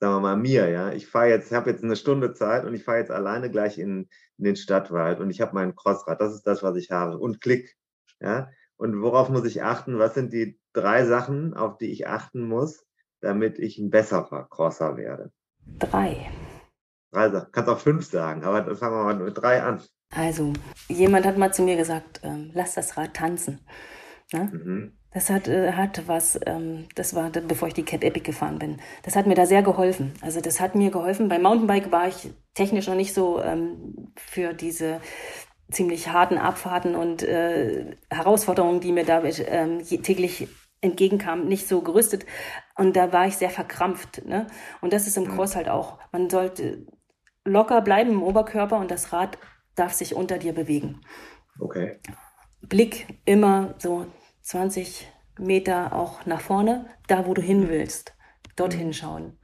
sagen 0.00 0.14
wir 0.14 0.20
mal 0.20 0.36
mir, 0.36 0.68
ja, 0.68 0.92
ich 0.92 1.08
fahre 1.08 1.28
jetzt, 1.28 1.50
habe 1.52 1.70
jetzt 1.70 1.82
eine 1.82 1.96
Stunde 1.96 2.32
Zeit 2.32 2.64
und 2.64 2.74
ich 2.74 2.84
fahre 2.84 2.98
jetzt 2.98 3.10
alleine 3.10 3.50
gleich 3.50 3.78
in, 3.78 4.08
in 4.38 4.44
den 4.44 4.56
Stadtwald 4.56 5.18
und 5.20 5.30
ich 5.30 5.40
habe 5.40 5.54
mein 5.54 5.74
Crossrad, 5.74 6.20
das 6.20 6.34
ist 6.34 6.46
das, 6.46 6.62
was 6.62 6.76
ich 6.76 6.90
habe 6.90 7.18
und 7.18 7.40
klick, 7.40 7.76
ja, 8.20 8.48
und 8.78 9.02
worauf 9.02 9.28
muss 9.28 9.44
ich 9.44 9.62
achten? 9.62 9.98
Was 9.98 10.14
sind 10.14 10.32
die 10.32 10.58
drei 10.72 11.04
Sachen, 11.04 11.54
auf 11.54 11.76
die 11.76 11.90
ich 11.90 12.06
achten 12.08 12.48
muss, 12.48 12.86
damit 13.20 13.58
ich 13.58 13.78
ein 13.78 13.90
besserer 13.90 14.48
Crosser 14.48 14.96
werde? 14.96 15.32
Drei. 15.78 16.30
Drei 17.10 17.30
Sachen. 17.30 17.52
Kannst 17.52 17.70
auch 17.70 17.80
fünf 17.80 18.06
sagen, 18.06 18.44
aber 18.44 18.74
fangen 18.76 18.94
wir 18.94 19.04
mal 19.04 19.16
mit 19.16 19.36
drei 19.36 19.62
an. 19.62 19.82
Also, 20.14 20.52
jemand 20.88 21.26
hat 21.26 21.36
mal 21.36 21.52
zu 21.52 21.62
mir 21.62 21.76
gesagt, 21.76 22.20
ähm, 22.22 22.50
lass 22.54 22.74
das 22.74 22.96
Rad 22.96 23.14
tanzen. 23.14 23.60
Ne? 24.32 24.50
Mhm. 24.52 24.92
Das 25.12 25.30
hat, 25.30 25.48
äh, 25.48 25.72
hat 25.72 26.06
was, 26.06 26.38
ähm, 26.46 26.86
das 26.94 27.14
war 27.14 27.30
bevor 27.30 27.68
ich 27.68 27.74
die 27.74 27.84
Cat 27.84 28.04
Epic 28.04 28.24
gefahren 28.24 28.58
bin. 28.58 28.78
Das 29.02 29.16
hat 29.16 29.26
mir 29.26 29.34
da 29.34 29.46
sehr 29.46 29.62
geholfen. 29.62 30.12
Also 30.20 30.40
das 30.40 30.60
hat 30.60 30.74
mir 30.74 30.90
geholfen. 30.90 31.28
Beim 31.28 31.42
Mountainbike 31.42 31.90
war 31.90 32.08
ich 32.08 32.30
technisch 32.54 32.86
noch 32.86 32.94
nicht 32.94 33.14
so 33.14 33.42
ähm, 33.42 34.12
für 34.16 34.52
diese 34.52 35.00
ziemlich 35.70 36.08
harten 36.08 36.38
Abfahrten 36.38 36.94
und 36.94 37.22
äh, 37.22 37.96
Herausforderungen, 38.10 38.80
die 38.80 38.92
mir 38.92 39.04
da 39.04 39.22
ähm, 39.22 39.82
täglich 39.84 40.48
entgegenkamen, 40.80 41.48
nicht 41.48 41.68
so 41.68 41.82
gerüstet. 41.82 42.24
Und 42.76 42.96
da 42.96 43.12
war 43.12 43.26
ich 43.26 43.36
sehr 43.36 43.50
verkrampft. 43.50 44.24
Ne? 44.24 44.46
Und 44.80 44.92
das 44.92 45.06
ist 45.06 45.16
im. 45.16 45.28
Cross 45.28 45.56
halt 45.56 45.68
auch. 45.68 45.98
Man 46.12 46.30
sollte 46.30 46.86
locker 47.44 47.80
bleiben 47.80 48.10
im 48.10 48.22
Oberkörper 48.22 48.78
und 48.78 48.90
das 48.90 49.12
Rad 49.12 49.38
darf 49.74 49.92
sich 49.92 50.14
unter 50.14 50.38
dir 50.38 50.52
bewegen. 50.52 51.00
Okay. 51.58 51.98
Blick 52.62 53.20
immer 53.24 53.74
so 53.78 54.06
20 54.42 55.08
Meter 55.38 55.92
auch 55.92 56.26
nach 56.26 56.40
vorne, 56.40 56.86
da 57.06 57.26
wo 57.26 57.34
du 57.34 57.42
hin 57.42 57.60
mhm. 57.60 57.68
willst. 57.68 58.14
Dorthin 58.56 58.88
mhm. 58.88 58.92
schauen. 58.92 59.38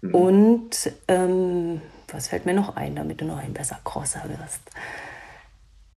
Mhm. 0.00 0.14
Und 0.14 0.92
ähm, 1.08 1.82
was 2.08 2.28
fällt 2.28 2.46
mir 2.46 2.54
noch 2.54 2.76
ein, 2.76 2.96
damit 2.96 3.20
du 3.20 3.24
noch 3.24 3.38
ein 3.38 3.54
besser 3.54 3.78
Crosser 3.84 4.22
wirst? 4.28 4.70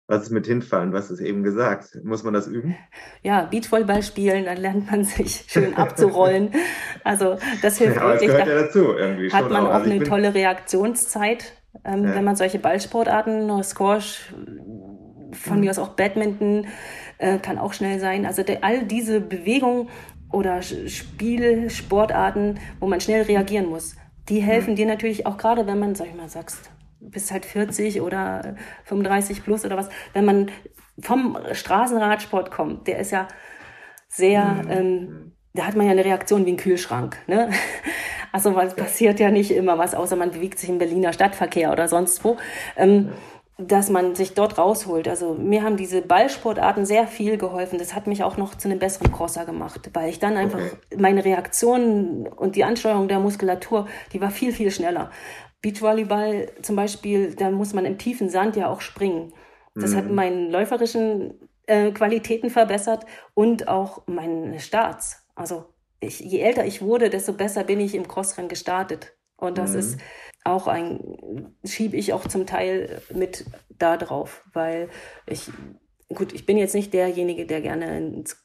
Was 0.06 0.24
ist 0.24 0.30
mit 0.30 0.46
hinfallen? 0.46 0.92
Was 0.92 1.10
ist 1.10 1.20
eben 1.20 1.42
gesagt? 1.42 1.98
Muss 2.04 2.24
man 2.24 2.34
das 2.34 2.46
üben? 2.46 2.76
Ja, 3.22 3.44
Beachvolleyball 3.44 4.02
spielen, 4.02 4.44
dann 4.44 4.58
lernt 4.58 4.90
man 4.90 5.04
sich 5.04 5.44
schön 5.48 5.74
abzurollen. 5.74 6.50
Also 7.04 7.38
das 7.62 7.78
hilft 7.78 7.96
ja, 8.00 8.02
wirklich. 8.02 8.30
Das 8.30 8.44
gehört 8.44 8.48
ja 8.48 8.62
dazu 8.66 8.92
irgendwie. 8.92 9.32
Hat 9.32 9.50
man 9.50 9.66
auch, 9.66 9.72
also 9.72 9.90
eine 9.90 10.04
tolle 10.04 10.34
Reaktionszeit, 10.34 11.54
ähm, 11.84 12.04
ja. 12.04 12.14
wenn 12.16 12.24
man 12.24 12.36
solche 12.36 12.58
Ballsportarten, 12.58 13.62
Squash, 13.62 14.34
von 15.32 15.56
mhm. 15.56 15.60
mir 15.60 15.70
aus 15.70 15.78
auch 15.78 15.90
Badminton, 15.90 16.66
äh, 17.16 17.38
kann 17.38 17.58
auch 17.58 17.72
schnell 17.72 17.98
sein. 17.98 18.26
Also 18.26 18.42
der, 18.42 18.62
all 18.62 18.84
diese 18.84 19.22
Bewegungen 19.22 19.88
oder 20.30 20.60
Spielsportarten, 20.60 22.58
wo 22.78 22.86
man 22.86 23.00
schnell 23.00 23.22
reagieren 23.22 23.66
muss, 23.66 23.96
die 24.28 24.40
helfen 24.40 24.72
mhm. 24.72 24.76
dir 24.76 24.86
natürlich 24.86 25.26
auch 25.26 25.38
gerade, 25.38 25.66
wenn 25.66 25.78
man, 25.78 25.94
sag 25.94 26.08
ich 26.08 26.14
mal, 26.14 26.28
sagst, 26.28 26.70
bis 27.10 27.30
halt 27.30 27.44
40 27.44 28.00
oder 28.00 28.56
35 28.84 29.44
plus 29.44 29.64
oder 29.64 29.76
was, 29.76 29.88
wenn 30.12 30.24
man 30.24 30.50
vom 31.00 31.38
Straßenradsport 31.52 32.50
kommt, 32.50 32.86
der 32.86 32.98
ist 32.98 33.10
ja 33.10 33.28
sehr, 34.08 34.44
mhm. 34.44 34.70
ähm, 34.70 35.32
da 35.52 35.66
hat 35.66 35.76
man 35.76 35.86
ja 35.86 35.92
eine 35.92 36.04
Reaktion 36.04 36.46
wie 36.46 36.52
ein 36.52 36.56
Kühlschrank. 36.56 37.16
Ne? 37.26 37.50
Also 38.32 38.58
es 38.58 38.74
passiert 38.74 39.20
ja 39.20 39.30
nicht 39.30 39.52
immer 39.52 39.78
was, 39.78 39.94
außer 39.94 40.16
man 40.16 40.32
bewegt 40.32 40.58
sich 40.58 40.68
im 40.68 40.78
Berliner 40.78 41.12
Stadtverkehr 41.12 41.70
oder 41.70 41.86
sonst 41.86 42.24
wo. 42.24 42.36
Ähm, 42.76 43.12
dass 43.56 43.88
man 43.88 44.16
sich 44.16 44.34
dort 44.34 44.58
rausholt. 44.58 45.06
Also 45.06 45.34
mir 45.34 45.62
haben 45.62 45.76
diese 45.76 46.02
Ballsportarten 46.02 46.84
sehr 46.84 47.06
viel 47.06 47.38
geholfen. 47.38 47.78
Das 47.78 47.94
hat 47.94 48.08
mich 48.08 48.24
auch 48.24 48.36
noch 48.36 48.56
zu 48.56 48.68
einem 48.68 48.80
besseren 48.80 49.12
Crosser 49.12 49.44
gemacht, 49.44 49.90
weil 49.92 50.10
ich 50.10 50.18
dann 50.18 50.36
einfach 50.36 50.58
okay. 50.58 50.96
meine 50.96 51.24
Reaktionen 51.24 52.26
und 52.26 52.56
die 52.56 52.64
Ansteuerung 52.64 53.06
der 53.06 53.20
Muskulatur, 53.20 53.86
die 54.12 54.20
war 54.20 54.32
viel, 54.32 54.52
viel 54.52 54.72
schneller. 54.72 55.10
Beachvolleyball 55.64 56.52
zum 56.60 56.76
Beispiel, 56.76 57.34
da 57.34 57.50
muss 57.50 57.72
man 57.72 57.86
im 57.86 57.96
tiefen 57.96 58.28
Sand 58.28 58.54
ja 58.54 58.68
auch 58.68 58.82
springen. 58.82 59.32
Das 59.74 59.92
mhm. 59.92 59.96
hat 59.96 60.10
meinen 60.10 60.50
läuferischen 60.50 61.48
äh, 61.66 61.90
Qualitäten 61.90 62.50
verbessert 62.50 63.06
und 63.32 63.66
auch 63.66 64.06
meine 64.06 64.60
Starts. 64.60 65.26
Also 65.34 65.64
ich, 66.00 66.20
je 66.20 66.40
älter 66.40 66.66
ich 66.66 66.82
wurde, 66.82 67.08
desto 67.08 67.32
besser 67.32 67.64
bin 67.64 67.80
ich 67.80 67.94
im 67.94 68.06
Crossrennen 68.06 68.50
gestartet. 68.50 69.16
Und 69.36 69.56
das 69.56 69.72
mhm. 69.72 69.78
ist 69.78 70.00
auch 70.44 70.66
ein, 70.66 71.54
schiebe 71.64 71.96
ich 71.96 72.12
auch 72.12 72.28
zum 72.28 72.44
Teil 72.44 73.00
mit 73.14 73.46
da 73.70 73.96
drauf, 73.96 74.44
weil 74.52 74.90
ich, 75.26 75.50
gut, 76.14 76.34
ich 76.34 76.44
bin 76.44 76.58
jetzt 76.58 76.74
nicht 76.74 76.92
derjenige, 76.92 77.46
der 77.46 77.62
gerne 77.62 77.96
ins 77.96 78.43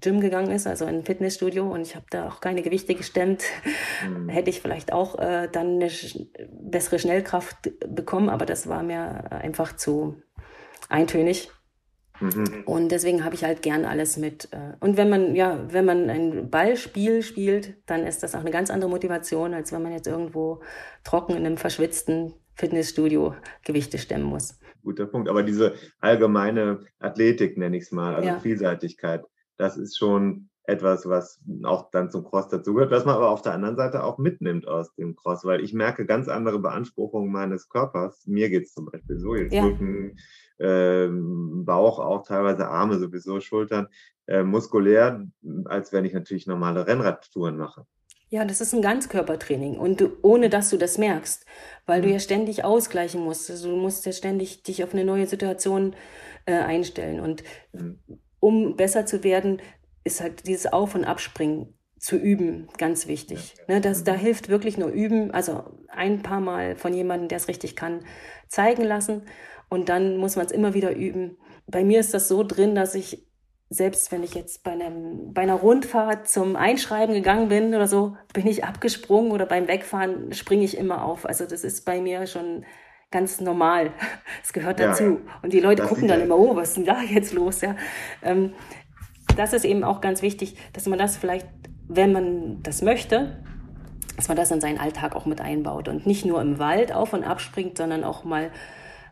Gym 0.00 0.20
gegangen 0.20 0.50
ist, 0.50 0.66
also 0.66 0.84
ein 0.84 1.04
Fitnessstudio 1.04 1.70
und 1.72 1.82
ich 1.82 1.94
habe 1.94 2.06
da 2.10 2.28
auch 2.28 2.40
keine 2.40 2.62
Gewichte 2.62 2.94
gestemmt, 2.94 3.44
mhm. 4.06 4.28
hätte 4.28 4.50
ich 4.50 4.60
vielleicht 4.60 4.92
auch 4.92 5.18
äh, 5.18 5.48
dann 5.50 5.76
eine 5.76 5.90
sch 5.90 6.18
bessere 6.50 6.98
Schnellkraft 6.98 7.70
bekommen, 7.88 8.28
aber 8.28 8.44
das 8.44 8.68
war 8.68 8.82
mir 8.82 9.30
einfach 9.30 9.76
zu 9.76 10.20
eintönig. 10.88 11.50
Mhm. 12.20 12.62
Und 12.64 12.92
deswegen 12.92 13.24
habe 13.24 13.34
ich 13.34 13.44
halt 13.44 13.62
gern 13.62 13.84
alles 13.84 14.16
mit. 14.16 14.48
Äh, 14.52 14.74
und 14.80 14.96
wenn 14.96 15.08
man, 15.08 15.34
ja, 15.34 15.64
wenn 15.72 15.84
man 15.84 16.10
ein 16.10 16.50
Ballspiel 16.50 17.22
spielt, 17.22 17.74
dann 17.86 18.06
ist 18.06 18.22
das 18.22 18.34
auch 18.34 18.40
eine 18.40 18.50
ganz 18.50 18.70
andere 18.70 18.90
Motivation, 18.90 19.54
als 19.54 19.72
wenn 19.72 19.82
man 19.82 19.92
jetzt 19.92 20.06
irgendwo 20.06 20.62
trocken 21.02 21.32
in 21.32 21.44
einem 21.44 21.56
verschwitzten 21.56 22.34
Fitnessstudio 22.54 23.34
Gewichte 23.64 23.98
stemmen 23.98 24.24
muss. 24.24 24.58
Guter 24.82 25.06
Punkt. 25.06 25.28
Aber 25.28 25.42
diese 25.42 25.74
allgemeine 26.00 26.80
Athletik, 27.00 27.56
nenne 27.56 27.76
ich 27.76 27.84
es 27.84 27.92
mal, 27.92 28.14
also 28.14 28.28
ja. 28.28 28.38
Vielseitigkeit, 28.38 29.24
das 29.56 29.76
ist 29.76 29.98
schon 29.98 30.48
etwas, 30.66 31.06
was 31.06 31.40
auch 31.64 31.90
dann 31.90 32.10
zum 32.10 32.24
Cross 32.24 32.48
dazugehört, 32.48 32.90
was 32.90 33.04
man 33.04 33.16
aber 33.16 33.30
auf 33.30 33.42
der 33.42 33.52
anderen 33.52 33.76
Seite 33.76 34.02
auch 34.02 34.18
mitnimmt 34.18 34.66
aus 34.66 34.94
dem 34.94 35.14
Cross, 35.14 35.44
weil 35.44 35.62
ich 35.62 35.74
merke 35.74 36.06
ganz 36.06 36.28
andere 36.28 36.58
Beanspruchungen 36.58 37.30
meines 37.30 37.68
Körpers. 37.68 38.26
Mir 38.26 38.48
geht 38.48 38.64
es 38.64 38.74
zum 38.74 38.86
Beispiel 38.86 39.18
so, 39.18 39.34
jetzt 39.34 39.52
ja. 39.52 39.62
Rücken, 39.62 40.16
äh, 40.58 41.08
Bauch, 41.10 41.98
auch 41.98 42.26
teilweise 42.26 42.68
Arme 42.68 42.98
sowieso, 42.98 43.40
Schultern, 43.40 43.88
äh, 44.26 44.42
muskulär, 44.42 45.26
als 45.66 45.92
wenn 45.92 46.06
ich 46.06 46.14
natürlich 46.14 46.46
normale 46.46 46.86
Rennradtouren 46.86 47.58
mache. 47.58 47.86
Ja, 48.30 48.46
das 48.46 48.62
ist 48.62 48.72
ein 48.72 48.82
Ganzkörpertraining 48.82 49.76
und 49.76 50.00
du, 50.00 50.12
ohne 50.22 50.48
dass 50.48 50.70
du 50.70 50.78
das 50.78 50.96
merkst, 50.96 51.44
weil 51.84 52.00
mhm. 52.00 52.06
du 52.06 52.12
ja 52.12 52.18
ständig 52.18 52.64
ausgleichen 52.64 53.20
musst. 53.20 53.50
Also 53.50 53.68
du 53.68 53.76
musst 53.76 54.06
ja 54.06 54.12
ständig 54.12 54.62
dich 54.62 54.82
auf 54.82 54.94
eine 54.94 55.04
neue 55.04 55.26
Situation 55.26 55.94
äh, 56.46 56.54
einstellen 56.54 57.20
und 57.20 57.44
mhm 57.72 57.98
um 58.44 58.76
besser 58.76 59.06
zu 59.06 59.24
werden, 59.24 59.62
ist 60.04 60.20
halt 60.20 60.46
dieses 60.46 60.70
Auf- 60.70 60.94
und 60.94 61.06
Abspringen 61.06 61.72
zu 61.98 62.16
üben 62.16 62.68
ganz 62.76 63.06
wichtig. 63.06 63.54
Ja. 63.56 63.76
Ne, 63.76 63.80
das, 63.80 64.04
da 64.04 64.12
mhm. 64.12 64.18
hilft 64.18 64.50
wirklich 64.50 64.76
nur 64.76 64.90
üben, 64.90 65.30
also 65.30 65.64
ein 65.88 66.22
paar 66.22 66.40
Mal 66.40 66.76
von 66.76 66.92
jemandem, 66.92 67.28
der 67.28 67.38
es 67.38 67.48
richtig 67.48 67.74
kann, 67.74 68.04
zeigen 68.48 68.84
lassen 68.84 69.22
und 69.70 69.88
dann 69.88 70.18
muss 70.18 70.36
man 70.36 70.44
es 70.44 70.52
immer 70.52 70.74
wieder 70.74 70.94
üben. 70.94 71.38
Bei 71.66 71.84
mir 71.84 72.00
ist 72.00 72.12
das 72.12 72.28
so 72.28 72.44
drin, 72.44 72.74
dass 72.74 72.94
ich 72.94 73.26
selbst 73.70 74.12
wenn 74.12 74.22
ich 74.22 74.34
jetzt 74.34 74.62
bei, 74.62 74.72
einem, 74.72 75.32
bei 75.32 75.40
einer 75.40 75.54
Rundfahrt 75.54 76.28
zum 76.28 76.54
Einschreiben 76.54 77.14
gegangen 77.14 77.48
bin 77.48 77.74
oder 77.74 77.88
so, 77.88 78.14
bin 78.34 78.46
ich 78.46 78.62
abgesprungen 78.62 79.32
oder 79.32 79.46
beim 79.46 79.66
Wegfahren 79.66 80.32
springe 80.34 80.64
ich 80.64 80.76
immer 80.76 81.02
auf. 81.02 81.26
Also 81.26 81.46
das 81.46 81.64
ist 81.64 81.86
bei 81.86 82.00
mir 82.00 82.26
schon 82.26 82.66
ganz 83.14 83.40
normal. 83.40 83.92
Es 84.42 84.52
gehört 84.52 84.78
dazu. 84.78 85.04
Ja, 85.04 85.32
und 85.42 85.52
die 85.54 85.60
Leute 85.60 85.84
gucken 85.84 86.06
dann 86.06 86.20
immer, 86.20 86.36
oh, 86.36 86.54
was 86.54 86.70
ist 86.70 86.76
denn 86.76 86.84
da 86.84 87.00
jetzt 87.00 87.32
los? 87.32 87.62
Ja, 87.62 87.76
ähm, 88.22 88.52
das 89.36 89.52
ist 89.54 89.64
eben 89.64 89.84
auch 89.84 90.02
ganz 90.02 90.20
wichtig, 90.20 90.56
dass 90.74 90.86
man 90.86 90.98
das 90.98 91.16
vielleicht, 91.16 91.48
wenn 91.88 92.12
man 92.12 92.62
das 92.62 92.82
möchte, 92.82 93.42
dass 94.16 94.28
man 94.28 94.36
das 94.36 94.50
in 94.50 94.60
seinen 94.60 94.78
Alltag 94.78 95.16
auch 95.16 95.26
mit 95.26 95.40
einbaut 95.40 95.88
und 95.88 96.06
nicht 96.06 96.26
nur 96.26 96.42
im 96.42 96.58
Wald 96.58 96.92
auf 96.92 97.14
und 97.14 97.24
abspringt, 97.24 97.78
sondern 97.78 98.04
auch 98.04 98.24
mal, 98.24 98.50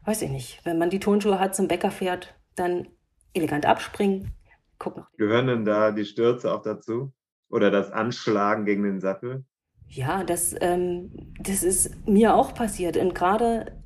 weiß 0.04 0.20
ich 0.22 0.30
nicht, 0.30 0.60
wenn 0.64 0.78
man 0.78 0.90
die 0.90 1.00
Turnschuhe 1.00 1.40
hat, 1.40 1.54
zum 1.54 1.68
Bäcker 1.68 1.90
fährt, 1.90 2.34
dann 2.56 2.88
elegant 3.34 3.64
abspringen. 3.64 4.32
Guck 4.78 4.96
noch. 4.96 5.06
Gehören 5.16 5.46
denn 5.46 5.64
da 5.64 5.92
die 5.92 6.04
Stürze 6.04 6.52
auch 6.52 6.62
dazu? 6.62 7.12
Oder 7.48 7.70
das 7.70 7.90
Anschlagen 7.90 8.64
gegen 8.64 8.82
den 8.82 9.00
Sattel? 9.00 9.44
Ja, 9.86 10.24
das, 10.24 10.54
ähm, 10.60 11.10
das 11.38 11.62
ist 11.62 12.06
mir 12.06 12.34
auch 12.34 12.54
passiert. 12.54 12.96
Und 12.96 13.14
gerade 13.14 13.81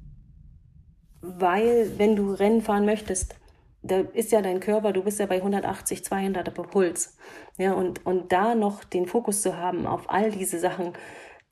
weil, 1.20 1.93
wenn 1.98 2.16
du 2.16 2.32
Rennen 2.32 2.62
fahren 2.62 2.86
möchtest, 2.86 3.34
da 3.82 4.01
ist 4.01 4.32
ja 4.32 4.43
dein 4.43 4.60
Körper, 4.60 4.93
du 4.93 5.02
bist 5.02 5.20
ja 5.20 5.26
bei 5.26 5.36
180, 5.36 6.05
200 6.05 6.52
Puls. 6.70 7.16
Ja, 7.56 7.72
und, 7.72 8.05
und 8.05 8.32
da 8.32 8.55
noch 8.55 8.84
den 8.84 9.06
Fokus 9.06 9.43
zu 9.43 9.56
haben 9.56 9.86
auf 9.86 10.10
all 10.10 10.30
diese 10.30 10.59
Sachen, 10.59 10.93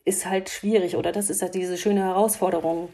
ist 0.04 0.26
halt 0.26 0.50
schwierig. 0.50 0.96
Oder 0.96 1.12
das 1.12 1.30
ist 1.30 1.42
ja 1.42 1.48
diese 1.48 1.78
schöne 1.78 2.02
Herausforderung, 2.02 2.88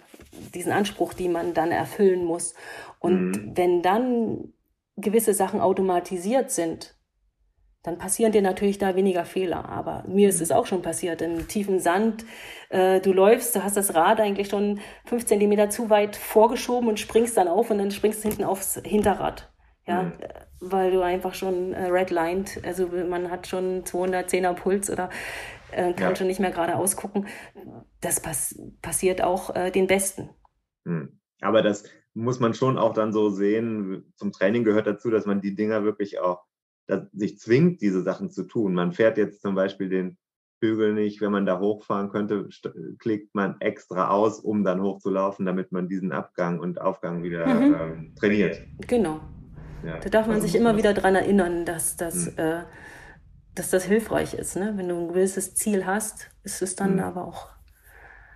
diesen 0.54 0.72
Anspruch, 0.72 1.12
die 1.12 1.28
man 1.28 1.54
dann 1.54 1.72
erfüllen 1.72 2.24
muss. 2.24 2.54
Und 2.98 3.30
mhm. 3.30 3.52
wenn 3.54 3.82
dann 3.82 4.52
gewisse 4.96 5.34
Sachen 5.34 5.60
automatisiert 5.60 6.50
sind, 6.50 6.94
dann 7.82 7.96
passieren 7.96 8.32
dir 8.32 8.42
natürlich 8.42 8.78
da 8.78 8.94
weniger 8.94 9.24
Fehler. 9.24 9.68
Aber 9.68 10.04
mir 10.06 10.28
ist 10.28 10.40
es 10.40 10.52
auch 10.52 10.66
schon 10.66 10.82
passiert, 10.82 11.22
im 11.22 11.48
tiefen 11.48 11.80
Sand, 11.80 12.24
äh, 12.68 13.00
du 13.00 13.12
läufst, 13.12 13.56
du 13.56 13.64
hast 13.64 13.76
das 13.76 13.94
Rad 13.94 14.20
eigentlich 14.20 14.48
schon 14.48 14.80
fünf 15.06 15.24
Zentimeter 15.24 15.70
zu 15.70 15.88
weit 15.88 16.16
vorgeschoben 16.16 16.88
und 16.88 17.00
springst 17.00 17.36
dann 17.36 17.48
auf 17.48 17.70
und 17.70 17.78
dann 17.78 17.90
springst 17.90 18.22
du 18.22 18.28
hinten 18.28 18.44
aufs 18.44 18.80
Hinterrad. 18.84 19.50
Ja, 19.86 20.02
mhm. 20.02 20.12
weil 20.60 20.90
du 20.90 21.00
einfach 21.00 21.32
schon 21.34 21.72
äh, 21.72 21.86
redlined, 21.86 22.60
also 22.64 22.86
man 22.86 23.30
hat 23.30 23.46
schon 23.46 23.82
210er 23.82 24.52
Puls 24.52 24.90
oder 24.90 25.08
äh, 25.72 25.94
kann 25.94 26.10
ja. 26.10 26.16
schon 26.16 26.26
nicht 26.26 26.38
mehr 26.38 26.50
gerade 26.50 26.76
ausgucken. 26.76 27.26
Das 28.00 28.20
pass 28.20 28.60
passiert 28.82 29.22
auch 29.22 29.54
äh, 29.56 29.70
den 29.70 29.86
Besten. 29.86 30.30
Mhm. 30.84 31.18
Aber 31.40 31.62
das 31.62 31.84
muss 32.12 32.40
man 32.40 32.52
schon 32.52 32.76
auch 32.76 32.92
dann 32.92 33.12
so 33.12 33.30
sehen. 33.30 34.12
Zum 34.16 34.32
Training 34.32 34.64
gehört 34.64 34.86
dazu, 34.86 35.10
dass 35.10 35.24
man 35.24 35.40
die 35.40 35.54
Dinger 35.54 35.82
wirklich 35.82 36.20
auch 36.20 36.44
sich 37.12 37.38
zwingt, 37.38 37.80
diese 37.80 38.02
Sachen 38.02 38.30
zu 38.30 38.44
tun. 38.44 38.74
Man 38.74 38.92
fährt 38.92 39.18
jetzt 39.18 39.42
zum 39.42 39.54
Beispiel 39.54 39.88
den 39.88 40.18
Hügel 40.62 40.92
nicht, 40.92 41.20
wenn 41.20 41.32
man 41.32 41.46
da 41.46 41.58
hochfahren 41.58 42.10
könnte, 42.10 42.48
klickt 42.98 43.34
man 43.34 43.56
extra 43.60 44.10
aus, 44.10 44.40
um 44.40 44.62
dann 44.62 44.82
hochzulaufen, 44.82 45.46
damit 45.46 45.72
man 45.72 45.88
diesen 45.88 46.12
Abgang 46.12 46.60
und 46.60 46.80
Aufgang 46.80 47.22
wieder 47.22 47.46
mhm. 47.46 47.74
ähm, 47.74 48.14
trainiert. 48.18 48.60
Genau. 48.86 49.20
Ja, 49.84 49.98
da 49.98 50.10
darf 50.10 50.26
man 50.26 50.36
also 50.36 50.46
sich 50.46 50.56
immer 50.56 50.76
wieder 50.76 50.92
daran 50.92 51.14
erinnern, 51.14 51.64
dass 51.64 51.96
das, 51.96 52.26
mhm. 52.26 52.38
äh, 52.38 52.62
dass 53.54 53.70
das 53.70 53.84
hilfreich 53.84 54.34
ist. 54.34 54.56
Ne? 54.56 54.74
Wenn 54.76 54.88
du 54.88 54.96
ein 54.96 55.08
gewisses 55.08 55.54
Ziel 55.54 55.86
hast, 55.86 56.30
ist 56.42 56.60
es 56.60 56.76
dann 56.76 56.94
mhm. 56.94 57.00
aber 57.00 57.26
auch 57.26 57.48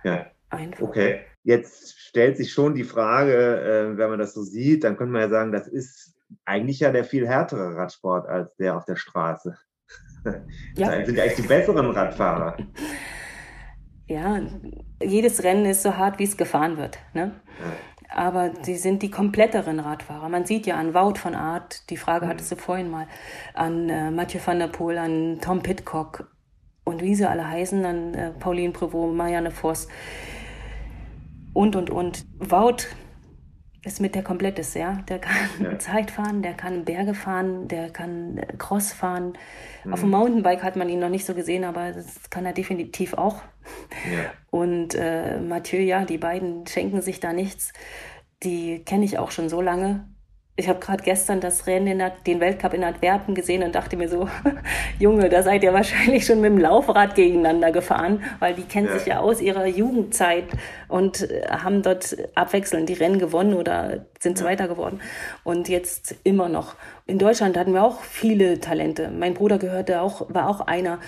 ja. 0.03 0.25
einfach. 0.49 0.81
Okay, 0.81 1.21
jetzt 1.43 1.99
stellt 1.99 2.37
sich 2.37 2.51
schon 2.51 2.73
die 2.73 2.83
Frage, 2.83 3.61
äh, 3.61 3.97
wenn 3.97 4.09
man 4.09 4.19
das 4.19 4.33
so 4.33 4.41
sieht, 4.41 4.83
dann 4.83 4.97
könnte 4.97 5.13
man 5.13 5.21
ja 5.21 5.29
sagen, 5.29 5.51
das 5.51 5.67
ist 5.67 6.14
eigentlich 6.45 6.79
ja 6.79 6.91
der 6.91 7.03
viel 7.03 7.27
härtere 7.27 7.75
Radsport 7.75 8.27
als 8.27 8.55
der 8.55 8.77
auf 8.77 8.85
der 8.85 8.95
Straße. 8.95 9.57
Ja. 10.75 10.89
Das 10.89 11.05
sind 11.05 11.17
ja 11.17 11.23
eigentlich 11.23 11.35
die 11.35 11.47
besseren 11.47 11.91
Radfahrer. 11.91 12.57
Ja, 14.07 14.39
jedes 15.01 15.43
Rennen 15.43 15.65
ist 15.65 15.83
so 15.83 15.97
hart, 15.97 16.19
wie 16.19 16.23
es 16.23 16.35
gefahren 16.35 16.77
wird. 16.77 16.97
Ne? 17.13 17.31
Ja. 17.59 18.15
Aber 18.15 18.51
sie 18.63 18.75
sind 18.75 19.01
die 19.03 19.11
kompletteren 19.11 19.79
Radfahrer. 19.79 20.29
Man 20.29 20.45
sieht 20.45 20.65
ja 20.67 20.77
an 20.77 20.93
Wout 20.93 21.15
von 21.15 21.35
Art, 21.35 21.89
die 21.89 21.97
Frage 21.97 22.25
mhm. 22.25 22.29
hattest 22.29 22.51
du 22.51 22.55
vorhin 22.55 22.89
mal, 22.89 23.07
an 23.53 23.89
äh, 23.89 24.11
Mathieu 24.11 24.39
van 24.43 24.59
der 24.59 24.67
Poel, 24.67 24.97
an 24.97 25.39
Tom 25.41 25.61
Pitcock 25.61 26.27
und 26.83 27.01
wie 27.01 27.15
sie 27.15 27.27
alle 27.27 27.47
heißen, 27.47 27.83
an 27.85 28.13
äh, 28.13 28.31
Pauline 28.31 28.73
Prevot, 28.73 29.13
Marianne 29.13 29.51
Voss 29.51 29.87
und, 31.53 31.75
und, 31.75 31.89
und. 31.89 32.25
Wout 32.39 32.87
ist 33.85 34.01
mit 34.01 34.15
der 34.15 34.23
kompletteste, 34.23 34.79
ja. 34.79 34.93
Der 35.07 35.19
kann 35.19 35.35
ja. 35.61 35.79
Zeit 35.79 36.11
fahren, 36.11 36.41
der 36.41 36.53
kann 36.53 36.85
Berge 36.85 37.13
fahren, 37.13 37.67
der 37.67 37.89
kann 37.91 38.37
äh, 38.37 38.47
Cross 38.57 38.91
fahren. 38.91 39.37
Mhm. 39.83 39.93
Auf 39.93 39.99
dem 40.01 40.09
Mountainbike 40.09 40.63
hat 40.63 40.75
man 40.75 40.89
ihn 40.89 40.99
noch 40.99 41.09
nicht 41.09 41.25
so 41.25 41.33
gesehen, 41.33 41.63
aber 41.63 41.91
das 41.91 42.29
kann 42.29 42.45
er 42.45 42.53
definitiv 42.53 43.13
auch. 43.13 43.41
Ja. 44.11 44.31
Und 44.49 44.95
äh, 44.95 45.39
Mathieu, 45.39 45.79
ja, 45.79 46.05
die 46.05 46.17
beiden 46.17 46.65
schenken 46.65 47.01
sich 47.01 47.19
da 47.19 47.31
nichts. 47.31 47.73
Die 48.43 48.83
kenne 48.83 49.05
ich 49.05 49.17
auch 49.19 49.31
schon 49.31 49.49
so 49.49 49.61
lange 49.61 50.05
ich 50.57 50.69
habe 50.69 50.79
gerade 50.79 51.03
gestern 51.03 51.41
das 51.41 51.67
Rennen, 51.67 51.99
in 51.99 52.11
den 52.25 52.39
Weltcup 52.39 52.73
in 52.73 52.85
Antwerpen 52.85 53.35
gesehen 53.35 53.61
und 53.61 53.75
dachte 53.75 53.97
mir 53.97 54.07
so, 54.07 54.29
Junge, 54.99 55.27
da 55.27 55.43
seid 55.43 55.63
ihr 55.63 55.73
wahrscheinlich 55.73 56.25
schon 56.25 56.39
mit 56.39 56.51
dem 56.51 56.57
Laufrad 56.57 57.15
gegeneinander 57.15 57.73
gefahren, 57.73 58.23
weil 58.39 58.53
die 58.53 58.63
kennen 58.63 58.87
ja. 58.87 58.97
sich 58.97 59.05
ja 59.05 59.19
aus 59.19 59.41
ihrer 59.41 59.65
Jugendzeit 59.65 60.45
und 60.87 61.29
äh, 61.29 61.45
haben 61.49 61.81
dort 61.81 62.15
abwechselnd 62.35 62.87
die 62.87 62.93
Rennen 62.93 63.19
gewonnen 63.19 63.53
oder 63.53 64.05
sind 64.19 64.39
ja. 64.39 64.45
Zweiter 64.45 64.69
geworden. 64.69 65.01
Und 65.43 65.67
jetzt 65.67 66.15
immer 66.23 66.47
noch. 66.47 66.75
In 67.05 67.19
Deutschland 67.19 67.57
hatten 67.57 67.73
wir 67.73 67.83
auch 67.83 68.01
viele 68.01 68.61
Talente. 68.61 69.11
Mein 69.11 69.33
Bruder 69.33 69.57
gehörte 69.57 69.99
auch, 69.99 70.33
war 70.33 70.47
auch 70.47 70.61
einer, 70.61 70.99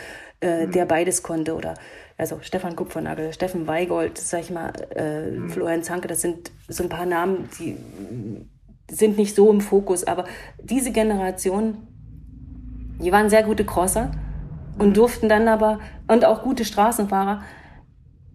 äh, 0.41 0.65
mhm. 0.65 0.73
der 0.73 0.85
beides 0.85 1.23
konnte. 1.23 1.55
Oder 1.55 1.75
also 2.17 2.39
Stefan 2.41 2.75
Kupfernagel, 2.75 3.31
Steffen 3.31 3.65
Weigold, 3.65 4.17
sag 4.17 4.41
ich 4.41 4.51
mal, 4.51 4.73
äh, 4.93 5.31
mhm. 5.31 5.49
Florian 5.49 5.83
Zanke, 5.83 6.09
das 6.09 6.19
sind 6.21 6.51
so 6.67 6.83
ein 6.83 6.89
paar 6.89 7.05
Namen, 7.05 7.49
die 7.57 7.77
sind 8.89 9.17
nicht 9.17 9.35
so 9.35 9.51
im 9.51 9.61
Fokus, 9.61 10.03
aber 10.05 10.25
diese 10.61 10.91
Generation, 10.91 11.87
die 13.01 13.11
waren 13.11 13.29
sehr 13.29 13.43
gute 13.43 13.65
Crosser 13.65 14.11
und 14.77 14.95
durften 14.95 15.29
dann 15.29 15.47
aber, 15.47 15.79
und 16.07 16.25
auch 16.25 16.43
gute 16.43 16.65
Straßenfahrer, 16.65 17.41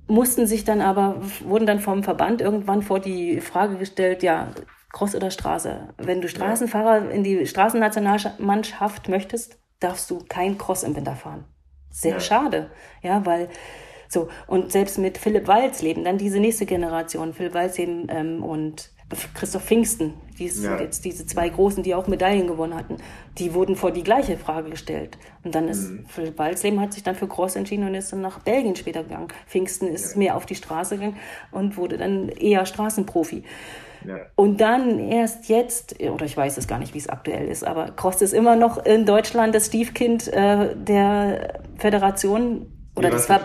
mussten 0.09 0.47
sich 0.47 0.65
dann 0.65 0.81
aber, 0.81 1.23
wurden 1.45 1.67
dann 1.67 1.81
vom 1.81 2.03
Verband 2.03 2.41
irgendwann 2.41 2.83
vor 2.83 3.01
die 3.01 3.41
Frage 3.41 3.77
gestellt, 3.77 4.23
ja, 4.23 4.49
Cross 4.93 5.15
oder 5.15 5.31
Straße. 5.31 5.89
Wenn 5.97 6.21
du 6.21 6.29
Straßenfahrer 6.29 7.11
in 7.11 7.25
die 7.25 7.47
Straßennationalmannschaft 7.47 9.09
möchtest, 9.09 9.59
darfst 9.81 10.11
du 10.11 10.19
kein 10.29 10.59
Cross 10.59 10.83
im 10.83 10.95
Winter 10.95 11.17
fahren. 11.17 11.45
Sehr 11.91 12.15
ja. 12.15 12.21
schade, 12.21 12.71
ja, 13.03 13.25
weil 13.25 13.49
so 14.09 14.29
und 14.47 14.71
selbst 14.71 14.99
mit 14.99 15.17
Philipp 15.17 15.49
Walzleben, 15.49 16.05
dann 16.05 16.19
diese 16.19 16.41
nächste 16.41 16.67
Generation, 16.67 17.33
Philipp 17.33 17.55
Walzleben 17.55 18.07
ähm, 18.11 18.45
und 18.45 18.92
Christoph 19.35 19.65
Pfingsten, 19.65 20.15
die 20.39 20.47
ja. 20.47 20.81
jetzt 20.81 21.05
diese 21.05 21.27
zwei 21.27 21.49
Großen, 21.49 21.83
die 21.83 21.95
auch 21.95 22.07
Medaillen 22.07 22.47
gewonnen 22.47 22.75
hatten, 22.75 22.97
die 23.39 23.55
wurden 23.55 23.77
vor 23.77 23.91
die 23.91 24.03
gleiche 24.03 24.37
Frage 24.37 24.71
gestellt. 24.71 25.19
Und 25.45 25.55
dann 25.55 25.69
ist 25.69 25.91
mhm. 25.91 26.07
Philipp 26.09 26.39
Walsleben 26.39 26.81
hat 26.81 26.93
sich 26.93 27.03
dann 27.03 27.15
für 27.15 27.29
Cross 27.29 27.57
entschieden 27.57 27.87
und 27.87 27.95
ist 27.95 28.13
dann 28.13 28.21
nach 28.21 28.41
Belgien 28.41 28.77
später 28.77 29.03
gegangen. 29.03 29.29
Pfingsten 29.47 29.89
ist 29.89 30.13
ja. 30.13 30.19
mehr 30.19 30.37
auf 30.37 30.47
die 30.47 30.55
Straße 30.55 30.97
gegangen 30.97 31.17
und 31.51 31.77
wurde 31.77 31.99
dann 31.99 32.29
eher 32.29 32.67
Straßenprofi. 32.67 33.45
Ja. 34.07 34.17
Und 34.35 34.61
dann 34.61 34.99
erst 34.99 35.49
jetzt, 35.49 36.01
oder 36.01 36.25
ich 36.25 36.37
weiß 36.37 36.57
es 36.57 36.67
gar 36.67 36.79
nicht, 36.79 36.95
wie 36.95 36.99
es 36.99 37.09
aktuell 37.09 37.49
ist, 37.49 37.65
aber 37.65 37.93
Cross 37.93 38.23
ist 38.23 38.35
immer 38.35 38.57
noch 38.57 38.85
in 38.85 39.07
Deutschland 39.07 39.55
das 39.55 39.67
Stiefkind 39.67 40.29
äh, 40.29 40.75
der 40.75 41.61
Föderation 41.79 42.67
oder 42.95 43.11
des, 43.11 43.27
Ver 43.27 43.41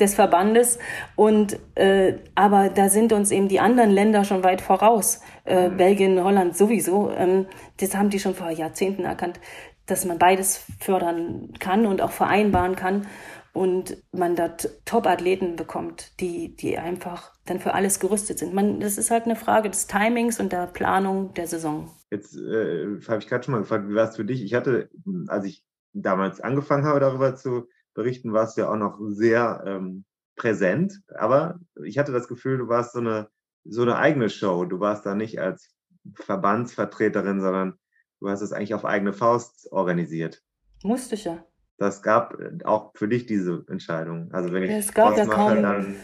des, 0.00 0.14
Verbandes. 0.14 0.78
Und 1.16 1.58
äh, 1.74 2.14
aber 2.34 2.70
da 2.70 2.88
sind 2.88 3.12
uns 3.12 3.30
eben 3.30 3.48
die 3.48 3.60
anderen 3.60 3.90
Länder 3.90 4.24
schon 4.24 4.42
weit 4.42 4.60
voraus. 4.60 5.20
Äh, 5.44 5.68
mhm. 5.68 5.76
Belgien, 5.76 6.24
Holland 6.24 6.56
sowieso. 6.56 7.10
Ähm, 7.10 7.46
das 7.78 7.94
haben 7.94 8.10
die 8.10 8.18
schon 8.18 8.34
vor 8.34 8.50
Jahrzehnten 8.50 9.04
erkannt, 9.04 9.38
dass 9.86 10.04
man 10.04 10.18
beides 10.18 10.64
fördern 10.80 11.52
kann 11.58 11.86
und 11.86 12.00
auch 12.00 12.10
vereinbaren 12.10 12.76
kann. 12.76 13.06
Und 13.52 13.96
man 14.12 14.36
dort 14.36 14.68
Top-Athleten 14.84 15.56
bekommt, 15.56 16.20
die, 16.20 16.54
die 16.56 16.76
einfach 16.76 17.32
dann 17.46 17.58
für 17.58 17.72
alles 17.72 18.00
gerüstet 18.00 18.38
sind. 18.38 18.52
Man, 18.52 18.80
das 18.80 18.98
ist 18.98 19.10
halt 19.10 19.24
eine 19.24 19.34
Frage 19.34 19.70
des 19.70 19.86
Timings 19.86 20.40
und 20.40 20.52
der 20.52 20.66
Planung 20.66 21.32
der 21.32 21.46
Saison. 21.46 21.90
Jetzt 22.10 22.36
äh, 22.36 23.00
habe 23.08 23.18
ich 23.18 23.28
gerade 23.28 23.44
schon 23.44 23.52
mal 23.52 23.60
gefragt, 23.60 23.88
wie 23.88 23.94
war 23.94 24.10
es 24.10 24.16
für 24.16 24.26
dich? 24.26 24.42
Ich 24.42 24.52
hatte, 24.52 24.90
als 25.28 25.46
ich 25.46 25.64
damals 25.94 26.42
angefangen 26.42 26.84
habe, 26.84 27.00
darüber 27.00 27.34
zu 27.34 27.66
berichten, 27.96 28.32
warst 28.32 28.56
du 28.56 28.60
ja 28.62 28.70
auch 28.70 28.76
noch 28.76 29.00
sehr 29.08 29.64
ähm, 29.66 30.04
präsent. 30.36 31.00
Aber 31.16 31.58
ich 31.82 31.98
hatte 31.98 32.12
das 32.12 32.28
Gefühl, 32.28 32.58
du 32.58 32.68
warst 32.68 32.92
so 32.92 33.00
eine, 33.00 33.28
so 33.64 33.82
eine 33.82 33.96
eigene 33.96 34.30
Show. 34.30 34.64
Du 34.64 34.78
warst 34.78 35.04
da 35.04 35.14
nicht 35.14 35.40
als 35.40 35.74
Verbandsvertreterin, 36.14 37.40
sondern 37.40 37.74
du 38.20 38.28
hast 38.28 38.42
es 38.42 38.52
eigentlich 38.52 38.74
auf 38.74 38.84
eigene 38.84 39.12
Faust 39.12 39.72
organisiert. 39.72 40.42
Musste 40.84 41.16
ich 41.16 41.24
ja. 41.24 41.44
Das 41.78 42.02
gab 42.02 42.38
äh, 42.38 42.64
auch 42.64 42.92
für 42.94 43.08
dich 43.08 43.26
diese 43.26 43.64
Entscheidung. 43.68 44.30
Also 44.32 44.52
wenn 44.52 44.62
ich 44.62 44.70
es 44.70 44.94
gab 44.94 45.16
ja 45.16 45.26
kaum, 45.26 45.62
dann 45.62 45.96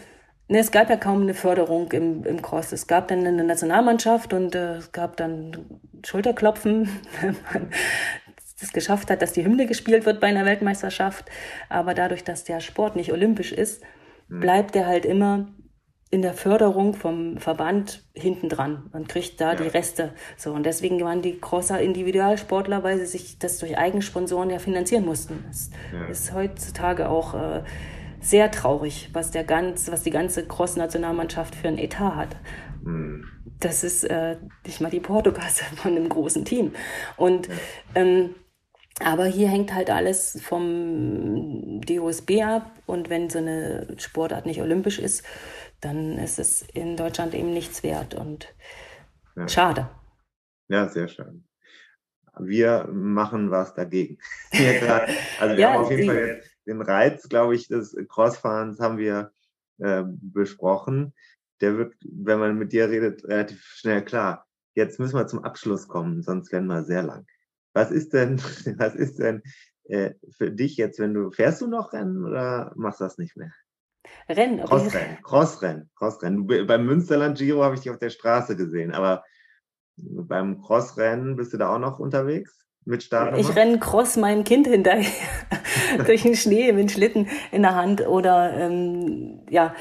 Ne, 0.49 0.59
es 0.59 0.71
gab 0.71 0.89
ja 0.89 0.97
kaum 0.97 1.21
eine 1.21 1.33
Förderung 1.33 1.91
im, 1.93 2.25
im 2.25 2.41
Cross. 2.41 2.73
Es 2.73 2.85
gab 2.85 3.07
dann 3.07 3.25
eine 3.25 3.45
Nationalmannschaft 3.45 4.33
und 4.33 4.53
äh, 4.55 4.75
es 4.75 4.91
gab 4.91 5.15
dann 5.15 5.79
Schulterklopfen, 6.05 6.89
wenn 7.21 7.37
man 7.51 7.69
es 8.63 8.73
geschafft 8.73 9.09
hat, 9.09 9.21
dass 9.21 9.33
die 9.33 9.43
Hymne 9.43 9.65
gespielt 9.65 10.05
wird 10.05 10.19
bei 10.19 10.27
einer 10.27 10.45
Weltmeisterschaft. 10.45 11.29
Aber 11.69 11.93
dadurch, 11.93 12.23
dass 12.23 12.43
der 12.43 12.59
Sport 12.59 12.95
nicht 12.95 13.11
olympisch 13.11 13.51
ist, 13.51 13.83
hm. 14.29 14.39
bleibt 14.39 14.75
er 14.75 14.87
halt 14.87 15.05
immer 15.05 15.47
in 16.13 16.21
der 16.21 16.35
Förderung 16.35 16.93
vom 16.93 17.37
Verband 17.39 18.03
hinten 18.13 18.47
dran 18.47 18.87
und 18.93 19.09
kriegt 19.09 19.41
da 19.41 19.53
ja. 19.53 19.55
die 19.55 19.67
Reste. 19.67 20.13
So, 20.37 20.53
und 20.53 20.63
deswegen 20.63 21.01
waren 21.01 21.23
die 21.23 21.39
Crosser 21.39 21.81
Individualsportler, 21.81 22.83
weil 22.83 22.99
sie 22.99 23.07
sich 23.07 23.39
das 23.39 23.57
durch 23.57 23.79
Eigensponsoren 23.79 24.51
ja 24.51 24.59
finanzieren 24.59 25.05
mussten. 25.05 25.43
Das 25.47 25.71
ja. 25.91 26.05
ist 26.05 26.31
heutzutage 26.31 27.09
auch 27.09 27.33
äh, 27.33 27.63
sehr 28.21 28.51
traurig, 28.51 29.09
was 29.13 29.31
der 29.31 29.43
ganz, 29.43 29.91
was 29.91 30.03
die 30.03 30.11
ganze 30.11 30.45
Cross-Nationalmannschaft 30.45 31.55
für 31.55 31.67
ein 31.67 31.79
Etat 31.79 32.15
hat. 32.15 32.35
Mhm. 32.83 33.25
Das 33.59 33.83
ist 33.83 34.03
äh, 34.03 34.37
nicht 34.67 34.81
mal 34.81 34.91
die 34.91 34.99
Portokasse 34.99 35.63
von 35.75 35.97
einem 35.97 36.09
großen 36.09 36.45
Team. 36.45 36.73
Und 37.17 37.47
ja. 37.47 37.53
ähm, 37.95 38.35
aber 39.01 39.25
hier 39.25 39.49
hängt 39.49 39.73
halt 39.73 39.89
alles 39.89 40.39
vom 40.43 41.81
DOSB 41.81 42.43
ab 42.43 42.71
und 42.85 43.09
wenn 43.09 43.29
so 43.29 43.39
eine 43.39 43.87
Sportart 43.97 44.45
nicht 44.45 44.61
olympisch 44.61 44.99
ist, 44.99 45.23
dann 45.81 46.17
ist 46.17 46.39
es 46.39 46.61
in 46.73 46.95
Deutschland 46.95 47.33
eben 47.33 47.53
nichts 47.53 47.83
wert 47.83 48.13
und 48.13 48.53
ja. 49.35 49.47
schade. 49.47 49.89
Ja, 50.69 50.87
sehr 50.87 51.07
schön. 51.07 51.45
Wir 52.39 52.87
machen 52.91 53.51
was 53.51 53.73
dagegen. 53.73 54.17
also 54.51 55.55
wir 55.55 55.59
ja, 55.59 55.73
haben 55.73 55.83
auf 55.83 55.91
jeden 55.91 56.07
Fall 56.07 56.41
den 56.65 56.81
Reiz, 56.81 57.27
glaube 57.29 57.55
ich, 57.55 57.67
des 57.67 57.95
Crossfahrens 58.07 58.79
haben 58.79 58.97
wir 58.97 59.31
äh, 59.79 60.03
besprochen. 60.05 61.13
Der 61.61 61.77
wird, 61.77 61.95
wenn 62.01 62.39
man 62.39 62.57
mit 62.57 62.71
dir 62.71 62.89
redet, 62.89 63.23
relativ 63.25 63.61
schnell 63.63 64.03
klar. 64.03 64.47
Jetzt 64.75 64.99
müssen 64.99 65.17
wir 65.17 65.27
zum 65.27 65.43
Abschluss 65.43 65.87
kommen, 65.87 66.23
sonst 66.23 66.51
werden 66.51 66.67
wir 66.67 66.83
sehr 66.83 67.03
lang. 67.03 67.27
Was 67.73 67.91
ist 67.91 68.13
denn, 68.13 68.39
was 68.77 68.95
ist 68.95 69.19
denn 69.19 69.41
äh, 69.85 70.11
für 70.37 70.51
dich 70.51 70.77
jetzt, 70.77 70.99
wenn 70.99 71.13
du, 71.13 71.31
fährst 71.31 71.61
du 71.61 71.67
noch 71.67 71.93
Rennen 71.93 72.25
oder 72.25 72.71
machst 72.75 72.99
du 72.99 73.03
das 73.03 73.17
nicht 73.17 73.35
mehr? 73.35 73.51
Rennen. 74.29 74.63
Crossrennen, 74.65 75.17
Crossrennen, 75.21 75.89
Crossrennen. 75.95 76.47
Beim 76.67 76.85
Münsterland 76.85 77.37
Giro 77.37 77.63
habe 77.63 77.75
ich 77.75 77.81
dich 77.81 77.89
auf 77.89 77.99
der 77.99 78.09
Straße 78.09 78.55
gesehen, 78.55 78.93
aber 78.93 79.23
beim 79.95 80.61
Crossrennen 80.61 81.35
bist 81.35 81.53
du 81.53 81.57
da 81.57 81.73
auch 81.73 81.79
noch 81.79 81.99
unterwegs? 81.99 82.59
Mit 82.85 83.01
Startnummer? 83.01 83.39
Ich 83.39 83.55
renne 83.55 83.79
Cross 83.79 84.17
meinem 84.17 84.43
Kind 84.43 84.67
hinterher 84.67 85.09
durch 86.05 86.23
den 86.23 86.35
Schnee 86.35 86.73
mit 86.73 86.91
Schlitten 86.91 87.29
in 87.51 87.61
der 87.61 87.75
Hand 87.75 88.05
oder 88.05 88.53
ähm, 88.53 89.45
ja, 89.49 89.73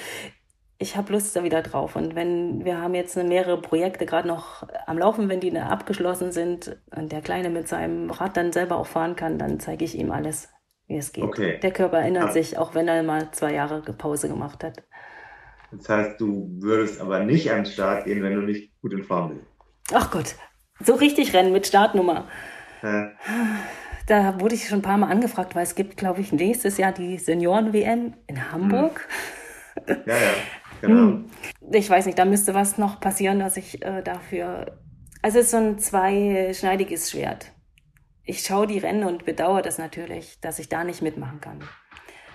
ich 0.83 0.97
habe 0.97 1.13
Lust 1.13 1.35
da 1.35 1.45
wieder 1.45 1.63
drauf. 1.63 1.97
Und 1.97 2.15
wenn 2.15 2.65
wir 2.65 2.81
haben 2.81 2.95
jetzt 2.95 3.17
mehrere 3.17 3.61
Projekte 3.61 4.05
gerade 4.05 4.29
noch 4.29 4.67
am 4.87 4.99
Laufen, 4.99 5.29
wenn 5.29 5.41
die 5.41 5.57
abgeschlossen 5.57 6.33
sind 6.33 6.77
und 6.95 7.13
der 7.13 7.23
Kleine 7.23 7.49
mit 7.49 7.69
seinem 7.69 8.11
Rad 8.11 8.37
dann 8.37 8.53
selber 8.53 8.77
auch 8.77 8.87
fahren 8.87 9.17
kann, 9.17 9.39
dann 9.39 9.61
zeige 9.61 9.85
ich 9.85 9.97
ihm 9.97 10.11
alles 10.11 10.49
wie 10.89 10.97
es 10.97 11.13
geht. 11.13 11.25
Okay. 11.25 11.59
Der 11.61 11.71
Körper 11.71 12.01
erinnert 12.01 12.29
ah. 12.29 12.33
sich, 12.33 12.59
auch 12.59 12.75
wenn 12.75 12.89
er 12.89 13.03
mal 13.03 13.31
zwei 13.33 13.55
Jahre 13.55 13.81
Pause 13.81 14.29
gemacht 14.29 14.63
hat. 14.65 14.83
Das 15.71 15.89
heißt, 15.89 16.21
du 16.21 16.51
würdest 16.61 17.01
aber 17.01 17.21
nicht 17.21 17.51
an 17.51 17.65
den 17.65 17.67
Start 17.67 18.05
gehen, 18.05 18.23
wenn 18.23 18.35
du 18.35 18.43
nicht 18.43 18.79
gut 18.83 18.93
in 18.93 19.05
Form 19.05 19.37
bist. 19.37 19.47
Ach 19.95 20.11
Gott, 20.11 20.35
so 20.81 20.95
richtig 20.95 21.33
rennen 21.33 21.53
mit 21.53 21.67
Startnummer. 21.67 22.29
Ja. 22.83 23.13
Da 24.07 24.41
wurde 24.41 24.55
ich 24.55 24.69
schon 24.69 24.81
ein 24.81 24.83
paar 24.83 24.99
Mal 24.99 25.11
angefragt, 25.11 25.55
weil 25.55 25.63
es 25.63 25.75
gibt, 25.75 25.97
glaube 25.97 26.21
ich, 26.21 26.33
nächstes 26.33 26.77
Jahr 26.77 26.93
die 26.93 27.17
Senioren-WM 27.19 28.15
in 28.27 28.53
Hamburg. 28.53 29.09
Hm. 29.09 29.97
Ja, 30.07 30.15
ja, 30.15 30.35
genau. 30.83 31.13
Hm. 31.13 31.31
Ich 31.73 31.89
weiß 31.89 32.05
nicht, 32.05 32.19
da 32.19 32.27
müsste 32.27 32.53
was 32.53 32.77
noch 32.77 33.01
passieren, 33.01 33.39
dass 33.39 33.57
ich 33.57 33.83
äh, 33.83 34.03
dafür. 34.03 34.79
Also 35.23 35.39
es 35.39 35.47
ist 35.47 35.51
so 35.53 35.57
ein 35.57 35.79
zweischneidiges 35.79 37.11
Schwert 37.11 37.53
ich 38.25 38.43
schaue 38.43 38.67
die 38.67 38.79
Rennen 38.79 39.05
und 39.05 39.25
bedauere 39.25 39.63
das 39.63 39.79
natürlich, 39.79 40.39
dass 40.41 40.59
ich 40.59 40.69
da 40.69 40.85
nicht 40.85 41.03
mitmachen 41.03 41.41
kann. 41.41 41.61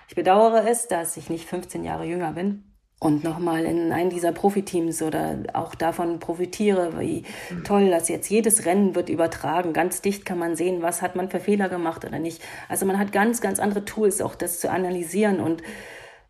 Ich 0.10 0.16
bedauere 0.16 0.68
es, 0.68 0.88
dass 0.88 1.18
ich 1.18 1.30
nicht 1.30 1.48
15 1.48 1.84
Jahre 1.84 2.06
jünger 2.06 2.34
bin 2.34 2.64
und 3.00 3.24
nochmal 3.24 3.66
in 3.66 3.92
einem 3.92 4.10
dieser 4.10 4.32
Profiteams 4.32 5.02
oder 5.02 5.44
auch 5.54 5.76
davon 5.76 6.20
profitiere, 6.20 7.00
wie 7.00 7.24
toll, 7.64 7.90
dass 7.90 8.10
jetzt 8.10 8.30
jedes 8.30 8.66
Rennen 8.66 8.96
wird 8.96 9.10
übertragen. 9.10 9.74
Ganz 9.74 10.02
dicht 10.02 10.26
kann 10.26 10.40
man 10.40 10.56
sehen, 10.56 10.82
was 10.82 11.02
hat 11.02 11.16
man 11.16 11.30
für 11.30 11.40
Fehler 11.40 11.70
gemacht 11.70 12.06
oder 12.06 12.20
nicht. 12.20 12.42
Also 12.70 12.86
man 12.86 12.98
hat 12.98 13.12
ganz, 13.12 13.40
ganz 13.40 13.60
andere 13.60 13.86
Tools, 13.86 14.22
auch 14.22 14.36
das 14.36 14.60
zu 14.60 14.72
analysieren 14.72 15.40
und 15.40 15.62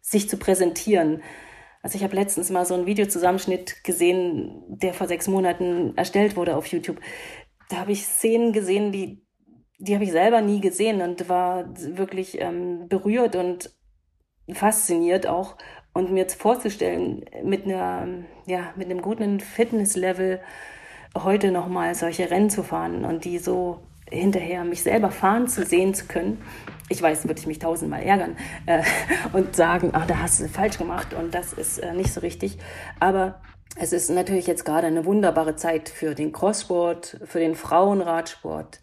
sich 0.01 0.29
zu 0.29 0.37
präsentieren. 0.37 1.21
Also 1.87 1.95
ich 1.95 2.03
habe 2.03 2.17
letztens 2.17 2.49
mal 2.49 2.65
so 2.65 2.73
einen 2.73 2.85
Videozusammenschnitt 2.85 3.85
gesehen, 3.85 4.61
der 4.67 4.93
vor 4.93 5.07
sechs 5.07 5.29
Monaten 5.29 5.95
erstellt 5.95 6.35
wurde 6.35 6.57
auf 6.57 6.65
YouTube. 6.67 6.99
Da 7.69 7.77
habe 7.77 7.93
ich 7.93 8.05
Szenen 8.05 8.51
gesehen, 8.51 8.91
die 8.91 9.25
die 9.77 9.93
habe 9.93 10.03
ich 10.03 10.11
selber 10.11 10.41
nie 10.41 10.59
gesehen 10.59 11.01
und 11.01 11.29
war 11.29 11.65
wirklich 11.77 12.41
ähm, 12.41 12.89
berührt 12.89 13.37
und 13.37 13.73
fasziniert 14.51 15.27
auch. 15.27 15.55
Und 15.93 16.11
mir 16.11 16.19
jetzt 16.19 16.41
vorzustellen, 16.41 17.23
mit 17.41 17.63
einer, 17.63 18.25
ja, 18.47 18.73
mit 18.75 18.89
einem 18.89 19.01
guten 19.01 19.39
Fitnesslevel 19.39 20.41
heute 21.15 21.53
nochmal 21.53 21.95
solche 21.95 22.29
Rennen 22.29 22.49
zu 22.49 22.63
fahren 22.63 23.05
und 23.05 23.23
die 23.23 23.37
so 23.37 23.79
hinterher 24.09 24.63
mich 24.63 24.83
selber 24.83 25.11
fahren 25.11 25.47
zu 25.47 25.65
sehen 25.65 25.93
zu 25.93 26.05
können. 26.05 26.41
Ich 26.89 27.01
weiß, 27.01 27.27
würde 27.27 27.39
ich 27.39 27.47
mich 27.47 27.59
tausendmal 27.59 28.03
ärgern 28.03 28.37
äh, 28.65 28.81
und 29.33 29.55
sagen, 29.55 29.91
ach, 29.93 30.07
da 30.07 30.19
hast 30.19 30.39
du 30.39 30.47
falsch 30.47 30.77
gemacht 30.77 31.13
und 31.13 31.35
das 31.35 31.53
ist 31.53 31.79
äh, 31.79 31.93
nicht 31.93 32.13
so 32.13 32.21
richtig. 32.21 32.57
Aber 32.99 33.41
es 33.79 33.93
ist 33.93 34.09
natürlich 34.09 34.47
jetzt 34.47 34.65
gerade 34.65 34.87
eine 34.87 35.05
wunderbare 35.05 35.55
Zeit 35.55 35.89
für 35.89 36.15
den 36.15 36.31
Crosssport, 36.31 37.19
für 37.25 37.39
den 37.39 37.55
Frauenradsport, 37.55 38.79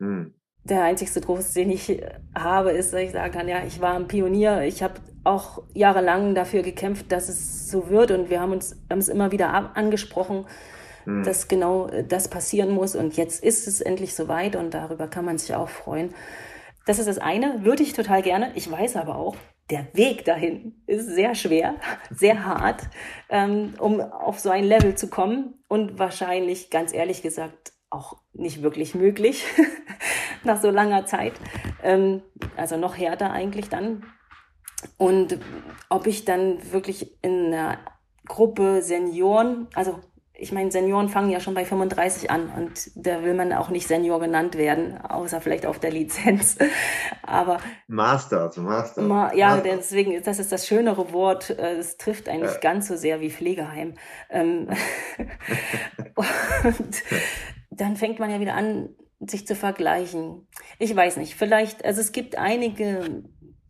hm. 0.00 0.34
Der 0.64 0.82
einzigste 0.82 1.22
Trost, 1.22 1.56
den 1.56 1.70
ich 1.70 2.02
habe, 2.34 2.72
ist, 2.72 2.92
dass 2.92 3.00
ich 3.00 3.12
sagen 3.12 3.32
kann, 3.32 3.48
ja, 3.48 3.64
ich 3.66 3.80
war 3.80 3.94
ein 3.94 4.08
Pionier. 4.08 4.62
Ich 4.62 4.82
habe 4.82 4.94
auch 5.24 5.62
jahrelang 5.74 6.34
dafür 6.34 6.62
gekämpft, 6.62 7.12
dass 7.12 7.28
es 7.28 7.70
so 7.70 7.88
wird 7.88 8.10
und 8.10 8.30
wir 8.30 8.40
haben 8.40 8.52
uns 8.52 8.76
haben 8.90 8.98
es 8.98 9.08
immer 9.08 9.32
wieder 9.32 9.52
angesprochen, 9.74 10.46
hm. 11.04 11.22
dass 11.22 11.48
genau 11.48 11.88
äh, 11.88 12.04
das 12.04 12.28
passieren 12.28 12.70
muss 12.70 12.94
und 12.96 13.16
jetzt 13.16 13.42
ist 13.42 13.66
es 13.66 13.80
endlich 13.80 14.14
soweit 14.14 14.56
und 14.56 14.74
darüber 14.74 15.08
kann 15.08 15.24
man 15.24 15.38
sich 15.38 15.54
auch 15.54 15.68
freuen. 15.68 16.14
Das 16.86 16.98
ist 16.98 17.08
das 17.08 17.18
eine, 17.18 17.64
würde 17.64 17.82
ich 17.82 17.92
total 17.92 18.22
gerne. 18.22 18.52
Ich 18.54 18.70
weiß 18.70 18.96
aber 18.96 19.16
auch, 19.16 19.36
der 19.70 19.86
Weg 19.94 20.24
dahin 20.24 20.82
ist 20.86 21.06
sehr 21.06 21.34
schwer, 21.34 21.76
sehr 22.10 22.44
hart, 22.44 22.82
ähm, 23.28 23.74
um 23.78 24.00
auf 24.00 24.40
so 24.40 24.50
ein 24.50 24.64
Level 24.64 24.94
zu 24.94 25.08
kommen 25.08 25.54
und 25.68 25.98
wahrscheinlich, 25.98 26.70
ganz 26.70 26.92
ehrlich 26.92 27.22
gesagt, 27.22 27.72
auch 27.90 28.18
nicht 28.32 28.62
wirklich 28.62 28.94
möglich 28.94 29.44
nach 30.44 30.60
so 30.60 30.70
langer 30.70 31.06
Zeit. 31.06 31.32
Ähm, 31.82 32.22
also 32.56 32.76
noch 32.76 32.96
härter 32.96 33.32
eigentlich 33.32 33.68
dann. 33.68 34.04
Und 34.96 35.38
ob 35.88 36.06
ich 36.06 36.24
dann 36.24 36.72
wirklich 36.72 37.22
in 37.22 37.46
einer 37.46 37.78
Gruppe 38.26 38.80
Senioren, 38.80 39.66
also 39.74 39.98
ich 40.40 40.52
meine, 40.52 40.70
Senioren 40.70 41.08
fangen 41.08 41.30
ja 41.30 41.38
schon 41.38 41.54
bei 41.54 41.64
35 41.64 42.30
an 42.30 42.50
und 42.56 42.90
da 42.94 43.22
will 43.22 43.34
man 43.34 43.52
auch 43.52 43.68
nicht 43.68 43.86
Senior 43.86 44.20
genannt 44.20 44.56
werden, 44.56 44.98
außer 44.98 45.40
vielleicht 45.40 45.66
auf 45.66 45.78
der 45.78 45.90
Lizenz. 45.90 46.56
Aber 47.22 47.58
Master, 47.86 48.42
also 48.42 48.62
Master. 48.62 49.02
Ma, 49.02 49.34
ja, 49.34 49.50
Master. 49.50 49.62
deswegen, 49.64 50.22
das 50.22 50.38
ist 50.38 50.50
das 50.50 50.66
schönere 50.66 51.12
Wort. 51.12 51.50
Äh, 51.50 51.76
es 51.76 51.98
trifft 51.98 52.28
eigentlich 52.28 52.54
ja. 52.54 52.60
ganz 52.60 52.88
so 52.88 52.96
sehr 52.96 53.20
wie 53.20 53.30
Pflegeheim. 53.30 53.94
Ähm, 54.30 54.68
und 56.64 57.02
dann 57.70 57.96
fängt 57.96 58.18
man 58.18 58.30
ja 58.30 58.40
wieder 58.40 58.54
an, 58.54 58.88
sich 59.20 59.46
zu 59.46 59.54
vergleichen. 59.54 60.48
Ich 60.78 60.96
weiß 60.96 61.18
nicht, 61.18 61.34
vielleicht, 61.34 61.84
also 61.84 62.00
es 62.00 62.12
gibt 62.12 62.38
einige 62.38 63.24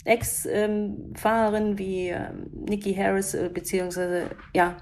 Ex-Fahrerinnen 0.04 1.78
wie 1.78 2.08
ähm, 2.08 2.50
Nikki 2.52 2.94
Harris, 2.94 3.34
äh, 3.34 3.50
beziehungsweise, 3.52 4.30
ja, 4.54 4.78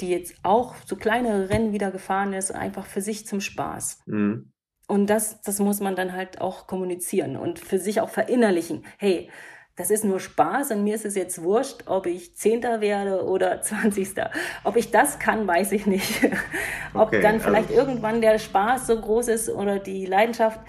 die 0.00 0.10
jetzt 0.10 0.34
auch 0.42 0.74
so 0.84 0.96
kleinere 0.96 1.48
Rennen 1.48 1.72
wieder 1.72 1.90
gefahren 1.90 2.32
ist, 2.32 2.54
einfach 2.54 2.86
für 2.86 3.00
sich 3.00 3.26
zum 3.26 3.40
Spaß. 3.40 4.02
Mhm. 4.06 4.52
Und 4.86 5.08
das, 5.08 5.42
das 5.42 5.58
muss 5.58 5.80
man 5.80 5.96
dann 5.96 6.12
halt 6.12 6.40
auch 6.40 6.66
kommunizieren 6.66 7.36
und 7.36 7.58
für 7.58 7.78
sich 7.78 8.00
auch 8.00 8.08
verinnerlichen. 8.08 8.84
Hey, 8.98 9.30
das 9.76 9.90
ist 9.90 10.04
nur 10.04 10.18
Spaß 10.18 10.72
und 10.72 10.82
mir 10.82 10.96
ist 10.96 11.04
es 11.04 11.14
jetzt 11.14 11.42
wurscht, 11.42 11.84
ob 11.86 12.06
ich 12.06 12.36
Zehnter 12.36 12.80
werde 12.80 13.24
oder 13.24 13.62
Zwanzigster. 13.62 14.30
Ob 14.64 14.76
ich 14.76 14.90
das 14.90 15.18
kann, 15.18 15.46
weiß 15.46 15.72
ich 15.72 15.86
nicht. 15.86 16.24
ob 16.94 17.08
okay, 17.08 17.22
dann 17.22 17.40
vielleicht 17.40 17.68
also 17.68 17.80
irgendwann 17.80 18.20
der 18.20 18.38
Spaß 18.38 18.86
so 18.86 19.00
groß 19.00 19.28
ist 19.28 19.48
oder 19.48 19.78
die 19.78 20.04
Leidenschaft, 20.04 20.60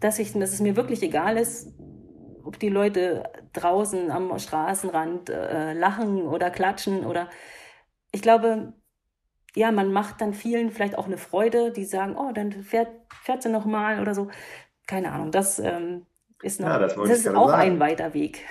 dass, 0.00 0.18
ich, 0.18 0.32
dass 0.34 0.52
es 0.52 0.60
mir 0.60 0.76
wirklich 0.76 1.02
egal 1.02 1.38
ist, 1.38 1.72
ob 2.48 2.58
die 2.58 2.70
Leute 2.70 3.24
draußen 3.52 4.10
am 4.10 4.38
Straßenrand 4.38 5.28
äh, 5.28 5.74
lachen 5.74 6.22
oder 6.22 6.50
klatschen 6.50 7.04
oder 7.04 7.28
ich 8.10 8.22
glaube, 8.22 8.72
ja, 9.54 9.70
man 9.70 9.92
macht 9.92 10.22
dann 10.22 10.32
vielen 10.32 10.70
vielleicht 10.70 10.96
auch 10.96 11.06
eine 11.06 11.18
Freude, 11.18 11.72
die 11.72 11.84
sagen, 11.84 12.16
oh, 12.16 12.32
dann 12.32 12.52
fährt, 12.52 12.88
fährt 13.22 13.42
sie 13.42 13.50
noch 13.50 13.66
mal 13.66 14.00
oder 14.00 14.14
so. 14.14 14.30
Keine 14.86 15.12
Ahnung, 15.12 15.30
das 15.30 15.58
ähm, 15.58 16.06
ist, 16.40 16.58
noch, 16.58 16.68
ja, 16.68 16.78
das, 16.78 16.94
das 16.94 17.10
ist 17.10 17.28
auch 17.28 17.50
sagen. 17.50 17.62
ein 17.62 17.80
weiter 17.80 18.14
Weg. 18.14 18.46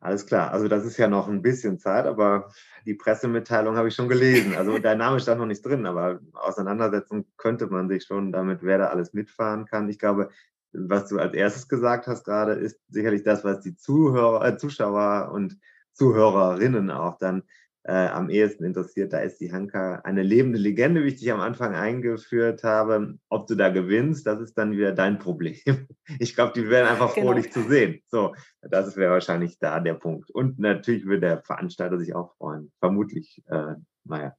Alles 0.00 0.24
klar, 0.24 0.50
also 0.50 0.66
das 0.66 0.86
ist 0.86 0.96
ja 0.96 1.08
noch 1.08 1.28
ein 1.28 1.42
bisschen 1.42 1.78
Zeit, 1.78 2.06
aber 2.06 2.50
die 2.86 2.94
Pressemitteilung 2.94 3.76
habe 3.76 3.88
ich 3.88 3.94
schon 3.94 4.08
gelesen. 4.08 4.54
Also 4.56 4.78
dein 4.78 4.96
Name 4.96 5.20
stand 5.20 5.38
noch 5.38 5.46
nicht 5.46 5.66
drin, 5.66 5.84
aber 5.84 6.20
auseinandersetzen 6.32 7.26
könnte 7.36 7.66
man 7.66 7.90
sich 7.90 8.04
schon 8.04 8.32
damit, 8.32 8.60
wer 8.62 8.78
da 8.78 8.86
alles 8.86 9.12
mitfahren 9.12 9.66
kann. 9.66 9.90
Ich 9.90 9.98
glaube, 9.98 10.30
was 10.72 11.08
du 11.08 11.18
als 11.18 11.34
erstes 11.34 11.68
gesagt 11.68 12.06
hast 12.06 12.24
gerade, 12.24 12.52
ist 12.52 12.78
sicherlich 12.88 13.22
das, 13.22 13.44
was 13.44 13.60
die 13.60 13.76
Zuhörer, 13.76 14.46
äh, 14.46 14.56
Zuschauer 14.56 15.30
und 15.32 15.58
Zuhörerinnen 15.92 16.90
auch 16.90 17.18
dann 17.18 17.42
äh, 17.82 17.92
am 18.08 18.30
ehesten 18.30 18.64
interessiert. 18.64 19.12
Da 19.12 19.20
ist 19.20 19.40
die 19.40 19.52
Hanka 19.52 20.00
eine 20.04 20.22
lebende 20.22 20.58
Legende, 20.58 21.02
wie 21.02 21.08
ich 21.08 21.16
dich 21.16 21.32
am 21.32 21.40
Anfang 21.40 21.74
eingeführt 21.74 22.62
habe. 22.62 23.18
Ob 23.28 23.46
du 23.46 23.54
da 23.54 23.70
gewinnst, 23.70 24.26
das 24.26 24.40
ist 24.40 24.56
dann 24.58 24.72
wieder 24.72 24.92
dein 24.92 25.18
Problem. 25.18 25.56
Ich 26.18 26.34
glaube, 26.34 26.52
die 26.54 26.68
werden 26.68 26.88
einfach 26.88 27.10
froh, 27.10 27.20
genau. 27.20 27.34
dich 27.34 27.52
zu 27.52 27.62
sehen. 27.62 28.02
So, 28.08 28.34
das 28.62 28.96
wäre 28.96 29.12
wahrscheinlich 29.12 29.60
da 29.60 29.78
der 29.78 29.94
Punkt. 29.94 30.30
Und 30.32 30.58
natürlich 30.58 31.06
würde 31.06 31.20
der 31.20 31.42
Veranstalter 31.42 32.00
sich 32.00 32.16
auch 32.16 32.34
freuen. 32.36 32.72
Vermutlich, 32.80 33.40
äh, 33.46 33.74
naja. 34.04 34.34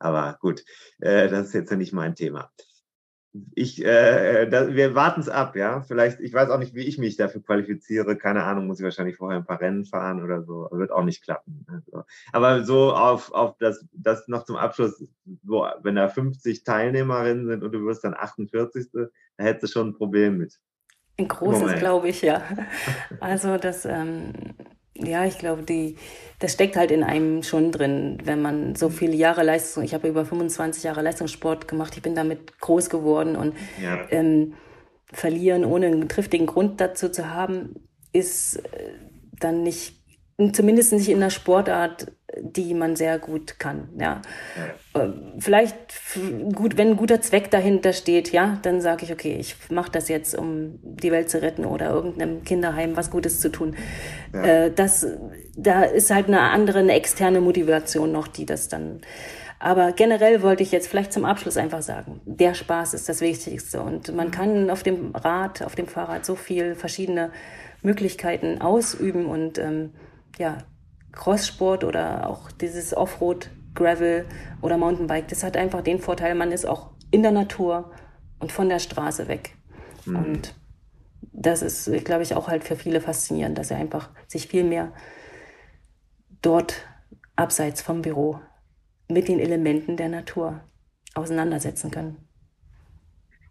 Aber 0.00 0.36
gut, 0.40 0.64
äh, 0.98 1.28
das 1.28 1.46
ist 1.46 1.54
jetzt 1.54 1.70
ja 1.70 1.76
nicht 1.76 1.92
mein 1.92 2.16
Thema 2.16 2.50
ich, 3.54 3.84
äh, 3.84 4.46
da, 4.48 4.74
wir 4.74 4.94
warten 4.94 5.20
es 5.20 5.28
ab, 5.28 5.56
ja. 5.56 5.82
Vielleicht, 5.82 6.20
ich 6.20 6.32
weiß 6.32 6.50
auch 6.50 6.58
nicht, 6.58 6.74
wie 6.74 6.84
ich 6.84 6.98
mich 6.98 7.16
dafür 7.16 7.42
qualifiziere. 7.42 8.16
Keine 8.16 8.44
Ahnung, 8.44 8.68
muss 8.68 8.78
ich 8.78 8.84
wahrscheinlich 8.84 9.16
vorher 9.16 9.40
ein 9.40 9.44
paar 9.44 9.60
Rennen 9.60 9.84
fahren 9.84 10.22
oder 10.22 10.44
so. 10.44 10.68
Wird 10.70 10.92
auch 10.92 11.02
nicht 11.02 11.22
klappen. 11.22 11.66
Also, 11.66 12.04
aber 12.32 12.62
so 12.64 12.92
auf, 12.92 13.32
auf 13.32 13.56
das, 13.58 13.84
das 13.92 14.28
noch 14.28 14.44
zum 14.44 14.56
Abschluss, 14.56 15.04
so, 15.44 15.66
wenn 15.82 15.96
da 15.96 16.08
50 16.08 16.62
Teilnehmerinnen 16.62 17.48
sind 17.48 17.64
und 17.64 17.72
du 17.72 17.84
wirst 17.84 18.04
dann 18.04 18.14
48. 18.14 18.86
Da 18.92 19.08
hättest 19.44 19.64
du 19.64 19.66
schon 19.66 19.88
ein 19.88 19.94
Problem 19.94 20.38
mit. 20.38 20.60
Ein 21.18 21.28
großes, 21.28 21.74
glaube 21.80 22.08
ich, 22.08 22.22
ja. 22.22 22.42
Also 23.20 23.56
das, 23.56 23.84
ähm, 23.84 24.32
ja, 24.96 25.24
ich 25.24 25.38
glaube, 25.38 25.62
die, 25.62 25.96
das 26.38 26.52
steckt 26.52 26.76
halt 26.76 26.90
in 26.90 27.02
einem 27.02 27.42
schon 27.42 27.72
drin, 27.72 28.18
wenn 28.24 28.40
man 28.40 28.76
so 28.76 28.88
viele 28.88 29.14
Jahre 29.14 29.42
Leistung, 29.42 29.82
ich 29.82 29.94
habe 29.94 30.08
über 30.08 30.24
25 30.24 30.84
Jahre 30.84 31.02
Leistungssport 31.02 31.66
gemacht, 31.66 31.94
ich 31.96 32.02
bin 32.02 32.14
damit 32.14 32.60
groß 32.60 32.90
geworden 32.90 33.36
und 33.36 33.54
ja. 33.82 34.06
ähm, 34.10 34.54
verlieren 35.12 35.64
ohne 35.64 35.86
einen 35.86 36.08
triftigen 36.08 36.46
Grund 36.46 36.80
dazu 36.80 37.08
zu 37.08 37.34
haben, 37.34 37.74
ist 38.12 38.56
äh, 38.56 38.92
dann 39.40 39.62
nicht, 39.62 39.96
zumindest 40.52 40.92
nicht 40.92 41.08
in 41.08 41.20
der 41.20 41.30
Sportart 41.30 42.12
die 42.56 42.74
man 42.74 42.96
sehr 42.96 43.18
gut 43.18 43.58
kann. 43.58 43.88
Ja. 43.98 44.22
ja. 44.94 45.12
Vielleicht 45.38 45.76
gut, 46.54 46.76
wenn 46.76 46.90
ein 46.90 46.96
guter 46.96 47.20
Zweck 47.20 47.50
dahinter 47.50 47.92
steht, 47.92 48.32
ja, 48.32 48.58
dann 48.62 48.80
sage 48.80 49.04
ich, 49.04 49.12
okay, 49.12 49.36
ich 49.38 49.56
mache 49.70 49.90
das 49.90 50.08
jetzt, 50.08 50.36
um 50.36 50.78
die 50.82 51.10
Welt 51.10 51.30
zu 51.30 51.42
retten 51.42 51.64
oder 51.64 51.90
irgendeinem 51.90 52.44
Kinderheim 52.44 52.96
was 52.96 53.10
Gutes 53.10 53.40
zu 53.40 53.50
tun. 53.50 53.76
Ja. 54.32 54.44
Äh, 54.44 54.72
das, 54.72 55.06
da 55.56 55.82
ist 55.82 56.10
halt 56.10 56.28
eine 56.28 56.40
andere, 56.40 56.80
eine 56.80 56.92
externe 56.92 57.40
Motivation 57.40 58.12
noch, 58.12 58.28
die 58.28 58.46
das 58.46 58.68
dann. 58.68 59.00
Aber 59.58 59.92
generell 59.92 60.42
wollte 60.42 60.62
ich 60.62 60.72
jetzt 60.72 60.88
vielleicht 60.88 61.12
zum 61.12 61.24
Abschluss 61.24 61.56
einfach 61.56 61.80
sagen, 61.80 62.20
der 62.26 62.54
Spaß 62.54 62.92
ist 62.92 63.08
das 63.08 63.20
Wichtigste 63.20 63.80
und 63.80 64.14
man 64.14 64.30
kann 64.30 64.68
auf 64.68 64.82
dem 64.82 65.14
Rad, 65.14 65.62
auf 65.62 65.74
dem 65.74 65.86
Fahrrad 65.86 66.26
so 66.26 66.34
viel 66.34 66.74
verschiedene 66.74 67.30
Möglichkeiten 67.80 68.60
ausüben 68.60 69.26
und 69.26 69.58
ähm, 69.58 69.90
ja, 70.38 70.58
Crosssport 71.14 71.84
oder 71.84 72.28
auch 72.28 72.50
dieses 72.52 72.96
Offroad, 72.96 73.50
Gravel 73.74 74.26
oder 74.60 74.76
Mountainbike, 74.76 75.28
das 75.28 75.42
hat 75.42 75.56
einfach 75.56 75.82
den 75.82 75.98
Vorteil, 75.98 76.34
man 76.34 76.52
ist 76.52 76.66
auch 76.66 76.90
in 77.10 77.22
der 77.22 77.32
Natur 77.32 77.92
und 78.38 78.52
von 78.52 78.68
der 78.68 78.78
Straße 78.78 79.28
weg. 79.28 79.56
Mhm. 80.04 80.16
Und 80.16 80.54
das 81.32 81.62
ist, 81.62 81.90
glaube 82.04 82.22
ich, 82.22 82.34
auch 82.34 82.48
halt 82.48 82.64
für 82.64 82.76
viele 82.76 83.00
faszinierend, 83.00 83.58
dass 83.58 83.68
sie 83.68 83.74
einfach 83.74 84.10
sich 84.26 84.48
viel 84.48 84.64
mehr 84.64 84.92
dort 86.42 86.86
abseits 87.36 87.82
vom 87.82 88.02
Büro 88.02 88.40
mit 89.08 89.28
den 89.28 89.40
Elementen 89.40 89.96
der 89.96 90.08
Natur 90.08 90.60
auseinandersetzen 91.14 91.90
können. 91.90 92.28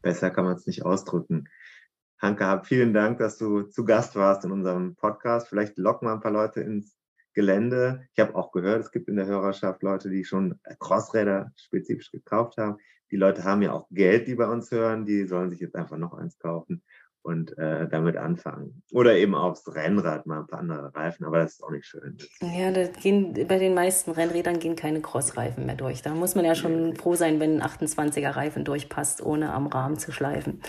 Besser 0.02 0.31
kann 0.31 0.45
man 0.45 0.56
es 0.56 0.68
nicht 0.68 0.85
ausdrücken. 0.85 1.48
Hanke, 2.22 2.61
vielen 2.65 2.94
Dank, 2.94 3.19
dass 3.19 3.38
du 3.38 3.64
zu 3.64 3.84
Gast 3.85 4.15
warst 4.15 4.45
in 4.45 4.52
unserem 4.52 4.95
Podcast. 4.95 5.48
Vielleicht 5.49 5.77
locken 5.77 6.07
wir 6.07 6.14
ein 6.14 6.22
paar 6.22 6.31
Leute 6.31 6.61
ins 6.61 6.95
Gelände. 7.34 8.07
Ich 8.14 8.19
habe 8.19 8.35
auch 8.35 8.51
gehört, 8.51 8.81
es 8.81 8.91
gibt 8.91 9.07
in 9.07 9.15
der 9.15 9.26
Hörerschaft 9.26 9.84
Leute, 9.84 10.10
die 10.10 10.23
schon 10.23 10.60
Crossräder 10.80 11.51
spezifisch 11.55 12.11
gekauft 12.11 12.57
haben. 12.57 12.77
Die 13.11 13.18
Leute 13.18 13.43
haben 13.43 13.61
ja 13.61 13.73
auch 13.73 13.88
Geld, 13.91 14.27
die 14.27 14.35
bei 14.35 14.47
uns 14.47 14.72
hören. 14.72 15.05
Die 15.05 15.26
sollen 15.26 15.49
sich 15.49 15.60
jetzt 15.60 15.76
einfach 15.76 15.97
noch 15.97 16.14
eins 16.14 16.39
kaufen 16.39 16.84
und 17.23 17.57
äh, 17.57 17.87
damit 17.87 18.17
anfangen. 18.17 18.83
Oder 18.91 19.15
eben 19.15 19.33
aufs 19.33 19.73
Rennrad 19.73 20.25
mal 20.25 20.41
ein 20.41 20.47
paar 20.47 20.59
andere 20.59 20.93
Reifen, 20.93 21.25
aber 21.25 21.39
das 21.39 21.53
ist 21.53 21.63
auch 21.63 21.71
nicht 21.71 21.85
schön. 21.85 22.17
Ja, 22.41 22.71
gehen, 23.01 23.33
bei 23.47 23.59
den 23.59 23.73
meisten 23.73 24.11
Rennrädern 24.11 24.59
gehen 24.59 24.75
keine 24.75 25.01
Crossreifen 25.01 25.65
mehr 25.65 25.75
durch. 25.75 26.01
Da 26.01 26.13
muss 26.13 26.35
man 26.35 26.43
ja 26.43 26.53
schon 26.53 26.95
froh 26.95 27.15
sein, 27.15 27.39
wenn 27.39 27.61
ein 27.61 27.63
28er 27.63 28.35
Reifen 28.35 28.65
durchpasst, 28.65 29.25
ohne 29.25 29.53
am 29.53 29.67
Rahmen 29.67 29.97
zu 29.97 30.11
schleifen. 30.11 30.61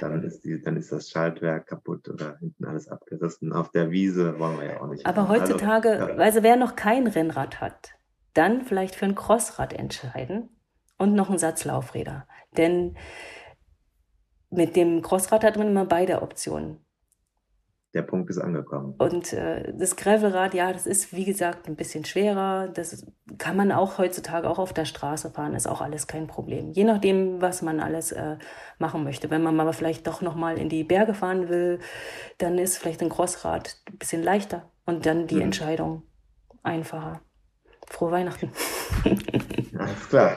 Dann 0.00 0.22
ist, 0.24 0.44
die, 0.44 0.60
dann 0.62 0.76
ist 0.76 0.90
das 0.90 1.10
Schaltwerk 1.10 1.66
kaputt 1.66 2.08
oder 2.08 2.38
hinten 2.38 2.64
alles 2.64 2.88
abgerissen. 2.88 3.52
Auf 3.52 3.70
der 3.70 3.90
Wiese 3.90 4.38
wollen 4.38 4.58
wir 4.58 4.66
ja 4.66 4.80
auch 4.80 4.88
nicht. 4.88 5.04
Aber 5.04 5.22
machen. 5.22 5.40
heutzutage, 5.40 5.90
also, 5.90 6.20
also 6.20 6.42
wer 6.42 6.56
noch 6.56 6.74
kein 6.74 7.06
Rennrad 7.06 7.60
hat, 7.60 7.92
dann 8.32 8.62
vielleicht 8.62 8.94
für 8.94 9.04
ein 9.04 9.14
Crossrad 9.14 9.74
entscheiden 9.74 10.48
und 10.96 11.14
noch 11.14 11.28
einen 11.28 11.38
Satz 11.38 11.64
Laufräder. 11.64 12.26
Denn 12.56 12.96
mit 14.52 14.76
dem 14.76 15.02
Crossrad 15.02 15.44
hat 15.44 15.56
man 15.56 15.68
immer 15.68 15.84
beide 15.84 16.22
Optionen. 16.22 16.78
Der 17.94 18.02
Punkt 18.02 18.30
ist 18.30 18.38
angekommen. 18.38 18.94
Und 18.96 19.34
äh, 19.34 19.70
das 19.76 19.96
Gravelrad, 19.96 20.54
ja, 20.54 20.72
das 20.72 20.86
ist 20.86 21.12
wie 21.12 21.26
gesagt 21.26 21.68
ein 21.68 21.76
bisschen 21.76 22.06
schwerer. 22.06 22.68
Das 22.68 23.06
kann 23.36 23.54
man 23.54 23.70
auch 23.70 23.98
heutzutage 23.98 24.48
auch 24.48 24.58
auf 24.58 24.72
der 24.72 24.86
Straße 24.86 25.30
fahren, 25.30 25.54
ist 25.54 25.66
auch 25.66 25.82
alles 25.82 26.06
kein 26.06 26.26
Problem. 26.26 26.72
Je 26.72 26.84
nachdem, 26.84 27.42
was 27.42 27.60
man 27.60 27.80
alles 27.80 28.12
äh, 28.12 28.38
machen 28.78 29.04
möchte. 29.04 29.28
Wenn 29.28 29.42
man 29.42 29.60
aber 29.60 29.74
vielleicht 29.74 30.06
doch 30.06 30.22
noch 30.22 30.36
mal 30.36 30.56
in 30.56 30.70
die 30.70 30.84
Berge 30.84 31.12
fahren 31.12 31.50
will, 31.50 31.80
dann 32.38 32.56
ist 32.56 32.78
vielleicht 32.78 33.02
ein 33.02 33.10
Crossrad 33.10 33.76
ein 33.90 33.98
bisschen 33.98 34.22
leichter 34.22 34.70
und 34.86 35.04
dann 35.04 35.26
die 35.26 35.36
mhm. 35.36 35.42
Entscheidung 35.42 36.02
einfacher. 36.62 37.20
Frohe 37.88 38.10
Weihnachten. 38.10 38.52
Alles 39.78 40.08
klar. 40.08 40.36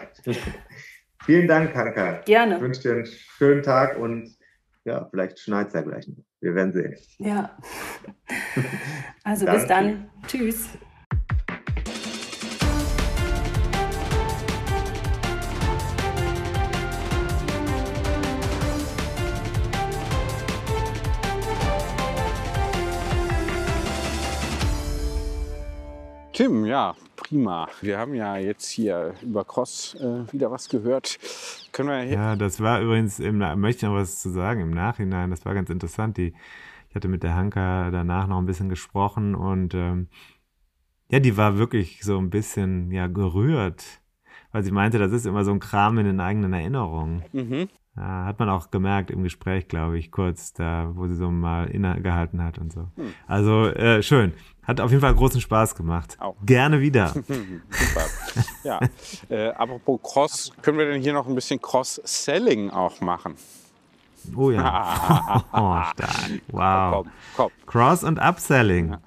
Vielen 1.25 1.47
Dank, 1.47 1.73
Hanka. 1.75 2.21
Gerne. 2.25 2.55
Ich 2.55 2.61
wünsche 2.61 2.81
dir 2.81 2.91
einen 2.93 3.05
schönen 3.05 3.63
Tag 3.63 3.97
und 3.97 4.35
ja, 4.83 5.07
vielleicht 5.09 5.39
schneit 5.39 5.69
es 5.69 5.73
ja 5.73 5.81
gleich 5.81 6.07
noch. 6.07 6.23
Wir 6.39 6.53
werden 6.55 6.73
sehen. 6.73 6.95
Ja. 7.17 7.57
Also 9.23 9.47
bis 9.47 9.65
dann. 9.65 10.07
Tschüss. 10.27 10.69
Tim, 26.35 26.65
ja, 26.65 26.93
prima. 27.15 27.69
Wir 27.79 27.97
haben 27.97 28.13
ja 28.13 28.35
jetzt 28.35 28.69
hier 28.69 29.13
über 29.21 29.45
Cross 29.45 29.95
äh, 30.01 30.33
wieder 30.33 30.51
was 30.51 30.67
gehört. 30.67 31.17
Können 31.71 31.87
wir 31.87 32.03
ja, 32.03 32.35
das 32.35 32.59
war 32.59 32.81
übrigens, 32.81 33.21
im, 33.21 33.37
möchte 33.37 33.77
ich 33.77 33.83
noch 33.83 33.95
was 33.95 34.19
zu 34.21 34.31
sagen 34.31 34.59
im 34.59 34.71
Nachhinein, 34.71 35.29
das 35.29 35.45
war 35.45 35.53
ganz 35.53 35.69
interessant. 35.69 36.17
Die, 36.17 36.33
ich 36.89 36.95
hatte 36.95 37.07
mit 37.07 37.23
der 37.23 37.35
Hanka 37.35 37.89
danach 37.89 38.27
noch 38.27 38.37
ein 38.37 38.45
bisschen 38.45 38.67
gesprochen 38.67 39.33
und 39.33 39.75
ähm, 39.75 40.09
ja, 41.09 41.21
die 41.21 41.37
war 41.37 41.57
wirklich 41.57 42.01
so 42.03 42.17
ein 42.17 42.31
bisschen 42.31 42.91
ja 42.91 43.07
gerührt, 43.07 43.85
weil 44.51 44.63
sie 44.63 44.71
meinte, 44.71 44.99
das 44.99 45.13
ist 45.13 45.25
immer 45.25 45.45
so 45.45 45.51
ein 45.51 45.61
Kram 45.61 45.97
in 45.99 46.05
den 46.05 46.19
eigenen 46.19 46.51
Erinnerungen. 46.51 47.23
Mhm. 47.31 47.69
Ja, 47.97 48.25
hat 48.25 48.39
man 48.39 48.49
auch 48.49 48.71
gemerkt 48.71 49.09
im 49.09 49.23
Gespräch, 49.23 49.69
glaube 49.69 49.97
ich, 49.97 50.11
kurz, 50.11 50.51
da, 50.51 50.91
wo 50.95 51.07
sie 51.07 51.15
so 51.15 51.31
mal 51.31 51.67
innegehalten 51.67 52.43
hat 52.43 52.57
und 52.57 52.73
so. 52.73 52.87
Hm. 52.97 53.13
Also 53.25 53.67
äh, 53.67 54.03
schön. 54.03 54.33
Hat 54.63 54.81
auf 54.81 54.89
jeden 54.91 55.01
Fall 55.01 55.13
großen 55.13 55.39
Spaß 55.39 55.75
gemacht. 55.75 56.17
Auch. 56.19 56.35
Gerne 56.45 56.81
wieder. 56.81 57.07
Super. 57.13 58.05
Ja. 58.63 58.79
äh, 59.29 59.49
apropos 59.49 59.99
Cross, 60.03 60.51
können 60.61 60.77
wir 60.77 60.87
denn 60.87 61.01
hier 61.01 61.13
noch 61.13 61.27
ein 61.27 61.35
bisschen 61.35 61.61
Cross-Selling 61.61 62.71
auch 62.71 62.99
machen? 62.99 63.35
Oh 64.35 64.51
ja. 64.51 65.45
oh, 65.53 65.81
stark. 65.93 66.41
Wow. 66.47 66.93
Komm, 66.93 67.11
komm. 67.37 67.51
Cross- 67.65 68.03
und 68.03 68.19
Upselling. 68.19 68.91
Ja. 68.91 68.99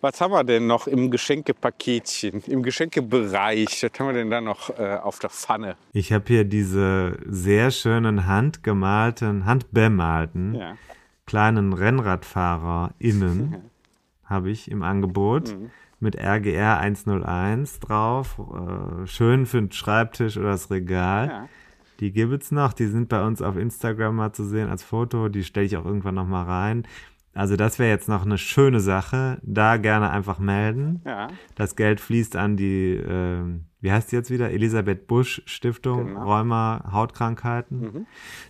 Was 0.00 0.20
haben 0.20 0.32
wir 0.32 0.44
denn 0.44 0.66
noch 0.66 0.86
im 0.86 1.10
Geschenkepaketchen, 1.10 2.42
im 2.46 2.62
Geschenkebereich? 2.62 3.82
Was 3.82 3.98
haben 3.98 4.06
wir 4.06 4.12
denn 4.12 4.30
da 4.30 4.40
noch 4.40 4.70
äh, 4.78 4.98
auf 5.02 5.18
der 5.18 5.30
Pfanne? 5.30 5.76
Ich 5.92 6.12
habe 6.12 6.24
hier 6.28 6.44
diese 6.44 7.18
sehr 7.26 7.72
schönen 7.72 8.26
handgemalten, 8.26 9.44
handbemalten 9.44 10.54
ja. 10.54 10.76
kleinen 11.26 11.72
RennradfahrerInnen 11.72 13.70
habe 14.28 14.50
ich 14.50 14.70
im 14.70 14.82
Angebot. 14.82 15.56
Mhm. 15.56 15.70
Mit 16.00 16.16
RGR 16.16 16.78
101 16.78 17.80
drauf. 17.80 18.38
Äh, 18.38 19.06
schön 19.06 19.46
für 19.46 19.60
den 19.60 19.72
Schreibtisch 19.72 20.36
oder 20.36 20.50
das 20.50 20.70
Regal. 20.70 21.28
Ja. 21.28 21.48
Die 21.98 22.12
gibt 22.12 22.40
es 22.40 22.52
noch. 22.52 22.72
Die 22.72 22.86
sind 22.86 23.08
bei 23.08 23.24
uns 23.24 23.42
auf 23.42 23.56
Instagram 23.56 24.14
mal 24.14 24.32
zu 24.32 24.44
sehen 24.44 24.68
als 24.68 24.84
Foto. 24.84 25.28
Die 25.28 25.42
stelle 25.42 25.66
ich 25.66 25.76
auch 25.76 25.84
irgendwann 25.84 26.14
noch 26.14 26.28
mal 26.28 26.44
rein. 26.44 26.86
Also 27.38 27.54
das 27.56 27.78
wäre 27.78 27.88
jetzt 27.90 28.08
noch 28.08 28.24
eine 28.26 28.36
schöne 28.36 28.80
Sache. 28.80 29.38
Da 29.42 29.76
gerne 29.76 30.10
einfach 30.10 30.38
melden. 30.40 31.00
Ja. 31.06 31.28
Das 31.54 31.76
Geld 31.76 32.00
fließt 32.00 32.34
an 32.34 32.56
die, 32.56 32.94
äh, 32.94 33.40
wie 33.80 33.92
heißt 33.92 34.10
die 34.10 34.16
jetzt 34.16 34.30
wieder? 34.30 34.50
Elisabeth 34.50 35.06
Busch 35.06 35.40
Stiftung 35.46 36.06
Genau. 36.08 36.24
Rheuma 36.24 36.84
Hautkrankheiten. 36.90 37.80
Mhm. 37.80 38.06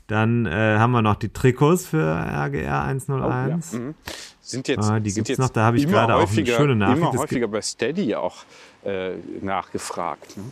Dann 0.06 0.46
äh, 0.46 0.78
haben 0.78 0.92
wir 0.92 1.02
noch 1.02 1.16
die 1.16 1.28
Trikots 1.28 1.86
für 1.86 2.02
RGR 2.02 2.82
101. 2.84 3.74
Oh, 3.74 3.76
ja. 3.76 3.80
mhm. 3.82 3.94
Sind 4.40 4.68
jetzt, 4.68 4.90
Ah, 4.90 5.00
die 5.00 5.12
gibt's 5.12 5.28
jetzt 5.28 5.38
noch, 5.38 5.50
da 5.50 5.64
habe 5.66 5.76
ich 5.76 5.86
gerade 5.86 6.14
auch 6.16 6.30
eine 6.32 6.46
schöne 6.46 6.74
Nachricht. 6.74 6.96
Immer 6.98 7.06
Es 7.08 7.12
gibt- 7.12 7.22
häufiger 7.24 7.48
bei 7.48 7.60
Steady 7.60 8.14
auch 8.14 8.36
äh, 8.84 9.16
nachgefragt. 9.42 10.38
Ne? 10.38 10.44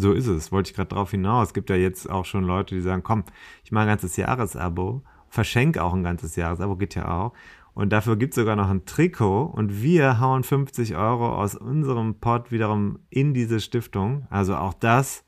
So 0.00 0.12
ist 0.12 0.28
es, 0.28 0.52
wollte 0.52 0.70
ich 0.70 0.76
gerade 0.76 0.90
drauf 0.94 1.10
hinaus. 1.10 1.48
Es 1.48 1.54
gibt 1.54 1.68
ja 1.70 1.76
jetzt 1.76 2.08
auch 2.08 2.24
schon 2.24 2.44
Leute, 2.44 2.74
die 2.76 2.80
sagen, 2.80 3.02
komm, 3.02 3.24
ich 3.64 3.72
mache 3.72 3.82
ein 3.82 3.88
ganzes 3.88 4.16
Jahresabo, 4.16 5.02
verschenke 5.34 5.82
auch 5.82 5.92
ein 5.92 6.04
ganzes 6.04 6.36
Jahresabo, 6.36 6.76
geht 6.76 6.94
ja 6.94 7.08
auch. 7.08 7.32
Und 7.74 7.92
dafür 7.92 8.16
gibt 8.16 8.34
es 8.34 8.36
sogar 8.36 8.54
noch 8.54 8.70
ein 8.70 8.84
Trikot 8.86 9.46
und 9.46 9.82
wir 9.82 10.20
hauen 10.20 10.44
50 10.44 10.94
Euro 10.94 11.34
aus 11.34 11.56
unserem 11.56 12.20
Pot 12.20 12.52
wiederum 12.52 13.00
in 13.10 13.34
diese 13.34 13.58
Stiftung. 13.58 14.28
Also 14.30 14.54
auch 14.54 14.74
das 14.74 15.24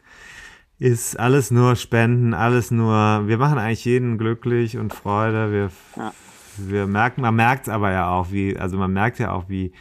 ist 0.79 1.19
alles 1.19 1.51
nur 1.51 1.75
Spenden, 1.75 2.35
alles 2.35 2.71
nur, 2.71 3.27
wir 3.27 3.39
machen 3.39 3.59
eigentlich 3.59 3.85
jeden 3.85 4.17
glücklich 4.17 4.79
und 4.79 4.95
Freude. 4.95 5.51
Wir, 5.51 5.71
Ja. 5.97 6.13
wir 6.57 6.87
merken, 6.87 7.23
man 7.23 7.35
merkt 7.35 7.67
es 7.67 7.73
aber 7.73 7.91
ja 7.91 8.09
auch, 8.11 8.31
wie, 8.31 8.57
also 8.57 8.79
man 8.79 8.93
merkt 8.93 9.19
ja 9.19 9.33
auch, 9.33 9.49
wie 9.49 9.73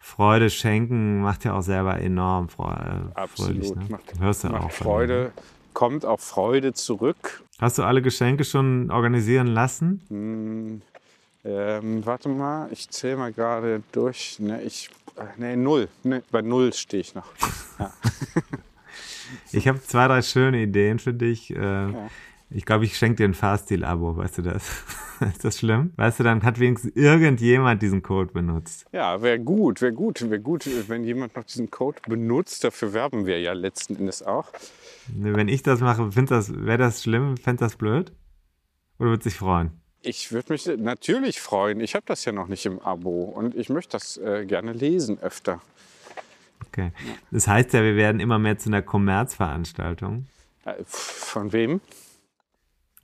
Freude 0.00 0.50
schenken 0.50 1.20
macht 1.20 1.44
ja 1.44 1.52
auch 1.54 1.62
selber 1.62 2.00
enorm 2.00 2.48
Freude. 2.48 3.12
Absolut. 3.14 3.64
Fröhlich, 3.64 3.74
ne? 3.76 3.84
Macht, 3.90 4.18
Hörst 4.18 4.42
du 4.42 4.48
macht 4.48 4.64
auch. 4.64 4.70
Freude, 4.72 5.30
kommt 5.72 6.04
auch 6.04 6.18
Freude 6.18 6.72
zurück. 6.72 7.44
Hast 7.60 7.78
du 7.78 7.82
alle 7.82 8.02
Geschenke 8.02 8.44
schon 8.44 8.90
organisieren 8.90 9.48
lassen? 9.48 10.00
Hm, 10.08 10.82
ähm, 11.44 12.06
warte 12.06 12.28
mal, 12.28 12.68
ich 12.70 12.88
zähle 12.90 13.16
mal 13.16 13.32
gerade 13.32 13.82
durch. 13.92 14.38
Ne, 14.38 14.62
ich, 14.62 14.90
nee, 15.36 15.56
null. 15.56 15.88
Ne, 16.04 16.22
bei 16.30 16.42
null 16.42 16.72
stehe 16.72 17.00
ich 17.00 17.14
noch. 17.14 17.26
Ja. 17.78 17.92
Ich 19.52 19.68
habe 19.68 19.80
zwei, 19.80 20.08
drei 20.08 20.20
schöne 20.22 20.60
Ideen 20.60 20.98
für 20.98 21.14
dich. 21.14 21.54
Äh, 21.54 21.92
Ich 22.50 22.64
glaube, 22.64 22.86
ich 22.86 22.96
schenke 22.96 23.16
dir 23.16 23.24
ein 23.28 23.34
Fahrstil-Abo, 23.34 24.16
weißt 24.16 24.38
du 24.38 24.42
das? 24.42 24.68
ist 25.20 25.44
das 25.44 25.58
schlimm? 25.58 25.92
Weißt 25.96 26.18
du, 26.18 26.24
dann 26.24 26.42
hat 26.42 26.58
wenigstens 26.58 26.96
irgendjemand 26.96 27.82
diesen 27.82 28.02
Code 28.02 28.32
benutzt. 28.32 28.86
Ja, 28.90 29.20
wäre 29.22 29.38
gut, 29.38 29.80
wäre 29.82 29.92
gut, 29.92 30.22
wäre 30.22 30.40
gut, 30.40 30.68
wenn 30.88 31.04
jemand 31.04 31.36
noch 31.36 31.44
diesen 31.44 31.70
Code 31.70 31.98
benutzt. 32.08 32.64
Dafür 32.64 32.94
werben 32.94 33.26
wir 33.26 33.38
ja 33.38 33.52
letzten 33.52 33.96
Endes 33.96 34.22
auch. 34.22 34.50
Wenn 35.14 35.48
ich 35.48 35.62
das 35.62 35.80
mache, 35.80 36.10
das, 36.26 36.52
wäre 36.54 36.78
das 36.78 37.02
schlimm? 37.02 37.36
Fänd 37.36 37.60
das 37.60 37.76
blöd? 37.76 38.12
Oder 38.98 39.10
würde 39.10 39.24
sich 39.24 39.36
freuen? 39.36 39.72
Ich 40.02 40.32
würde 40.32 40.52
mich 40.52 40.66
natürlich 40.66 41.40
freuen. 41.40 41.80
Ich 41.80 41.94
habe 41.94 42.04
das 42.06 42.24
ja 42.24 42.32
noch 42.32 42.48
nicht 42.48 42.64
im 42.66 42.78
Abo 42.80 43.24
und 43.24 43.54
ich 43.54 43.68
möchte 43.68 43.92
das 43.92 44.16
äh, 44.16 44.44
gerne 44.46 44.72
lesen 44.72 45.18
öfter. 45.20 45.60
Okay. 46.66 46.92
Das 47.30 47.48
heißt 47.48 47.72
ja, 47.72 47.82
wir 47.82 47.96
werden 47.96 48.20
immer 48.20 48.38
mehr 48.38 48.58
zu 48.58 48.68
einer 48.68 48.82
Kommerzveranstaltung. 48.82 50.26
Äh, 50.64 50.74
Von 50.84 51.52
wem? 51.52 51.80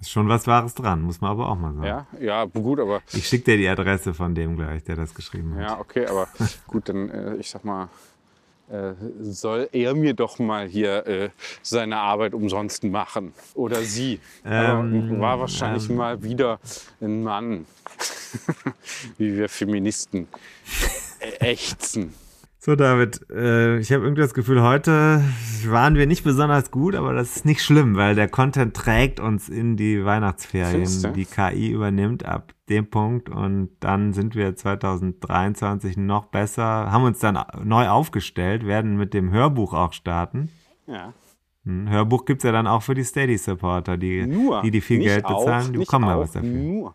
Ist 0.00 0.10
schon 0.10 0.28
was 0.28 0.46
Wahres 0.46 0.74
dran, 0.74 1.02
muss 1.02 1.20
man 1.20 1.30
aber 1.30 1.48
auch 1.48 1.56
mal 1.56 1.72
sagen. 1.74 1.86
Ja, 1.86 2.06
ja, 2.20 2.44
gut, 2.44 2.78
aber 2.78 3.00
Ich 3.12 3.26
schicke 3.26 3.44
dir 3.52 3.56
die 3.56 3.68
Adresse 3.68 4.12
von 4.12 4.34
dem 4.34 4.56
gleich, 4.56 4.84
der 4.84 4.96
das 4.96 5.14
geschrieben 5.14 5.54
hat. 5.54 5.62
ja, 5.62 5.80
okay, 5.80 6.06
aber 6.06 6.28
gut, 6.66 6.88
dann 6.88 7.08
äh, 7.08 7.36
ich 7.36 7.50
sag 7.50 7.64
mal, 7.64 7.88
soll 9.20 9.68
er 9.72 9.94
mir 9.94 10.14
doch 10.14 10.38
mal 10.38 10.66
hier 10.66 11.06
äh, 11.06 11.30
seine 11.62 11.98
Arbeit 11.98 12.34
umsonst 12.34 12.84
machen 12.84 13.32
oder 13.54 13.82
sie. 13.82 14.20
Ähm, 14.44 15.20
war 15.20 15.38
wahrscheinlich 15.38 15.88
ähm. 15.90 15.96
mal 15.96 16.22
wieder 16.22 16.58
ein 17.00 17.22
Mann, 17.22 17.66
wie 19.18 19.36
wir 19.36 19.48
Feministen 19.48 20.28
äh, 21.20 21.52
ächzen. 21.52 22.14
So, 22.64 22.76
David, 22.76 23.28
äh, 23.28 23.78
ich 23.78 23.92
habe 23.92 24.04
irgendwie 24.04 24.22
das 24.22 24.32
Gefühl, 24.32 24.62
heute 24.62 25.22
waren 25.66 25.96
wir 25.96 26.06
nicht 26.06 26.24
besonders 26.24 26.70
gut, 26.70 26.94
aber 26.94 27.12
das 27.12 27.36
ist 27.36 27.44
nicht 27.44 27.62
schlimm, 27.62 27.94
weil 27.94 28.14
der 28.14 28.26
Content 28.26 28.74
trägt 28.74 29.20
uns 29.20 29.50
in 29.50 29.76
die 29.76 30.02
Weihnachtsferien. 30.02 30.86
Findest 30.86 31.04
du? 31.04 31.08
Die 31.10 31.26
KI 31.26 31.72
übernimmt 31.72 32.24
ab 32.24 32.54
dem 32.70 32.88
Punkt 32.88 33.28
und 33.28 33.68
dann 33.80 34.14
sind 34.14 34.34
wir 34.34 34.56
2023 34.56 35.98
noch 35.98 36.24
besser, 36.24 36.90
haben 36.90 37.04
uns 37.04 37.18
dann 37.18 37.38
neu 37.64 37.86
aufgestellt, 37.86 38.64
werden 38.64 38.96
mit 38.96 39.12
dem 39.12 39.30
Hörbuch 39.30 39.74
auch 39.74 39.92
starten. 39.92 40.48
Ja. 40.86 41.12
Hm, 41.66 41.90
Hörbuch 41.90 42.24
gibt's 42.24 42.44
ja 42.44 42.52
dann 42.52 42.66
auch 42.66 42.82
für 42.82 42.94
die 42.94 43.04
Steady-Supporter, 43.04 43.98
die, 43.98 44.26
die, 44.62 44.70
die 44.70 44.80
viel 44.80 45.00
Geld 45.00 45.26
bezahlen, 45.26 45.70
die 45.74 45.80
bekommen 45.80 46.08
ja 46.08 46.18
was 46.18 46.32
dafür. 46.32 46.48
Nur. 46.48 46.94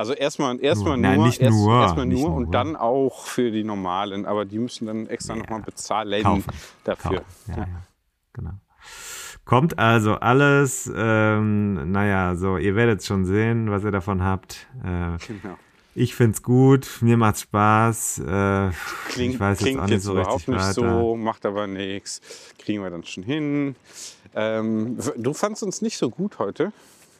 Also 0.00 0.14
erstmal 0.14 0.58
erstmal 0.64 0.96
Nur. 0.96 1.08
Nein, 1.10 1.22
nicht 1.24 1.40
erst, 1.42 1.58
nur, 1.58 1.82
erstmal 1.82 2.06
nur 2.06 2.20
nur. 2.28 2.34
und 2.36 2.52
dann 2.52 2.74
auch 2.74 3.26
für 3.26 3.50
die 3.50 3.64
normalen, 3.64 4.24
aber 4.24 4.46
die 4.46 4.58
müssen 4.58 4.86
dann 4.86 5.06
extra 5.08 5.34
Ja. 5.34 5.40
nochmal 5.40 5.60
bezahlen 5.60 6.22
Kaufen. 6.22 6.44
dafür. 6.84 7.10
Kaufen. 7.18 7.24
Ja, 7.48 7.56
ja. 7.58 7.66
Genau. 8.32 8.50
Kommt 9.44 9.78
also 9.78 10.14
alles, 10.14 10.90
ähm, 10.96 11.92
naja, 11.92 12.34
so, 12.36 12.56
ihr 12.56 12.76
werdet 12.76 13.04
schon 13.04 13.26
sehen, 13.26 13.70
was 13.70 13.84
ihr 13.84 13.90
davon 13.90 14.22
habt. 14.22 14.66
Äh, 14.82 15.18
Genau. 15.26 15.58
ich 15.94 16.14
find's 16.14 16.42
gut, 16.42 16.88
mir 17.02 17.18
macht's 17.18 17.42
Spaß. 17.42 18.20
Äh, 18.20 18.70
Klingt, 19.10 19.34
ich 19.34 19.40
weiß 19.40 19.58
jetzt 19.58 19.66
klingt 19.66 19.80
auch 19.80 19.84
nicht 19.84 19.92
jetzt 19.92 20.04
so 20.04 20.12
überhaupt 20.12 20.48
nicht 20.48 20.58
weiter. 20.60 20.72
so, 20.72 21.16
macht 21.16 21.44
aber 21.44 21.66
nichts. 21.66 22.22
Kriegen 22.58 22.82
wir 22.82 22.88
dann 22.90 23.04
schon 23.04 23.22
hin. 23.24 23.76
Ähm, 24.34 24.96
du 25.18 25.34
fandst 25.34 25.62
uns 25.62 25.82
nicht 25.82 25.98
so 25.98 26.08
gut 26.08 26.38
heute. 26.38 26.72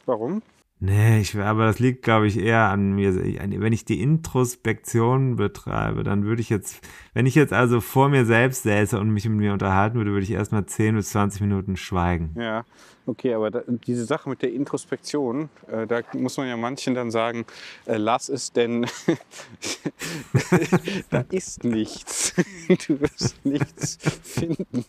Warum? 0.07 0.41
Nee, 0.83 1.19
ich, 1.19 1.37
aber 1.37 1.67
das 1.67 1.77
liegt, 1.77 2.01
glaube 2.01 2.25
ich, 2.25 2.39
eher 2.39 2.69
an 2.69 2.93
mir. 2.93 3.15
Wenn 3.15 3.71
ich 3.71 3.85
die 3.85 4.01
Introspektion 4.01 5.35
betreibe, 5.35 6.01
dann 6.01 6.25
würde 6.25 6.41
ich 6.41 6.49
jetzt, 6.49 6.81
wenn 7.13 7.27
ich 7.27 7.35
jetzt 7.35 7.53
also 7.53 7.81
vor 7.81 8.09
mir 8.09 8.25
selbst 8.25 8.63
säße 8.63 8.99
und 8.99 9.11
mich 9.11 9.29
mit 9.29 9.37
mir 9.37 9.53
unterhalten 9.53 9.97
würde, 9.97 10.09
würde 10.09 10.23
ich 10.23 10.31
erstmal 10.31 10.65
10 10.65 10.95
bis 10.95 11.11
20 11.11 11.41
Minuten 11.41 11.77
schweigen. 11.77 12.33
Ja, 12.35 12.65
okay, 13.05 13.35
aber 13.35 13.51
da, 13.51 13.61
diese 13.67 14.05
Sache 14.05 14.27
mit 14.27 14.41
der 14.41 14.53
Introspektion, 14.53 15.49
äh, 15.71 15.85
da 15.85 16.01
muss 16.13 16.37
man 16.37 16.47
ja 16.47 16.57
manchen 16.57 16.95
dann 16.95 17.11
sagen, 17.11 17.45
äh, 17.85 17.97
lass 17.97 18.27
es, 18.27 18.51
denn 18.51 18.87
da 21.11 21.23
ist 21.29 21.63
nichts. 21.63 22.33
Du 22.87 22.99
wirst 23.01 23.45
nichts 23.45 23.99
finden. 24.23 24.83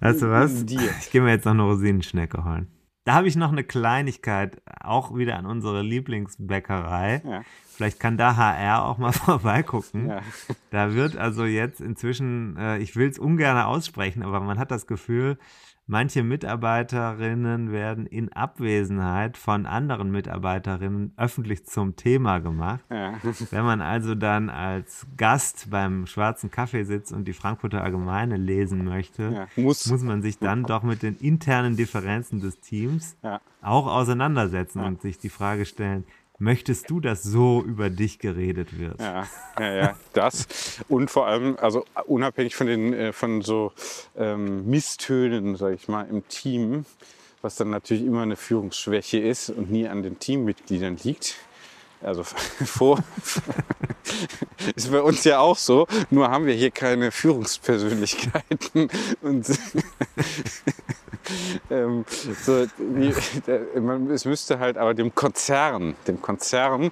Weißt 0.00 0.22
du 0.22 0.30
was? 0.30 0.62
Ich 0.62 1.10
gehe 1.10 1.20
mir 1.20 1.32
jetzt 1.32 1.44
noch 1.44 1.52
eine 1.52 1.64
Rosinenschnecke 1.64 2.44
holen. 2.44 2.68
Da 3.04 3.14
habe 3.14 3.26
ich 3.26 3.34
noch 3.34 3.50
eine 3.50 3.64
Kleinigkeit, 3.64 4.62
auch 4.80 5.16
wieder 5.16 5.36
an 5.36 5.46
unsere 5.46 5.82
Lieblingsbäckerei. 5.82 7.22
Ja. 7.24 7.42
Vielleicht 7.66 7.98
kann 7.98 8.16
da 8.16 8.36
HR 8.36 8.84
auch 8.84 8.98
mal 8.98 9.12
vorbeigucken. 9.12 10.08
Ja. 10.08 10.20
Da 10.70 10.94
wird 10.94 11.16
also 11.16 11.44
jetzt 11.44 11.80
inzwischen, 11.80 12.56
äh, 12.56 12.78
ich 12.78 12.94
will 12.94 13.08
es 13.08 13.18
ungern 13.18 13.58
aussprechen, 13.58 14.22
aber 14.22 14.40
man 14.40 14.58
hat 14.58 14.70
das 14.70 14.86
Gefühl, 14.86 15.38
manche 15.86 16.22
Mitarbeiterinnen 16.22 17.72
werden 17.72 18.06
in 18.06 18.32
Abwesenheit 18.32 19.36
von 19.36 19.66
anderen 19.66 20.10
Mitarbeiterinnen 20.10 21.12
öffentlich 21.16 21.66
zum 21.66 21.96
Thema 21.96 22.38
gemacht. 22.38 22.80
Ja. 22.90 23.14
Wenn 23.50 23.64
man 23.64 23.80
also 23.80 24.14
dann 24.14 24.48
als 24.50 25.06
Gast 25.16 25.68
beim 25.70 26.06
schwarzen 26.06 26.50
Kaffee 26.50 26.84
sitzt 26.84 27.12
und 27.12 27.26
die 27.26 27.32
Frankfurter 27.32 27.82
Allgemeine 27.82 28.36
lesen 28.36 28.84
möchte, 28.84 29.30
Ja, 29.56 29.62
muss. 29.62 29.86
muss 29.90 30.02
man 30.02 30.22
sich 30.22 30.38
dann 30.38 30.64
doch 30.64 30.82
mit 30.82 31.02
den 31.02 31.16
internen 31.16 31.76
Differenzen 31.76 32.40
des 32.40 32.60
Teams 32.60 33.16
Ja. 33.22 33.40
auch 33.60 33.86
auseinandersetzen 33.86 34.80
und 34.82 35.02
sich 35.02 35.18
die 35.18 35.28
Frage 35.30 35.64
stellen, 35.66 36.04
möchtest 36.38 36.90
du, 36.90 37.00
dass 37.00 37.22
so 37.22 37.62
über 37.62 37.90
dich 37.90 38.18
geredet 38.18 38.78
wird? 38.78 39.00
Ja, 39.00 39.28
ja, 39.58 39.74
ja, 39.74 39.96
das. 40.12 40.46
Und 40.88 41.10
vor 41.10 41.26
allem, 41.26 41.56
also 41.60 41.84
unabhängig 42.06 42.54
von 42.54 42.66
den 42.66 42.92
äh, 42.92 43.12
von 43.12 43.42
so 43.42 43.72
ähm, 44.16 44.68
Misstönen, 44.68 45.56
sage 45.56 45.74
ich 45.74 45.88
mal, 45.88 46.06
im 46.08 46.26
Team, 46.28 46.84
was 47.42 47.56
dann 47.56 47.70
natürlich 47.70 48.04
immer 48.04 48.22
eine 48.22 48.36
Führungsschwäche 48.36 49.18
ist 49.18 49.50
und 49.50 49.70
nie 49.70 49.88
an 49.88 50.02
den 50.02 50.18
Teammitgliedern 50.18 50.98
liegt. 51.02 51.36
Also 52.00 52.24
vor 52.64 52.98
ist 54.74 54.90
bei 54.90 55.00
uns 55.00 55.24
ja 55.24 55.38
auch 55.38 55.56
so, 55.56 55.86
nur 56.10 56.30
haben 56.30 56.46
wir 56.46 56.54
hier 56.54 56.70
keine 56.70 57.10
Führungspersönlichkeiten 57.10 58.90
und 59.22 59.46
ähm, 61.70 62.04
so, 62.44 62.66
wie, 62.78 63.12
der, 63.46 63.80
man, 63.80 64.10
es 64.10 64.24
müsste 64.24 64.58
halt 64.58 64.76
aber 64.76 64.94
dem 64.94 65.14
Konzern, 65.14 65.94
dem 66.06 66.20
Konzern 66.20 66.90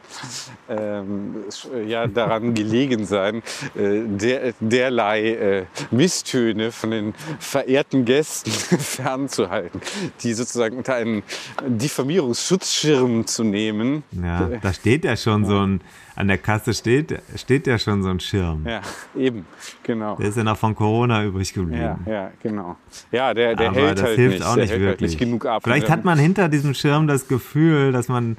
ähm, 0.69 1.45
äh, 1.75 1.83
ja 1.85 2.07
daran 2.07 2.55
gelegen 2.55 3.07
sein, 3.07 3.43
äh, 3.77 4.03
der, 4.07 4.55
derlei 4.61 5.35
äh, 5.35 5.65
Misstöne 5.91 6.73
von 6.73 6.91
den 6.91 7.15
verehrten 7.39 8.05
Gästen 8.05 8.51
fernzuhalten, 8.79 9.81
die 10.23 10.35
sozusagen 10.35 10.77
unter 10.79 10.95
einen 10.95 11.23
Diffamierungsschutzschirm 11.67 13.27
zu 13.27 13.45
nehmen. 13.45 14.03
Ja, 14.13 14.51
da 14.61 14.73
steht 14.73 15.05
ja 15.05 15.17
schon 15.17 15.45
so 15.45 15.59
ein, 15.59 15.81
an 16.21 16.29
der 16.29 16.39
Kasse 16.39 16.75
steht, 16.75 17.21
steht 17.37 17.67
ja 17.67 17.79
schon 17.79 18.03
so 18.03 18.11
ein 18.11 18.21
Schirm. 18.21 18.65
Ja, 18.67 18.81
eben, 19.17 19.47
genau. 19.83 20.17
Der 20.17 20.29
ist 20.29 20.37
ja 20.37 20.45
noch 20.45 20.59
von 20.59 20.75
Corona 20.75 21.25
übrig 21.25 21.53
geblieben. 21.53 22.05
Ja, 22.07 22.13
ja, 22.13 22.31
genau. 22.43 22.77
Ja, 23.11 23.35
der, 23.35 23.57
der 23.57 23.71
Aber 23.71 23.81
hält 23.81 23.99
das 23.99 24.05
halt 24.05 24.17
hilft 24.17 24.39
nicht, 24.39 24.47
auch 24.47 24.57
nicht 24.57 24.71
hält 24.71 24.81
wirklich. 24.81 24.91
halt 24.91 25.01
nicht 25.01 25.19
genug 25.19 25.47
ab. 25.47 25.63
Vielleicht 25.65 25.91
hat 25.91 26.05
man 26.05 26.19
hinter 26.19 26.49
diesem 26.49 26.75
Schirm 26.75 27.07
das 27.07 27.27
Gefühl, 27.27 27.93
dass 27.93 28.09
man 28.09 28.37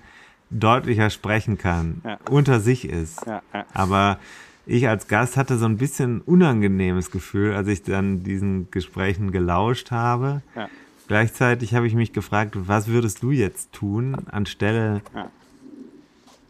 deutlicher 0.51 1.09
sprechen 1.09 1.57
kann, 1.57 2.01
ja. 2.05 2.17
unter 2.29 2.59
sich 2.59 2.87
ist. 2.87 3.25
Ja, 3.25 3.41
ja. 3.53 3.65
Aber 3.73 4.19
ich 4.65 4.87
als 4.87 5.07
Gast 5.07 5.37
hatte 5.37 5.57
so 5.57 5.65
ein 5.65 5.77
bisschen 5.77 6.21
unangenehmes 6.21 7.09
Gefühl, 7.09 7.55
als 7.55 7.67
ich 7.67 7.83
dann 7.83 8.23
diesen 8.23 8.69
Gesprächen 8.69 9.31
gelauscht 9.31 9.91
habe. 9.91 10.41
Gleichzeitig 11.07 11.73
habe 11.73 11.87
ich 11.87 11.95
mich 11.95 12.13
gefragt, 12.13 12.53
was 12.55 12.87
würdest 12.87 13.23
du 13.23 13.31
jetzt 13.31 13.73
tun 13.73 14.15
anstelle. 14.31 15.01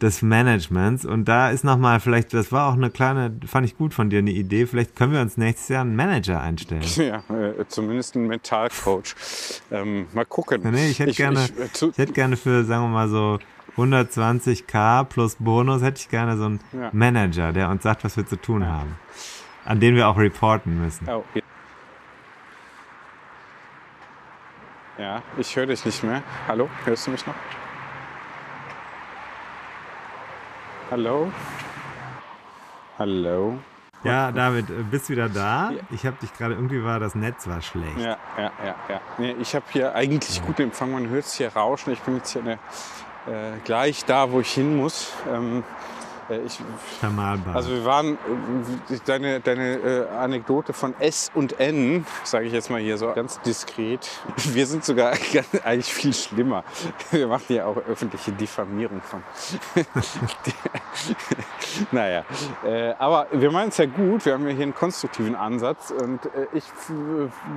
Des 0.02 0.22
Managements? 0.22 1.04
Und 1.04 1.26
da 1.26 1.50
ist 1.50 1.64
nochmal 1.64 2.00
vielleicht, 2.00 2.34
das 2.34 2.52
war 2.52 2.68
auch 2.68 2.74
eine 2.74 2.90
kleine, 2.90 3.38
fand 3.46 3.66
ich 3.66 3.76
gut 3.76 3.94
von 3.94 4.10
dir, 4.10 4.18
eine 4.18 4.32
Idee, 4.32 4.66
vielleicht 4.66 4.96
können 4.96 5.12
wir 5.12 5.20
uns 5.20 5.36
nächstes 5.36 5.68
Jahr 5.68 5.82
einen 5.82 5.96
Manager 5.96 6.40
einstellen. 6.40 6.82
Ja, 7.02 7.22
äh, 7.34 7.66
zumindest 7.68 8.16
einen 8.16 8.26
Mentalcoach. 8.26 9.14
Ähm, 9.70 10.06
mal 10.12 10.24
gucken. 10.24 10.62
Nee, 10.70 10.90
ich 10.90 10.98
hätte 10.98 11.10
ich, 11.10 11.16
gerne, 11.16 11.44
ich, 11.44 11.82
äh, 11.82 11.88
ich 11.90 11.98
hätte 11.98 12.12
gerne 12.12 12.36
für, 12.36 12.64
sagen 12.64 12.84
wir 12.84 12.88
mal 12.88 13.08
so, 13.08 13.38
120k 13.76 15.04
plus 15.04 15.36
Bonus 15.38 15.82
hätte 15.82 16.00
ich 16.00 16.08
gerne 16.08 16.36
so 16.36 16.44
einen 16.44 16.60
ja. 16.72 16.90
Manager, 16.92 17.52
der 17.52 17.70
uns 17.70 17.82
sagt, 17.82 18.04
was 18.04 18.16
wir 18.16 18.26
zu 18.26 18.36
tun 18.36 18.62
ja. 18.62 18.68
haben. 18.68 18.96
An 19.64 19.80
den 19.80 19.94
wir 19.94 20.08
auch 20.08 20.18
reporten 20.18 20.80
müssen. 20.80 21.08
Oh, 21.08 21.24
ja. 21.34 21.42
ja, 24.98 25.22
ich 25.38 25.56
höre 25.56 25.66
dich 25.66 25.84
nicht 25.84 26.02
mehr. 26.02 26.22
Hallo, 26.48 26.68
hörst 26.84 27.06
du 27.06 27.12
mich 27.12 27.26
noch? 27.26 27.34
Hallo? 30.92 31.32
Hallo? 32.98 33.58
Ja, 34.04 34.30
David, 34.30 34.68
äh, 34.68 34.74
bist 34.90 35.08
wieder 35.08 35.30
da? 35.30 35.70
Ich 35.90 36.04
habe 36.04 36.18
dich 36.20 36.34
gerade, 36.34 36.52
irgendwie 36.52 36.84
war 36.84 37.00
das 37.00 37.14
Netz 37.14 37.48
war 37.48 37.62
schlecht. 37.62 37.96
Ja, 37.96 38.18
ja, 38.36 38.52
ja, 38.62 38.74
ja. 38.90 39.00
Nee, 39.16 39.34
ich 39.40 39.54
habe 39.54 39.64
hier 39.72 39.94
eigentlich 39.94 40.42
guten 40.44 40.64
Empfang, 40.64 40.92
man 40.92 41.08
hört 41.08 41.24
es 41.24 41.32
hier 41.32 41.48
rauschen. 41.50 41.94
Ich 41.94 42.00
bin 42.00 42.16
jetzt 42.16 42.32
hier 42.32 42.42
in 42.42 42.46
der 42.46 42.58
äh, 43.26 43.58
gleich 43.64 44.04
da, 44.04 44.32
wo 44.32 44.40
ich 44.40 44.52
hin 44.52 44.76
muss. 44.76 45.14
Ähm, 45.32 45.64
äh, 46.28 46.40
ich, 46.40 46.58
also 47.52 47.70
wir 47.70 47.84
waren, 47.84 48.14
äh, 48.14 48.98
deine, 49.04 49.40
deine 49.40 49.74
äh, 49.74 50.08
Anekdote 50.08 50.72
von 50.72 50.94
S 51.00 51.30
und 51.34 51.58
N, 51.60 52.06
sage 52.24 52.46
ich 52.46 52.52
jetzt 52.52 52.70
mal 52.70 52.80
hier 52.80 52.98
so 52.98 53.12
ganz 53.12 53.40
diskret. 53.40 54.08
Wir 54.52 54.66
sind 54.66 54.84
sogar 54.84 55.12
eigentlich 55.64 55.92
viel 55.92 56.12
schlimmer. 56.12 56.64
Wir 57.10 57.26
machen 57.26 57.54
ja 57.54 57.66
auch 57.66 57.76
öffentliche 57.76 58.32
Diffamierung 58.32 59.00
von. 59.02 59.22
naja, 61.90 62.24
aber 62.98 63.26
wir 63.32 63.50
meinen 63.50 63.68
es 63.68 63.78
ja 63.78 63.86
gut. 63.86 64.24
Wir 64.24 64.34
haben 64.34 64.46
ja 64.46 64.52
hier 64.52 64.64
einen 64.64 64.74
konstruktiven 64.74 65.34
Ansatz 65.34 65.90
und 65.90 66.20
ich 66.52 66.64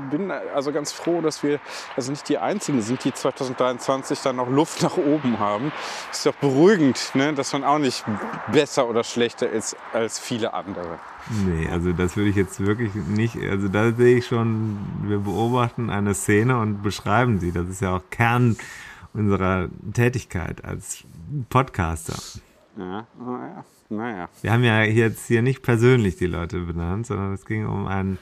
bin 0.09 0.31
also 0.31 0.71
ganz 0.71 0.91
froh, 0.91 1.21
dass 1.21 1.43
wir 1.43 1.59
also 1.95 2.11
nicht 2.11 2.27
die 2.29 2.37
Einzigen 2.37 2.81
sind, 2.81 3.03
die 3.03 3.13
2023 3.13 4.21
dann 4.21 4.37
noch 4.37 4.49
Luft 4.49 4.81
nach 4.83 4.97
oben 4.97 5.39
haben. 5.39 5.71
Ist 6.11 6.25
doch 6.25 6.35
beruhigend, 6.35 7.11
ne? 7.13 7.33
dass 7.33 7.53
man 7.53 7.63
auch 7.63 7.79
nicht 7.79 8.03
besser 8.55 8.89
oder 8.89 9.03
schlechter 9.03 9.49
ist 9.49 9.75
als 9.91 10.17
viele 10.17 10.53
andere. 10.53 10.97
Nee, 11.45 11.67
also 11.69 11.91
das 11.91 12.15
würde 12.15 12.29
ich 12.29 12.35
jetzt 12.35 12.59
wirklich 12.65 12.95
nicht, 12.95 13.35
also 13.37 13.67
da 13.67 13.91
sehe 13.91 14.17
ich 14.17 14.27
schon, 14.27 14.77
wir 15.03 15.19
beobachten 15.19 15.89
eine 15.89 16.13
Szene 16.13 16.57
und 16.59 16.81
beschreiben 16.81 17.39
sie. 17.39 17.51
Das 17.51 17.67
ist 17.67 17.81
ja 17.81 17.97
auch 17.97 18.03
Kern 18.09 18.55
unserer 19.13 19.67
Tätigkeit 19.93 20.63
als 20.63 21.03
Podcaster. 21.49 22.15
Ja, 22.77 23.05
naja. 23.19 23.65
naja. 23.89 24.29
Wir 24.41 24.51
haben 24.53 24.63
ja 24.63 24.83
jetzt 24.83 25.27
hier 25.27 25.41
nicht 25.41 25.61
persönlich 25.61 26.15
die 26.15 26.27
Leute 26.27 26.59
benannt, 26.59 27.07
sondern 27.07 27.33
es 27.33 27.45
ging 27.45 27.67
um 27.67 27.87
einen 27.87 28.17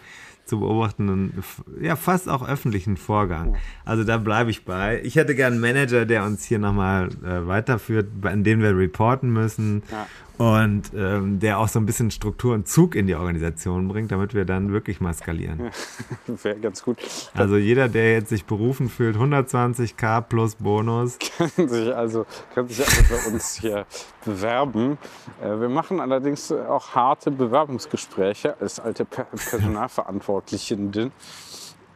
zu 0.46 0.60
beobachtenden, 0.60 1.44
ja, 1.80 1.96
fast 1.96 2.28
auch 2.28 2.48
öffentlichen 2.48 2.98
Vorgang. 2.98 3.56
Also 3.86 4.04
da 4.04 4.18
bleibe 4.18 4.52
ich 4.52 4.66
bei. 4.66 5.02
Ich 5.04 5.16
hätte 5.16 5.36
gern 5.36 5.54
einen 5.54 5.62
Manager, 5.62 6.06
der 6.06 6.26
uns 6.26 6.44
hier 6.44 6.60
nochmal 6.60 7.10
äh, 7.24 7.48
weiterführt, 7.48 8.08
an 8.24 8.44
dem 8.44 8.62
wir 8.62 8.78
reporten 8.78 9.32
müssen 9.32 9.84
ja 9.90 10.06
und 10.44 10.92
ähm, 10.94 11.40
der 11.40 11.58
auch 11.58 11.70
so 11.70 11.80
ein 11.80 11.86
bisschen 11.86 12.12
Struktur 12.12 12.54
und 12.54 12.68
Zug 12.68 12.96
in 12.96 13.08
die 13.08 13.16
Organisation 13.16 13.88
bringt, 13.88 14.12
damit 14.12 14.34
wir 14.34 14.44
dann 14.44 14.74
wirklich 14.74 15.00
mal 15.00 15.14
skalieren. 15.14 15.72
Wäre 16.28 16.60
ganz 16.60 16.84
gut. 16.84 16.98
Also 17.34 17.56
jeder, 17.56 17.88
der 17.88 18.12
jetzt 18.12 18.30
sich 18.30 18.44
berufen 18.44 18.90
fühlt, 18.90 19.16
120k 19.16 20.22
plus 20.22 20.56
Bonus. 20.56 21.18
Kann 21.38 21.70
sich 21.70 21.96
also, 21.96 22.26
kann 22.54 22.68
sich 22.68 22.80
also 22.80 23.04
bei 23.10 23.32
uns 23.32 23.56
hier 23.56 23.86
bewerben. 24.26 24.98
Äh, 25.42 25.62
wir 25.62 25.70
machen 25.70 26.02
allerdings 26.02 26.52
auch 26.52 26.94
harte 26.94 27.32
Bewerbungsgespräche 27.32 28.60
als 28.60 28.82
alte 28.82 29.06
Personalverantwortlichen. 29.06 31.12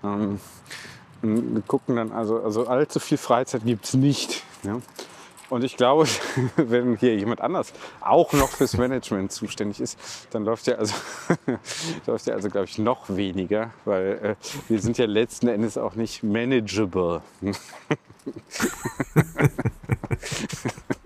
Ähm, 0.04 0.40
wir 1.22 1.62
gucken 1.64 1.98
dann 1.98 2.12
also, 2.12 2.42
also 2.42 2.68
allzu 2.68 3.00
viel 3.00 3.18
Freizeit 3.18 3.66
gibt 3.66 3.86
es 3.86 3.94
nicht. 3.94 4.44
Ja? 4.64 4.80
Und 5.50 5.64
ich 5.64 5.78
glaube, 5.78 6.06
wenn 6.58 6.98
hier 6.98 7.16
jemand 7.16 7.42
anders 7.42 7.74
auch 8.02 8.34
noch 8.34 8.50
fürs 8.50 8.78
Management 8.78 9.32
zuständig 9.32 9.80
ist, 9.80 9.98
dann 10.32 10.44
läuft 10.44 10.68
ja 10.68 10.76
also, 10.76 10.94
läuft 12.06 12.28
ja 12.28 12.34
also, 12.34 12.50
glaube 12.50 12.66
ich, 12.66 12.78
noch 12.78 13.06
weniger, 13.16 13.72
weil 13.86 14.20
äh, 14.22 14.36
wir 14.68 14.80
sind 14.82 14.98
ja 14.98 15.06
letzten 15.06 15.48
Endes 15.48 15.78
auch 15.78 15.96
nicht 15.96 16.24
manageable. 16.24 17.22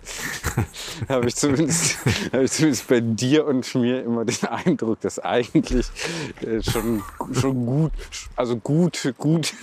habe 1.09 1.27
ich, 1.27 1.35
zumindest, 1.35 1.97
hab 2.31 2.41
ich 2.41 2.51
zumindest 2.51 2.87
bei 2.87 2.99
dir 2.99 3.45
und 3.45 3.73
mir 3.75 4.03
immer 4.03 4.25
den 4.25 4.45
Eindruck, 4.47 4.99
dass 5.01 5.19
eigentlich 5.19 5.87
äh, 6.41 6.61
schon, 6.61 7.03
schon 7.33 7.65
gut, 7.65 7.91
also 8.35 8.57
gut, 8.57 9.13
gut 9.17 9.53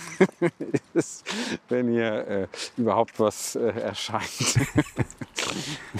ist, 0.94 1.24
wenn 1.68 1.88
hier 1.88 2.28
äh, 2.28 2.46
überhaupt 2.76 3.18
was 3.18 3.56
äh, 3.56 3.68
erscheint. 3.68 4.26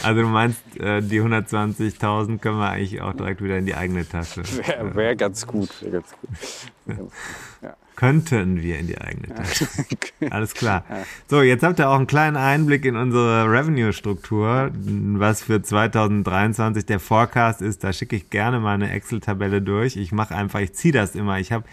Also 0.03 0.23
du 0.23 0.29
meinst, 0.29 0.61
äh, 0.79 1.01
die 1.01 1.23
120.000 1.23 2.39
können 2.39 2.59
wir 2.59 2.69
eigentlich 2.69 3.01
auch 3.01 3.15
direkt 3.15 3.43
wieder 3.43 3.57
in 3.57 3.67
die 3.67 3.75
eigene 3.75 4.07
Tasche. 4.07 4.43
Wäre 4.57 4.95
wär 4.95 5.17
ganz 5.17 5.47
gut. 5.47 5.71
Wär 5.81 5.91
ganz 5.93 6.11
gut. 6.21 7.11
Ja 7.63 7.77
könnten 7.99 8.63
wir 8.63 8.79
in 8.79 8.87
die 8.87 8.97
eigene 8.97 9.35
Tasche. 9.35 9.67
Alles 10.31 10.55
klar. 10.55 10.85
So, 11.27 11.43
jetzt 11.43 11.65
habt 11.65 11.81
ihr 11.81 11.89
auch 11.89 11.97
einen 11.97 12.07
kleinen 12.07 12.37
Einblick 12.37 12.85
in 12.85 12.95
unsere 12.95 13.51
Revenue-Struktur, 13.51 14.71
was 14.73 15.43
für 15.43 15.61
2023 15.61 16.87
der 16.87 17.01
Forecast 17.01 17.61
ist. 17.61 17.83
Da 17.83 17.93
schicke 17.93 18.15
ich 18.15 18.31
gerne 18.31 18.61
mal 18.61 18.75
eine 18.75 18.93
Excel-Tabelle 18.93 19.63
durch. 19.63 19.97
Ich 19.97 20.13
mache 20.13 20.37
einfach, 20.37 20.61
ich 20.61 20.75
ziehe 20.75 20.93
das 20.93 21.17
immer. 21.17 21.41
Ich 21.41 21.51
habe 21.51 21.65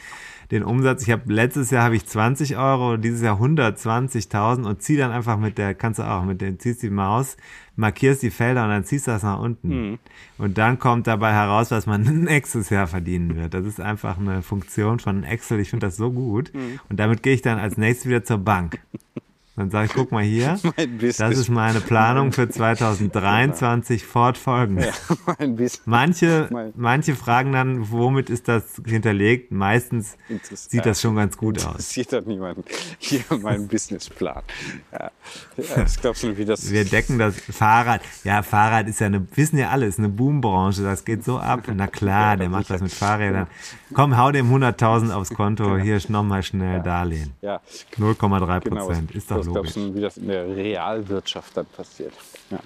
den 0.52 0.64
Umsatz, 0.64 1.04
ich 1.04 1.12
habe 1.12 1.32
letztes 1.32 1.72
Jahr 1.72 1.84
habe 1.84 1.96
ich 1.96 2.06
20 2.06 2.58
Euro, 2.58 2.98
dieses 2.98 3.22
Jahr 3.22 3.42
120.000 3.42 4.66
und 4.66 4.82
zieh 4.82 4.98
dann 4.98 5.12
einfach 5.12 5.38
mit 5.38 5.58
der, 5.58 5.74
kannst 5.74 6.00
du 6.00 6.04
auch, 6.04 6.24
mit 6.24 6.42
der, 6.42 6.58
ziehst 6.60 6.84
die 6.84 6.90
Maus, 6.90 7.38
markierst 7.76 8.22
die 8.22 8.30
Felder 8.30 8.64
und 8.64 8.70
dann 8.70 8.84
ziehst 8.84 9.08
du 9.08 9.12
das 9.12 9.24
nach 9.24 9.40
unten. 9.40 9.68
Mhm. 9.68 10.00
Und 10.38 10.58
dann 10.58 10.80
kommt 10.80 11.08
dabei 11.08 11.34
heraus, 11.34 11.72
was 11.72 11.86
man 11.86 12.02
nächstes 12.24 12.70
Jahr 12.70 12.88
verdienen 12.88 13.36
wird. 13.36 13.54
Das 13.54 13.66
ist 13.66 13.82
einfach 13.82 14.18
eine 14.18 14.42
Funktion 14.42 15.00
von 15.00 15.24
Excel. 15.24 15.60
Ich 15.60 15.70
finde 15.70 15.88
das 15.88 15.98
so 15.98 16.12
gut. 16.12 16.54
Mhm. 16.54 16.80
Und 16.90 17.00
damit 17.00 17.24
gehe 17.24 17.34
ich 17.34 17.42
dann 17.42 17.60
als 17.60 17.78
nächstes 17.78 18.08
wieder 18.08 18.24
zur 18.24 18.38
Bank. 18.38 18.80
Dann 19.58 19.72
sage 19.72 19.86
ich, 19.86 19.94
guck 19.94 20.12
mal 20.12 20.24
hier, 20.24 20.60
das 21.00 21.38
ist 21.38 21.50
meine 21.50 21.80
Planung 21.80 22.34
für 22.34 22.50
2023 22.50 24.06
fortfolgend. 24.06 24.82
Ja, 24.82 25.36
manche, 25.86 26.72
manche 26.76 27.16
fragen 27.16 27.54
dann, 27.54 27.90
womit 27.90 28.30
ist 28.30 28.50
das 28.50 28.82
hinterlegt? 28.86 29.54
Meistens 29.54 30.18
sieht 30.54 30.86
das 30.86 31.00
schon 31.00 31.16
ganz 31.16 31.38
gut 31.38 31.60
aus. 31.60 31.72
Interessiert 31.72 32.12
doch 32.12 32.26
niemand. 32.26 32.66
Hier 32.98 33.24
mein 33.42 33.68
Businessplan. 33.68 34.44
Ja. 34.92 35.12
ja, 35.56 35.64
was 35.78 36.02
glaubst 36.02 36.24
du, 36.24 36.38
wie 36.38 36.44
das 36.44 36.70
Wir 36.70 36.84
decken 36.84 37.18
das 37.18 37.40
Fahrrad. 37.40 38.02
Ja, 38.26 38.44
Fahrrad 38.44 38.90
ist 38.90 39.00
ja 39.00 39.08
eine, 39.08 39.26
wissen 39.36 39.58
ja 39.58 39.70
alle, 39.70 39.86
ist 39.86 40.00
eine 40.00 40.10
Boombranche. 40.10 40.84
Das 40.84 41.06
geht 41.06 41.24
so 41.24 41.40
ab. 41.40 41.64
Na 41.74 41.88
klar, 41.88 42.32
ja, 42.32 42.36
der 42.36 42.50
macht 42.50 42.70
das 42.70 42.82
mit 42.82 42.92
Fahrrädern. 42.92 43.48
Komm, 43.94 44.18
hau 44.18 44.34
dem 44.34 44.52
100.000 44.54 45.14
aufs 45.14 45.30
Konto. 45.30 45.64
Genau. 45.64 45.78
Hier 45.78 46.02
nochmal 46.10 46.44
schnell 46.44 46.82
Darlehen. 46.82 47.32
Ja. 47.42 47.62
0,3 47.98 48.60
Prozent. 48.60 49.08
Genau. 49.08 49.18
Ist 49.18 49.32
doch 49.32 49.45
was 49.46 49.54
glaubst 49.54 49.76
du, 49.76 49.96
wie 49.96 50.02
das 50.02 50.18
in 50.18 50.28
der 50.28 50.56
Realwirtschaft 50.56 51.56
dann 51.58 51.66
passiert? 51.66 52.14
Ja. 52.50 52.60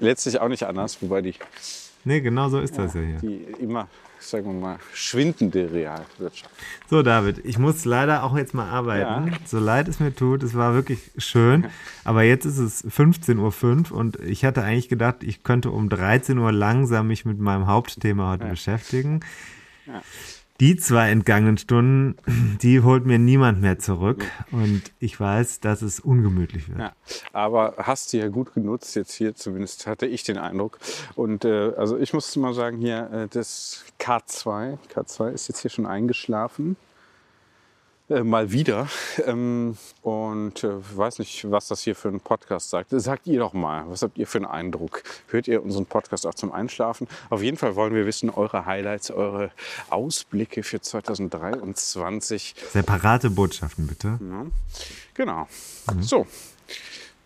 Letztlich 0.00 0.40
auch 0.40 0.48
nicht 0.48 0.64
anders, 0.64 1.00
wobei 1.02 1.20
die. 1.22 1.34
Nee, 2.04 2.20
genau 2.20 2.48
so 2.48 2.58
ist 2.60 2.76
ja, 2.76 2.84
das 2.84 2.94
ja 2.94 3.00
hier. 3.02 3.18
Die 3.18 3.44
immer, 3.60 3.88
sagen 4.18 4.46
wir 4.46 4.54
mal, 4.54 4.78
schwindende 4.94 5.70
Realwirtschaft. 5.70 6.50
So, 6.88 7.02
David, 7.02 7.44
ich 7.44 7.58
muss 7.58 7.84
leider 7.84 8.24
auch 8.24 8.36
jetzt 8.36 8.54
mal 8.54 8.68
arbeiten. 8.68 9.28
Ja. 9.28 9.38
So 9.44 9.58
leid 9.58 9.88
es 9.88 10.00
mir 10.00 10.14
tut, 10.14 10.42
es 10.42 10.54
war 10.54 10.74
wirklich 10.74 11.10
schön. 11.18 11.66
Aber 12.04 12.22
jetzt 12.22 12.46
ist 12.46 12.58
es 12.58 12.84
15.05 12.84 13.90
Uhr 13.90 13.98
und 13.98 14.18
ich 14.20 14.44
hatte 14.44 14.62
eigentlich 14.62 14.88
gedacht, 14.88 15.16
ich 15.20 15.42
könnte 15.42 15.70
um 15.70 15.88
13 15.90 16.38
Uhr 16.38 16.52
langsam 16.52 17.08
mich 17.08 17.24
mit 17.26 17.38
meinem 17.38 17.66
Hauptthema 17.66 18.32
heute 18.32 18.46
beschäftigen. 18.46 19.20
Ja 19.86 20.02
die 20.60 20.76
zwei 20.76 21.10
entgangenen 21.10 21.56
Stunden, 21.56 22.16
die 22.62 22.80
holt 22.80 23.06
mir 23.06 23.18
niemand 23.18 23.60
mehr 23.60 23.78
zurück. 23.78 24.24
Und 24.50 24.82
ich 24.98 25.18
weiß, 25.18 25.60
dass 25.60 25.82
es 25.82 26.00
ungemütlich 26.00 26.68
wird. 26.68 26.80
Ja, 26.80 26.92
aber 27.32 27.74
hast 27.78 28.12
du 28.12 28.18
ja 28.18 28.28
gut 28.28 28.54
genutzt, 28.54 28.96
jetzt 28.96 29.12
hier 29.12 29.34
zumindest 29.34 29.86
hatte 29.86 30.06
ich 30.06 30.24
den 30.24 30.38
Eindruck. 30.38 30.78
Und 31.14 31.44
äh, 31.44 31.72
also 31.76 31.96
ich 31.96 32.12
muss 32.12 32.34
mal 32.36 32.54
sagen, 32.54 32.78
hier 32.78 33.10
äh, 33.12 33.28
das 33.28 33.84
K2, 34.00 34.78
K2 34.92 35.30
ist 35.30 35.48
jetzt 35.48 35.60
hier 35.60 35.70
schon 35.70 35.86
eingeschlafen. 35.86 36.76
Äh, 38.10 38.22
mal 38.22 38.52
wieder. 38.52 38.88
Ähm, 39.26 39.76
und 40.02 40.64
äh, 40.64 40.96
weiß 40.96 41.18
nicht, 41.18 41.50
was 41.50 41.68
das 41.68 41.82
hier 41.82 41.94
für 41.94 42.08
ein 42.08 42.20
Podcast 42.20 42.70
sagt. 42.70 42.90
Sagt 42.90 43.26
ihr 43.26 43.40
doch 43.40 43.52
mal, 43.52 43.84
was 43.88 44.02
habt 44.02 44.16
ihr 44.16 44.26
für 44.26 44.38
einen 44.38 44.46
Eindruck? 44.46 45.02
Hört 45.28 45.48
ihr 45.48 45.62
unseren 45.62 45.86
Podcast 45.86 46.26
auch 46.26 46.34
zum 46.34 46.52
Einschlafen? 46.52 47.08
Auf 47.30 47.42
jeden 47.42 47.56
Fall 47.56 47.76
wollen 47.76 47.94
wir 47.94 48.06
wissen, 48.06 48.30
eure 48.30 48.66
Highlights, 48.66 49.10
eure 49.10 49.50
Ausblicke 49.90 50.62
für 50.62 50.80
2023. 50.80 52.54
Separate 52.70 53.30
Botschaften 53.30 53.86
bitte. 53.86 54.18
Ja, 54.20 54.46
genau. 55.14 55.48
Mhm. 55.92 56.02
So, 56.02 56.26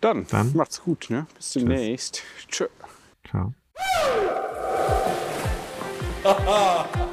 dann, 0.01 0.27
dann, 0.27 0.53
macht's 0.53 0.81
gut. 0.81 1.09
Ne? 1.09 1.27
Bis 1.35 1.51
demnächst. 1.53 2.23
Tschö. 2.49 2.67
Ciao. 3.29 3.53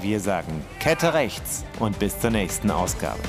Wir 0.00 0.20
sagen 0.20 0.64
Kette 0.78 1.14
rechts 1.14 1.64
und 1.80 1.98
bis 1.98 2.18
zur 2.20 2.30
nächsten 2.30 2.70
Ausgabe. 2.70 3.20